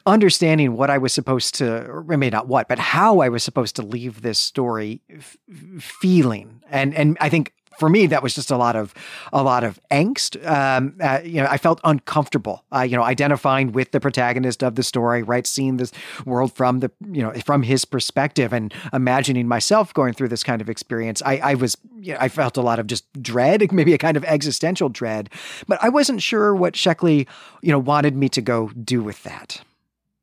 understanding 0.06 0.76
what 0.76 0.90
I 0.90 0.98
was 0.98 1.14
supposed 1.14 1.56
to, 1.56 1.86
or 1.86 2.04
maybe 2.04 2.32
not 2.32 2.48
what, 2.48 2.68
but 2.68 2.80
how 2.80 3.20
I 3.20 3.30
was 3.30 3.44
supposed 3.44 3.76
to 3.76 3.84
leave 3.84 4.22
this 4.22 4.40
story 4.40 5.02
f- 5.10 5.38
feeling. 5.80 6.62
And 6.70 6.94
and 6.96 7.18
I 7.22 7.30
think 7.30 7.54
for 7.78 7.90
me, 7.90 8.08
that 8.08 8.24
was 8.24 8.36
just 8.36 8.52
a 8.52 8.58
lot 8.58 8.76
of 8.76 8.94
a 9.32 9.44
lot 9.44 9.64
of 9.64 9.80
angst. 9.92 10.44
Um, 10.46 10.96
uh, 11.02 11.20
you 11.24 11.42
know, 11.42 11.48
I 11.50 11.58
felt 11.58 11.80
uncomfortable. 11.84 12.64
Uh, 12.74 12.82
you 12.82 12.96
know, 12.96 13.04
identifying 13.04 13.72
with 13.72 13.92
the 13.92 14.00
protagonist 14.00 14.64
of 14.64 14.76
the 14.76 14.84
story, 14.84 15.24
right, 15.24 15.46
seeing 15.46 15.78
this 15.78 15.92
world 16.26 16.54
from 16.54 16.80
the 16.80 16.92
you 17.12 17.22
know 17.22 17.34
from 17.46 17.64
his 17.64 17.86
perspective, 17.86 18.54
and 18.54 18.74
imagining 18.92 19.48
myself 19.48 19.94
going 19.94 20.14
through 20.14 20.30
this 20.30 20.44
kind 20.44 20.62
of 20.62 20.70
experience. 20.70 21.22
I, 21.26 21.38
I 21.38 21.54
was, 21.56 21.78
you 22.00 22.14
know, 22.14 22.20
I 22.22 22.30
felt 22.30 22.58
a 22.58 22.62
lot 22.62 22.80
of 22.80 22.88
just 22.88 23.06
dread, 23.22 23.72
maybe 23.72 23.94
a 23.94 23.98
kind 23.98 24.18
of 24.18 24.24
existential 24.26 24.90
dread, 24.90 25.30
but 25.68 25.78
I 25.82 25.90
wasn't 25.90 26.22
sure 26.22 26.56
what 26.56 26.74
Sheckley, 26.74 27.28
you 27.62 27.72
know, 27.72 27.80
wanted 27.80 28.16
me 28.16 28.30
to 28.30 28.42
go 28.42 28.70
do 28.70 29.02
with 29.02 29.24
that. 29.24 29.62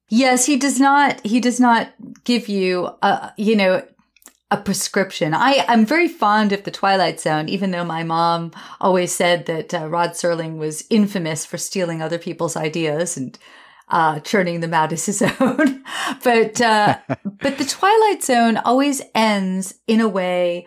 Yes, 0.08 0.44
he 0.44 0.56
does 0.56 0.80
not. 0.80 1.24
He 1.24 1.38
does 1.40 1.60
not 1.60 1.92
give 2.24 2.48
you, 2.48 2.90
a, 3.00 3.32
you 3.36 3.54
know, 3.54 3.82
a 4.50 4.56
prescription. 4.56 5.32
I, 5.32 5.64
I'm 5.68 5.86
very 5.86 6.08
fond 6.08 6.52
of 6.52 6.64
the 6.64 6.70
Twilight 6.70 7.20
Zone, 7.20 7.48
even 7.48 7.70
though 7.70 7.84
my 7.84 8.02
mom 8.02 8.52
always 8.80 9.14
said 9.14 9.46
that 9.46 9.72
uh, 9.72 9.86
Rod 9.86 10.10
Serling 10.10 10.56
was 10.56 10.84
infamous 10.90 11.46
for 11.46 11.56
stealing 11.56 12.02
other 12.02 12.18
people's 12.18 12.56
ideas 12.56 13.16
and 13.16 13.38
uh, 13.88 14.20
churning 14.20 14.60
them 14.60 14.74
out 14.74 14.92
as 14.92 15.06
his 15.06 15.22
own. 15.40 15.84
but 16.24 16.60
uh, 16.60 16.98
but 17.24 17.58
the 17.58 17.64
Twilight 17.64 18.22
Zone 18.22 18.56
always 18.58 19.02
ends 19.14 19.74
in 19.86 20.00
a 20.00 20.08
way. 20.08 20.66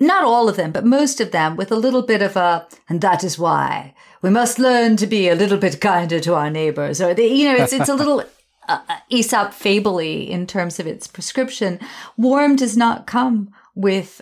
Not 0.00 0.22
all 0.22 0.48
of 0.48 0.56
them, 0.56 0.70
but 0.70 0.84
most 0.84 1.20
of 1.20 1.32
them 1.32 1.56
with 1.56 1.72
a 1.72 1.76
little 1.76 2.02
bit 2.02 2.22
of 2.22 2.36
a, 2.36 2.68
and 2.88 3.00
that 3.00 3.24
is 3.24 3.36
why 3.36 3.94
we 4.22 4.30
must 4.30 4.58
learn 4.58 4.96
to 4.96 5.06
be 5.06 5.28
a 5.28 5.34
little 5.34 5.58
bit 5.58 5.80
kinder 5.80 6.20
to 6.20 6.34
our 6.34 6.50
neighbors. 6.50 7.00
Or, 7.00 7.14
they, 7.14 7.26
you 7.28 7.48
know, 7.48 7.62
it's, 7.62 7.72
it's 7.72 7.88
a 7.88 7.94
little 7.94 8.24
uh, 8.68 8.80
Aesop 9.08 9.52
fably 9.52 10.28
in 10.28 10.46
terms 10.46 10.78
of 10.78 10.86
its 10.86 11.06
prescription. 11.06 11.80
Warm 12.16 12.56
does 12.56 12.76
not 12.76 13.06
come 13.06 13.50
with 13.74 14.20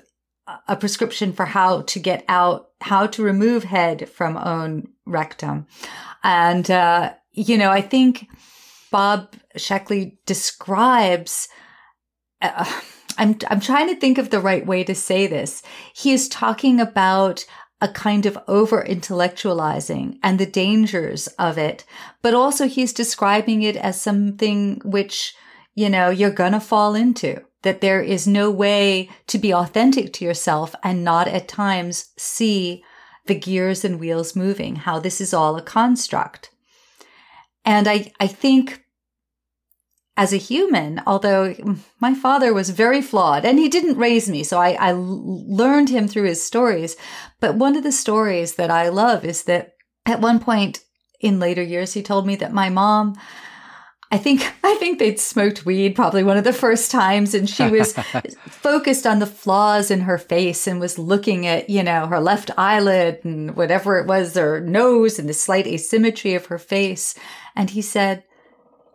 a 0.68 0.76
prescription 0.76 1.32
for 1.32 1.44
how 1.44 1.82
to 1.82 1.98
get 1.98 2.24
out, 2.28 2.70
how 2.80 3.06
to 3.08 3.22
remove 3.22 3.64
head 3.64 4.08
from 4.08 4.36
own 4.36 4.88
rectum. 5.04 5.66
And, 6.22 6.70
uh, 6.70 7.14
you 7.32 7.58
know, 7.58 7.70
I 7.70 7.80
think 7.80 8.28
Bob 8.90 9.34
Sheckley 9.56 10.18
describes, 10.26 11.48
uh, 12.40 12.80
I'm, 13.18 13.38
I'm 13.48 13.60
trying 13.60 13.88
to 13.88 13.98
think 13.98 14.18
of 14.18 14.30
the 14.30 14.40
right 14.40 14.66
way 14.66 14.84
to 14.84 14.94
say 14.94 15.26
this. 15.26 15.62
He 15.94 16.12
is 16.12 16.28
talking 16.28 16.80
about 16.80 17.46
a 17.80 17.88
kind 17.88 18.24
of 18.24 18.38
over 18.48 18.82
intellectualizing 18.82 20.18
and 20.22 20.38
the 20.38 20.46
dangers 20.46 21.26
of 21.38 21.58
it. 21.58 21.84
But 22.22 22.34
also 22.34 22.66
he's 22.66 22.92
describing 22.92 23.62
it 23.62 23.76
as 23.76 24.00
something 24.00 24.80
which, 24.84 25.34
you 25.74 25.90
know, 25.90 26.08
you're 26.08 26.30
going 26.30 26.52
to 26.52 26.60
fall 26.60 26.94
into, 26.94 27.42
that 27.62 27.82
there 27.82 28.00
is 28.00 28.26
no 28.26 28.50
way 28.50 29.10
to 29.26 29.38
be 29.38 29.52
authentic 29.52 30.12
to 30.14 30.24
yourself 30.24 30.74
and 30.82 31.04
not 31.04 31.28
at 31.28 31.48
times 31.48 32.12
see 32.16 32.82
the 33.26 33.34
gears 33.34 33.84
and 33.84 34.00
wheels 34.00 34.34
moving, 34.34 34.76
how 34.76 34.98
this 34.98 35.20
is 35.20 35.34
all 35.34 35.56
a 35.56 35.62
construct. 35.62 36.50
And 37.64 37.88
I, 37.88 38.12
I 38.20 38.28
think 38.28 38.85
as 40.16 40.32
a 40.32 40.38
human, 40.38 41.02
although 41.06 41.54
my 42.00 42.14
father 42.14 42.54
was 42.54 42.70
very 42.70 43.02
flawed 43.02 43.44
and 43.44 43.58
he 43.58 43.68
didn't 43.68 43.98
raise 43.98 44.28
me. 44.28 44.42
So 44.42 44.58
I, 44.58 44.70
I 44.80 44.92
learned 44.92 45.90
him 45.90 46.08
through 46.08 46.24
his 46.24 46.44
stories. 46.44 46.96
But 47.38 47.56
one 47.56 47.76
of 47.76 47.82
the 47.82 47.92
stories 47.92 48.54
that 48.54 48.70
I 48.70 48.88
love 48.88 49.24
is 49.24 49.44
that 49.44 49.74
at 50.06 50.20
one 50.20 50.40
point 50.40 50.80
in 51.20 51.38
later 51.38 51.62
years, 51.62 51.92
he 51.92 52.02
told 52.02 52.26
me 52.26 52.34
that 52.36 52.52
my 52.52 52.70
mom, 52.70 53.18
I 54.10 54.16
think, 54.16 54.40
I 54.64 54.76
think 54.76 54.98
they'd 54.98 55.20
smoked 55.20 55.66
weed 55.66 55.94
probably 55.94 56.24
one 56.24 56.38
of 56.38 56.44
the 56.44 56.52
first 56.54 56.90
times 56.90 57.34
and 57.34 57.48
she 57.48 57.68
was 57.68 57.92
focused 58.48 59.06
on 59.06 59.18
the 59.18 59.26
flaws 59.26 59.90
in 59.90 60.00
her 60.00 60.16
face 60.16 60.66
and 60.66 60.80
was 60.80 60.98
looking 60.98 61.46
at, 61.46 61.68
you 61.68 61.82
know, 61.82 62.06
her 62.06 62.20
left 62.20 62.50
eyelid 62.56 63.20
and 63.22 63.54
whatever 63.54 63.98
it 63.98 64.06
was, 64.06 64.34
her 64.34 64.62
nose 64.62 65.18
and 65.18 65.28
the 65.28 65.34
slight 65.34 65.66
asymmetry 65.66 66.32
of 66.32 66.46
her 66.46 66.58
face. 66.58 67.14
And 67.54 67.68
he 67.68 67.82
said, 67.82 68.24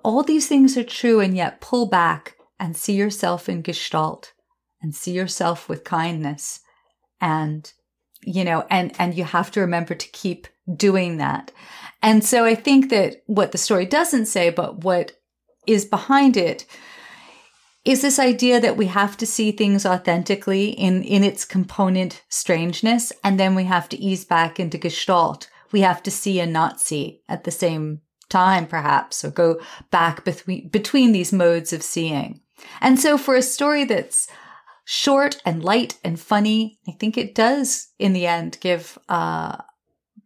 all 0.03 0.23
these 0.23 0.47
things 0.47 0.77
are 0.77 0.83
true 0.83 1.19
and 1.19 1.35
yet 1.35 1.61
pull 1.61 1.87
back 1.87 2.35
and 2.59 2.75
see 2.77 2.93
yourself 2.93 3.49
in 3.49 3.61
gestalt 3.61 4.33
and 4.81 4.95
see 4.95 5.11
yourself 5.11 5.69
with 5.69 5.83
kindness. 5.83 6.59
And 7.19 7.71
you 8.23 8.43
know 8.43 8.65
and 8.69 8.93
and 8.99 9.15
you 9.15 9.23
have 9.23 9.51
to 9.51 9.61
remember 9.61 9.95
to 9.95 10.07
keep 10.09 10.47
doing 10.75 11.17
that. 11.17 11.51
And 12.01 12.23
so 12.23 12.45
i 12.45 12.55
think 12.55 12.89
that 12.89 13.21
what 13.25 13.51
the 13.51 13.57
story 13.57 13.85
doesn't 13.85 14.25
say 14.25 14.49
but 14.49 14.83
what 14.83 15.13
is 15.67 15.85
behind 15.85 16.37
it 16.37 16.65
is 17.83 18.01
this 18.01 18.19
idea 18.19 18.59
that 18.59 18.77
we 18.77 18.87
have 18.87 19.17
to 19.17 19.25
see 19.25 19.51
things 19.51 19.85
authentically 19.85 20.69
in 20.69 21.03
in 21.03 21.23
its 21.23 21.45
component 21.45 22.21
strangeness 22.29 23.11
and 23.23 23.39
then 23.39 23.55
we 23.55 23.63
have 23.63 23.89
to 23.89 23.97
ease 23.97 24.25
back 24.25 24.59
into 24.59 24.77
gestalt. 24.77 25.49
We 25.71 25.81
have 25.81 26.03
to 26.03 26.11
see 26.11 26.39
and 26.39 26.51
not 26.51 26.81
see 26.81 27.21
at 27.29 27.43
the 27.43 27.51
same 27.51 28.01
time, 28.31 28.65
perhaps, 28.65 29.23
or 29.23 29.29
go 29.29 29.61
back 29.91 30.25
between, 30.25 30.69
between 30.69 31.11
these 31.11 31.31
modes 31.31 31.71
of 31.71 31.83
seeing. 31.83 32.41
And 32.79 32.99
so 32.99 33.17
for 33.17 33.35
a 33.35 33.41
story 33.41 33.83
that's 33.83 34.27
short 34.85 35.41
and 35.45 35.63
light 35.63 35.97
and 36.03 36.19
funny, 36.19 36.79
I 36.87 36.93
think 36.93 37.17
it 37.17 37.35
does 37.35 37.89
in 37.99 38.13
the 38.13 38.25
end 38.25 38.57
give 38.61 38.97
uh, 39.09 39.57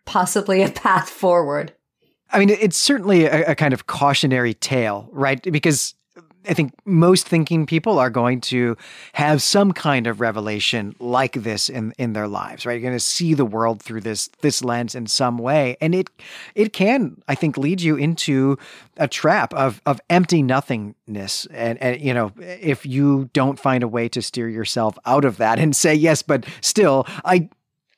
possibly 0.06 0.64
a 0.64 0.70
path 0.72 1.10
forward. 1.10 1.74
I 2.32 2.40
mean, 2.40 2.50
it's 2.50 2.78
certainly 2.78 3.26
a, 3.26 3.52
a 3.52 3.56
kind 3.56 3.74
of 3.74 3.88
cautionary 3.88 4.54
tale, 4.54 5.10
right? 5.12 5.42
Because 5.42 5.94
I 6.48 6.54
think 6.54 6.74
most 6.86 7.28
thinking 7.28 7.66
people 7.66 8.00
are 8.00 8.10
going 8.10 8.42
to 8.42 8.78
have 9.14 9.42
some 9.42 9.72
kind 9.72 10.08
of 10.08 10.22
revelation 10.22 10.96
like 11.00 11.34
this 11.34 11.70
in 11.70 11.94
in 11.98 12.14
their 12.14 12.28
lives, 12.28 12.66
right? 12.66 12.74
You're 12.74 12.82
going 12.82 12.94
to 12.94 13.00
see 13.00 13.34
the 13.34 13.46
world 13.46 13.82
through 13.82 14.02
this 14.02 14.30
this 14.42 14.64
lens 14.64 14.96
in 14.96 15.08
some 15.08 15.38
way, 15.38 15.78
and 15.82 15.96
it 15.96 16.10
it 16.56 16.74
can, 16.74 17.22
I 17.28 17.36
think, 17.36 17.58
lead 17.58 17.82
you 17.82 17.96
into 17.96 18.58
a 18.98 19.08
trap 19.08 19.54
of 19.54 19.82
of 19.86 20.00
empty 20.10 20.42
nothingness, 20.42 21.48
and 21.48 21.82
and 21.82 22.02
you 22.02 22.14
know, 22.14 22.32
if 22.40 22.86
you 22.86 23.30
don't 23.34 23.60
find 23.60 23.84
a 23.84 23.88
way 23.88 24.10
to 24.10 24.22
steer 24.22 24.50
yourself 24.50 24.98
out 25.06 25.26
of 25.26 25.38
that 25.38 25.60
and 25.60 25.76
say 25.76 25.94
yes, 25.94 26.22
but 26.22 26.46
still, 26.62 27.06
I 27.24 27.50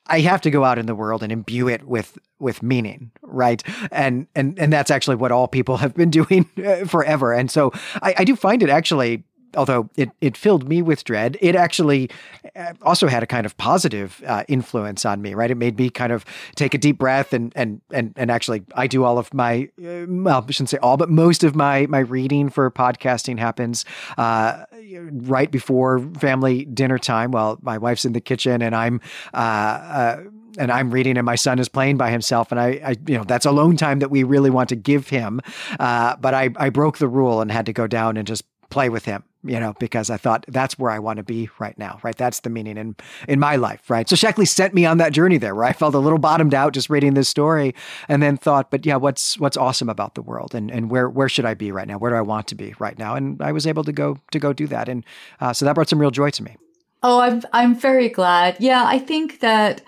I 0.08 0.20
have 0.20 0.40
to 0.42 0.50
go 0.50 0.64
out 0.64 0.78
in 0.78 0.86
the 0.86 0.94
world 0.94 1.22
and 1.22 1.30
imbue 1.30 1.68
it 1.68 1.84
with 1.84 2.18
with 2.38 2.62
meaning, 2.62 3.10
right? 3.22 3.62
And 3.90 4.26
and 4.34 4.58
and 4.58 4.72
that's 4.72 4.90
actually 4.90 5.16
what 5.16 5.32
all 5.32 5.48
people 5.48 5.76
have 5.78 5.94
been 5.94 6.10
doing 6.20 6.48
uh, 6.64 6.84
forever. 6.86 7.32
And 7.32 7.50
so 7.50 7.72
I, 8.02 8.14
I 8.18 8.24
do 8.24 8.36
find 8.36 8.62
it 8.62 8.70
actually 8.70 9.24
although 9.56 9.88
it, 9.96 10.10
it 10.20 10.36
filled 10.36 10.68
me 10.68 10.82
with 10.82 11.04
dread, 11.04 11.36
it 11.40 11.54
actually 11.54 12.10
uh, 12.56 12.74
also 12.82 13.06
had 13.06 13.22
a 13.22 13.26
kind 13.26 13.46
of 13.46 13.56
positive 13.56 14.22
uh, 14.26 14.44
influence 14.48 15.04
on 15.04 15.22
me, 15.22 15.34
right? 15.34 15.50
It 15.50 15.56
made 15.56 15.78
me 15.78 15.90
kind 15.90 16.12
of 16.12 16.24
take 16.54 16.74
a 16.74 16.78
deep 16.78 16.98
breath 16.98 17.32
and 17.32 17.52
and 17.56 17.80
and 17.92 18.12
and 18.16 18.30
actually, 18.30 18.62
I 18.74 18.86
do 18.86 19.04
all 19.04 19.18
of 19.18 19.32
my 19.32 19.68
uh, 19.78 20.06
well, 20.08 20.44
I 20.46 20.50
shouldn't 20.50 20.70
say 20.70 20.78
all, 20.78 20.96
but 20.96 21.10
most 21.10 21.44
of 21.44 21.54
my 21.54 21.86
my 21.86 22.00
reading 22.00 22.48
for 22.48 22.70
podcasting 22.70 23.38
happens 23.38 23.84
uh, 24.16 24.64
right 25.10 25.50
before 25.50 26.00
family 26.18 26.64
dinner 26.66 26.98
time, 26.98 27.30
while 27.30 27.58
my 27.62 27.78
wife's 27.78 28.04
in 28.04 28.12
the 28.12 28.20
kitchen 28.20 28.62
and 28.62 28.74
I'm. 28.74 29.00
Uh, 29.32 29.36
uh, 29.36 30.22
and 30.56 30.72
I'm 30.72 30.90
reading 30.90 31.16
and 31.16 31.24
my 31.24 31.36
son 31.36 31.58
is 31.58 31.68
playing 31.68 31.98
by 31.98 32.10
himself 32.10 32.50
and 32.50 32.58
I, 32.58 32.66
I 32.84 32.96
you 33.06 33.16
know 33.16 33.22
that's 33.22 33.46
alone 33.46 33.76
time 33.76 34.00
that 34.00 34.10
we 34.10 34.24
really 34.24 34.50
want 34.50 34.70
to 34.70 34.76
give 34.76 35.08
him 35.08 35.40
uh, 35.78 36.16
but 36.16 36.34
I, 36.34 36.50
I 36.56 36.70
broke 36.70 36.98
the 36.98 37.06
rule 37.06 37.40
and 37.40 37.52
had 37.52 37.66
to 37.66 37.72
go 37.72 37.86
down 37.86 38.16
and 38.16 38.26
just 38.26 38.44
play 38.70 38.88
with 38.88 39.04
him 39.04 39.22
you 39.44 39.60
know, 39.60 39.74
because 39.78 40.10
I 40.10 40.16
thought 40.16 40.44
that's 40.48 40.78
where 40.78 40.90
I 40.90 40.98
want 40.98 41.18
to 41.18 41.22
be 41.22 41.48
right 41.58 41.78
now, 41.78 42.00
right? 42.02 42.16
That's 42.16 42.40
the 42.40 42.50
meaning 42.50 42.76
in 42.76 42.96
in 43.28 43.38
my 43.38 43.56
life, 43.56 43.88
right? 43.88 44.08
So 44.08 44.16
Sheckley 44.16 44.46
sent 44.46 44.74
me 44.74 44.84
on 44.84 44.98
that 44.98 45.12
journey 45.12 45.38
there, 45.38 45.54
where 45.54 45.64
I 45.64 45.72
felt 45.72 45.94
a 45.94 45.98
little 45.98 46.18
bottomed 46.18 46.54
out 46.54 46.72
just 46.72 46.90
reading 46.90 47.14
this 47.14 47.28
story, 47.28 47.74
and 48.08 48.22
then 48.22 48.36
thought, 48.36 48.70
but 48.70 48.84
yeah, 48.84 48.96
what's 48.96 49.38
what's 49.38 49.56
awesome 49.56 49.88
about 49.88 50.14
the 50.14 50.22
world, 50.22 50.54
and 50.54 50.70
and 50.70 50.90
where 50.90 51.08
where 51.08 51.28
should 51.28 51.44
I 51.44 51.54
be 51.54 51.70
right 51.70 51.86
now? 51.86 51.98
Where 51.98 52.10
do 52.10 52.16
I 52.16 52.22
want 52.22 52.48
to 52.48 52.54
be 52.54 52.74
right 52.78 52.98
now? 52.98 53.14
And 53.14 53.40
I 53.40 53.52
was 53.52 53.66
able 53.66 53.84
to 53.84 53.92
go 53.92 54.18
to 54.32 54.38
go 54.38 54.52
do 54.52 54.66
that, 54.68 54.88
and 54.88 55.04
uh, 55.40 55.52
so 55.52 55.64
that 55.64 55.74
brought 55.74 55.88
some 55.88 56.00
real 56.00 56.10
joy 56.10 56.30
to 56.30 56.42
me. 56.42 56.56
Oh, 57.02 57.20
I'm 57.20 57.42
I'm 57.52 57.76
very 57.76 58.08
glad. 58.08 58.56
Yeah, 58.58 58.84
I 58.84 58.98
think 58.98 59.40
that 59.40 59.82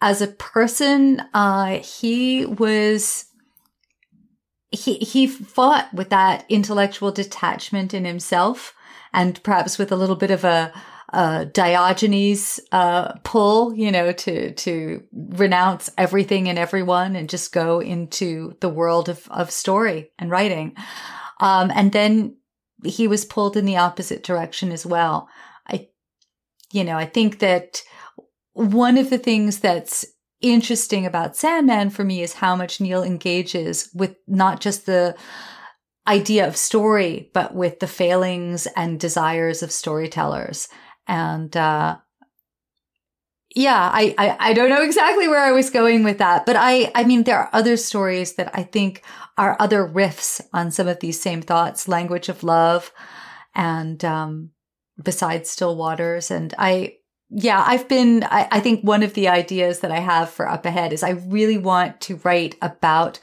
as 0.00 0.22
a 0.22 0.28
person, 0.28 1.22
uh, 1.34 1.80
he 1.80 2.46
was 2.46 3.26
he 4.70 4.94
he 4.94 5.26
fought 5.26 5.92
with 5.92 6.10
that 6.10 6.46
intellectual 6.48 7.12
detachment 7.12 7.92
in 7.92 8.04
himself 8.04 8.74
and 9.16 9.42
perhaps 9.42 9.78
with 9.78 9.90
a 9.90 9.96
little 9.96 10.14
bit 10.14 10.30
of 10.30 10.44
a, 10.44 10.72
a 11.08 11.46
Diogenes 11.46 12.60
uh, 12.70 13.14
pull, 13.24 13.74
you 13.74 13.90
know, 13.90 14.12
to 14.12 14.52
to 14.52 15.02
renounce 15.12 15.90
everything 15.98 16.48
and 16.48 16.58
everyone 16.58 17.16
and 17.16 17.28
just 17.28 17.52
go 17.52 17.80
into 17.80 18.56
the 18.60 18.68
world 18.68 19.08
of 19.08 19.26
of 19.30 19.50
story 19.50 20.12
and 20.18 20.30
writing. 20.30 20.76
Um, 21.40 21.72
and 21.74 21.92
then 21.92 22.36
he 22.84 23.08
was 23.08 23.24
pulled 23.24 23.56
in 23.56 23.64
the 23.64 23.78
opposite 23.78 24.22
direction 24.22 24.70
as 24.70 24.84
well. 24.84 25.28
I, 25.66 25.88
you 26.72 26.84
know, 26.84 26.96
I 26.96 27.06
think 27.06 27.38
that 27.38 27.82
one 28.52 28.98
of 28.98 29.10
the 29.10 29.18
things 29.18 29.60
that's 29.60 30.04
interesting 30.42 31.06
about 31.06 31.36
Sandman 31.36 31.88
for 31.88 32.04
me 32.04 32.22
is 32.22 32.34
how 32.34 32.54
much 32.54 32.80
Neil 32.80 33.02
engages 33.02 33.88
with 33.94 34.16
not 34.26 34.60
just 34.60 34.84
the 34.84 35.16
idea 36.08 36.46
of 36.46 36.56
story, 36.56 37.30
but 37.32 37.54
with 37.54 37.80
the 37.80 37.86
failings 37.86 38.66
and 38.76 39.00
desires 39.00 39.62
of 39.62 39.72
storytellers. 39.72 40.68
And, 41.06 41.56
uh, 41.56 41.96
yeah, 43.54 43.90
I, 43.92 44.14
I, 44.18 44.36
I 44.50 44.52
don't 44.52 44.68
know 44.68 44.82
exactly 44.82 45.28
where 45.28 45.42
I 45.42 45.52
was 45.52 45.70
going 45.70 46.04
with 46.04 46.18
that, 46.18 46.44
but 46.44 46.56
I, 46.56 46.90
I 46.94 47.04
mean, 47.04 47.22
there 47.22 47.38
are 47.38 47.50
other 47.52 47.76
stories 47.76 48.34
that 48.34 48.50
I 48.52 48.62
think 48.62 49.02
are 49.38 49.56
other 49.58 49.86
riffs 49.86 50.40
on 50.52 50.70
some 50.70 50.88
of 50.88 51.00
these 51.00 51.20
same 51.20 51.40
thoughts, 51.42 51.88
language 51.88 52.28
of 52.28 52.42
love 52.42 52.92
and, 53.54 54.04
um, 54.04 54.50
besides 55.02 55.48
still 55.48 55.76
waters. 55.76 56.30
And 56.30 56.54
I, 56.58 56.96
yeah, 57.30 57.62
I've 57.66 57.88
been, 57.88 58.24
I, 58.24 58.46
I, 58.52 58.60
think 58.60 58.82
one 58.82 59.02
of 59.02 59.14
the 59.14 59.28
ideas 59.28 59.80
that 59.80 59.90
I 59.90 59.98
have 59.98 60.30
for 60.30 60.48
Up 60.48 60.64
Ahead 60.64 60.92
is 60.92 61.02
I 61.02 61.10
really 61.10 61.58
want 61.58 62.00
to 62.02 62.20
write 62.22 62.56
about 62.62 63.18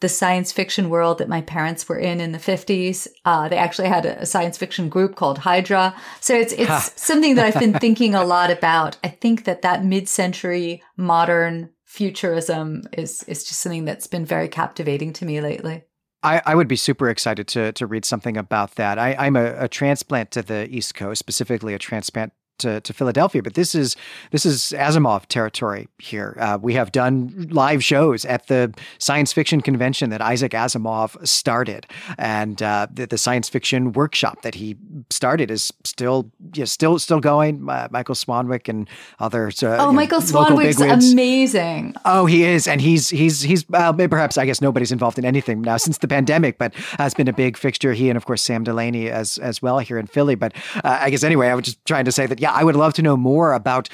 the 0.00 0.08
science 0.08 0.52
fiction 0.52 0.90
world 0.90 1.18
that 1.18 1.28
my 1.28 1.40
parents 1.42 1.88
were 1.88 1.98
in 1.98 2.20
in 2.20 2.32
the 2.32 2.38
50s. 2.38 3.08
Uh, 3.24 3.48
they 3.48 3.56
actually 3.56 3.88
had 3.88 4.06
a, 4.06 4.26
science 4.26 4.56
fiction 4.56 4.88
group 4.88 5.16
called 5.16 5.38
Hydra. 5.38 5.94
So 6.20 6.34
it's, 6.34 6.52
it's 6.52 6.92
something 7.00 7.34
that 7.34 7.46
I've 7.46 7.60
been 7.60 7.72
thinking 7.80 8.14
a 8.14 8.24
lot 8.24 8.50
about. 8.50 8.96
I 9.02 9.08
think 9.08 9.44
that 9.44 9.62
that 9.62 9.84
mid-century 9.84 10.82
modern 10.96 11.70
futurism 11.84 12.82
is, 12.92 13.22
is 13.24 13.44
just 13.44 13.60
something 13.60 13.84
that's 13.84 14.06
been 14.06 14.24
very 14.24 14.48
captivating 14.48 15.12
to 15.14 15.24
me 15.24 15.40
lately. 15.40 15.84
I, 16.22 16.42
I, 16.44 16.54
would 16.54 16.66
be 16.66 16.76
super 16.76 17.08
excited 17.08 17.46
to 17.48 17.70
to 17.72 17.86
read 17.86 18.04
something 18.04 18.36
about 18.36 18.74
that. 18.74 18.98
I, 18.98 19.26
am 19.26 19.36
a, 19.36 19.54
a, 19.56 19.68
transplant 19.68 20.32
to 20.32 20.42
the 20.42 20.68
East 20.68 20.96
Coast, 20.96 21.20
specifically 21.20 21.74
a 21.74 21.78
transplant 21.78 22.32
to, 22.58 22.80
to 22.80 22.92
Philadelphia, 22.92 23.42
but 23.42 23.54
this 23.54 23.74
is 23.74 23.96
this 24.30 24.44
is 24.44 24.74
Asimov 24.76 25.26
territory 25.26 25.88
here. 25.98 26.36
Uh, 26.38 26.58
we 26.60 26.74
have 26.74 26.92
done 26.92 27.48
live 27.50 27.82
shows 27.82 28.24
at 28.24 28.46
the 28.48 28.74
science 28.98 29.32
fiction 29.32 29.60
convention 29.60 30.10
that 30.10 30.20
Isaac 30.20 30.52
Asimov 30.52 31.26
started, 31.26 31.86
and 32.18 32.62
uh, 32.62 32.86
the, 32.92 33.06
the, 33.06 33.18
science 33.18 33.48
fiction 33.48 33.92
workshop 33.92 34.42
that 34.42 34.54
he 34.54 34.76
started 35.10 35.50
is 35.50 35.72
still 35.84 36.30
yeah, 36.54 36.64
still 36.64 36.98
still 36.98 37.20
going. 37.20 37.68
Uh, 37.68 37.88
Michael 37.90 38.14
Swanwick 38.14 38.68
and 38.68 38.88
others. 39.18 39.62
Uh, 39.62 39.76
oh, 39.80 39.92
Michael 39.92 40.20
Swanwick's 40.20 40.80
amazing. 40.80 41.94
Oh, 42.04 42.26
he 42.26 42.44
is, 42.44 42.68
and 42.68 42.80
he's 42.80 43.08
he's 43.08 43.42
he's 43.42 43.64
perhaps 43.64 44.38
I 44.38 44.46
guess 44.46 44.60
nobody's 44.60 44.92
involved 44.92 45.18
in 45.18 45.24
anything 45.24 45.62
now 45.62 45.76
since 45.76 45.98
the 45.98 46.08
pandemic, 46.08 46.58
but 46.58 46.74
has 46.98 47.14
been 47.14 47.28
a 47.28 47.32
big 47.32 47.56
fixture. 47.56 47.92
He 47.92 48.08
and 48.08 48.16
of 48.16 48.26
course 48.26 48.42
Sam 48.42 48.64
Delany 48.64 49.10
as 49.10 49.38
as 49.38 49.62
well 49.62 49.78
here 49.78 49.98
in 49.98 50.06
Philly. 50.06 50.34
But 50.34 50.54
uh, 50.76 50.98
I 51.00 51.10
guess 51.10 51.22
anyway, 51.22 51.48
I 51.48 51.54
was 51.54 51.64
just 51.64 51.84
trying 51.84 52.04
to 52.04 52.12
say 52.12 52.26
that 52.26 52.40
yeah 52.40 52.47
yeah, 52.48 52.58
I 52.60 52.64
would 52.64 52.76
love 52.76 52.94
to 52.94 53.02
know 53.02 53.16
more 53.16 53.52
about, 53.52 53.88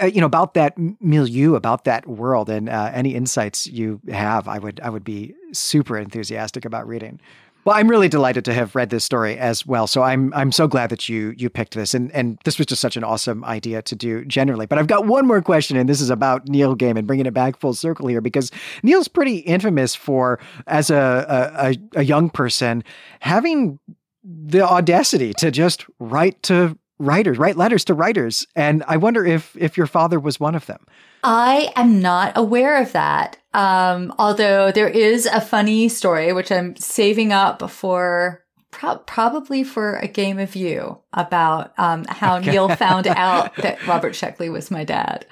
uh, 0.00 0.06
you 0.06 0.20
know, 0.20 0.26
about 0.26 0.54
that 0.54 0.74
milieu, 1.00 1.54
about 1.54 1.84
that 1.84 2.06
world, 2.06 2.48
and 2.48 2.68
uh, 2.68 2.90
any 2.94 3.14
insights 3.14 3.66
you 3.66 4.00
have. 4.10 4.48
I 4.48 4.58
would, 4.58 4.80
I 4.80 4.90
would 4.90 5.04
be 5.04 5.34
super 5.52 5.98
enthusiastic 5.98 6.64
about 6.64 6.86
reading. 6.86 7.20
Well, 7.66 7.76
I'm 7.76 7.88
really 7.88 8.08
delighted 8.08 8.46
to 8.46 8.54
have 8.54 8.74
read 8.74 8.88
this 8.88 9.04
story 9.04 9.36
as 9.36 9.66
well. 9.66 9.86
So 9.86 10.02
I'm 10.02 10.32
I'm 10.32 10.50
so 10.50 10.66
glad 10.66 10.88
that 10.88 11.10
you 11.10 11.34
you 11.36 11.50
picked 11.50 11.74
this, 11.74 11.92
and 11.92 12.10
and 12.12 12.38
this 12.44 12.56
was 12.56 12.66
just 12.66 12.80
such 12.80 12.96
an 12.96 13.04
awesome 13.04 13.44
idea 13.44 13.82
to 13.82 13.94
do 13.94 14.24
generally. 14.24 14.64
But 14.64 14.78
I've 14.78 14.86
got 14.86 15.06
one 15.06 15.26
more 15.26 15.42
question, 15.42 15.76
and 15.76 15.86
this 15.86 16.00
is 16.00 16.08
about 16.08 16.48
Neil 16.48 16.74
Gaiman, 16.74 17.06
bringing 17.06 17.26
it 17.26 17.34
back 17.34 17.58
full 17.58 17.74
circle 17.74 18.08
here, 18.08 18.22
because 18.22 18.50
Neil's 18.82 19.08
pretty 19.08 19.40
infamous 19.40 19.94
for 19.94 20.40
as 20.66 20.88
a 20.90 21.76
a, 21.94 22.00
a 22.00 22.02
young 22.02 22.30
person 22.30 22.82
having 23.20 23.78
the 24.24 24.62
audacity 24.62 25.34
to 25.34 25.50
just 25.50 25.84
write 25.98 26.42
to 26.44 26.78
writers, 27.00 27.38
write 27.38 27.56
letters 27.56 27.84
to 27.86 27.94
writers. 27.94 28.46
And 28.54 28.84
I 28.86 28.96
wonder 28.96 29.24
if 29.24 29.56
if 29.56 29.76
your 29.76 29.86
father 29.86 30.20
was 30.20 30.38
one 30.38 30.54
of 30.54 30.66
them. 30.66 30.86
I 31.24 31.72
am 31.74 32.00
not 32.00 32.32
aware 32.36 32.80
of 32.80 32.92
that. 32.92 33.38
Um, 33.52 34.14
although 34.18 34.70
there 34.70 34.88
is 34.88 35.26
a 35.26 35.40
funny 35.40 35.88
story, 35.88 36.32
which 36.32 36.52
I'm 36.52 36.76
saving 36.76 37.32
up 37.32 37.68
for 37.70 38.44
pro- 38.70 38.98
probably 38.98 39.64
for 39.64 39.96
a 39.96 40.06
game 40.06 40.38
of 40.38 40.54
you 40.54 40.98
about 41.12 41.72
um, 41.78 42.04
how 42.04 42.38
okay. 42.38 42.52
Neil 42.52 42.68
found 42.76 43.06
out 43.08 43.54
that 43.56 43.84
Robert 43.86 44.12
Sheckley 44.12 44.50
was 44.50 44.70
my 44.70 44.84
dad. 44.84 45.26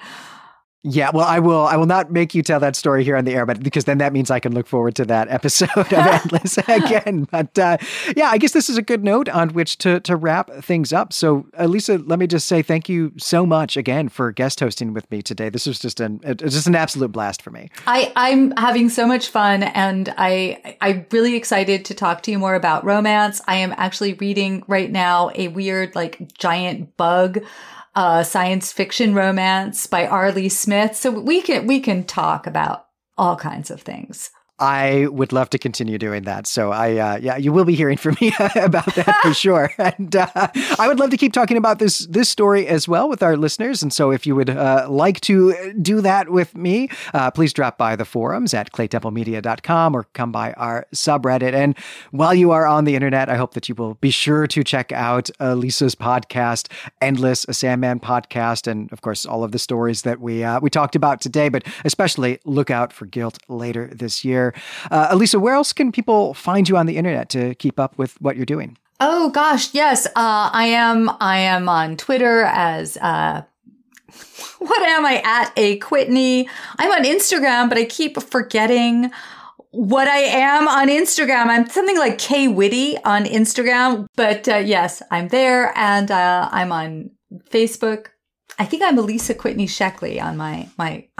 Yeah, 0.83 1.11
well, 1.13 1.25
I 1.25 1.39
will. 1.39 1.67
I 1.67 1.75
will 1.75 1.85
not 1.85 2.09
make 2.09 2.33
you 2.33 2.41
tell 2.41 2.61
that 2.61 2.73
story 2.73 3.03
here 3.03 3.17
on 3.17 3.25
the 3.25 3.33
air, 3.33 3.45
but 3.45 3.61
because 3.61 3.83
then 3.83 3.97
that 3.97 4.13
means 4.13 4.31
I 4.31 4.39
can 4.39 4.53
look 4.53 4.65
forward 4.65 4.95
to 4.95 5.05
that 5.05 5.27
episode 5.27 5.67
of 5.75 5.91
Endless 5.93 6.57
again. 6.69 7.27
But 7.29 7.59
uh, 7.59 7.77
yeah, 8.15 8.29
I 8.29 8.37
guess 8.37 8.53
this 8.53 8.69
is 8.69 8.77
a 8.77 8.81
good 8.81 9.03
note 9.03 9.27
on 9.27 9.49
which 9.49 9.77
to 9.79 9.99
to 9.99 10.15
wrap 10.15 10.49
things 10.63 10.93
up. 10.93 11.11
So, 11.11 11.45
Lisa, 11.59 11.97
let 11.97 12.17
me 12.17 12.27
just 12.27 12.47
say 12.47 12.61
thank 12.61 12.87
you 12.87 13.11
so 13.17 13.45
much 13.45 13.75
again 13.75 14.07
for 14.07 14.31
guest 14.31 14.61
hosting 14.61 14.93
with 14.93 15.09
me 15.11 15.21
today. 15.21 15.49
This 15.49 15.65
was 15.65 15.79
just 15.79 15.99
an 15.99 16.21
just 16.37 16.65
an 16.65 16.75
absolute 16.75 17.11
blast 17.11 17.41
for 17.41 17.51
me. 17.51 17.69
I 17.85 18.13
I'm 18.15 18.51
having 18.51 18.87
so 18.87 19.05
much 19.05 19.27
fun, 19.27 19.63
and 19.63 20.13
I 20.17 20.77
I'm 20.79 21.05
really 21.11 21.35
excited 21.35 21.83
to 21.85 21.93
talk 21.93 22.23
to 22.23 22.31
you 22.31 22.39
more 22.39 22.55
about 22.55 22.85
romance. 22.85 23.41
I 23.47 23.57
am 23.57 23.73
actually 23.75 24.13
reading 24.13 24.63
right 24.67 24.89
now 24.89 25.31
a 25.35 25.49
weird 25.49 25.93
like 25.93 26.33
giant 26.35 26.95
bug 26.95 27.39
uh, 27.99 28.23
science 28.23 28.71
fiction 28.71 29.13
romance 29.13 29.85
by 29.85 30.07
R. 30.07 30.31
Lee 30.31 30.47
Smith. 30.47 30.95
So 30.95 31.11
we 31.11 31.41
can 31.41 31.67
we 31.67 31.81
can 31.81 32.05
talk 32.05 32.47
about 32.47 32.85
all 33.17 33.35
kinds 33.35 33.69
of 33.69 33.81
things. 33.81 34.31
I 34.59 35.07
would 35.07 35.31
love 35.31 35.49
to 35.51 35.57
continue 35.57 35.97
doing 35.97 36.23
that. 36.23 36.47
So 36.47 36.71
I, 36.71 36.97
uh, 36.97 37.17
yeah, 37.21 37.37
you 37.37 37.53
will 37.53 37.65
be 37.65 37.75
hearing 37.75 37.97
from 37.97 38.17
me 38.19 38.33
about 38.55 38.93
that 38.95 39.19
for 39.21 39.33
sure. 39.45 39.71
And 39.77 40.15
uh, 40.15 40.27
I 40.77 40.87
would 40.87 40.99
love 40.99 41.09
to 41.11 41.17
keep 41.17 41.33
talking 41.33 41.57
about 41.57 41.79
this 41.79 41.99
this 42.07 42.29
story 42.29 42.67
as 42.67 42.87
well 42.87 43.07
with 43.09 43.23
our 43.23 43.37
listeners. 43.37 43.81
And 43.81 43.93
so 43.93 44.11
if 44.11 44.25
you 44.25 44.35
would 44.35 44.49
uh, 44.49 44.87
like 44.89 45.21
to 45.21 45.73
do 45.81 46.01
that 46.01 46.29
with 46.29 46.55
me, 46.55 46.89
uh, 47.13 47.31
please 47.31 47.53
drop 47.53 47.77
by 47.77 47.95
the 47.95 48.05
forums 48.05 48.53
at 48.53 48.71
claytemplemedia.com 48.71 49.95
or 49.95 50.07
come 50.13 50.31
by 50.31 50.53
our 50.53 50.85
subreddit. 50.93 51.53
And 51.53 51.77
while 52.11 52.33
you 52.33 52.51
are 52.51 52.67
on 52.67 52.85
the 52.85 52.95
internet, 52.95 53.29
I 53.29 53.35
hope 53.35 53.53
that 53.53 53.69
you 53.69 53.75
will 53.75 53.95
be 53.95 54.11
sure 54.11 54.47
to 54.47 54.63
check 54.63 54.91
out 54.91 55.29
uh, 55.39 55.53
Lisa's 55.53 55.95
podcast, 55.95 56.69
Endless, 57.01 57.45
a 57.47 57.53
Sandman 57.53 57.99
podcast, 57.99 58.67
and 58.67 58.91
of 58.91 59.01
course 59.01 59.25
all 59.25 59.43
of 59.43 59.51
the 59.51 59.59
stories 59.59 60.01
that 60.03 60.19
we 60.19 60.43
uh, 60.43 60.59
we 60.59 60.69
talked 60.69 60.95
about 60.95 61.21
today. 61.21 61.49
But 61.49 61.65
especially 61.85 62.39
look 62.45 62.69
out 62.69 62.91
for 62.91 63.05
Gilt 63.05 63.37
later 63.47 63.89
this 63.93 64.25
year. 64.25 64.48
Uh, 64.91 65.15
Alisa, 65.15 65.39
where 65.39 65.55
else 65.55 65.73
can 65.73 65.91
people 65.91 66.33
find 66.33 66.67
you 66.67 66.77
on 66.77 66.85
the 66.85 66.97
internet 66.97 67.29
to 67.29 67.55
keep 67.55 67.79
up 67.79 67.97
with 67.97 68.19
what 68.21 68.35
you're 68.35 68.45
doing? 68.45 68.77
Oh 68.99 69.29
gosh, 69.29 69.73
yes. 69.73 70.05
Uh, 70.07 70.49
I 70.51 70.65
am. 70.65 71.09
I 71.19 71.37
am 71.39 71.69
on 71.69 71.97
Twitter 71.97 72.41
as. 72.43 72.97
Uh, 72.97 73.43
what 74.59 74.81
am 74.81 75.05
I 75.05 75.21
at 75.23 75.53
a 75.55 75.79
Kwitney? 75.79 76.49
I'm 76.77 76.91
on 76.91 77.03
Instagram, 77.03 77.69
but 77.69 77.77
I 77.77 77.85
keep 77.85 78.21
forgetting 78.21 79.11
what 79.71 80.07
I 80.07 80.17
am 80.17 80.67
on 80.67 80.87
Instagram. 80.89 81.45
I'm 81.47 81.69
something 81.69 81.97
like 81.97 82.17
K 82.17 82.47
Witty 82.47 82.97
on 83.05 83.25
Instagram, 83.25 84.07
but 84.15 84.47
uh, 84.47 84.57
yes, 84.57 85.01
I'm 85.11 85.27
there, 85.29 85.77
and 85.77 86.11
uh, 86.11 86.49
I'm 86.51 86.71
on 86.71 87.11
Facebook. 87.49 88.07
I 88.59 88.65
think 88.65 88.83
I'm 88.83 88.97
Alisa 88.97 89.33
Kwitney 89.33 89.69
Sheckley 89.69 90.21
on 90.21 90.35
my 90.35 90.67
my. 90.77 91.07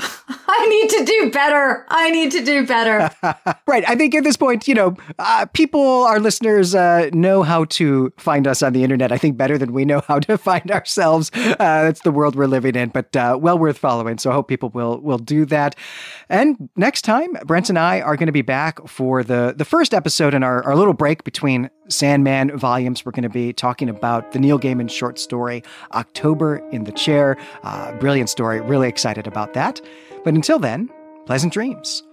I 0.52 0.68
need 0.68 0.90
to 0.90 1.06
do 1.06 1.32
better. 1.32 1.86
I 1.88 2.10
need 2.10 2.32
to 2.34 2.44
do 2.44 2.66
better. 2.66 3.10
right. 3.68 3.88
I 3.88 3.96
think 3.96 4.14
at 4.14 4.26
this 4.26 4.36
point, 4.36 4.68
you 4.68 4.74
know, 4.74 4.98
uh, 5.18 5.46
people, 5.54 6.04
our 6.04 6.20
listeners, 6.20 6.76
uh, 6.76 7.10
know 7.14 7.44
how 7.44 7.66
to 7.66 8.12
find 8.18 8.46
us 8.46 8.62
on 8.62 8.74
the 8.74 8.84
internet. 8.84 9.12
I 9.12 9.18
think 9.18 9.38
better 9.38 9.58
than 9.58 9.72
we 9.72 9.86
know 9.86 10.02
how 10.06 10.20
to 10.20 10.38
find 10.50 10.70
ourselves. 10.70 11.32
Uh, 11.34 11.56
that's 11.60 12.02
the 12.02 12.12
world 12.12 12.36
we're 12.36 12.48
living 12.48 12.76
in, 12.76 12.90
but 12.90 13.16
uh, 13.16 13.38
well 13.40 13.58
worth 13.58 13.78
following. 13.78 14.18
So 14.18 14.32
I 14.32 14.34
hope 14.34 14.50
people 14.50 14.70
will 14.70 15.00
will 15.00 15.18
do 15.18 15.46
that. 15.46 15.76
And 16.28 16.70
next 16.76 17.04
time, 17.04 17.38
Brent 17.46 17.70
and 17.70 17.80
I 17.80 18.02
are 18.02 18.18
going 18.18 18.28
to 18.28 18.34
be 18.34 18.42
back 18.42 18.86
for 18.86 19.24
the 19.24 19.54
the 19.56 19.66
first 19.66 19.94
episode 19.94 20.34
in 20.34 20.44
our, 20.44 20.62
our 20.66 20.76
little 20.76 20.94
break 20.94 21.24
between 21.24 21.70
Sandman 21.90 22.58
volumes. 22.58 23.06
We're 23.06 23.12
going 23.12 23.24
to 23.24 23.30
be 23.30 23.54
talking 23.54 23.90
about 23.90 24.32
the 24.32 24.40
Neil 24.40 24.60
Gaiman 24.60 24.90
short 24.90 25.20
story 25.20 25.64
October 25.94 26.58
in 26.72 26.86
the 26.86 26.92
Chair. 26.92 27.38
Uh, 27.64 27.92
brilliant 27.98 28.30
story. 28.30 28.62
Really 28.62 28.88
excited 28.88 29.28
about 29.28 29.54
that. 29.54 29.82
But 30.24 30.34
until 30.34 30.60
then, 30.60 30.90
pleasant 31.26 31.54
dreams. 31.54 32.04